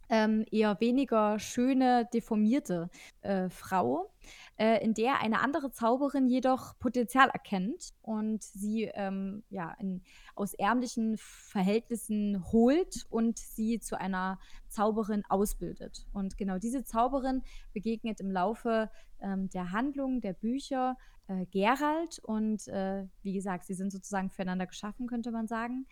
ähm, 0.10 0.46
eher 0.52 0.80
weniger 0.80 1.40
schöne, 1.40 2.08
deformierte 2.14 2.90
äh, 3.22 3.50
Frau, 3.50 4.12
äh, 4.58 4.84
in 4.84 4.94
der 4.94 5.22
eine 5.22 5.40
andere 5.42 5.72
Zauberin 5.72 6.28
jedoch 6.28 6.78
Potenzial 6.80 7.30
erkennt 7.30 7.94
und 8.02 8.44
sie 8.44 8.84
ähm, 8.94 9.44
ja, 9.50 9.76
in, 9.80 10.02
aus 10.36 10.54
ärmlichen 10.54 11.18
Verhältnissen 11.18 12.44
holt 12.52 13.06
und 13.10 13.38
sie 13.38 13.80
zu 13.80 14.00
einer 14.00 14.40
Zauberin 14.70 15.24
ausbildet. 15.28 16.06
Und 16.14 16.38
genau 16.38 16.58
diese 16.58 16.84
Zauberin 16.84 17.42
begegnet 17.74 18.20
im 18.20 18.32
Laufe 18.32 18.90
ähm, 19.22 19.50
der 19.50 19.72
Handlung 19.72 20.22
der 20.22 20.34
Bücher 20.34 20.98
äh, 21.28 21.46
Gerald 21.48 22.20
und 22.20 22.68
äh, 22.68 23.08
wie 23.24 23.34
gesagt, 23.34 23.66
sie 23.66 23.74
sind 23.74 23.92
sozusagen 23.92 24.30
füreinander 24.30 24.68
geschaffen, 24.68 25.08
könnte 25.08 25.32
man 25.32 25.48
sagen. 25.48 25.88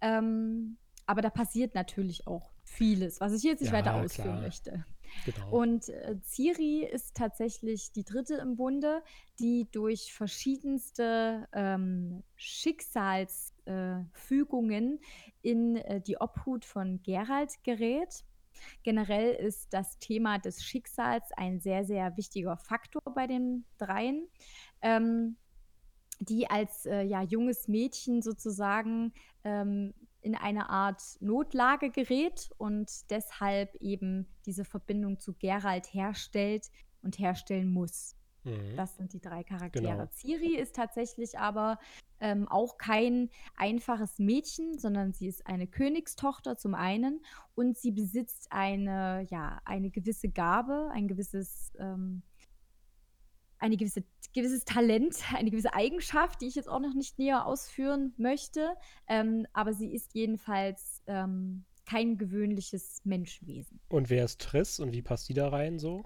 Ähm, 0.00 0.78
aber 1.06 1.22
da 1.22 1.30
passiert 1.30 1.74
natürlich 1.74 2.26
auch 2.26 2.55
vieles, 2.66 3.20
was 3.20 3.32
ich 3.32 3.44
jetzt 3.44 3.60
nicht 3.60 3.72
ja, 3.72 3.78
weiter 3.78 3.94
ausführen 3.94 4.32
klar. 4.32 4.42
möchte. 4.42 4.84
Genau. 5.24 5.50
Und 5.50 5.88
äh, 5.88 6.16
Ciri 6.24 6.84
ist 6.84 7.16
tatsächlich 7.16 7.92
die 7.92 8.04
dritte 8.04 8.34
im 8.34 8.56
Bunde, 8.56 9.02
die 9.38 9.66
durch 9.70 10.12
verschiedenste 10.12 11.48
ähm, 11.52 12.24
Schicksalsfügungen 12.34 14.98
äh, 14.98 15.00
in 15.42 15.76
äh, 15.76 16.00
die 16.00 16.20
Obhut 16.20 16.64
von 16.64 17.00
Gerald 17.02 17.52
gerät. 17.62 18.24
Generell 18.82 19.34
ist 19.34 19.72
das 19.72 19.98
Thema 19.98 20.38
des 20.38 20.64
Schicksals 20.64 21.30
ein 21.36 21.60
sehr, 21.60 21.84
sehr 21.84 22.16
wichtiger 22.16 22.56
Faktor 22.56 23.02
bei 23.14 23.26
den 23.26 23.66
dreien. 23.78 24.26
Ähm, 24.82 25.36
die 26.18 26.48
als 26.48 26.86
äh, 26.86 27.02
ja, 27.02 27.20
junges 27.22 27.68
Mädchen 27.68 28.22
sozusagen 28.22 29.12
ähm, 29.44 29.92
in 30.26 30.34
eine 30.34 30.68
Art 30.68 31.02
Notlage 31.20 31.90
gerät 31.90 32.50
und 32.58 32.90
deshalb 33.10 33.76
eben 33.76 34.26
diese 34.44 34.64
Verbindung 34.64 35.20
zu 35.20 35.34
Gerald 35.34 35.86
herstellt 35.94 36.66
und 37.00 37.20
herstellen 37.20 37.72
muss. 37.72 38.16
Mhm. 38.42 38.76
Das 38.76 38.96
sind 38.96 39.12
die 39.12 39.20
drei 39.20 39.44
Charaktere. 39.44 39.84
Genau. 39.84 40.06
Ciri 40.10 40.56
ist 40.56 40.74
tatsächlich 40.74 41.38
aber 41.38 41.78
ähm, 42.18 42.48
auch 42.48 42.76
kein 42.76 43.30
einfaches 43.56 44.18
Mädchen, 44.18 44.78
sondern 44.80 45.12
sie 45.12 45.28
ist 45.28 45.46
eine 45.46 45.68
Königstochter 45.68 46.56
zum 46.56 46.74
einen 46.74 47.24
und 47.54 47.78
sie 47.78 47.92
besitzt 47.92 48.48
eine, 48.50 49.26
ja, 49.30 49.60
eine 49.64 49.90
gewisse 49.90 50.28
Gabe, 50.28 50.90
ein 50.92 51.06
gewisses 51.06 51.72
ähm, 51.78 52.22
eine 53.58 53.76
gewisse, 53.76 54.04
gewisses 54.34 54.64
Talent, 54.64 55.16
eine 55.34 55.50
gewisse 55.50 55.74
Eigenschaft, 55.74 56.40
die 56.40 56.46
ich 56.46 56.54
jetzt 56.54 56.68
auch 56.68 56.80
noch 56.80 56.94
nicht 56.94 57.18
näher 57.18 57.46
ausführen 57.46 58.14
möchte. 58.16 58.74
Ähm, 59.08 59.46
aber 59.52 59.72
sie 59.72 59.92
ist 59.92 60.14
jedenfalls 60.14 61.02
ähm, 61.06 61.64
kein 61.86 62.18
gewöhnliches 62.18 63.00
Menschenwesen. 63.04 63.80
Und 63.88 64.10
wer 64.10 64.24
ist 64.24 64.40
Triss 64.40 64.80
und 64.80 64.92
wie 64.92 65.02
passt 65.02 65.28
die 65.28 65.34
da 65.34 65.48
rein 65.48 65.78
so? 65.78 66.04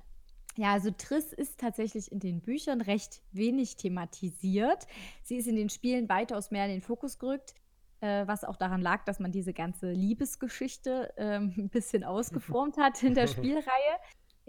Ja, 0.57 0.72
also 0.72 0.90
Triss 0.90 1.32
ist 1.32 1.59
tatsächlich 1.59 2.11
in 2.11 2.18
den 2.18 2.40
Büchern 2.40 2.80
recht 2.80 3.22
wenig 3.32 3.76
thematisiert. 3.76 4.86
Sie 5.22 5.36
ist 5.36 5.46
in 5.46 5.57
den 5.57 5.70
Spielen 5.70 6.09
weitaus 6.09 6.51
mehr 6.51 6.66
in 6.66 6.72
den 6.72 6.80
Fokus 6.82 7.18
gerückt, 7.18 7.55
äh, 8.01 8.26
was 8.26 8.44
auch 8.44 8.57
daran 8.57 8.80
lag, 8.80 9.05
dass 9.05 9.20
man 9.20 9.32
diese 9.32 9.53
ganze 9.53 9.92
Liebesgeschichte 9.92 11.12
äh, 11.16 11.36
ein 11.38 11.70
bisschen 11.70 12.05
ausgeformt 12.05 12.76
hat 12.76 13.03
in 13.03 13.14
der 13.14 13.26
Spielreihe. 13.26 13.96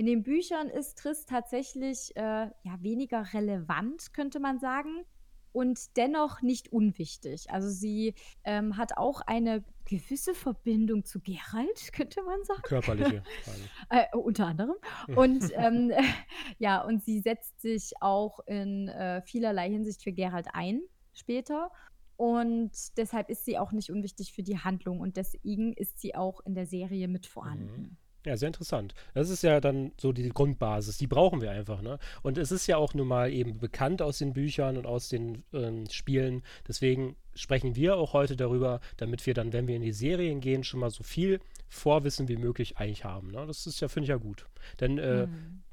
In 0.02 0.08
den 0.08 0.24
Büchern 0.24 0.68
ist 0.68 0.97
Triss 0.97 1.28
tatsächlich 1.28 2.16
äh, 2.16 2.22
ja, 2.22 2.78
weniger 2.80 3.24
relevant, 3.36 4.16
könnte 4.16 4.39
man 4.39 4.58
sagen, 4.58 5.06
und 5.52 5.95
dennoch 5.95 6.41
nicht 6.41 6.74
unwichtig. 6.74 7.52
Also 7.52 7.70
sie 7.70 8.16
ähm, 8.43 8.78
hat 8.78 8.97
auch 8.97 9.22
eine 9.22 9.64
gewisse 9.86 10.34
Verbindung 10.34 11.06
zu 11.06 11.20
Gerald, 11.20 11.93
könnte 11.93 12.24
man 12.24 12.43
sagen. 12.45 12.64
Körperliche. 12.64 13.24
äh, 13.91 14.06
unter 14.18 14.47
anderem. 14.47 14.78
Und 15.16 15.52
ähm, 15.56 15.91
ja, 16.58 16.82
und 16.84 17.04
sie 17.04 17.20
setzt 17.20 17.62
sich 17.62 17.91
auch 18.02 18.39
in 18.47 18.88
äh, 18.88 19.22
vielerlei 19.22 19.70
Hinsicht 19.70 20.02
für 20.02 20.14
Gerald 20.14 20.47
ein 20.54 20.82
später. 21.14 21.70
Und 22.18 22.72
deshalb 22.97 23.30
ist 23.30 23.45
sie 23.45 23.60
auch 23.60 23.72
nicht 23.72 23.91
unwichtig 23.91 24.34
für 24.34 24.41
die 24.41 24.58
Handlung 24.58 24.99
und 24.99 25.16
deswegen 25.16 25.74
ist 25.74 25.99
sie 25.99 26.16
auch 26.16 26.39
in 26.43 26.56
der 26.56 26.66
Serie 26.66 27.08
mit 27.08 27.28
vorhanden. 27.28 27.82
Mhm. 27.82 27.97
Ja, 28.26 28.38
sehr 28.38 28.48
interessant. 28.48 28.94
Das 29.16 29.30
ist 29.30 29.42
ja 29.42 29.60
dann 29.60 29.94
so 29.98 30.12
die 30.12 30.30
Grundbasis, 30.30 30.98
die 30.98 31.08
brauchen 31.08 31.42
wir 31.42 31.52
einfach, 31.52 31.82
ne? 31.82 31.98
Und 32.22 32.38
es 32.38 32.52
ist 32.52 32.68
ja 32.68 32.78
auch 32.78 32.94
nun 32.94 33.08
mal 33.08 33.32
eben 33.32 33.58
bekannt 33.58 34.02
aus 34.02 34.20
den 34.20 34.34
Büchern 34.34 34.78
und 34.78 34.86
aus 34.86 35.10
den 35.10 35.44
ähm, 35.54 35.90
Spielen. 35.90 36.44
Deswegen 36.68 37.16
sprechen 37.34 37.76
wir 37.76 37.98
auch 37.98 38.14
heute 38.14 38.36
darüber, 38.36 38.80
damit 38.98 39.26
wir 39.26 39.34
dann, 39.34 39.54
wenn 39.54 39.68
wir 39.68 39.76
in 39.76 39.82
die 39.82 39.94
Serien 39.94 40.40
gehen, 40.40 40.64
schon 40.64 40.80
mal 40.80 40.92
so 40.92 41.04
viel 41.04 41.40
Vorwissen 41.68 42.28
wie 42.28 42.38
möglich 42.38 42.78
eigentlich 42.78 43.06
haben. 43.06 43.32
Ne? 43.32 43.44
Das 43.48 43.66
ist 43.66 43.80
ja, 43.80 43.88
finde 43.88 44.06
ich 44.06 44.10
ja 44.10 44.18
gut. 44.18 44.46
Denn 44.80 45.00
äh, 45.00 45.26
mhm. 45.26 45.64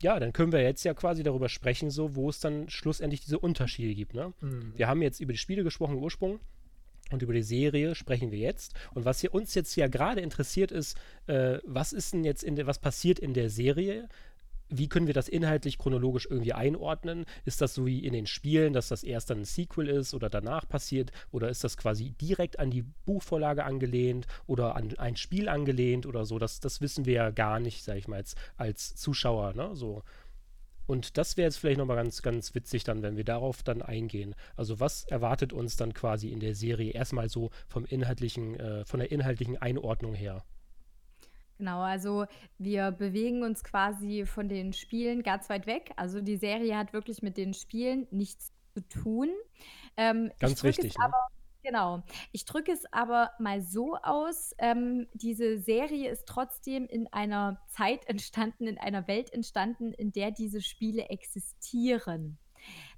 ja, 0.00 0.20
dann 0.20 0.32
können 0.32 0.52
wir 0.52 0.62
jetzt 0.62 0.84
ja 0.84 0.94
quasi 0.94 1.24
darüber 1.24 1.48
sprechen, 1.48 1.90
so 1.90 2.14
wo 2.14 2.28
es 2.28 2.38
dann 2.38 2.68
schlussendlich 2.68 3.22
diese 3.22 3.40
Unterschiede 3.40 3.94
gibt. 3.94 4.14
Ne? 4.14 4.32
Mhm. 4.40 4.74
Wir 4.76 4.86
haben 4.86 5.02
jetzt 5.02 5.18
über 5.18 5.32
die 5.32 5.38
Spiele 5.38 5.64
gesprochen, 5.64 5.96
Ursprung. 5.96 6.38
Und 7.10 7.22
über 7.22 7.32
die 7.32 7.42
Serie 7.42 7.94
sprechen 7.94 8.30
wir 8.30 8.38
jetzt. 8.38 8.74
Und 8.94 9.04
was 9.04 9.20
hier 9.20 9.34
uns 9.34 9.54
jetzt 9.54 9.76
ja 9.76 9.88
gerade 9.88 10.20
interessiert 10.20 10.72
ist, 10.72 10.96
äh, 11.26 11.58
was 11.64 11.92
ist 11.92 12.12
denn 12.12 12.24
jetzt 12.24 12.42
in 12.42 12.56
der, 12.56 12.66
was 12.66 12.78
passiert 12.78 13.18
in 13.18 13.34
der 13.34 13.50
Serie? 13.50 14.08
Wie 14.70 14.88
können 14.88 15.06
wir 15.06 15.14
das 15.14 15.28
inhaltlich 15.28 15.78
chronologisch 15.78 16.26
irgendwie 16.28 16.52
einordnen? 16.52 17.24
Ist 17.46 17.62
das 17.62 17.74
so 17.74 17.86
wie 17.86 18.04
in 18.04 18.12
den 18.12 18.26
Spielen, 18.26 18.74
dass 18.74 18.88
das 18.88 19.02
erst 19.02 19.30
dann 19.30 19.38
ein 19.38 19.44
Sequel 19.46 19.88
ist 19.88 20.12
oder 20.12 20.28
danach 20.28 20.68
passiert? 20.68 21.10
Oder 21.30 21.48
ist 21.48 21.64
das 21.64 21.78
quasi 21.78 22.10
direkt 22.10 22.58
an 22.58 22.70
die 22.70 22.82
Buchvorlage 23.06 23.64
angelehnt 23.64 24.26
oder 24.46 24.76
an 24.76 24.94
ein 24.98 25.16
Spiel 25.16 25.48
angelehnt 25.48 26.04
oder 26.04 26.26
so? 26.26 26.38
Das, 26.38 26.60
das 26.60 26.82
wissen 26.82 27.06
wir 27.06 27.14
ja 27.14 27.30
gar 27.30 27.60
nicht, 27.60 27.82
sag 27.82 27.96
ich 27.96 28.08
mal, 28.08 28.16
als, 28.16 28.34
als 28.58 28.94
Zuschauer, 28.94 29.54
ne? 29.54 29.70
So. 29.74 30.02
Und 30.88 31.18
das 31.18 31.36
wäre 31.36 31.46
jetzt 31.46 31.58
vielleicht 31.58 31.76
nochmal 31.76 31.96
ganz, 31.96 32.22
ganz 32.22 32.54
witzig 32.54 32.82
dann, 32.82 33.02
wenn 33.02 33.18
wir 33.18 33.24
darauf 33.24 33.62
dann 33.62 33.82
eingehen. 33.82 34.34
Also 34.56 34.80
was 34.80 35.04
erwartet 35.04 35.52
uns 35.52 35.76
dann 35.76 35.92
quasi 35.92 36.30
in 36.30 36.40
der 36.40 36.54
Serie 36.54 36.92
erstmal 36.92 37.28
so 37.28 37.50
vom 37.68 37.84
inhaltlichen, 37.84 38.58
äh, 38.58 38.84
von 38.86 39.00
der 39.00 39.12
inhaltlichen 39.12 39.58
Einordnung 39.58 40.14
her? 40.14 40.42
Genau, 41.58 41.82
also 41.82 42.24
wir 42.56 42.90
bewegen 42.90 43.42
uns 43.42 43.62
quasi 43.64 44.24
von 44.24 44.48
den 44.48 44.72
Spielen 44.72 45.22
ganz 45.22 45.50
weit 45.50 45.66
weg. 45.66 45.92
Also 45.96 46.22
die 46.22 46.36
Serie 46.36 46.78
hat 46.78 46.94
wirklich 46.94 47.20
mit 47.20 47.36
den 47.36 47.52
Spielen 47.52 48.06
nichts 48.10 48.54
zu 48.72 48.80
tun. 48.88 49.28
Ähm, 49.98 50.30
ganz 50.38 50.62
wichtig. 50.62 50.96
Ne? 50.96 51.04
Aber, 51.04 51.26
Genau. 51.64 52.02
Ich 52.32 52.44
drücke 52.44 52.72
es 52.72 52.84
aber 52.92 53.32
mal 53.38 53.60
so 53.62 53.96
aus. 53.96 54.54
Ähm, 54.58 55.08
diese 55.12 55.58
Serie 55.58 56.08
ist 56.10 56.26
trotzdem 56.26 56.86
in 56.86 57.06
einer 57.12 57.60
Zeit 57.68 58.06
entstanden, 58.08 58.66
in 58.66 58.78
einer 58.78 59.06
Welt 59.08 59.32
entstanden, 59.32 59.92
in 59.92 60.12
der 60.12 60.30
diese 60.30 60.60
Spiele 60.62 61.08
existieren. 61.10 62.38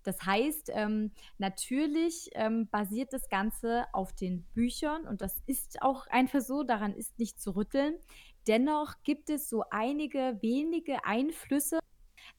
Das 0.05 0.25
heißt, 0.27 0.71
ähm, 0.75 1.13
natürlich 1.39 2.31
ähm, 2.35 2.69
basiert 2.71 3.13
das 3.13 3.29
Ganze 3.29 3.87
auf 3.93 4.13
den 4.15 4.45
Büchern 4.55 5.07
und 5.07 5.21
das 5.23 5.43
ist 5.47 5.83
auch 5.83 6.07
einfach 6.09 6.41
so, 6.41 6.63
daran 6.65 6.95
ist 6.95 7.19
nicht 7.19 7.41
zu 7.41 7.57
rütteln. 7.57 7.97
Dennoch 8.49 8.97
gibt 9.05 9.31
es 9.31 9.51
so 9.51 9.65
einige 9.71 10.39
wenige 10.43 11.05
Einflüsse, 11.05 11.81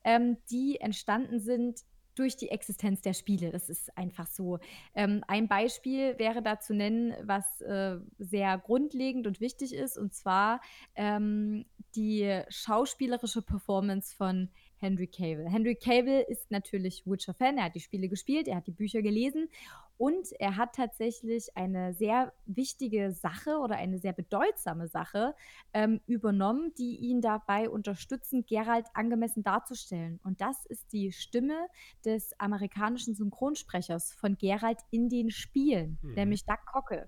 ähm, 0.03 0.37
die 0.51 0.79
entstanden 0.79 1.39
sind 1.39 1.81
durch 2.15 2.35
die 2.37 2.49
Existenz 2.49 3.01
der 3.01 3.13
Spiele. 3.13 3.51
Das 3.51 3.69
ist 3.69 3.95
einfach 3.97 4.27
so. 4.27 4.59
Ähm, 4.95 5.23
ein 5.27 5.47
Beispiel 5.47 6.17
wäre 6.17 6.41
da 6.41 6.59
zu 6.59 6.73
nennen, 6.73 7.13
was 7.23 7.61
äh, 7.61 7.97
sehr 8.17 8.57
grundlegend 8.57 9.27
und 9.27 9.39
wichtig 9.39 9.73
ist, 9.73 9.97
und 9.97 10.13
zwar 10.13 10.61
ähm, 10.95 11.65
die 11.95 12.41
schauspielerische 12.49 13.41
Performance 13.41 14.15
von 14.15 14.49
Henry 14.81 15.07
Cavill. 15.07 15.47
Henry 15.47 15.75
Cavill 15.75 16.25
ist 16.27 16.49
natürlich 16.49 17.03
Witcher-Fan, 17.05 17.57
er 17.57 17.65
hat 17.65 17.75
die 17.75 17.79
Spiele 17.79 18.09
gespielt, 18.09 18.47
er 18.47 18.57
hat 18.57 18.67
die 18.67 18.71
Bücher 18.71 19.01
gelesen 19.01 19.47
und 20.01 20.31
er 20.39 20.57
hat 20.57 20.73
tatsächlich 20.73 21.55
eine 21.55 21.93
sehr 21.93 22.33
wichtige 22.47 23.11
Sache 23.11 23.59
oder 23.59 23.75
eine 23.75 23.99
sehr 23.99 24.13
bedeutsame 24.13 24.87
Sache 24.87 25.35
ähm, 25.75 26.01
übernommen, 26.07 26.73
die 26.75 26.95
ihn 26.95 27.21
dabei 27.21 27.69
unterstützen, 27.69 28.43
Geralt 28.47 28.87
angemessen 28.95 29.43
darzustellen. 29.43 30.19
Und 30.23 30.41
das 30.41 30.65
ist 30.65 30.91
die 30.91 31.11
Stimme 31.11 31.67
des 32.03 32.33
amerikanischen 32.39 33.13
Synchronsprechers 33.13 34.11
von 34.13 34.39
Geralt 34.39 34.79
in 34.89 35.07
den 35.07 35.29
Spielen, 35.29 35.99
mhm. 36.01 36.15
nämlich 36.15 36.45
Doug 36.45 36.65
Cockle. 36.65 37.07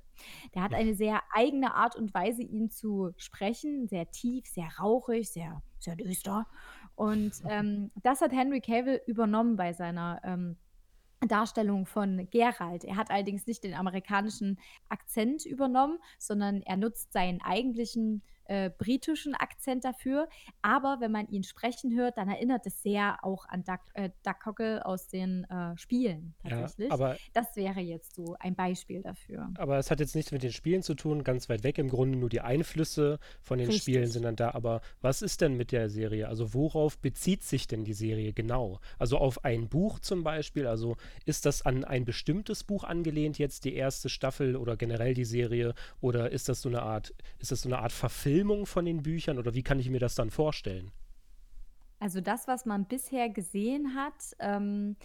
Der 0.54 0.62
hat 0.62 0.76
eine 0.76 0.94
sehr 0.94 1.24
eigene 1.34 1.74
Art 1.74 1.96
und 1.96 2.14
Weise, 2.14 2.44
ihn 2.44 2.70
zu 2.70 3.12
sprechen, 3.18 3.88
sehr 3.88 4.12
tief, 4.12 4.46
sehr 4.46 4.70
rauchig, 4.80 5.32
sehr, 5.32 5.64
sehr 5.80 5.96
düster. 5.96 6.46
Und 6.96 7.34
ähm, 7.50 7.92
das 8.02 8.22
hat 8.22 8.32
Henry 8.32 8.62
Cavill 8.62 9.02
übernommen 9.08 9.56
bei 9.56 9.74
seiner 9.74 10.22
ähm, 10.24 10.58
Darstellung 11.28 11.86
von 11.86 12.28
Gerald. 12.32 12.84
Er 12.84 12.98
hat 12.98 13.10
allerdings 13.10 13.48
nicht 13.48 13.64
den 13.64 13.74
amerikanischen 13.74 14.60
Akzent 14.90 15.46
übernommen, 15.46 16.00
sondern 16.18 16.62
er 16.62 16.78
nutzt 16.78 17.14
seinen 17.14 17.42
eigentlichen 17.42 18.22
äh, 18.46 18.70
britischen 18.70 19.36
Akzent 19.36 19.86
dafür. 19.86 20.28
Aber 20.62 20.98
wenn 21.00 21.12
man 21.12 21.28
ihn 21.28 21.44
sprechen 21.44 21.96
hört, 21.96 22.18
dann 22.18 22.30
erinnert 22.30 22.66
es 22.66 22.82
sehr 22.82 23.18
auch 23.24 23.46
an 23.48 23.64
Duck, 23.64 23.80
äh, 23.94 24.10
Duck 24.24 24.40
Cockle 24.42 24.86
aus 24.86 25.08
den 25.08 25.46
äh, 25.46 25.78
Spielen 25.78 26.36
tatsächlich. 26.44 26.90
Ja, 26.90 26.94
aber, 26.94 27.18
das 27.34 27.56
wäre 27.56 27.80
jetzt 27.80 28.16
so 28.16 28.36
ein 28.40 28.56
Beispiel 28.56 29.02
dafür. 29.02 29.50
Aber 29.58 29.78
es 29.78 29.92
hat 29.92 30.00
jetzt 30.00 30.16
nichts 30.16 30.32
mit 30.32 30.44
den 30.44 30.52
Spielen 30.52 30.84
zu 30.84 30.94
tun, 30.96 31.24
ganz 31.24 31.50
weit 31.50 31.64
weg 31.64 31.78
im 31.78 31.90
Grunde. 31.90 32.18
Nur 32.18 32.30
die 32.30 32.42
Einflüsse 32.42 33.20
von 33.42 33.58
den 33.58 33.68
Richtig. 33.68 33.84
Spielen 33.84 34.08
sind 34.08 34.24
dann 34.24 34.36
da. 34.36 34.52
Aber 34.52 34.82
was 35.02 35.22
ist 35.22 35.42
denn 35.42 35.56
mit 35.56 35.72
der 35.72 35.90
Serie? 35.90 36.28
Also 36.28 36.54
worauf 36.54 36.98
bezieht 36.98 37.44
sich 37.44 37.68
denn 37.68 37.84
die 37.84 37.94
Serie 37.94 38.34
genau? 38.34 38.80
Also 39.00 39.18
auf 39.18 39.46
ein 39.46 39.70
Buch 39.70 40.00
zum 40.00 40.24
Beispiel? 40.24 40.68
Also 40.68 40.98
ist 41.26 41.46
das 41.46 41.62
an 41.62 41.84
ein 41.84 42.06
bestimmtes 42.06 42.64
Buch 42.64 42.84
angelehnt 42.84 43.38
jetzt 43.38 43.66
die 43.66 43.76
erste 43.76 44.10
Staffel 44.10 44.56
oder 44.56 44.76
generell 44.76 45.14
die 45.14 45.26
Serie? 45.26 45.74
Oder 46.02 46.32
ist 46.32 46.50
das 46.50 46.62
so 46.62 46.70
eine 46.70 46.82
Art, 46.82 47.14
ist 47.40 47.52
das 47.52 47.62
so 47.62 47.70
eine 47.70 47.80
Art 47.80 47.92
Verfilmung? 47.92 48.33
Verfilmung 48.34 48.66
von 48.66 48.86
den 48.86 49.04
Büchern 49.04 49.38
oder 49.38 49.54
wie 49.54 49.62
kann 49.62 49.80
ich 49.80 49.92
mir 49.92 50.00
das 50.00 50.16
dann 50.16 50.32
vorstellen? 50.32 50.92
Also 52.00 52.20
das, 52.20 52.48
was 52.48 52.66
man 52.66 52.88
bisher 52.88 53.30
gesehen 53.30 53.94
hat, 53.94 54.36
ähm, 54.40 54.96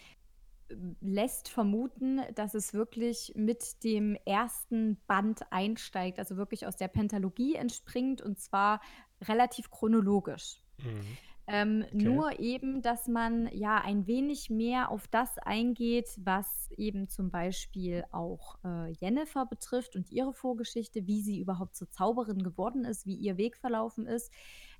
lässt 1.03 1.51
vermuten, 1.51 2.23
dass 2.35 2.55
es 2.55 2.73
wirklich 2.73 3.33
mit 3.37 3.85
dem 3.85 4.17
ersten 4.25 4.97
Band 5.07 5.43
einsteigt, 5.51 6.19
also 6.19 6.39
wirklich 6.39 6.67
aus 6.67 6.77
der 6.77 6.89
Pentalogie 6.89 7.55
entspringt 7.55 8.23
und 8.23 8.41
zwar 8.41 8.81
relativ 9.23 9.71
chronologisch. 9.71 10.63
Mhm. 10.79 11.19
Ähm, 11.51 11.85
okay. 11.87 12.05
Nur 12.05 12.39
eben, 12.41 12.83
dass 12.83 13.09
man 13.09 13.49
ja 13.53 13.79
ein 13.79 14.07
wenig 14.07 14.51
mehr 14.51 14.91
auf 14.91 15.09
das 15.09 15.39
eingeht, 15.39 16.09
was 16.19 16.71
eben 16.77 17.09
zum 17.09 17.31
Beispiel 17.31 18.05
auch 18.13 18.59
äh, 18.65 18.93
Jennifer 18.93 19.47
betrifft 19.47 19.97
und 19.97 20.11
ihre 20.11 20.35
Vorgeschichte, 20.35 21.07
wie 21.07 21.23
sie 21.23 21.41
überhaupt 21.41 21.75
zur 21.75 21.91
Zauberin 21.91 22.43
geworden 22.43 22.85
ist, 22.85 23.07
wie 23.07 23.15
ihr 23.15 23.39
Weg 23.39 23.57
verlaufen 23.57 24.07
ist 24.07 24.31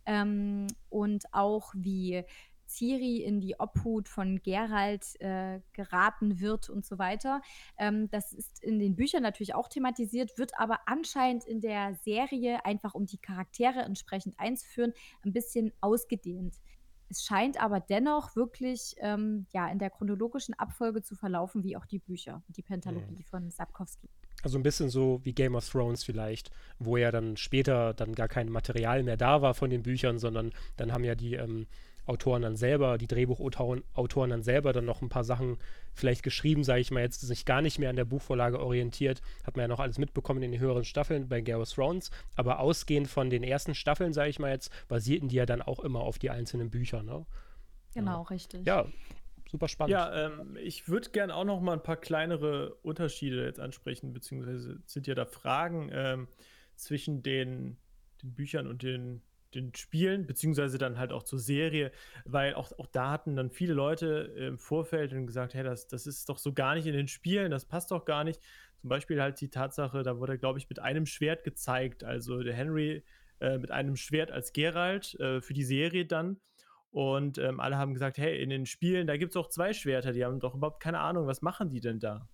ähm, 0.05 0.67
und 0.91 1.25
auch 1.33 1.73
wie 1.75 2.25
Ciri 2.69 3.23
in 3.23 3.41
die 3.41 3.59
Obhut 3.59 4.09
von 4.09 4.41
Gerald 4.43 5.05
äh, 5.21 5.61
geraten 5.73 6.41
wird 6.41 6.69
und 6.69 6.85
so 6.85 6.99
weiter. 6.99 7.41
Ähm, 7.79 8.11
das 8.11 8.33
ist 8.33 8.63
in 8.63 8.79
den 8.79 8.95
Büchern 8.95 9.23
natürlich 9.23 9.55
auch 9.55 9.69
thematisiert, 9.69 10.39
wird 10.39 10.53
aber 10.59 10.81
anscheinend 10.87 11.45
in 11.45 11.61
der 11.61 11.95
Serie, 12.05 12.65
einfach 12.65 12.95
um 12.95 13.07
die 13.07 13.19
Charaktere 13.19 13.81
entsprechend 13.81 14.39
einzuführen, 14.39 14.93
ein 15.25 15.33
bisschen 15.33 15.73
ausgedehnt. 15.81 16.55
Es 17.11 17.25
scheint 17.25 17.61
aber 17.61 17.81
dennoch 17.81 18.37
wirklich 18.37 18.95
ähm, 18.99 19.47
ja, 19.53 19.69
in 19.69 19.79
der 19.79 19.89
chronologischen 19.91 20.55
Abfolge 20.55 21.03
zu 21.03 21.17
verlaufen, 21.17 21.65
wie 21.65 21.77
auch 21.77 21.87
die 21.87 21.99
Bücher, 21.99 22.43
die 22.49 22.63
Pentalogie 22.63 23.17
mhm. 23.17 23.25
von 23.25 23.51
Sapkowski. 23.51 24.11
Also 24.43 24.59
ein 24.59 24.63
bisschen 24.63 24.89
so 24.89 25.21
wie 25.25 25.33
Game 25.33 25.55
of 25.55 25.69
Thrones 25.69 26.05
vielleicht, 26.05 26.51
wo 26.79 26.97
ja 26.97 27.11
dann 27.11 27.37
später 27.37 27.95
dann 27.95 28.15
gar 28.15 28.29
kein 28.29 28.51
Material 28.51 29.03
mehr 29.03 29.17
da 29.17 29.43
war 29.43 29.55
von 29.55 29.71
den 29.71 29.83
Büchern, 29.83 30.19
sondern 30.19 30.53
dann 30.77 30.93
haben 30.93 31.05
ja 31.05 31.15
die 31.15 31.35
ähm, 31.35 31.67
Autoren 32.09 32.43
dann 32.43 32.57
selber, 32.57 32.99
die 32.99 33.07
Drehbuchautoren 33.07 33.83
Autoren 33.95 34.31
dann 34.31 34.43
selber 34.43 34.73
dann 34.73 34.85
noch 34.85 35.03
ein 35.03 35.09
paar 35.09 35.25
Sachen 35.25 35.59
vielleicht 35.95 36.23
geschrieben, 36.23 36.65
sage 36.65 36.81
ich 36.81 36.91
mal, 36.91 37.01
jetzt 37.01 37.21
sich 37.21 37.45
gar 37.45 37.63
nicht 37.63 37.79
mehr 37.79 37.91
an 37.91 37.97
der 37.97 38.05
Buchvorlage 38.05 38.61
orientiert. 38.61 39.21
Hat 39.45 39.57
man 39.57 39.65
ja 39.65 39.69
noch 39.69 39.81
alles 39.81 39.99
mitbekommen 39.99 40.43
in 40.43 40.53
den 40.53 40.61
höheren 40.61 40.85
Staffeln 40.85 41.29
bei 41.29 41.41
Game 41.41 41.61
of 41.61 41.71
Thrones. 41.71 42.11
Aber 42.37 42.61
ausgehend 42.61 43.09
von 43.09 43.31
den 43.31 43.43
ersten 43.43 43.75
Staffeln, 43.75 44.13
sage 44.13 44.31
ich 44.31 44.39
mal 44.39 44.51
jetzt, 44.51 44.73
basierten 44.89 45.29
die 45.29 45.37
ja 45.37 45.47
dann 45.47 45.63
auch 45.63 45.81
immer 45.81 46.01
auf 46.01 46.19
die 46.19 46.31
einzelnen 46.31 46.71
Bücher. 46.71 47.03
Ne? 47.03 47.27
Genau, 47.95 48.23
ja. 48.23 48.29
richtig. 48.29 48.67
Ja, 48.67 48.87
super 49.51 49.69
spannend. 49.69 49.93
Ja, 49.93 50.27
ähm, 50.27 50.57
ich 50.57 50.89
würde 50.89 51.11
gerne 51.11 51.35
auch 51.35 51.45
noch 51.45 51.61
mal 51.61 51.73
ein 51.73 51.83
paar 51.83 51.97
kleinere 51.97 52.75
Unterschiede 52.83 53.45
jetzt 53.45 53.61
ansprechen, 53.61 54.13
beziehungsweise 54.13 54.81
sind 54.87 55.07
ja 55.07 55.15
da 55.15 55.27
Fragen 55.27 55.91
ähm, 55.93 56.29
zwischen 56.77 57.23
den, 57.23 57.77
den 58.23 58.35
Büchern 58.35 58.67
und 58.67 58.83
den 58.83 59.23
den 59.55 59.75
Spielen, 59.75 60.27
beziehungsweise 60.27 60.79
dann 60.79 60.99
halt 60.99 61.13
auch 61.13 61.23
zur 61.23 61.39
Serie, 61.39 61.91
weil 62.25 62.55
auch, 62.55 62.73
auch 62.79 62.87
da 62.87 63.11
hatten 63.11 63.37
dann 63.37 63.51
viele 63.51 63.73
Leute 63.73 64.35
im 64.37 64.59
Vorfeld 64.59 65.13
dann 65.13 65.27
gesagt, 65.27 65.55
hey, 65.55 65.65
das, 65.65 65.89
das 65.89 66.07
ist 66.07 66.29
doch 66.29 66.39
so 66.39 66.53
gar 66.53 66.75
nicht 66.75 66.87
in 66.87 66.95
den 66.95 67.09
Spielen, 67.09 67.51
das 67.51 67.65
passt 67.65 67.91
doch 67.91 68.05
gar 68.05 68.25
nicht. 68.25 68.41
Zum 68.81 68.91
Beispiel 68.91 69.21
halt 69.21 69.41
die 69.41 69.51
Tatsache, 69.51 70.03
da 70.03 70.19
wurde, 70.19 70.39
glaube 70.39 70.59
ich, 70.59 70.69
mit 70.69 70.79
einem 70.79 71.07
Schwert 71.07 71.45
gezeigt, 71.45 72.05
also 72.05 72.43
der 72.43 72.55
Henry 72.55 73.03
äh, 73.41 73.59
mit 73.59 73.71
einem 73.71 73.97
Schwert 73.97 74.31
als 74.31 74.53
Geralt 74.53 75.19
äh, 75.21 75.41
für 75.41 75.55
die 75.55 75.65
Serie 75.65 76.07
dann. 76.07 76.39
Und 76.91 77.39
ähm, 77.39 77.61
alle 77.61 77.77
haben 77.77 77.93
gesagt, 77.93 78.19
hey, 78.19 78.41
in 78.43 78.51
den 78.51 78.67
Spielen, 78.67 79.07
da 79.07 79.17
gibt 79.17 79.33
es 79.33 79.37
auch 79.37 79.49
zwei 79.49 79.73
Schwerter, 79.73 80.13
die 80.13 80.25
haben 80.25 80.41
doch 80.41 80.55
überhaupt 80.55 80.83
keine 80.83 81.01
Ahnung, 81.01 81.27
was 81.27 81.43
machen 81.43 81.69
die 81.69 81.81
denn 81.81 81.99
da? 81.99 82.29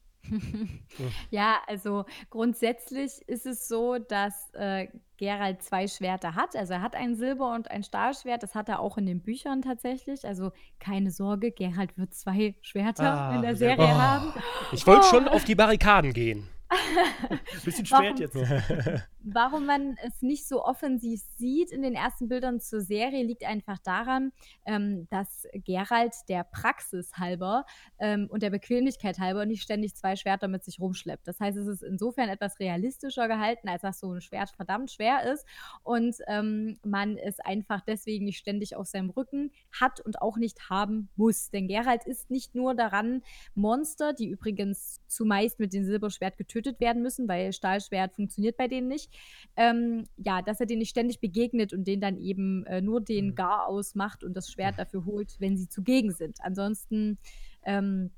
Ja, 1.30 1.59
also 1.66 2.05
grundsätzlich 2.30 3.12
ist 3.26 3.46
es 3.46 3.68
so, 3.68 3.98
dass, 3.98 4.52
äh, 4.55 4.88
Geralt 5.16 5.62
2 5.62 5.86
Schwerter 5.86 6.34
hat. 6.34 6.56
Also, 6.56 6.74
er 6.74 6.82
hat 6.82 6.96
ein 6.96 7.14
Silber 7.14 7.55
und 7.55 7.70
ein 7.70 7.84
Stahlschwert. 7.84 8.42
Das 8.42 8.55
hat 8.56 8.68
er 8.68 8.80
auch 8.80 8.98
in 8.98 9.06
den 9.06 9.22
Büchern 9.22 9.62
tatsächlich. 9.62 10.26
Also, 10.26 10.51
keine 10.80 11.10
Sorge, 11.12 11.52
Geralt 11.52 11.96
wird 11.96 12.14
2 12.14 12.56
Schwerter 12.62 13.05
in 13.05 13.38
Ah, 13.38 13.40
der 13.42 13.55
sehr 13.56 13.76
Serie 13.76 13.92
gut. 13.92 13.96
haben. 13.96 14.32
Ich 14.72 14.86
wollte 14.86 15.02
Oh. 15.05 15.10
schon 15.10 15.28
auf 15.28 15.44
die 15.44 15.55
Barrikaden 15.55 16.12
gehen. 16.12 16.48
Bisschen 17.64 17.86
Warum 17.90 18.16
spät 18.16 18.20
jetzt. 18.20 18.34
warum 19.24 19.66
man 19.66 19.96
es 20.06 20.22
nicht 20.22 20.46
so 20.46 20.64
offensiv 20.64 21.22
sieht 21.36 21.70
in 21.70 21.82
den 21.82 21.94
ersten 21.94 22.28
Bildern 22.28 22.60
zur 22.60 22.80
Serie, 22.82 23.24
liegt 23.24 23.44
einfach 23.44 23.78
daran, 23.78 24.32
ähm, 24.66 25.06
dass 25.10 25.46
Geralt 25.64 26.14
der 26.28 26.44
Praxis 26.44 27.12
halber, 27.14 27.64
ähm, 27.98 28.28
und 28.30 28.42
der 28.42 28.51
Bequemlichkeit 28.51 29.18
halber 29.18 29.46
nicht 29.46 29.62
ständig 29.62 29.94
2 29.94 30.16
Schwerter 30.16 30.48
mit 30.48 30.64
sich 30.64 30.80
rumschleppt. 30.80 31.26
Das 31.26 31.40
heißt, 31.40 31.56
es 31.56 31.66
ist 31.66 31.82
insofern 31.82 32.28
etwas 32.28 32.59
realistischer 32.60 33.28
gehalten, 33.28 33.68
als 33.68 33.82
dass 33.82 34.01
so 34.01 34.12
'n 34.12 34.20
Schwert 34.20 34.51
verdammt 34.51 34.90
schwer 34.90 35.32
ist 35.32 35.46
und, 35.82 36.16
ähm, 36.26 36.78
man 36.84 37.16
es 37.16 37.40
einfach 37.40 37.80
deswegen 37.82 38.24
nicht 38.24 38.38
ständig 38.38 38.76
auf 38.76 38.86
seinem 38.86 39.10
Rücken 39.10 39.52
hat 39.72 40.01
und 40.01 40.20
auch 40.20 40.36
nicht 40.36 40.68
haben 40.68 41.09
muss. 41.16 41.51
Denn 41.51 41.68
Geralt 41.68 42.05
ist 42.05 42.30
nicht 42.30 42.55
nur 42.55 42.74
daran 42.74 43.22
Monster, 43.55 44.12
die 44.12 44.28
übrigens 44.28 45.01
zumeist 45.06 45.60
mit 45.60 45.72
dem 45.72 45.84
Silberschwert 45.84 46.36
getötet 46.36 46.64
werden 46.81 47.03
müssen, 47.03 47.28
weil 47.28 47.53
Stahlschwert 47.53 48.15
funktioniert 48.15 48.57
bei 48.57 48.69
denen 48.69 48.89
nicht, 48.89 49.12
ähm, 49.57 50.05
ja, 50.16 50.43
dass 50.43 50.61
er 50.61 50.66
denen 50.66 50.81
nicht 50.81 50.91
ständig 50.91 51.20
begegnet 51.20 51.73
und 51.73 51.85
denen 51.86 52.01
dann 52.03 52.16
eben, 52.19 52.65
äh, 52.66 52.81
nur 52.81 53.01
den 53.01 53.28
Mhm. 53.28 53.35
Garaus 53.35 53.95
macht 53.95 54.24
und 54.24 54.35
das 54.35 54.51
Schwert 54.51 54.78
dafür 54.78 55.05
holt, 55.05 55.36
wenn 55.41 55.57
sie 55.57 55.69
zugegen 55.69 56.12
sind. 56.12 56.39
Ansonsten, 56.43 57.19
ähm, 57.65 58.12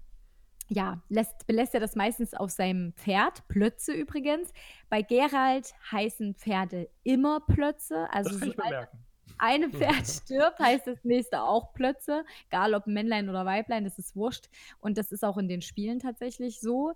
ja, 0.68 1.02
lässt 1.08 1.46
belässt 1.46 1.74
er 1.74 1.80
das 1.80 1.94
meistens 1.96 2.34
auf 2.34 2.50
seinem 2.50 2.92
Pferd, 2.94 3.46
Plötze 3.48 3.92
übrigens. 3.92 4.52
Bei 4.88 5.02
Geralt 5.02 5.74
heißen 5.92 6.34
Pferde 6.34 6.90
immer 7.04 7.40
Plötze. 7.40 8.08
Also, 8.12 8.30
Das 8.30 8.38
kann 8.38 8.48
ich 8.50 8.56
mir 8.58 8.64
sobald 8.64 8.68
merken. 8.68 9.05
Eine 9.38 9.70
Pferd 9.70 10.06
stirbt, 10.06 10.58
heißt 10.58 10.86
das 10.86 11.04
nächste 11.04 11.42
auch 11.42 11.72
Plötze. 11.74 12.24
Egal 12.48 12.74
ob 12.74 12.86
Männlein 12.86 13.28
oder 13.28 13.44
Weiblein, 13.44 13.84
das 13.84 13.98
ist 13.98 14.16
wurscht. 14.16 14.46
Und 14.80 14.98
das 14.98 15.12
ist 15.12 15.24
auch 15.24 15.36
in 15.38 15.48
den 15.48 15.62
Spielen 15.62 15.98
tatsächlich 15.98 16.60
so. 16.60 16.92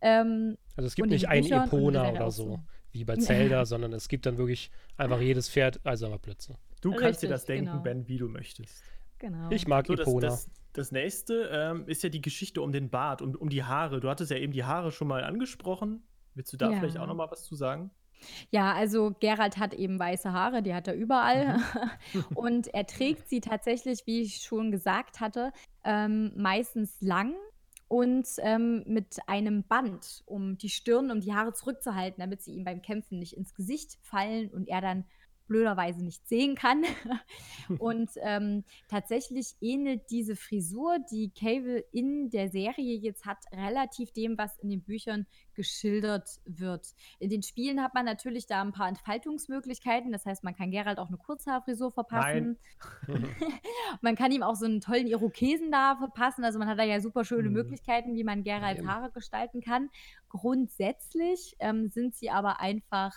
Ähm, 0.00 0.56
Also, 0.76 0.86
es 0.86 0.94
gibt 0.94 1.04
und 1.06 1.10
nicht 1.10 1.24
den 1.24 1.30
ein 1.30 1.42
Büchern 1.42 1.68
und 1.70 1.72
in 1.86 1.92
der 1.92 2.02
Epona 2.02 2.10
oder 2.10 2.30
so, 2.30 2.44
so. 2.44 2.60
wie 2.92 3.04
bei 3.04 3.16
Zelda, 3.16 3.64
sondern 3.64 3.92
es 3.92 4.08
gibt 4.08 4.26
dann 4.26 4.38
wirklich 4.38 4.70
einfach 4.96 5.20
jedes 5.20 5.48
Pferd 5.50 5.80
als 5.84 6.02
aber 6.02 6.18
Plötze. 6.18 6.56
Du 6.80 6.90
kannst 6.90 7.22
dir 7.22 7.26
Richtig, 7.26 7.30
das 7.30 7.44
denken, 7.46 7.70
genau. 7.70 7.82
Ben, 7.82 8.08
wie 8.08 8.18
du 8.18 8.28
möchtest. 8.28 8.82
Genau. 9.18 9.50
Ich 9.50 9.68
mag 9.68 9.86
So, 9.86 9.94
das, 9.94 10.08
Epona. 10.08 10.26
das, 10.26 10.50
das 10.72 10.90
nächste 10.90 11.48
ähm, 11.52 11.86
ist 11.86 12.02
ja 12.02 12.08
die 12.08 12.20
Geschichte 12.20 12.60
um 12.60 12.72
den 12.72 12.90
Bart, 12.90 13.22
um, 13.22 13.34
um 13.36 13.48
die 13.48 13.62
Haare. 13.62 14.00
Du 14.00 14.08
hattest 14.08 14.30
ja 14.32 14.36
eben 14.36 14.52
die 14.52 14.64
Haare 14.64 14.90
schon 14.90 15.06
mal 15.06 15.22
angesprochen. 15.22 16.02
Willst 16.34 16.52
du 16.52 16.56
da 16.56 16.72
vielleicht 16.72 16.96
auch 16.96 17.02
Ja. 17.02 17.06
noch 17.06 17.14
mal 17.14 17.30
was 17.30 17.44
zu 17.44 17.54
sagen? 17.54 17.90
Ja, 18.50 18.72
also 18.72 19.14
Geralt 19.20 19.58
hat 19.58 19.74
eben 19.74 19.98
weiße 19.98 20.32
Haare, 20.32 20.62
die 20.62 20.74
hat 20.74 20.88
er 20.88 20.94
überall. 20.94 21.58
Und 22.34 22.68
er 22.74 22.86
trägt 22.86 23.28
sie 23.28 23.40
tatsächlich, 23.40 24.06
wie 24.06 24.22
ich 24.22 24.42
schon 24.42 24.70
gesagt 24.70 25.20
hatte, 25.20 25.52
ähm, 25.84 26.32
meistens 26.36 27.00
lang 27.00 27.34
und 27.88 28.26
ähm, 28.38 28.84
mit 28.86 29.18
einem 29.26 29.64
Band 29.64 30.22
um 30.24 30.56
die 30.56 30.70
Stirn, 30.70 31.10
um 31.10 31.20
die 31.20 31.34
Haare 31.34 31.52
zurückzuhalten, 31.52 32.20
damit 32.20 32.40
sie 32.40 32.52
ihm 32.52 32.64
beim 32.64 32.80
Kämpfen 32.80 33.18
nicht 33.18 33.36
ins 33.36 33.54
Gesicht 33.54 33.98
fallen 34.00 34.48
und 34.48 34.66
er 34.70 34.80
dann 34.80 35.04
blöderweise 35.52 36.02
nicht 36.02 36.26
sehen 36.26 36.54
kann. 36.54 36.82
und 37.78 38.10
ähm, 38.22 38.64
tatsächlich 38.88 39.54
ähnelt 39.60 40.10
diese 40.10 40.34
Frisur, 40.34 40.96
die 41.10 41.30
Cable 41.30 41.84
in 41.92 42.30
der 42.30 42.48
Serie 42.48 42.96
jetzt 42.96 43.26
hat, 43.26 43.38
relativ 43.52 44.12
dem, 44.12 44.38
was 44.38 44.58
in 44.58 44.70
den 44.70 44.82
Büchern 44.82 45.26
geschildert 45.54 46.40
wird. 46.46 46.94
In 47.18 47.28
den 47.28 47.42
Spielen 47.42 47.82
hat 47.82 47.92
man 47.94 48.06
natürlich 48.06 48.46
da 48.46 48.62
ein 48.62 48.72
paar 48.72 48.88
Entfaltungsmöglichkeiten. 48.88 50.10
Das 50.10 50.24
heißt, 50.24 50.42
man 50.42 50.54
kann 50.54 50.70
Geralt 50.70 50.98
auch 50.98 51.08
eine 51.08 51.18
Kurzhaarfrisur 51.18 51.92
verpassen. 51.92 52.58
man 54.00 54.16
kann 54.16 54.32
ihm 54.32 54.42
auch 54.42 54.56
so 54.56 54.64
einen 54.64 54.80
tollen 54.80 55.06
Irokesen 55.06 55.70
da 55.70 55.96
verpassen. 55.96 56.44
Also 56.44 56.58
man 56.58 56.68
hat 56.68 56.78
da 56.78 56.84
ja 56.84 57.00
super 57.00 57.24
schöne 57.24 57.48
Mhm. 57.48 57.54
Möglichkeiten, 57.54 58.14
wie 58.14 58.24
man 58.24 58.42
eben. 58.44 58.88
Haare 58.88 59.10
gestalten 59.10 59.60
kann. 59.60 59.90
Grundsätzlich 60.28 61.54
ähm, 61.58 61.90
sind 61.90 62.14
sie 62.14 62.30
aber 62.30 62.60
einfach 62.60 63.12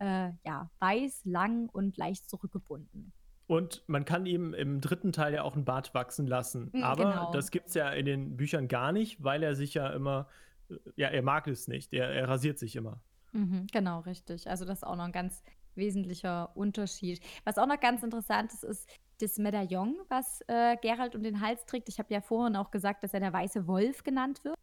äh, 0.00 0.30
ja, 0.44 0.70
weiß, 0.80 1.22
lang 1.24 1.68
und 1.68 1.96
leicht 1.96 2.28
zurückgebunden. 2.28 3.12
Und 3.46 3.82
man 3.88 4.04
kann 4.04 4.26
ihm 4.26 4.54
im 4.54 4.80
dritten 4.80 5.12
Teil 5.12 5.34
ja 5.34 5.42
auch 5.42 5.54
einen 5.54 5.64
Bart 5.64 5.92
wachsen 5.92 6.26
lassen. 6.26 6.70
Mm, 6.72 6.82
Aber 6.84 7.10
genau. 7.10 7.32
das 7.32 7.50
gibt 7.50 7.68
es 7.68 7.74
ja 7.74 7.90
in 7.90 8.06
den 8.06 8.36
Büchern 8.36 8.68
gar 8.68 8.92
nicht, 8.92 9.22
weil 9.24 9.42
er 9.42 9.56
sich 9.56 9.74
ja 9.74 9.88
immer, 9.88 10.28
äh, 10.68 10.76
ja, 10.96 11.08
er 11.08 11.22
mag 11.22 11.48
es 11.48 11.66
nicht. 11.66 11.92
Er, 11.92 12.10
er 12.10 12.28
rasiert 12.28 12.58
sich 12.58 12.76
immer. 12.76 13.00
Mhm, 13.32 13.66
genau, 13.72 14.00
richtig. 14.00 14.48
Also 14.48 14.64
das 14.64 14.78
ist 14.78 14.84
auch 14.84 14.96
noch 14.96 15.04
ein 15.04 15.12
ganz 15.12 15.42
wesentlicher 15.74 16.56
Unterschied. 16.56 17.20
Was 17.44 17.58
auch 17.58 17.66
noch 17.66 17.80
ganz 17.80 18.02
interessant 18.02 18.52
ist, 18.52 18.64
ist 18.64 18.88
das 19.20 19.36
Medaillon, 19.38 19.96
was 20.08 20.42
äh, 20.46 20.76
Geralt 20.80 21.14
um 21.14 21.22
den 21.22 21.40
Hals 21.40 21.66
trägt. 21.66 21.88
Ich 21.88 21.98
habe 21.98 22.12
ja 22.12 22.20
vorhin 22.20 22.56
auch 22.56 22.70
gesagt, 22.70 23.02
dass 23.02 23.14
er 23.14 23.20
der 23.20 23.32
weiße 23.32 23.66
Wolf 23.66 24.02
genannt 24.02 24.44
wird. 24.44 24.56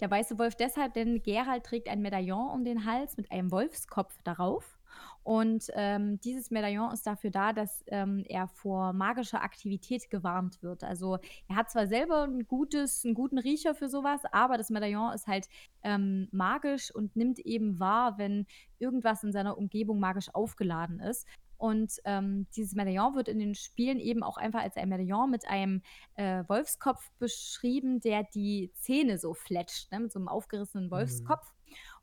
Der 0.00 0.10
weiße 0.10 0.38
Wolf 0.38 0.54
deshalb, 0.54 0.94
denn 0.94 1.22
Geralt 1.22 1.64
trägt 1.64 1.88
ein 1.88 2.00
Medaillon 2.00 2.50
um 2.50 2.64
den 2.64 2.84
Hals 2.84 3.16
mit 3.16 3.30
einem 3.30 3.50
Wolfskopf 3.50 4.16
darauf. 4.24 4.78
Und 5.22 5.66
ähm, 5.74 6.18
dieses 6.20 6.50
Medaillon 6.50 6.92
ist 6.92 7.06
dafür 7.06 7.30
da, 7.30 7.52
dass 7.52 7.84
ähm, 7.88 8.24
er 8.28 8.48
vor 8.48 8.92
magischer 8.92 9.42
Aktivität 9.42 10.08
gewarnt 10.10 10.62
wird. 10.62 10.82
Also 10.82 11.18
er 11.48 11.56
hat 11.56 11.70
zwar 11.70 11.86
selber 11.86 12.24
ein 12.24 12.46
gutes, 12.46 13.04
einen 13.04 13.14
guten 13.14 13.38
Riecher 13.38 13.74
für 13.74 13.88
sowas, 13.88 14.22
aber 14.32 14.56
das 14.56 14.70
Medaillon 14.70 15.12
ist 15.12 15.26
halt 15.26 15.46
ähm, 15.82 16.28
magisch 16.32 16.94
und 16.94 17.16
nimmt 17.16 17.38
eben 17.40 17.78
wahr, 17.78 18.16
wenn 18.18 18.46
irgendwas 18.78 19.22
in 19.22 19.32
seiner 19.32 19.58
Umgebung 19.58 20.00
magisch 20.00 20.34
aufgeladen 20.34 21.00
ist. 21.00 21.26
Und 21.60 21.92
ähm, 22.06 22.46
dieses 22.56 22.74
Medaillon 22.74 23.14
wird 23.14 23.28
in 23.28 23.38
den 23.38 23.54
Spielen 23.54 24.00
eben 24.00 24.22
auch 24.22 24.38
einfach 24.38 24.62
als 24.62 24.78
ein 24.78 24.88
Medaillon 24.88 25.30
mit 25.30 25.46
einem 25.46 25.82
äh, 26.14 26.42
Wolfskopf 26.48 27.10
beschrieben, 27.18 28.00
der 28.00 28.24
die 28.24 28.72
Zähne 28.76 29.18
so 29.18 29.34
fletscht, 29.34 29.92
ne, 29.92 30.00
mit 30.00 30.10
so 30.10 30.18
einem 30.18 30.28
aufgerissenen 30.28 30.90
Wolfskopf. 30.90 31.52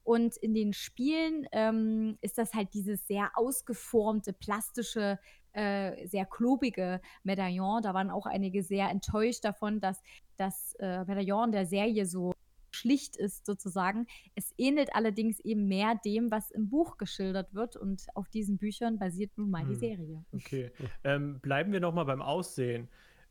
Und 0.07 0.37
in 0.37 0.53
den 0.53 0.71
Spielen 0.71 1.47
ähm, 1.51 2.17
ist 2.21 2.37
das 2.37 2.53
halt 2.53 2.73
dieses 2.73 3.05
sehr 3.07 3.31
ausgeformte, 3.35 4.31
plastische, 4.31 5.19
äh, 5.51 6.07
sehr 6.07 6.25
klobige 6.25 7.01
Medaillon. 7.23 7.81
Da 7.81 7.93
waren 7.93 8.09
auch 8.09 8.25
einige 8.25 8.63
sehr 8.63 8.89
enttäuscht 8.89 9.43
davon, 9.43 9.81
dass 9.81 10.01
das 10.37 10.75
äh, 10.79 11.03
Medaillon 11.03 11.51
der 11.51 11.65
Serie 11.65 12.05
so 12.05 12.31
schlicht 12.71 13.17
ist 13.17 13.45
sozusagen. 13.45 14.07
Es 14.33 14.53
ähnelt 14.57 14.95
allerdings 14.95 15.41
eben 15.41 15.67
mehr 15.67 15.99
dem, 16.05 16.31
was 16.31 16.51
im 16.51 16.69
Buch 16.69 16.95
geschildert 16.97 17.53
wird 17.53 17.75
und 17.75 18.05
auf 18.15 18.29
diesen 18.29 18.57
Büchern 18.57 18.99
basiert 18.99 19.31
nun 19.35 19.49
mal 19.49 19.65
die 19.65 19.73
Hm. 19.73 19.79
Serie. 19.79 20.25
Okay. 20.31 20.71
ähm, 21.03 21.41
bleiben 21.41 21.73
wir 21.73 21.81
noch 21.81 21.93
mal 21.93 22.05
beim 22.05 22.21
Aussehen. 22.21 22.87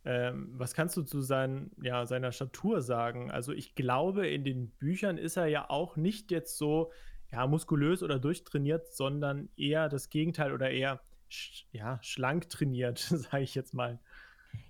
Ähm, 0.07 0.51
was 0.53 0.73
kannst 0.73 0.97
du 0.97 1.03
zu 1.03 1.21
sein, 1.21 1.73
ja, 1.83 2.07
seiner 2.07 2.31
Statur 2.31 2.81
sagen? 2.81 3.33
Also 3.33 3.53
ich 3.53 3.75
glaube, 3.75 4.29
in 4.29 4.45
den 4.45 4.71
Büchern 4.71 5.19
ist 5.19 5.37
er 5.37 5.47
ja 5.47 5.69
auch 5.69 5.97
nicht 5.97 6.31
jetzt 6.31 6.57
so 6.59 6.93
ja, 7.33 7.45
muskulös 7.49 8.05
oder 8.05 8.21
durchtrainiert, 8.21 8.95
sondern 8.95 9.49
eher 9.57 9.89
das 9.89 10.09
Gegenteil 10.09 10.53
oder 10.53 10.71
eher 10.71 11.01
sch 11.29 11.67
ja, 11.73 11.99
schlank 12.03 12.49
trainiert, 12.49 12.99
sage 13.01 13.43
ich 13.43 13.57
jetzt 13.57 13.75
mal. 13.75 13.99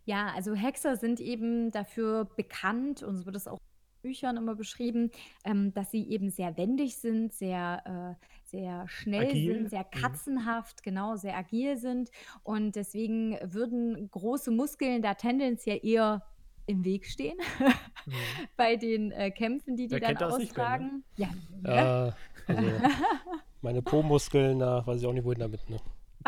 Ja, 0.07 0.33
also 0.35 0.55
Hexer 0.55 0.97
sind 0.97 1.21
eben 1.21 1.71
dafür 1.71 2.25
bekannt 2.25 3.03
und 3.03 3.19
so 3.19 3.27
wird 3.27 3.37
es 3.37 3.47
auch 3.47 3.59
Büchern 4.03 4.37
immer 4.37 4.55
beschrieben, 4.55 5.11
ähm, 5.45 5.73
dass 5.75 5.91
sie 5.91 6.09
eben 6.09 6.31
sehr 6.31 6.57
wendig 6.57 6.97
sind, 6.99 7.33
sehr, 7.33 8.17
äh, 8.19 8.27
sehr 8.45 8.87
schnell 8.89 9.31
Agil? 9.31 9.55
sind, 9.55 9.71
sehr 9.71 9.85
Mhm. 9.85 10.01
katzenhaft, 10.01 10.83
genau, 10.83 11.17
sehr 11.17 11.37
agil 11.37 11.77
sind. 11.77 12.11
Und 12.43 12.77
deswegen 12.77 13.37
würden 13.43 14.11
große 14.11 14.51
Muskeln 14.51 15.03
da 15.03 15.15
tendenziell 15.15 15.81
eher 15.83 16.23
im 16.67 16.85
Weg 16.85 17.07
stehen 17.07 17.37
Mhm. 18.07 18.13
bei 18.57 18.77
den 18.77 19.13
äh, 19.13 19.31
Kämpfen, 19.31 19.77
die 19.77 19.87
die 19.89 20.01
Wer 20.01 20.15
dann 20.15 20.39
nicht, 20.39 20.55
Ben, 20.55 20.63
ne? 20.63 20.67
austragen. 20.67 21.05
Ja, 21.17 21.29
ne? 21.63 22.15
Äh, 22.49 22.53
also, 22.53 22.71
meine 23.63 23.83
Po-Muskeln, 23.83 24.59
da 24.61 24.87
weiß 24.87 25.01
ich 25.01 25.07
auch 25.07 25.13
nicht, 25.13 25.25
wohin 25.25 25.41
damit. 25.41 25.69
Ne? 25.69 25.79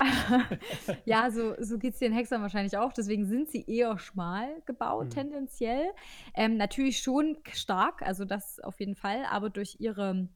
Ja, 1.05 1.31
so, 1.31 1.55
so 1.61 1.79
geht 1.79 1.95
es 1.95 1.99
den 2.01 2.13
Hexern 2.13 2.43
wahrscheinlich 2.43 2.77
auch. 2.77 2.93
Deswegen 2.93 3.27
sind 3.27 3.49
sie 3.51 3.65
eher 3.67 3.99
schmal 3.99 4.63
gebaut, 4.67 5.07
Mhm. 5.07 5.11
tendenziell. 5.11 5.91
Ähm, 6.35 6.57
natürlich 6.57 7.01
schon 7.01 7.39
stark, 7.53 8.03
also 8.03 8.25
das 8.25 8.61
auf 8.61 8.81
jeden 8.81 8.97
Fall, 8.97 9.25
aber 9.31 9.51
durch 9.51 9.77
ihre, 9.81 10.29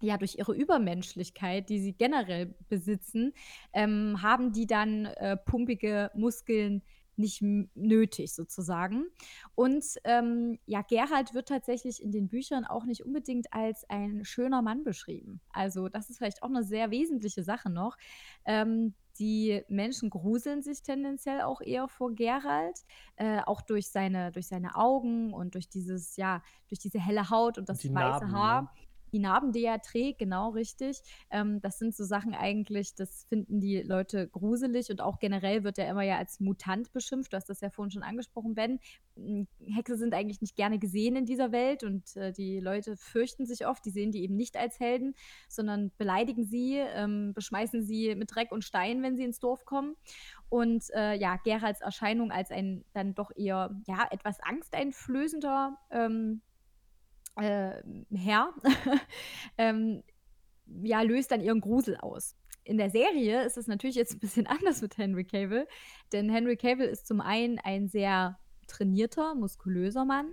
ja, 0.00 0.16
durch 0.18 0.36
ihre 0.38 0.54
Übermenschlichkeit, 0.54 1.68
die 1.68 1.78
sie 1.80 1.92
generell 1.92 2.54
besitzen, 2.68 3.32
ähm, 3.72 4.22
haben 4.22 4.52
die 4.52 4.66
dann 4.66 5.06
äh, 5.06 5.36
pumpige 5.36 6.10
Muskeln 6.14 6.82
nicht 7.20 7.42
nötig 7.74 8.34
sozusagen. 8.34 9.04
Und 9.54 9.84
ähm, 10.04 10.58
ja, 10.66 10.82
Geralt 10.82 11.34
wird 11.34 11.48
tatsächlich 11.48 12.02
in 12.02 12.10
den 12.10 12.28
Büchern 12.28 12.64
auch 12.64 12.84
nicht 12.84 13.04
unbedingt 13.04 13.52
als 13.52 13.88
ein 13.88 14.24
schöner 14.24 14.62
Mann 14.62 14.82
beschrieben. 14.82 15.40
Also 15.50 15.88
das 15.88 16.10
ist 16.10 16.18
vielleicht 16.18 16.42
auch 16.42 16.48
eine 16.48 16.64
sehr 16.64 16.90
wesentliche 16.90 17.44
Sache 17.44 17.70
noch. 17.70 17.96
Ähm, 18.44 18.94
Die 19.18 19.62
Menschen 19.68 20.08
gruseln 20.08 20.62
sich 20.62 20.82
tendenziell 20.82 21.42
auch 21.42 21.60
eher 21.60 21.88
vor 21.88 22.14
Geralt, 22.14 22.78
äh, 23.16 23.40
auch 23.44 23.60
durch 23.60 23.88
seine, 23.90 24.32
durch 24.32 24.48
seine 24.48 24.76
Augen 24.76 25.34
und 25.34 25.54
durch 25.54 25.68
dieses, 25.68 26.16
ja, 26.16 26.42
durch 26.68 26.78
diese 26.78 26.98
helle 26.98 27.28
Haut 27.28 27.58
und 27.58 27.68
das 27.68 27.78
Die 27.80 27.88
weiße 27.88 28.26
Narben, 28.26 28.32
Haar. 28.32 28.62
ne? 28.62 28.68
Die 29.12 29.18
Narben, 29.18 29.52
die 29.52 29.64
er 29.64 29.80
trägt, 29.80 30.18
genau 30.18 30.50
richtig. 30.50 31.00
Ähm, 31.30 31.60
das 31.60 31.78
sind 31.78 31.94
so 31.94 32.04
Sachen 32.04 32.34
eigentlich, 32.34 32.94
das 32.94 33.24
finden 33.28 33.60
die 33.60 33.82
Leute 33.82 34.28
gruselig 34.28 34.90
und 34.90 35.00
auch 35.00 35.18
generell 35.18 35.64
wird 35.64 35.78
er 35.78 35.88
immer 35.88 36.02
ja 36.02 36.16
als 36.18 36.40
Mutant 36.40 36.92
beschimpft. 36.92 37.32
Du 37.32 37.36
hast 37.36 37.48
das 37.48 37.60
ja 37.60 37.70
vorhin 37.70 37.90
schon 37.90 38.02
angesprochen, 38.02 38.54
Ben. 38.54 38.80
M, 39.16 39.46
Hexe 39.66 39.96
sind 39.96 40.14
eigentlich 40.14 40.40
nicht 40.40 40.56
gerne 40.56 40.78
gesehen 40.78 41.16
in 41.16 41.26
dieser 41.26 41.52
Welt 41.52 41.84
und 41.84 42.16
äh, 42.16 42.32
die 42.32 42.60
Leute 42.60 42.96
fürchten 42.96 43.46
sich 43.46 43.66
oft. 43.66 43.84
Die 43.84 43.90
sehen 43.90 44.12
die 44.12 44.22
eben 44.22 44.36
nicht 44.36 44.56
als 44.56 44.80
Helden, 44.80 45.14
sondern 45.48 45.90
beleidigen 45.98 46.44
sie, 46.44 46.76
ähm, 46.76 47.32
beschmeißen 47.34 47.84
sie 47.84 48.14
mit 48.14 48.34
Dreck 48.34 48.52
und 48.52 48.64
Stein, 48.64 49.02
wenn 49.02 49.16
sie 49.16 49.24
ins 49.24 49.40
Dorf 49.40 49.64
kommen. 49.64 49.96
Und 50.48 50.84
äh, 50.94 51.14
ja, 51.14 51.36
Geralts 51.44 51.80
Erscheinung 51.80 52.32
als 52.32 52.50
ein 52.50 52.84
dann 52.92 53.14
doch 53.14 53.30
eher 53.36 53.70
ja, 53.86 54.06
etwas 54.10 54.40
angsteinflößender 54.40 55.78
ähm, 55.90 56.42
äh, 57.36 57.82
Herr, 58.14 58.54
ähm, 59.58 60.02
ja, 60.82 61.02
löst 61.02 61.30
dann 61.30 61.40
ihren 61.40 61.60
Grusel 61.60 61.96
aus. 61.96 62.36
In 62.64 62.76
der 62.76 62.90
Serie 62.90 63.44
ist 63.44 63.56
es 63.56 63.66
natürlich 63.66 63.96
jetzt 63.96 64.14
ein 64.14 64.20
bisschen 64.20 64.46
anders 64.46 64.82
mit 64.82 64.98
Henry 64.98 65.24
Cavill, 65.24 65.66
denn 66.12 66.30
Henry 66.30 66.56
Cavill 66.56 66.86
ist 66.86 67.06
zum 67.06 67.20
einen 67.20 67.58
ein 67.58 67.88
sehr 67.88 68.38
trainierter, 68.66 69.34
muskulöser 69.34 70.04
Mann 70.04 70.32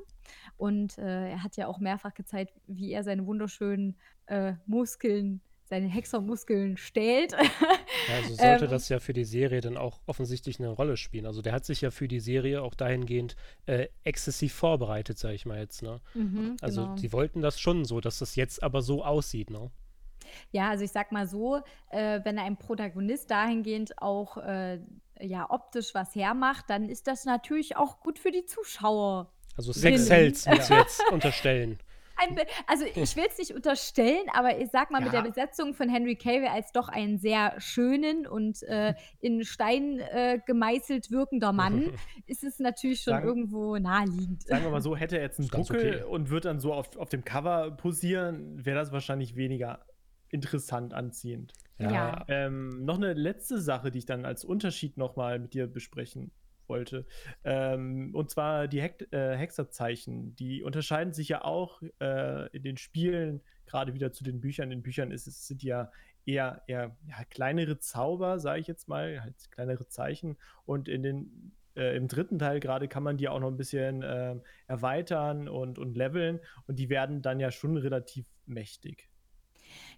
und 0.57 0.97
äh, 0.97 1.31
er 1.31 1.43
hat 1.43 1.57
ja 1.57 1.67
auch 1.67 1.79
mehrfach 1.79 2.13
gezeigt, 2.13 2.59
wie 2.67 2.91
er 2.91 3.03
seine 3.03 3.25
wunderschönen 3.25 3.97
äh, 4.27 4.53
Muskeln, 4.65 5.41
seine 5.67 5.87
Hexermuskeln 5.87 6.77
stählt. 6.77 7.33
Ja, 7.33 8.15
also 8.15 8.33
sollte 8.35 8.65
Ähm, 8.65 8.71
das 8.71 8.89
ja 8.89 8.99
für 8.99 9.13
die 9.13 9.25
Serie 9.25 9.61
dann 9.61 9.77
auch 9.77 9.99
offensichtlich 10.05 10.59
eine 10.59 10.69
Rolle 10.69 10.97
spielen. 10.97 11.25
Also 11.25 11.41
der 11.41 11.53
hat 11.53 11.65
sich 11.65 11.81
ja 11.81 11.91
für 11.91 12.07
die 12.07 12.19
Serie 12.19 12.61
auch 12.61 12.73
dahingehend 12.73 13.35
äh, 13.65 13.87
exzessiv 14.03 14.53
vorbereitet, 14.53 15.17
sage 15.19 15.35
ich 15.35 15.45
mal 15.45 15.59
jetzt, 15.59 15.83
ne? 15.83 15.99
mhm, 16.13 16.57
Also 16.61 16.83
genau. 16.83 16.95
die 16.95 17.11
wollten 17.13 17.41
das 17.41 17.59
schon 17.59 17.85
so, 17.85 17.99
dass 17.99 18.19
das 18.19 18.35
jetzt 18.35 18.63
aber 18.63 18.81
so 18.81 19.03
aussieht, 19.03 19.49
ne? 19.49 19.69
Ja, 20.51 20.69
also 20.69 20.83
ich 20.83 20.91
sag 20.91 21.11
mal 21.11 21.27
so, 21.27 21.61
äh, 21.89 22.19
wenn 22.23 22.37
ein 22.37 22.57
Protagonist 22.57 23.31
dahingehend 23.31 24.01
auch 24.01 24.37
äh, 24.37 24.79
ja 25.19 25.49
optisch 25.49 25.93
was 25.93 26.15
hermacht, 26.15 26.65
dann 26.69 26.89
ist 26.89 27.07
das 27.07 27.25
natürlich 27.25 27.77
auch 27.77 27.99
gut 28.01 28.19
für 28.19 28.31
die 28.31 28.45
Zuschauer. 28.45 29.31
Also. 29.55 29.71
Sex 29.71 30.09
willst 30.09 30.47
du 30.47 30.51
jetzt 30.75 31.01
unterstellen. 31.11 31.79
Also 32.65 32.85
ich 32.85 33.15
will 33.15 33.25
es 33.29 33.37
nicht 33.37 33.53
unterstellen, 33.53 34.25
aber 34.33 34.59
ich 34.59 34.69
sag 34.71 34.91
mal, 34.91 35.01
mit 35.01 35.13
Ja. 35.13 35.21
der 35.21 35.29
Besetzung 35.29 35.73
von 35.73 35.89
Henry 35.89 36.15
Cavill 36.15 36.47
als 36.47 36.71
doch 36.71 36.89
einen 36.89 37.17
sehr 37.17 37.53
schönen 37.59 38.27
und 38.27 38.63
äh, 38.63 38.93
in 39.19 39.43
Stein 39.43 39.99
äh, 39.99 40.39
gemeißelt 40.45 41.11
wirkender 41.11 41.53
Mann, 41.53 41.91
ist 42.25 42.43
es 42.43 42.59
natürlich 42.59 43.01
schon 43.01 43.13
Sagen- 43.13 43.27
irgendwo 43.27 43.77
naheliegend. 43.77 44.43
Sagen 44.43 44.63
wir 44.63 44.71
mal 44.71 44.81
so, 44.81 44.95
hätte 44.95 45.17
er 45.17 45.23
jetzt 45.23 45.39
einen 45.39 45.49
Buckel 45.49 45.95
okay. 46.01 46.03
und 46.03 46.29
wird 46.29 46.45
dann 46.45 46.59
so 46.59 46.73
auf, 46.73 46.95
auf 46.97 47.09
dem 47.09 47.23
Cover 47.23 47.71
posieren, 47.71 48.65
wäre 48.65 48.77
das 48.77 48.91
wahrscheinlich 48.91 49.35
weniger 49.35 49.85
interessant 50.29 50.93
anziehend. 50.93 51.53
Ja. 51.79 52.25
Ähm, 52.27 52.83
noch 52.83 52.97
eine 52.97 53.13
letzte 53.13 53.61
Sache, 53.61 53.91
die 53.91 53.99
ich 53.99 54.05
dann 54.05 54.25
als 54.25 54.43
Unterschied 54.43 54.97
nochmal 54.97 55.39
mit 55.39 55.53
dir 55.53 55.67
besprechen 55.67 56.31
wollte. 56.69 57.05
Ähm, 57.43 58.13
und 58.13 58.29
zwar 58.29 58.67
die 58.67 58.81
Hek 58.81 59.07
äh, 59.11 59.35
Hexerzeichen. 59.35 60.35
Die 60.35 60.63
unterscheiden 60.63 61.13
sich 61.13 61.29
ja 61.29 61.43
auch 61.43 61.81
äh, 61.99 62.47
in 62.55 62.63
den 62.63 62.77
Spielen, 62.77 63.41
gerade 63.65 63.93
wieder 63.93 64.11
zu 64.11 64.23
den 64.23 64.39
Büchern. 64.39 64.71
In 64.71 64.81
Büchern 64.81 65.11
ist 65.11 65.27
es, 65.27 65.47
sind 65.47 65.63
ja 65.63 65.91
eher, 66.25 66.61
eher 66.67 66.95
ja, 67.07 67.23
kleinere 67.29 67.79
Zauber, 67.79 68.39
sage 68.39 68.59
ich 68.61 68.67
jetzt 68.67 68.87
mal, 68.87 69.21
halt 69.21 69.35
kleinere 69.51 69.87
Zeichen. 69.87 70.37
Und 70.65 70.87
in 70.87 71.03
den 71.03 71.53
äh, 71.75 71.95
im 71.95 72.07
dritten 72.07 72.39
Teil 72.39 72.59
gerade 72.59 72.87
kann 72.87 73.03
man 73.03 73.17
die 73.17 73.29
auch 73.29 73.39
noch 73.39 73.49
ein 73.49 73.57
bisschen 73.57 74.03
ähm, 74.05 74.41
erweitern 74.67 75.47
und, 75.47 75.79
und 75.79 75.95
leveln. 75.95 76.39
Und 76.65 76.79
die 76.79 76.89
werden 76.89 77.21
dann 77.21 77.39
ja 77.39 77.51
schon 77.51 77.77
relativ 77.77 78.25
mächtig. 78.45 79.09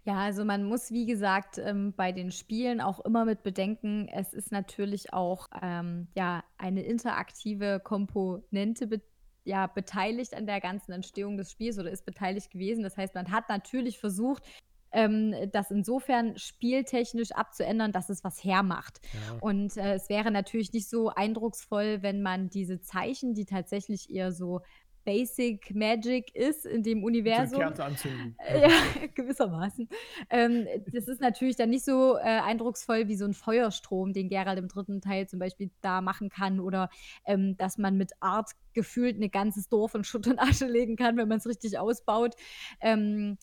Ja, 0.06 0.20
also 0.20 0.46
man 0.46 0.64
muss, 0.64 0.92
wie 0.92 1.06
gesagt, 1.06 1.58
ähm, 1.58 1.94
bei 1.96 2.12
den 2.12 2.32
Spielen 2.32 2.82
auch 2.82 3.00
immer 3.02 3.26
mit 3.26 3.44
bedenken, 3.44 4.08
es 4.08 4.34
ist 4.34 4.52
natürlich 4.52 5.14
auch 5.14 5.48
ähm, 5.62 6.08
ja, 6.16 6.44
eine 6.58 6.84
interaktive 6.84 7.80
Komponente 7.84 8.88
be 8.88 9.02
ja, 9.46 9.66
beteiligt 9.66 10.36
an 10.36 10.46
der 10.46 10.60
ganzen 10.62 10.92
Entstehung 10.92 11.36
des 11.36 11.50
Spiels 11.52 11.80
oder 11.80 11.90
ist 11.90 12.06
beteiligt 12.06 12.52
gewesen. 12.52 12.84
Das 12.84 12.98
heißt, 12.98 13.16
man 13.16 13.32
hat 13.32 13.50
natürlich 13.50 13.98
versucht, 13.98 14.44
ähm, 14.92 15.34
das 15.52 15.72
insofern 15.72 16.38
spieltechnisch 16.38 17.32
abzuändern, 17.32 17.92
dass 17.92 18.10
es 18.10 18.24
was 18.24 18.44
hermacht. 18.44 19.00
Ja. 19.14 19.38
Und 19.42 19.78
äh, 19.78 19.94
es 19.94 20.10
wäre 20.10 20.30
natürlich 20.32 20.74
nicht 20.74 20.90
so 20.90 21.10
eindrucksvoll, 21.10 22.02
wenn 22.02 22.22
man 22.22 22.50
diese 22.50 22.82
Zeichen, 22.82 23.34
die 23.34 23.46
tatsächlich 23.46 24.10
eher 24.10 24.32
so 24.32 24.62
Basic 25.10 25.74
Magic 25.74 26.36
ist 26.36 26.68
in 26.68 26.84
dem 26.84 27.04
Universum, 27.04 27.58
Kerze 27.60 27.84
anzünden. 27.84 28.36
äh, 28.38 28.62
Ja, 28.62 28.70
gewissermaßen. 29.16 29.90
Ähm, 30.30 30.68
das 30.94 31.08
ist 31.08 31.20
natürlich 31.20 31.56
dann 31.56 31.72
nicht 31.72 31.84
so 31.84 32.16
äh, 32.16 32.22
eindrucksvoll 32.22 33.08
wie 33.08 33.16
so 33.16 33.26
ein 33.26 33.34
Feuerstrom, 33.34 34.14
den 34.14 34.30
Geralt 34.30 34.60
im 34.60 34.68
dritten 34.68 35.02
Teil 35.02 35.28
zum 35.28 35.40
Beispiel 35.40 35.72
da 35.82 36.02
machen 36.02 36.30
kann. 36.30 36.60
Oder 36.60 36.92
ähm, 37.26 37.58
dass 37.58 37.80
man 37.80 37.98
mit 37.98 38.12
Art 38.20 38.52
gefühlt 38.74 39.20
ein 39.20 39.32
ganzes 39.32 39.68
Dorf 39.68 39.96
in 39.96 40.04
Schutt 40.04 40.28
und 40.28 40.38
Asche 40.38 40.68
legen 40.68 40.96
kann, 40.96 41.18
wenn 41.18 41.28
man 41.28 41.40
es 41.40 41.48
richtig 41.48 41.80
ausbaut. 41.80 42.36
Ähm, 42.80 43.40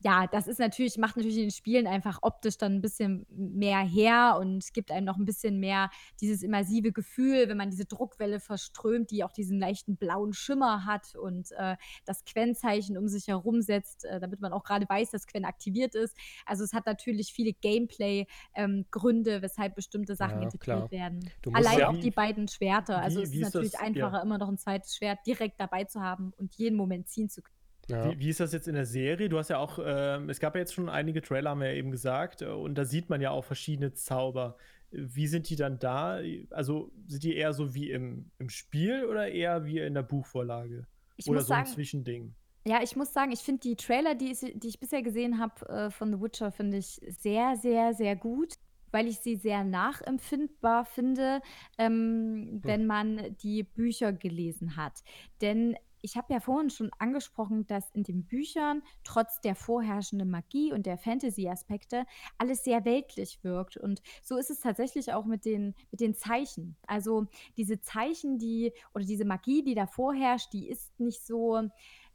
ja, 0.00 0.26
das 0.28 0.46
ist 0.46 0.58
natürlich, 0.60 0.96
macht 0.96 1.16
natürlich 1.16 1.36
in 1.38 1.44
den 1.44 1.50
Spielen 1.50 1.86
einfach 1.86 2.18
optisch 2.22 2.56
dann 2.56 2.74
ein 2.76 2.80
bisschen 2.80 3.26
mehr 3.30 3.80
her 3.80 4.36
und 4.40 4.72
gibt 4.72 4.90
einem 4.92 5.04
noch 5.06 5.16
ein 5.16 5.24
bisschen 5.24 5.58
mehr 5.58 5.90
dieses 6.20 6.42
immersive 6.42 6.92
Gefühl, 6.92 7.48
wenn 7.48 7.56
man 7.56 7.70
diese 7.70 7.84
Druckwelle 7.84 8.38
verströmt, 8.38 9.10
die 9.10 9.24
auch 9.24 9.32
diesen 9.32 9.58
leichten 9.58 9.96
blauen 9.96 10.32
Schimmer 10.34 10.84
hat 10.84 11.14
und 11.16 11.50
äh, 11.58 11.76
das 12.04 12.24
Quen-Zeichen 12.24 12.96
um 12.96 13.08
sich 13.08 13.26
herum 13.26 13.60
setzt, 13.60 14.04
äh, 14.04 14.20
damit 14.20 14.40
man 14.40 14.52
auch 14.52 14.62
gerade 14.62 14.88
weiß, 14.88 15.10
dass 15.10 15.26
Quen 15.26 15.44
aktiviert 15.44 15.94
ist. 15.94 16.16
Also 16.46 16.62
es 16.64 16.72
hat 16.72 16.86
natürlich 16.86 17.32
viele 17.32 17.52
Gameplay-Gründe, 17.52 19.42
weshalb 19.42 19.74
bestimmte 19.74 20.14
Sachen 20.14 20.38
Ja, 20.38 20.44
integriert 20.44 20.88
klar. 20.88 20.90
werden. 20.90 21.30
Allein 21.52 21.78
ja- 21.78 21.88
auch 21.88 21.96
die 21.98 22.10
beiden 22.10 22.48
Schwerter. 22.48 23.00
Also 23.00 23.20
wie- 23.20 23.24
es 23.24 23.32
wie 23.32 23.40
ist 23.40 23.48
ist 23.48 23.54
natürlich 23.54 23.72
das- 23.72 23.80
einfacher, 23.80 24.16
ja. 24.18 24.22
immer 24.22 24.38
noch 24.38 24.48
ein 24.48 24.58
zweites 24.58 24.96
Schwert 24.96 25.18
direkt 25.26 25.60
dabei 25.60 25.84
zu 25.84 26.00
haben 26.00 26.32
und 26.36 26.54
jeden 26.56 26.76
Moment 26.76 27.08
ziehen 27.08 27.28
zu 27.28 27.42
können. 27.42 27.57
Ja. 27.88 28.10
Wie, 28.12 28.18
wie 28.18 28.28
ist 28.28 28.40
das 28.40 28.52
jetzt 28.52 28.68
in 28.68 28.74
der 28.74 28.86
Serie? 28.86 29.28
Du 29.28 29.38
hast 29.38 29.48
ja 29.48 29.58
auch, 29.58 29.78
ähm, 29.82 30.28
es 30.28 30.40
gab 30.40 30.54
ja 30.54 30.60
jetzt 30.60 30.74
schon 30.74 30.88
einige 30.88 31.22
Trailer, 31.22 31.50
haben 31.50 31.60
wir 31.60 31.68
ja 31.72 31.74
eben 31.78 31.90
gesagt, 31.90 32.42
äh, 32.42 32.46
und 32.46 32.74
da 32.76 32.84
sieht 32.84 33.08
man 33.10 33.20
ja 33.20 33.30
auch 33.30 33.44
verschiedene 33.44 33.92
Zauber. 33.94 34.56
Wie 34.90 35.26
sind 35.26 35.48
die 35.50 35.56
dann 35.56 35.78
da? 35.78 36.18
Also 36.50 36.90
sind 37.06 37.22
die 37.22 37.36
eher 37.36 37.52
so 37.52 37.74
wie 37.74 37.90
im, 37.90 38.30
im 38.38 38.48
Spiel 38.48 39.04
oder 39.04 39.28
eher 39.28 39.64
wie 39.64 39.78
in 39.80 39.94
der 39.94 40.02
Buchvorlage? 40.02 40.86
Ich 41.16 41.26
oder 41.28 41.40
so 41.40 41.52
ein 41.52 41.64
sagen, 41.64 41.74
Zwischending? 41.74 42.34
Ja, 42.66 42.80
ich 42.82 42.96
muss 42.96 43.12
sagen, 43.12 43.32
ich 43.32 43.40
finde 43.40 43.60
die 43.60 43.76
Trailer, 43.76 44.14
die, 44.14 44.32
ich- 44.32 44.54
die 44.58 44.68
ich 44.68 44.80
bisher 44.80 45.02
gesehen 45.02 45.38
habe 45.38 45.66
äh, 45.68 45.90
von 45.90 46.12
The 46.12 46.20
Witcher, 46.20 46.52
finde 46.52 46.78
ich 46.78 47.00
sehr, 47.18 47.56
sehr, 47.56 47.94
sehr 47.94 48.16
gut, 48.16 48.54
weil 48.90 49.06
ich 49.08 49.18
sie 49.18 49.36
sehr 49.36 49.64
nachempfindbar 49.64 50.84
finde, 50.86 51.40
ähm, 51.78 52.60
wenn 52.62 52.86
man 52.86 53.36
die 53.42 53.62
Bücher 53.62 54.12
gelesen 54.12 54.76
hat. 54.76 55.02
Denn 55.40 55.76
ich 56.02 56.16
habe 56.16 56.32
ja 56.32 56.40
vorhin 56.40 56.70
schon 56.70 56.90
angesprochen, 56.98 57.66
dass 57.66 57.90
in 57.90 58.02
den 58.02 58.24
Büchern 58.26 58.82
trotz 59.04 59.40
der 59.40 59.54
vorherrschenden 59.54 60.30
Magie 60.30 60.72
und 60.72 60.86
der 60.86 60.98
Fantasy-Aspekte 60.98 62.04
alles 62.38 62.64
sehr 62.64 62.84
weltlich 62.84 63.42
wirkt. 63.42 63.76
Und 63.76 64.02
so 64.22 64.36
ist 64.36 64.50
es 64.50 64.60
tatsächlich 64.60 65.12
auch 65.12 65.24
mit 65.24 65.44
den, 65.44 65.74
mit 65.90 66.00
den 66.00 66.14
Zeichen. 66.14 66.76
Also 66.86 67.26
diese 67.56 67.80
Zeichen, 67.80 68.38
die 68.38 68.72
oder 68.94 69.04
diese 69.04 69.24
Magie, 69.24 69.62
die 69.62 69.74
da 69.74 69.86
vorherrscht, 69.86 70.52
die 70.52 70.68
ist 70.68 70.98
nicht 71.00 71.24
so 71.24 71.68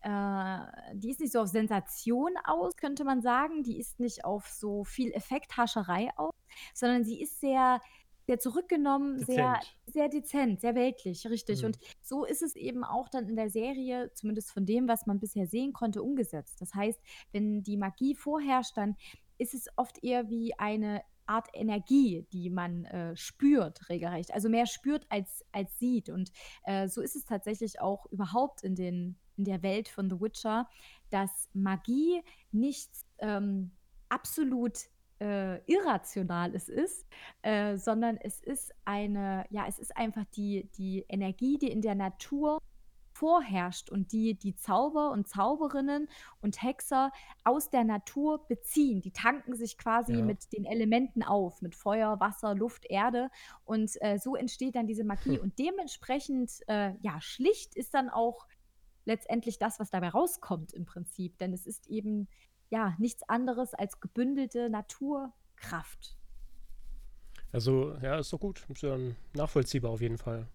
äh, 0.04 0.60
die 0.96 1.12
ist 1.12 1.22
nicht 1.22 1.32
so 1.32 1.40
auf 1.40 1.48
Sensation 1.48 2.32
aus, 2.44 2.76
könnte 2.76 3.06
man 3.06 3.22
sagen. 3.22 3.64
Die 3.64 3.80
ist 3.80 4.00
nicht 4.00 4.26
auf 4.26 4.48
so 4.48 4.84
viel 4.84 5.12
Effekthascherei 5.14 6.10
aus, 6.18 6.34
sondern 6.74 7.06
sie 7.06 7.22
ist 7.22 7.40
sehr, 7.40 7.80
sehr 8.26 8.40
zurückgenommen, 8.40 9.20
sehr, 9.20 9.54
Dezent. 9.54 9.76
sehr 9.86 10.10
dezent, 10.10 10.62
sehr 10.62 10.76
weltlich, 10.76 11.26
richtig. 11.28 11.62
Mhm. 11.62 11.68
Und 11.68 11.80
so 12.02 12.26
ist 12.26 12.42
es 12.42 12.56
eben 12.56 12.84
auch 12.84 13.10
dann 13.10 13.28
in 13.28 13.36
der 13.36 13.50
Serie, 13.50 14.12
zumindest 14.14 14.52
von 14.52 14.66
dem, 14.66 14.88
was 14.88 15.06
man 15.06 15.20
bisher 15.20 15.48
sehen 15.48 15.74
konnte, 15.74 16.02
umgesetzt. 16.02 16.62
Das 16.62 16.74
heißt, 16.74 17.00
wenn 17.32 17.64
die 17.64 17.78
Magie 17.78 18.16
vorherrscht, 18.16 18.78
dann 18.78 18.96
ist 19.38 19.54
es 19.54 19.68
oft 19.76 20.04
eher 20.04 20.30
wie 20.30 20.58
eine 20.58 21.02
Art 21.26 21.48
Energie, 21.54 22.26
die 22.34 22.50
man 22.50 22.86
äh, 22.86 23.16
spürt, 23.16 23.90
regelrecht. 23.90 24.34
Also 24.34 24.50
mehr 24.50 24.66
spürt 24.66 25.06
als, 25.10 25.44
als 25.52 25.78
sieht. 25.80 26.10
Und 26.10 26.32
äh, 26.66 26.88
so 26.88 27.02
ist 27.02 27.16
es 27.16 27.26
tatsächlich 27.26 27.80
auch 27.80 28.06
überhaupt 28.12 28.64
in, 28.64 28.76
den, 28.76 29.18
in 29.38 29.46
der 29.46 29.64
Welt 29.64 29.88
von 29.88 30.10
The 30.10 30.20
Witcher, 30.20 30.68
dass 31.10 31.50
Magie 31.54 32.22
nichts 32.52 33.06
ähm, 33.20 33.72
absolut 34.10 34.80
äh, 35.24 35.60
Irrationales 35.72 36.68
ist, 36.68 37.08
äh, 37.44 37.78
sondern 37.78 38.18
es 38.18 38.42
ist 38.42 38.74
eine, 38.84 39.46
ja, 39.50 39.66
es 39.68 39.80
ist 39.80 39.96
einfach 39.96 40.26
die, 40.36 40.70
die 40.78 41.06
Energie, 41.08 41.58
die 41.58 41.72
in 41.72 41.82
der 41.82 41.96
Natur 41.96 42.60
vorherrscht 43.14 43.90
und 43.90 44.12
die 44.12 44.34
die 44.34 44.56
Zauber 44.56 45.12
und 45.12 45.28
Zauberinnen 45.28 46.10
und 46.42 46.62
Hexer 46.62 47.12
aus 47.44 47.70
der 47.70 47.84
Natur 47.84 48.46
beziehen. 48.48 49.02
Die 49.02 49.12
tanken 49.12 49.56
sich 49.56 49.78
quasi 49.78 50.14
Ja. 50.16 50.26
mit 50.26 50.52
den 50.52 50.66
Elementen 50.66 51.24
auf, 51.24 51.62
mit 51.62 51.76
Feuer, 51.76 52.20
Wasser, 52.20 52.56
Luft, 52.56 52.86
Erde 52.90 53.30
und 53.66 53.92
äh, 54.02 54.18
so 54.18 54.36
entsteht 54.36 54.76
dann 54.76 54.88
diese 54.88 55.04
Magie. 55.04 55.38
Hm. 55.38 55.44
Und 55.44 55.60
dementsprechend, 55.60 56.52
äh, 56.68 56.96
ja, 57.02 57.22
schlicht 57.22 57.76
ist 57.76 57.94
dann 57.94 58.10
auch 58.10 58.48
letztendlich 59.06 59.60
das, 59.60 59.80
was 59.80 59.90
dabei 59.92 60.10
rauskommt 60.10 60.74
im 60.74 60.86
Prinzip. 60.86 61.38
Denn 61.38 61.54
es 61.54 61.66
ist 61.68 61.88
eben 61.88 62.28
ja 62.74 62.96
nichts 62.98 63.22
anderes 63.30 63.74
als 63.76 64.00
gebündelte 64.02 64.70
Naturkraft. 64.70 66.18
Also, 67.52 67.96
ja, 68.02 68.18
ist 68.18 68.34
doch 68.34 68.40
gut. 68.40 68.66
Ist 68.70 68.82
ja 68.82 68.98
nachvollziehbar 69.34 69.92
auf 69.92 70.02
jeden 70.02 70.18
Fall. 70.18 70.48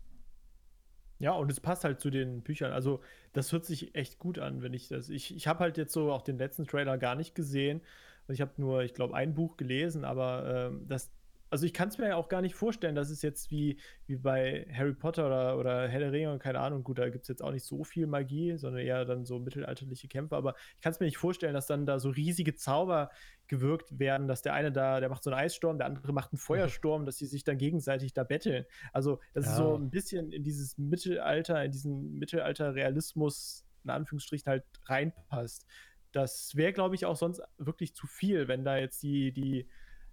Ja, 1.21 1.33
und 1.33 1.51
es 1.51 1.61
passt 1.61 1.85
halt 1.85 2.01
zu 2.01 2.11
den 2.11 2.43
Büchern. 2.43 2.73
Also, 2.73 3.01
das 3.33 3.53
hört 3.53 3.65
sich 3.65 3.95
echt 3.95 4.19
gut 4.19 4.41
an, 4.41 4.63
wenn 4.63 4.75
ich 4.75 4.89
das. 4.89 5.09
Ich, 5.09 5.35
ich 5.35 5.47
habe 5.47 5.61
halt 5.61 5.79
jetzt 5.79 5.93
so 5.93 6.13
auch 6.13 6.23
den 6.23 6.39
letzten 6.39 6.67
Trailer 6.67 6.99
gar 6.99 7.15
nicht 7.15 7.37
gesehen. 7.37 7.81
Ich 8.27 8.41
habe 8.41 8.53
nur, 8.57 8.83
ich 8.83 8.95
glaube, 8.95 9.15
ein 9.15 9.35
Buch 9.35 9.57
gelesen, 9.57 10.05
aber 10.05 10.71
ähm, 10.71 10.89
das. 10.89 11.11
Also 11.51 11.65
ich 11.67 11.73
kann 11.73 11.89
es 11.89 11.99
mir 11.99 12.09
ja 12.09 12.17
auch 12.17 12.29
gar 12.29 12.43
nicht 12.43 12.55
vorstellen, 12.55 12.95
dass 12.95 13.11
es 13.11 13.23
jetzt 13.23 13.51
wie, 13.51 13.81
wie 14.07 14.17
bei 14.17 14.67
Harry 14.73 14.95
Potter 14.95 15.27
oder, 15.27 15.59
oder 15.59 15.89
Herr 15.89 16.01
der 16.01 16.13
Ringe 16.13 16.33
und 16.33 16.39
keine 16.41 16.61
Ahnung, 16.61 16.85
gut, 16.85 16.99
da 16.99 17.09
gibt 17.09 17.23
es 17.23 17.29
jetzt 17.29 17.43
auch 17.43 17.53
nicht 17.53 17.65
so 17.65 17.85
viel 17.85 18.07
Magie, 18.07 18.57
sondern 18.57 18.83
eher 18.83 19.05
dann 19.05 19.25
so 19.25 19.39
mittelalterliche 19.39 20.09
Kämpfe, 20.09 20.37
aber 20.37 20.55
ich 20.77 20.83
kann 20.83 20.93
es 20.93 21.01
mir 21.01 21.07
nicht 21.07 21.17
vorstellen, 21.19 21.55
dass 21.55 21.67
dann 21.67 21.87
da 21.87 21.99
so 21.99 22.11
riesige 22.11 22.55
Zauber 22.55 23.11
gewirkt 23.47 23.99
werden, 23.99 24.29
dass 24.29 24.43
der 24.43 24.53
eine 24.55 24.73
da, 24.73 25.01
der 25.01 25.09
macht 25.09 25.23
so 25.23 25.31
einen 25.31 25.41
Eissturm, 25.41 25.79
der 25.79 25.87
andere 25.87 26.13
macht 26.13 26.33
einen 26.33 26.39
Feuersturm, 26.39 27.07
dass 27.07 27.17
die 27.17 27.27
sich 27.27 27.45
dann 27.45 27.57
gegenseitig 27.57 28.13
da 28.13 28.25
betteln. 28.25 28.67
Also, 28.93 29.21
das 29.33 29.47
ist 29.47 29.55
so 29.57 29.75
Ja. 29.75 29.79
ein 29.79 29.91
bisschen 29.91 30.33
in 30.33 30.45
dieses 30.45 30.77
Mittelalter, 30.77 31.65
in 31.65 31.71
diesen 31.73 32.19
Mittelalter-Realismus, 32.19 33.65
in 33.85 33.91
Anführungsstrichen, 33.91 34.51
halt 34.51 34.65
reinpasst. 34.85 35.67
Das 36.13 36.57
wäre, 36.57 36.73
glaube 36.73 36.95
ich, 36.95 37.07
auch 37.07 37.17
sonst 37.17 37.43
wirklich 37.59 37.95
zu 37.95 38.07
viel, 38.07 38.49
wenn 38.49 38.65
da 38.65 38.77
jetzt 38.79 39.03
die, 39.03 39.33
die, 39.33 39.69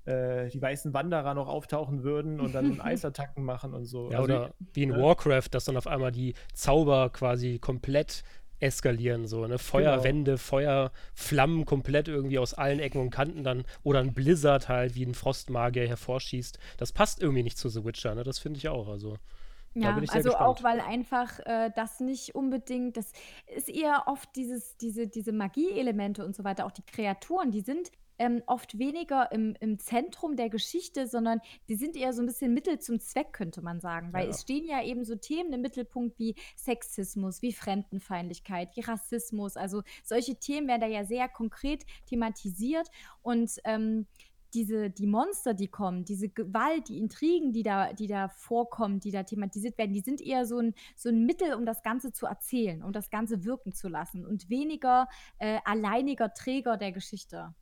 äh, 0.05 0.49
die 0.49 0.61
weißen 0.61 0.93
Wanderer 0.93 1.33
noch 1.33 1.47
auftauchen 1.47 2.03
würden 2.03 2.39
und 2.39 2.53
dann 2.53 2.79
Eisattacken 2.81 3.43
machen 3.43 3.73
und 3.73 3.85
so. 3.85 4.11
Ja, 4.11 4.19
Also, 4.19 4.33
oder 4.33 4.53
wie 4.73 4.83
in 4.83 4.89
ne? 4.89 5.01
Warcraft, 5.01 5.49
dass 5.51 5.65
dann 5.65 5.77
auf 5.77 5.87
einmal 5.87 6.11
die 6.11 6.33
Zauber 6.53 7.09
quasi 7.09 7.59
komplett 7.59 8.23
eskalieren, 8.59 9.27
so, 9.27 9.45
ne? 9.47 9.57
Feuerwände, 9.57 10.37
Feuerflammen 10.37 11.65
komplett 11.65 12.07
irgendwie 12.07 12.39
aus 12.39 12.53
allen 12.53 12.79
Ecken 12.79 13.01
und 13.01 13.09
Kanten 13.09 13.43
dann, 13.43 13.65
oder 13.83 13.99
ein 13.99 14.13
Blizzard 14.13 14.69
halt, 14.69 14.95
wie 14.95 15.05
ein 15.05 15.13
Frostmagier 15.13 15.87
hervorschießt. 15.87 16.57
Das 16.77 16.91
passt 16.91 17.21
irgendwie 17.21 17.43
nicht 17.43 17.57
zu 17.57 17.69
The 17.69 17.83
Witcher, 17.83 18.15
ne? 18.15 18.23
Das 18.23 18.39
finde 18.39 18.57
ich 18.57 18.69
auch, 18.69 18.87
also. 18.87 19.17
Ja, 19.73 19.93
also 19.93 20.29
gespannt. 20.29 20.35
auch, 20.39 20.63
weil 20.63 20.79
einfach 20.79 21.37
äh, 21.39 21.69
das 21.75 21.99
nicht 21.99 22.33
unbedingt, 22.33 22.95
das 22.95 23.11
ist 23.53 23.67
eher 23.67 24.03
oft 24.05 24.33
dieses, 24.37 24.77
diese, 24.77 25.07
diese 25.07 25.33
Magieelemente 25.33 26.23
und 26.25 26.33
so 26.33 26.45
weiter, 26.45 26.65
auch 26.65 26.71
die 26.71 26.85
Kreaturen, 26.85 27.51
die 27.51 27.59
sind 27.59 27.91
ähm, 28.17 28.41
oft 28.47 28.77
weniger 28.79 29.31
im, 29.31 29.55
im 29.59 29.79
Zentrum 29.79 30.35
der 30.35 30.49
Geschichte, 30.49 31.07
sondern 31.07 31.39
die 31.69 31.75
sind 31.75 31.95
eher 31.95 32.13
so 32.13 32.21
ein 32.21 32.25
bisschen 32.25 32.53
Mittel 32.53 32.79
zum 32.79 32.99
Zweck, 32.99 33.33
könnte 33.33 33.61
man 33.61 33.79
sagen. 33.79 34.13
Weil 34.13 34.25
Ja. 34.25 34.29
es 34.31 34.41
stehen 34.41 34.65
ja 34.65 34.83
eben 34.83 35.03
so 35.05 35.15
Themen 35.15 35.53
im 35.53 35.61
Mittelpunkt 35.61 36.17
wie 36.19 36.35
Sexismus, 36.55 37.41
wie 37.41 37.53
Fremdenfeindlichkeit, 37.53 38.75
wie 38.75 38.81
Rassismus. 38.81 39.57
Also 39.57 39.83
solche 40.03 40.35
Themen 40.37 40.67
werden 40.67 40.81
da 40.81 40.87
ja 40.87 41.05
sehr 41.05 41.27
konkret 41.29 41.85
thematisiert 42.05 42.89
und 43.21 43.51
ähm, 43.63 44.07
diese, 44.53 44.89
die 44.89 45.05
Monster, 45.05 45.53
die 45.53 45.67
kommen, 45.67 46.05
diese 46.05 46.29
Gewalt, 46.29 46.87
die 46.87 46.97
Intrigen, 46.97 47.51
die 47.51 47.61
da, 47.61 47.91
die 47.91 48.07
da 48.07 48.29
vorkommen, 48.29 49.01
die 49.01 49.11
da 49.11 49.23
thematisiert 49.23 49.77
werden, 49.77 49.91
die 49.93 49.99
sind 49.99 50.21
eher 50.21 50.45
so 50.45 50.59
ein, 50.59 50.73
so 50.95 51.09
ein 51.09 51.25
Mittel, 51.25 51.53
um 51.55 51.65
das 51.65 51.83
Ganze 51.83 52.13
zu 52.13 52.25
erzählen, 52.25 52.81
um 52.81 52.93
das 52.93 53.09
Ganze 53.09 53.43
wirken 53.43 53.73
zu 53.73 53.89
lassen 53.89 54.25
und 54.25 54.49
weniger 54.49 55.07
äh, 55.39 55.59
alleiniger 55.65 56.33
Träger 56.33 56.77
der 56.77 56.93
Geschichte. 56.93 57.53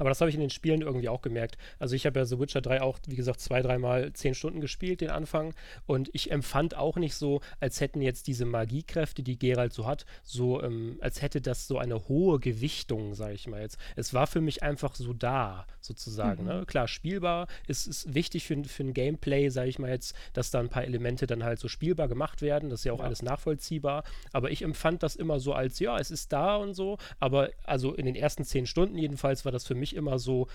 Aber 0.00 0.08
das 0.08 0.20
habe 0.20 0.30
ich 0.30 0.34
in 0.34 0.40
den 0.40 0.50
Spielen 0.50 0.80
irgendwie 0.80 1.08
auch 1.10 1.20
gemerkt. 1.22 1.58
Also 1.78 1.94
ich 1.94 2.06
habe 2.06 2.18
ja 2.18 2.24
The 2.24 2.40
Witcher 2.40 2.60
3 2.62 2.80
auch, 2.82 2.98
wie 3.06 3.16
gesagt, 3.16 3.38
zwei, 3.40 3.60
dreimal 3.62 4.12
zehn 4.14 4.34
Stunden 4.34 4.60
gespielt, 4.60 5.02
den 5.02 5.10
Anfang. 5.10 5.54
Und 5.86 6.08
ich 6.14 6.30
empfand 6.30 6.74
auch 6.74 6.96
nicht 6.96 7.14
so, 7.14 7.40
als 7.60 7.80
hätten 7.80 8.00
jetzt 8.00 8.26
diese 8.26 8.46
Magiekräfte, 8.46 9.22
die 9.22 9.38
Geralt 9.38 9.72
so 9.74 9.86
hat, 9.86 10.06
so, 10.24 10.62
ähm, 10.62 10.96
als 11.00 11.20
hätte 11.22 11.40
das 11.42 11.68
so 11.68 11.78
eine 11.78 12.08
hohe 12.08 12.40
Gewichtung, 12.40 13.14
sage 13.14 13.34
ich 13.34 13.46
mal 13.46 13.60
jetzt. 13.60 13.78
Es 13.94 14.14
war 14.14 14.26
für 14.26 14.40
mich 14.40 14.62
einfach 14.62 14.94
so 14.94 15.12
da, 15.12 15.66
sozusagen. 15.80 16.44
Mhm. 16.44 16.48
Ne? 16.48 16.64
Klar, 16.66 16.88
spielbar, 16.88 17.46
ist, 17.68 17.86
ist 17.86 18.14
wichtig 18.14 18.44
für, 18.46 18.64
für 18.64 18.82
ein 18.82 18.94
Gameplay, 18.94 19.50
sage 19.50 19.68
ich 19.68 19.78
mal 19.78 19.90
jetzt, 19.90 20.14
dass 20.32 20.50
da 20.50 20.60
ein 20.60 20.70
paar 20.70 20.84
Elemente 20.84 21.26
dann 21.26 21.44
halt 21.44 21.58
so 21.58 21.68
spielbar 21.68 22.08
gemacht 22.08 22.40
werden. 22.40 22.70
Das 22.70 22.80
ist 22.80 22.84
ja 22.84 22.92
auch 22.94 23.00
Ja. 23.00 23.04
alles 23.04 23.20
nachvollziehbar. 23.22 24.04
Aber 24.32 24.50
ich 24.50 24.62
empfand 24.62 25.02
das 25.02 25.14
immer 25.14 25.40
so 25.40 25.52
als, 25.52 25.78
ja, 25.78 25.98
es 25.98 26.10
ist 26.10 26.32
da 26.32 26.56
und 26.56 26.72
so. 26.72 26.96
Aber 27.18 27.50
also 27.64 27.94
in 27.94 28.06
den 28.06 28.14
ersten 28.16 28.44
zehn 28.44 28.64
Stunden 28.66 28.96
jedenfalls 28.96 29.44
war 29.44 29.52
das 29.52 29.66
für 29.66 29.74
mich 29.74 29.89
immer 29.94 30.18
so, 30.18 30.48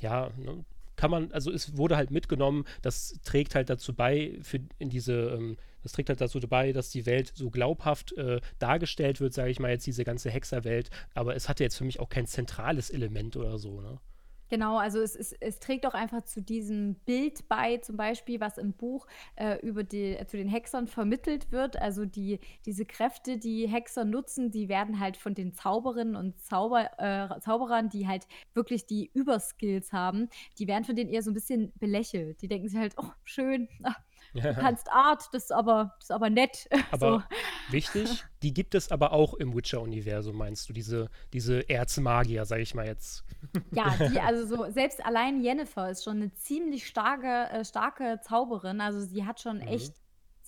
ja, 0.00 0.30
ne, 0.36 0.64
kann 0.96 1.10
man, 1.12 1.32
also 1.32 1.52
es 1.52 1.76
wurde 1.76 1.96
halt 1.96 2.10
mitgenommen, 2.10 2.64
das 2.82 3.20
trägt 3.24 3.54
halt 3.54 3.70
dazu 3.70 3.94
bei, 3.94 4.36
für 4.42 4.58
in 4.78 4.90
diese, 4.90 5.30
ähm, 5.30 5.56
das 5.82 5.92
trägt 5.92 6.08
halt 6.08 6.20
dazu 6.20 6.40
bei, 6.40 6.72
dass 6.72 6.90
die 6.90 7.06
Welt 7.06 7.32
so 7.34 7.50
glaubhaft 7.50 8.12
äh, 8.18 8.40
dargestellt 8.58 9.20
wird, 9.20 9.32
sage 9.32 9.50
ich 9.50 9.60
mal 9.60 9.70
jetzt, 9.70 9.86
diese 9.86 10.04
ganze 10.04 10.28
Hexerwelt. 10.30 10.90
Aber 11.14 11.36
es 11.36 11.48
hatte 11.48 11.62
jetzt 11.62 11.76
für 11.76 11.84
mich 11.84 12.00
auch 12.00 12.08
kein 12.08 12.26
zentrales 12.26 12.90
Element 12.90 13.36
oder 13.36 13.58
so, 13.58 13.80
ne? 13.80 13.98
Genau, 14.48 14.78
also 14.78 15.00
es, 15.00 15.14
es, 15.14 15.32
es 15.34 15.58
trägt 15.60 15.84
auch 15.86 15.92
einfach 15.94 16.24
zu 16.24 16.40
diesem 16.40 16.94
Bild 17.04 17.48
bei, 17.48 17.76
zum 17.78 17.96
Beispiel, 17.96 18.40
was 18.40 18.56
im 18.56 18.72
Buch 18.72 19.06
äh, 19.36 19.58
über 19.60 19.84
die, 19.84 20.16
äh, 20.16 20.26
zu 20.26 20.38
den 20.38 20.48
Hexern 20.48 20.86
vermittelt 20.86 21.52
wird. 21.52 21.80
Also 21.80 22.06
die, 22.06 22.40
diese 22.64 22.86
Kräfte, 22.86 23.36
die 23.36 23.68
Hexer 23.68 24.04
nutzen, 24.06 24.50
die 24.50 24.68
werden 24.70 25.00
halt 25.00 25.18
von 25.18 25.34
den 25.34 25.52
Zauberinnen 25.52 26.16
und 26.16 26.40
Zauber, 26.40 26.88
äh, 26.98 27.40
Zauberern, 27.40 27.90
die 27.90 28.08
halt 28.08 28.26
wirklich 28.54 28.86
die 28.86 29.10
Überskills 29.12 29.92
haben, 29.92 30.28
die 30.58 30.66
werden 30.66 30.84
von 30.84 30.96
denen 30.96 31.10
eher 31.10 31.22
so 31.22 31.30
ein 31.30 31.34
bisschen 31.34 31.72
belächelt. 31.78 32.40
Die 32.40 32.48
denken 32.48 32.68
sich 32.68 32.78
halt, 32.78 32.94
oh, 32.96 33.10
schön, 33.24 33.68
ah, 33.82 33.96
du 34.34 34.54
kannst 34.54 34.90
Art, 34.92 35.28
das 35.32 35.44
ist 35.44 35.52
aber, 35.52 35.94
das 35.98 36.06
ist 36.06 36.10
aber 36.10 36.30
nett. 36.30 36.68
Aber 36.90 37.24
so. 37.68 37.72
wichtig, 37.72 38.24
die 38.42 38.54
gibt 38.54 38.74
es 38.74 38.90
aber 38.90 39.12
auch 39.12 39.34
im 39.34 39.54
Witcher-Universum, 39.54 40.36
meinst 40.36 40.68
du, 40.68 40.72
diese, 40.72 41.08
diese 41.32 41.68
Erzmagier, 41.68 42.44
sage 42.44 42.62
ich 42.62 42.74
mal 42.74 42.86
jetzt. 42.86 43.24
Ja, 43.72 43.94
die, 44.10 44.20
also 44.20 44.46
so, 44.56 44.70
selbst 44.70 45.04
allein 45.04 45.42
Jennifer 45.42 45.90
ist 45.90 46.04
schon 46.04 46.16
eine 46.18 46.32
ziemlich 46.34 46.86
starke, 46.86 47.50
äh, 47.50 47.64
starke 47.64 48.20
Zauberin. 48.22 48.80
Also 48.80 49.00
sie 49.00 49.24
hat 49.24 49.40
schon 49.40 49.58
Mhm. 49.58 49.68
echt, 49.68 49.94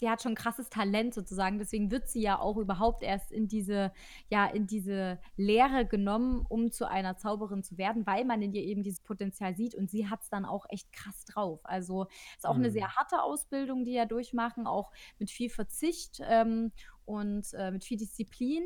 sie 0.01 0.11
hat 0.11 0.23
schon 0.23 0.35
krasses 0.35 0.69
Talent 0.71 1.15
sozusagen. 1.15 1.59
Deswegen 1.59 1.91
wird 1.91 2.09
sie 2.09 2.23
ja 2.23 2.39
auch 2.39 2.57
überhaupt 2.57 3.03
erst 3.03 3.31
in 3.31 3.47
diese, 3.47 3.93
ja, 4.29 4.47
in 4.47 4.67
diese 4.67 5.21
Lehre 5.37 5.87
genommen, 5.87 6.45
um 6.49 6.73
zu 6.73 6.89
einer 6.89 7.17
Zauberin 7.17 7.63
zu 7.63 7.79
werden, 7.79 8.07
weil 8.07 8.25
man 8.25 8.43
in 8.43 8.53
ihr 8.53 8.63
eben 8.65 8.83
dieses 8.83 9.01
Potenzial 9.01 9.55
sieht 9.55 9.75
und 9.75 9.91
sie 9.91 10.09
hat 10.09 10.23
es 10.23 10.29
dann 10.31 10.45
auch 10.45 10.67
echt 10.71 10.93
krass 10.93 11.25
drauf. 11.27 11.61
Also 11.65 12.07
ist 12.37 12.47
auch 12.47 12.57
eine 12.57 12.69
Mhm. 12.69 12.73
sehr 12.73 12.97
harte 12.97 13.23
Ausbildung, 13.23 13.85
die 13.85 13.93
ja 13.93 14.07
durchmachen, 14.07 14.67
auch 14.67 14.91
mit 15.19 15.31
viel 15.31 15.51
Verzicht. 15.51 16.21
Ähm, 16.29 16.73
und 17.05 17.53
äh, 17.55 17.71
mit 17.71 17.85
viel 17.85 17.99
Disziplin. 17.99 18.63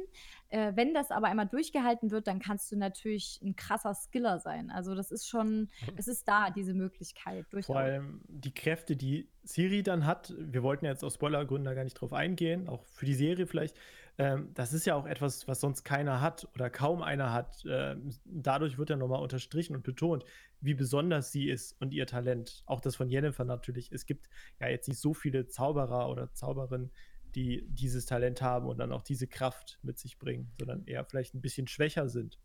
Äh, 0.48 0.72
wenn 0.74 0.94
das 0.94 1.10
aber 1.10 1.28
einmal 1.28 1.46
durchgehalten 1.46 2.10
wird, 2.10 2.26
dann 2.26 2.38
kannst 2.38 2.70
du 2.70 2.76
natürlich 2.76 3.40
ein 3.42 3.56
krasser 3.56 3.94
Skiller 3.94 4.38
sein. 4.38 4.70
Also 4.70 4.94
das 4.94 5.10
ist 5.10 5.28
schon, 5.28 5.68
es 5.96 6.08
ist 6.08 6.28
da, 6.28 6.50
diese 6.50 6.74
Möglichkeit. 6.74 7.46
Vor 7.46 7.58
Durchaus. 7.58 7.76
allem 7.76 8.20
die 8.28 8.54
Kräfte, 8.54 8.96
die 8.96 9.28
Siri 9.42 9.82
dann 9.82 10.06
hat, 10.06 10.34
wir 10.38 10.62
wollten 10.62 10.84
jetzt 10.86 11.04
aus 11.04 11.14
Spoilergründen 11.14 11.64
da 11.64 11.74
gar 11.74 11.84
nicht 11.84 12.00
drauf 12.00 12.12
eingehen, 12.12 12.68
auch 12.68 12.84
für 12.84 13.06
die 13.06 13.14
Serie 13.14 13.46
vielleicht. 13.46 13.76
Ähm, 14.16 14.50
das 14.54 14.72
ist 14.72 14.86
ja 14.86 14.94
auch 14.94 15.06
etwas, 15.06 15.48
was 15.48 15.60
sonst 15.60 15.82
keiner 15.82 16.20
hat 16.20 16.48
oder 16.54 16.70
kaum 16.70 17.02
einer 17.02 17.32
hat. 17.32 17.64
Ähm, 17.68 18.10
dadurch 18.24 18.78
wird 18.78 18.90
ja 18.90 18.96
nochmal 18.96 19.20
unterstrichen 19.20 19.74
und 19.74 19.82
betont, 19.82 20.24
wie 20.60 20.74
besonders 20.74 21.32
sie 21.32 21.50
ist 21.50 21.80
und 21.80 21.92
ihr 21.92 22.06
Talent. 22.06 22.62
Auch 22.66 22.80
das 22.80 22.96
von 22.96 23.08
Jennifer 23.08 23.44
natürlich. 23.44 23.90
Es 23.90 24.06
gibt 24.06 24.28
ja 24.60 24.68
jetzt 24.68 24.88
nicht 24.88 25.00
so 25.00 25.14
viele 25.14 25.46
Zauberer 25.46 26.08
oder 26.08 26.32
Zauberinnen, 26.32 26.90
die 27.34 27.66
dieses 27.68 28.06
Talent 28.06 28.42
haben 28.42 28.66
und 28.66 28.78
dann 28.78 28.92
auch 28.92 29.02
diese 29.02 29.26
Kraft 29.26 29.78
mit 29.82 29.98
sich 29.98 30.18
bringen, 30.18 30.52
sondern 30.58 30.86
eher 30.86 31.04
vielleicht 31.04 31.34
ein 31.34 31.40
bisschen 31.40 31.66
schwächer 31.66 32.08
sind. 32.08 32.38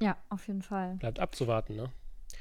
Ja, 0.00 0.16
auf 0.28 0.46
jeden 0.48 0.62
Fall. 0.62 0.96
Bleibt 0.96 1.20
abzuwarten, 1.20 1.76
ne? 1.76 1.92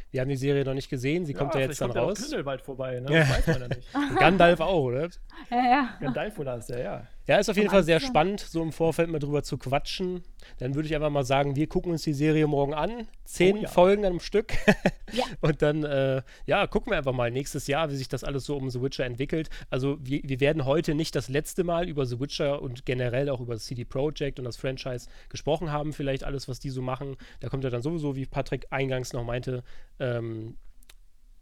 Wir 0.09 0.21
haben 0.21 0.29
die 0.29 0.38
Serie 0.38 0.65
noch 0.65 0.73
nicht 0.73 0.89
gesehen, 0.89 1.25
sie 1.25 1.33
kommt 1.33 1.53
ja 1.53 1.61
jetzt 1.61 1.79
dann 1.79 1.89
kommt 1.89 1.99
raus. 1.99 2.19
Ja 2.19 2.25
auch 2.25 2.29
Grindelwald 2.29 2.61
vorbei, 2.61 2.99
ne? 2.99 3.13
Ja. 3.13 3.23
Das 3.25 3.47
weiß 3.47 3.59
man 3.59 3.69
ja 3.69 3.75
nicht. 3.75 3.93
Gandalf 4.19 4.59
auch, 4.59 4.83
oder? 4.83 5.09
Ja, 5.49 5.57
ja. 5.57 5.97
Gandalf 5.99 6.39
oder 6.39 6.57
ist 6.57 6.67
der, 6.67 6.81
ja. 6.81 7.07
Ja, 7.31 7.37
ist 7.39 7.49
auf 7.49 7.55
jeden 7.55 7.69
Fall 7.69 7.83
sehr 7.83 8.01
spannend, 8.01 8.41
so 8.41 8.61
im 8.61 8.73
Vorfeld 8.73 9.09
mal 9.09 9.19
drüber 9.19 9.41
zu 9.41 9.57
quatschen. 9.57 10.21
Dann 10.57 10.75
würde 10.75 10.89
ich 10.89 10.95
einfach 10.95 11.09
mal 11.09 11.23
sagen, 11.23 11.55
wir 11.55 11.65
gucken 11.67 11.93
uns 11.93 12.03
die 12.03 12.11
Serie 12.11 12.45
morgen 12.45 12.73
an. 12.73 13.07
Zehn 13.23 13.59
Oh 13.59 13.61
ja. 13.61 13.69
Folgen 13.69 14.05
am 14.05 14.19
Stück. 14.19 14.53
Ja. 15.13 15.25
Und 15.41 15.61
dann, 15.61 15.83
äh, 15.83 16.21
ja, 16.45 16.67
gucken 16.67 16.93
wir 16.93 16.97
einfach 16.97 17.11
mal 17.11 17.31
nächstes 17.31 17.67
Jahr, 17.67 17.91
wie 17.91 17.97
sich 17.97 18.07
das 18.07 18.23
alles 18.23 18.45
so 18.45 18.55
um 18.55 18.69
The 18.69 18.81
Witcher 18.81 19.03
entwickelt. 19.03 19.49
Also, 19.69 19.97
wir, 20.01 20.21
wir 20.23 20.39
werden 20.39 20.63
heute 20.63 20.95
nicht 20.95 21.17
das 21.17 21.27
letzte 21.27 21.65
Mal 21.65 21.89
über 21.89 22.05
The 22.05 22.21
Witcher 22.21 22.61
und 22.61 22.85
generell 22.85 23.27
auch 23.27 23.41
über 23.41 23.55
das 23.55 23.65
CD 23.65 23.83
Projekt 23.83 24.39
und 24.39 24.45
das 24.45 24.55
Franchise 24.55 25.09
gesprochen 25.27 25.69
haben. 25.69 25.91
Vielleicht 25.91 26.23
alles, 26.23 26.47
was 26.47 26.61
die 26.61 26.69
so 26.69 26.81
machen. 26.81 27.17
Da 27.41 27.49
kommt 27.49 27.65
ja 27.65 27.69
dann 27.69 27.81
sowieso, 27.81 28.15
wie 28.15 28.25
Patrick 28.25 28.67
eingangs 28.69 29.11
noch 29.11 29.25
meinte, 29.25 29.65
ähm, 29.99 30.55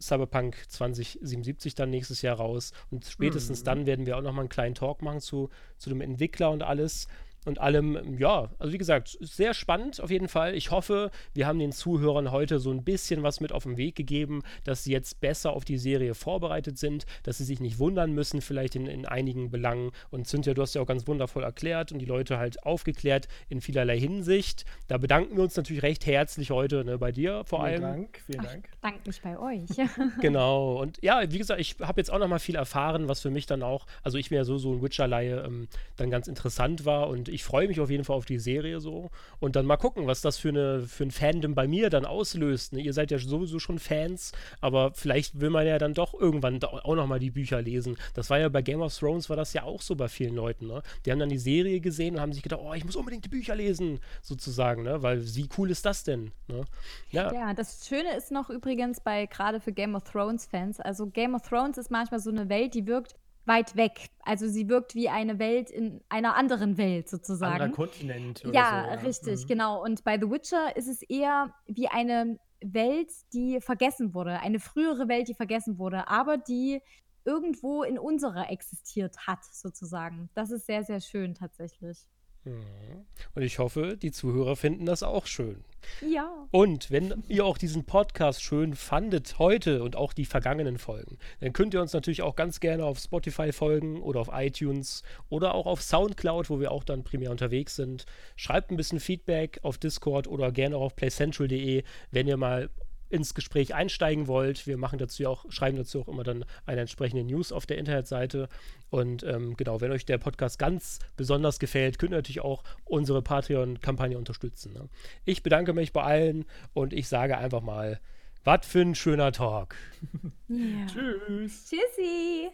Cyberpunk 0.00 0.56
2077 0.68 1.74
dann 1.74 1.90
nächstes 1.90 2.22
Jahr 2.22 2.36
raus. 2.36 2.72
Und 2.90 3.04
spätestens 3.04 3.60
mhm. 3.60 3.64
dann 3.64 3.86
werden 3.86 4.06
wir 4.06 4.16
auch 4.16 4.22
nochmal 4.22 4.42
einen 4.42 4.48
kleinen 4.48 4.74
Talk 4.74 5.02
machen 5.02 5.20
zu, 5.20 5.50
zu 5.76 5.90
dem 5.90 6.00
Entwickler 6.00 6.50
und 6.50 6.62
alles 6.62 7.06
und 7.46 7.58
allem, 7.60 8.18
ja, 8.18 8.50
also 8.58 8.72
wie 8.72 8.78
gesagt, 8.78 9.16
sehr 9.20 9.54
spannend 9.54 10.00
auf 10.00 10.10
jeden 10.10 10.28
Fall. 10.28 10.54
Ich 10.54 10.70
hoffe, 10.70 11.10
wir 11.32 11.46
haben 11.46 11.58
den 11.58 11.72
Zuhörern 11.72 12.30
heute 12.30 12.58
so 12.58 12.70
ein 12.70 12.84
bisschen 12.84 13.22
was 13.22 13.40
mit 13.40 13.52
auf 13.52 13.62
den 13.62 13.76
Weg 13.76 13.96
gegeben, 13.96 14.42
dass 14.64 14.84
sie 14.84 14.92
jetzt 14.92 15.20
besser 15.20 15.52
auf 15.52 15.64
die 15.64 15.78
Serie 15.78 16.14
vorbereitet 16.14 16.78
sind, 16.78 17.06
dass 17.22 17.38
sie 17.38 17.44
sich 17.44 17.60
nicht 17.60 17.78
wundern 17.78 18.12
müssen, 18.12 18.42
vielleicht 18.42 18.76
in, 18.76 18.86
in 18.86 19.06
einigen 19.06 19.50
Belangen. 19.50 19.90
Und 20.10 20.26
Cynthia, 20.26 20.52
du 20.52 20.62
hast 20.62 20.74
ja 20.74 20.82
auch 20.82 20.86
ganz 20.86 21.06
wundervoll 21.06 21.42
erklärt 21.42 21.92
und 21.92 21.98
die 21.98 22.06
Leute 22.06 22.38
halt 22.38 22.62
aufgeklärt 22.64 23.26
in 23.48 23.60
vielerlei 23.62 23.98
Hinsicht. 23.98 24.66
Da 24.88 24.98
bedanken 24.98 25.36
wir 25.36 25.42
uns 25.42 25.56
natürlich 25.56 25.82
recht 25.82 26.04
herzlich 26.04 26.50
heute 26.50 26.84
ne, 26.84 26.98
bei 26.98 27.10
dir 27.10 27.44
vor 27.46 27.64
vielen 27.64 27.84
allem. 27.84 28.02
Dank, 28.02 28.22
vielen 28.26 28.44
Dank. 28.44 28.68
Ach, 28.82 28.90
dank 28.90 29.06
mich 29.06 29.22
bei 29.22 29.38
euch. 29.38 29.68
genau. 30.20 30.80
Und 30.80 31.02
ja, 31.02 31.22
wie 31.30 31.38
gesagt, 31.38 31.60
ich 31.60 31.76
habe 31.80 32.00
jetzt 32.00 32.10
auch 32.10 32.18
noch 32.18 32.28
mal 32.28 32.38
viel 32.38 32.56
erfahren, 32.56 33.08
was 33.08 33.20
für 33.20 33.30
mich 33.30 33.46
dann 33.46 33.62
auch, 33.62 33.86
also 34.02 34.18
ich 34.18 34.28
bin 34.28 34.36
ja 34.36 34.44
so, 34.44 34.58
so 34.58 34.74
ein 34.74 34.82
Witcher-Laie, 34.82 35.42
ähm, 35.46 35.68
dann 35.96 36.10
ganz 36.10 36.28
interessant 36.28 36.84
war 36.84 37.08
und 37.08 37.29
ich 37.30 37.44
freue 37.44 37.68
mich 37.68 37.80
auf 37.80 37.90
jeden 37.90 38.04
Fall 38.04 38.16
auf 38.16 38.24
die 38.24 38.38
Serie 38.38 38.80
so. 38.80 39.10
Und 39.38 39.56
dann 39.56 39.66
mal 39.66 39.76
gucken, 39.76 40.06
was 40.06 40.20
das 40.20 40.38
für, 40.38 40.50
eine, 40.50 40.82
für 40.82 41.04
ein 41.04 41.10
Fandom 41.10 41.54
bei 41.54 41.66
mir 41.66 41.90
dann 41.90 42.04
auslöst. 42.04 42.72
Ne? 42.72 42.80
Ihr 42.80 42.92
seid 42.92 43.10
ja 43.10 43.18
sowieso 43.18 43.58
schon 43.58 43.78
Fans, 43.78 44.32
aber 44.60 44.92
vielleicht 44.94 45.40
will 45.40 45.50
man 45.50 45.66
ja 45.66 45.78
dann 45.78 45.94
doch 45.94 46.14
irgendwann 46.14 46.62
auch 46.62 46.94
nochmal 46.94 47.18
die 47.18 47.30
Bücher 47.30 47.62
lesen. 47.62 47.96
Das 48.14 48.30
war 48.30 48.38
ja 48.38 48.48
bei 48.48 48.62
Game 48.62 48.82
of 48.82 48.96
Thrones, 48.96 49.30
war 49.30 49.36
das 49.36 49.52
ja 49.52 49.62
auch 49.62 49.82
so 49.82 49.94
bei 49.96 50.08
vielen 50.08 50.34
Leuten. 50.34 50.66
Ne? 50.66 50.82
Die 51.04 51.12
haben 51.12 51.18
dann 51.18 51.28
die 51.28 51.38
Serie 51.38 51.80
gesehen 51.80 52.16
und 52.16 52.20
haben 52.20 52.32
sich 52.32 52.42
gedacht, 52.42 52.60
oh, 52.62 52.74
ich 52.74 52.84
muss 52.84 52.96
unbedingt 52.96 53.24
die 53.24 53.28
Bücher 53.28 53.54
lesen, 53.54 54.00
sozusagen, 54.22 54.82
ne? 54.82 55.02
weil 55.02 55.22
wie 55.34 55.48
cool 55.56 55.70
ist 55.70 55.86
das 55.86 56.04
denn? 56.04 56.32
Ne? 56.48 56.64
Ja. 57.10 57.32
ja, 57.32 57.54
das 57.54 57.86
Schöne 57.86 58.16
ist 58.16 58.30
noch 58.30 58.50
übrigens 58.50 59.00
bei 59.00 59.26
gerade 59.26 59.60
für 59.60 59.72
Game 59.72 59.94
of 59.94 60.04
Thrones 60.04 60.46
Fans, 60.46 60.80
also 60.80 61.06
Game 61.06 61.34
of 61.34 61.42
Thrones 61.48 61.78
ist 61.78 61.90
manchmal 61.90 62.20
so 62.20 62.30
eine 62.30 62.48
Welt, 62.48 62.74
die 62.74 62.86
wirkt 62.86 63.19
weit 63.46 63.76
weg. 63.76 64.10
Also 64.22 64.48
sie 64.48 64.68
wirkt 64.68 64.94
wie 64.94 65.08
eine 65.08 65.38
Welt 65.38 65.70
in 65.70 66.02
einer 66.08 66.36
anderen 66.36 66.76
Welt 66.78 67.08
sozusagen. 67.08 67.54
Anderer 67.54 67.70
Kontinent. 67.70 68.44
Oder 68.44 68.54
ja, 68.54 68.84
so, 68.84 68.90
ja, 68.90 69.00
richtig, 69.06 69.42
mhm. 69.42 69.48
genau. 69.48 69.82
Und 69.82 70.04
bei 70.04 70.18
The 70.18 70.30
Witcher 70.30 70.76
ist 70.76 70.88
es 70.88 71.02
eher 71.02 71.54
wie 71.66 71.88
eine 71.88 72.38
Welt, 72.62 73.10
die 73.32 73.60
vergessen 73.60 74.14
wurde, 74.14 74.40
eine 74.40 74.60
frühere 74.60 75.08
Welt, 75.08 75.28
die 75.28 75.34
vergessen 75.34 75.78
wurde, 75.78 76.08
aber 76.08 76.36
die 76.36 76.80
irgendwo 77.24 77.82
in 77.82 77.98
unserer 77.98 78.50
existiert 78.50 79.26
hat, 79.26 79.44
sozusagen. 79.44 80.30
Das 80.34 80.50
ist 80.50 80.66
sehr, 80.66 80.84
sehr 80.84 81.00
schön 81.00 81.34
tatsächlich. 81.34 82.06
Mhm. 82.44 83.06
Und 83.34 83.42
ich 83.42 83.58
hoffe, 83.58 83.96
die 83.96 84.12
Zuhörer 84.12 84.56
finden 84.56 84.86
das 84.86 85.02
auch 85.02 85.26
schön. 85.26 85.64
Ja. 86.06 86.30
Und 86.50 86.90
wenn 86.90 87.22
ihr 87.28 87.44
auch 87.44 87.58
diesen 87.58 87.84
Podcast 87.84 88.42
schön 88.42 88.74
fandet 88.74 89.38
heute 89.38 89.82
und 89.82 89.96
auch 89.96 90.12
die 90.12 90.24
vergangenen 90.24 90.78
Folgen, 90.78 91.18
dann 91.40 91.52
könnt 91.52 91.74
ihr 91.74 91.80
uns 91.80 91.92
natürlich 91.92 92.22
auch 92.22 92.36
ganz 92.36 92.60
gerne 92.60 92.84
auf 92.84 92.98
Spotify 92.98 93.52
folgen 93.52 94.00
oder 94.02 94.20
auf 94.20 94.30
iTunes 94.32 95.02
oder 95.28 95.54
auch 95.54 95.66
auf 95.66 95.82
Soundcloud, 95.82 96.50
wo 96.50 96.60
wir 96.60 96.70
auch 96.70 96.84
dann 96.84 97.04
primär 97.04 97.30
unterwegs 97.30 97.76
sind. 97.76 98.04
Schreibt 98.36 98.70
ein 98.70 98.76
bisschen 98.76 99.00
Feedback 99.00 99.60
auf 99.62 99.78
Discord 99.78 100.26
oder 100.26 100.52
gerne 100.52 100.76
auch 100.76 100.82
auf 100.82 100.96
playcentral.de, 100.96 101.82
wenn 102.10 102.26
ihr 102.26 102.36
mal 102.36 102.70
ins 103.10 103.34
Gespräch 103.34 103.74
einsteigen 103.74 104.26
wollt. 104.26 104.66
Wir 104.66 104.76
machen 104.76 104.98
dazu 104.98 105.26
auch, 105.26 105.44
schreiben 105.50 105.76
dazu 105.76 106.00
auch 106.00 106.08
immer 106.08 106.22
dann 106.22 106.44
eine 106.64 106.80
entsprechende 106.80 107.24
News 107.24 107.52
auf 107.52 107.66
der 107.66 107.78
Internetseite. 107.78 108.48
Und 108.88 109.22
ähm, 109.24 109.56
genau, 109.56 109.80
wenn 109.80 109.90
euch 109.90 110.06
der 110.06 110.18
Podcast 110.18 110.58
ganz 110.58 111.00
besonders 111.16 111.58
gefällt, 111.58 111.98
könnt 111.98 112.12
ihr 112.12 112.18
natürlich 112.18 112.40
auch 112.40 112.62
unsere 112.84 113.20
Patreon-Kampagne 113.20 114.16
unterstützen. 114.16 114.72
Ne? 114.72 114.88
Ich 115.24 115.42
bedanke 115.42 115.72
mich 115.72 115.92
bei 115.92 116.02
allen 116.02 116.46
und 116.72 116.92
ich 116.92 117.08
sage 117.08 117.36
einfach 117.36 117.62
mal, 117.62 118.00
was 118.44 118.66
für 118.66 118.80
ein 118.80 118.94
schöner 118.94 119.32
Talk. 119.32 119.76
Ja. 120.48 120.84
Tschüss. 120.86 121.70
Tschüssi. 121.70 122.50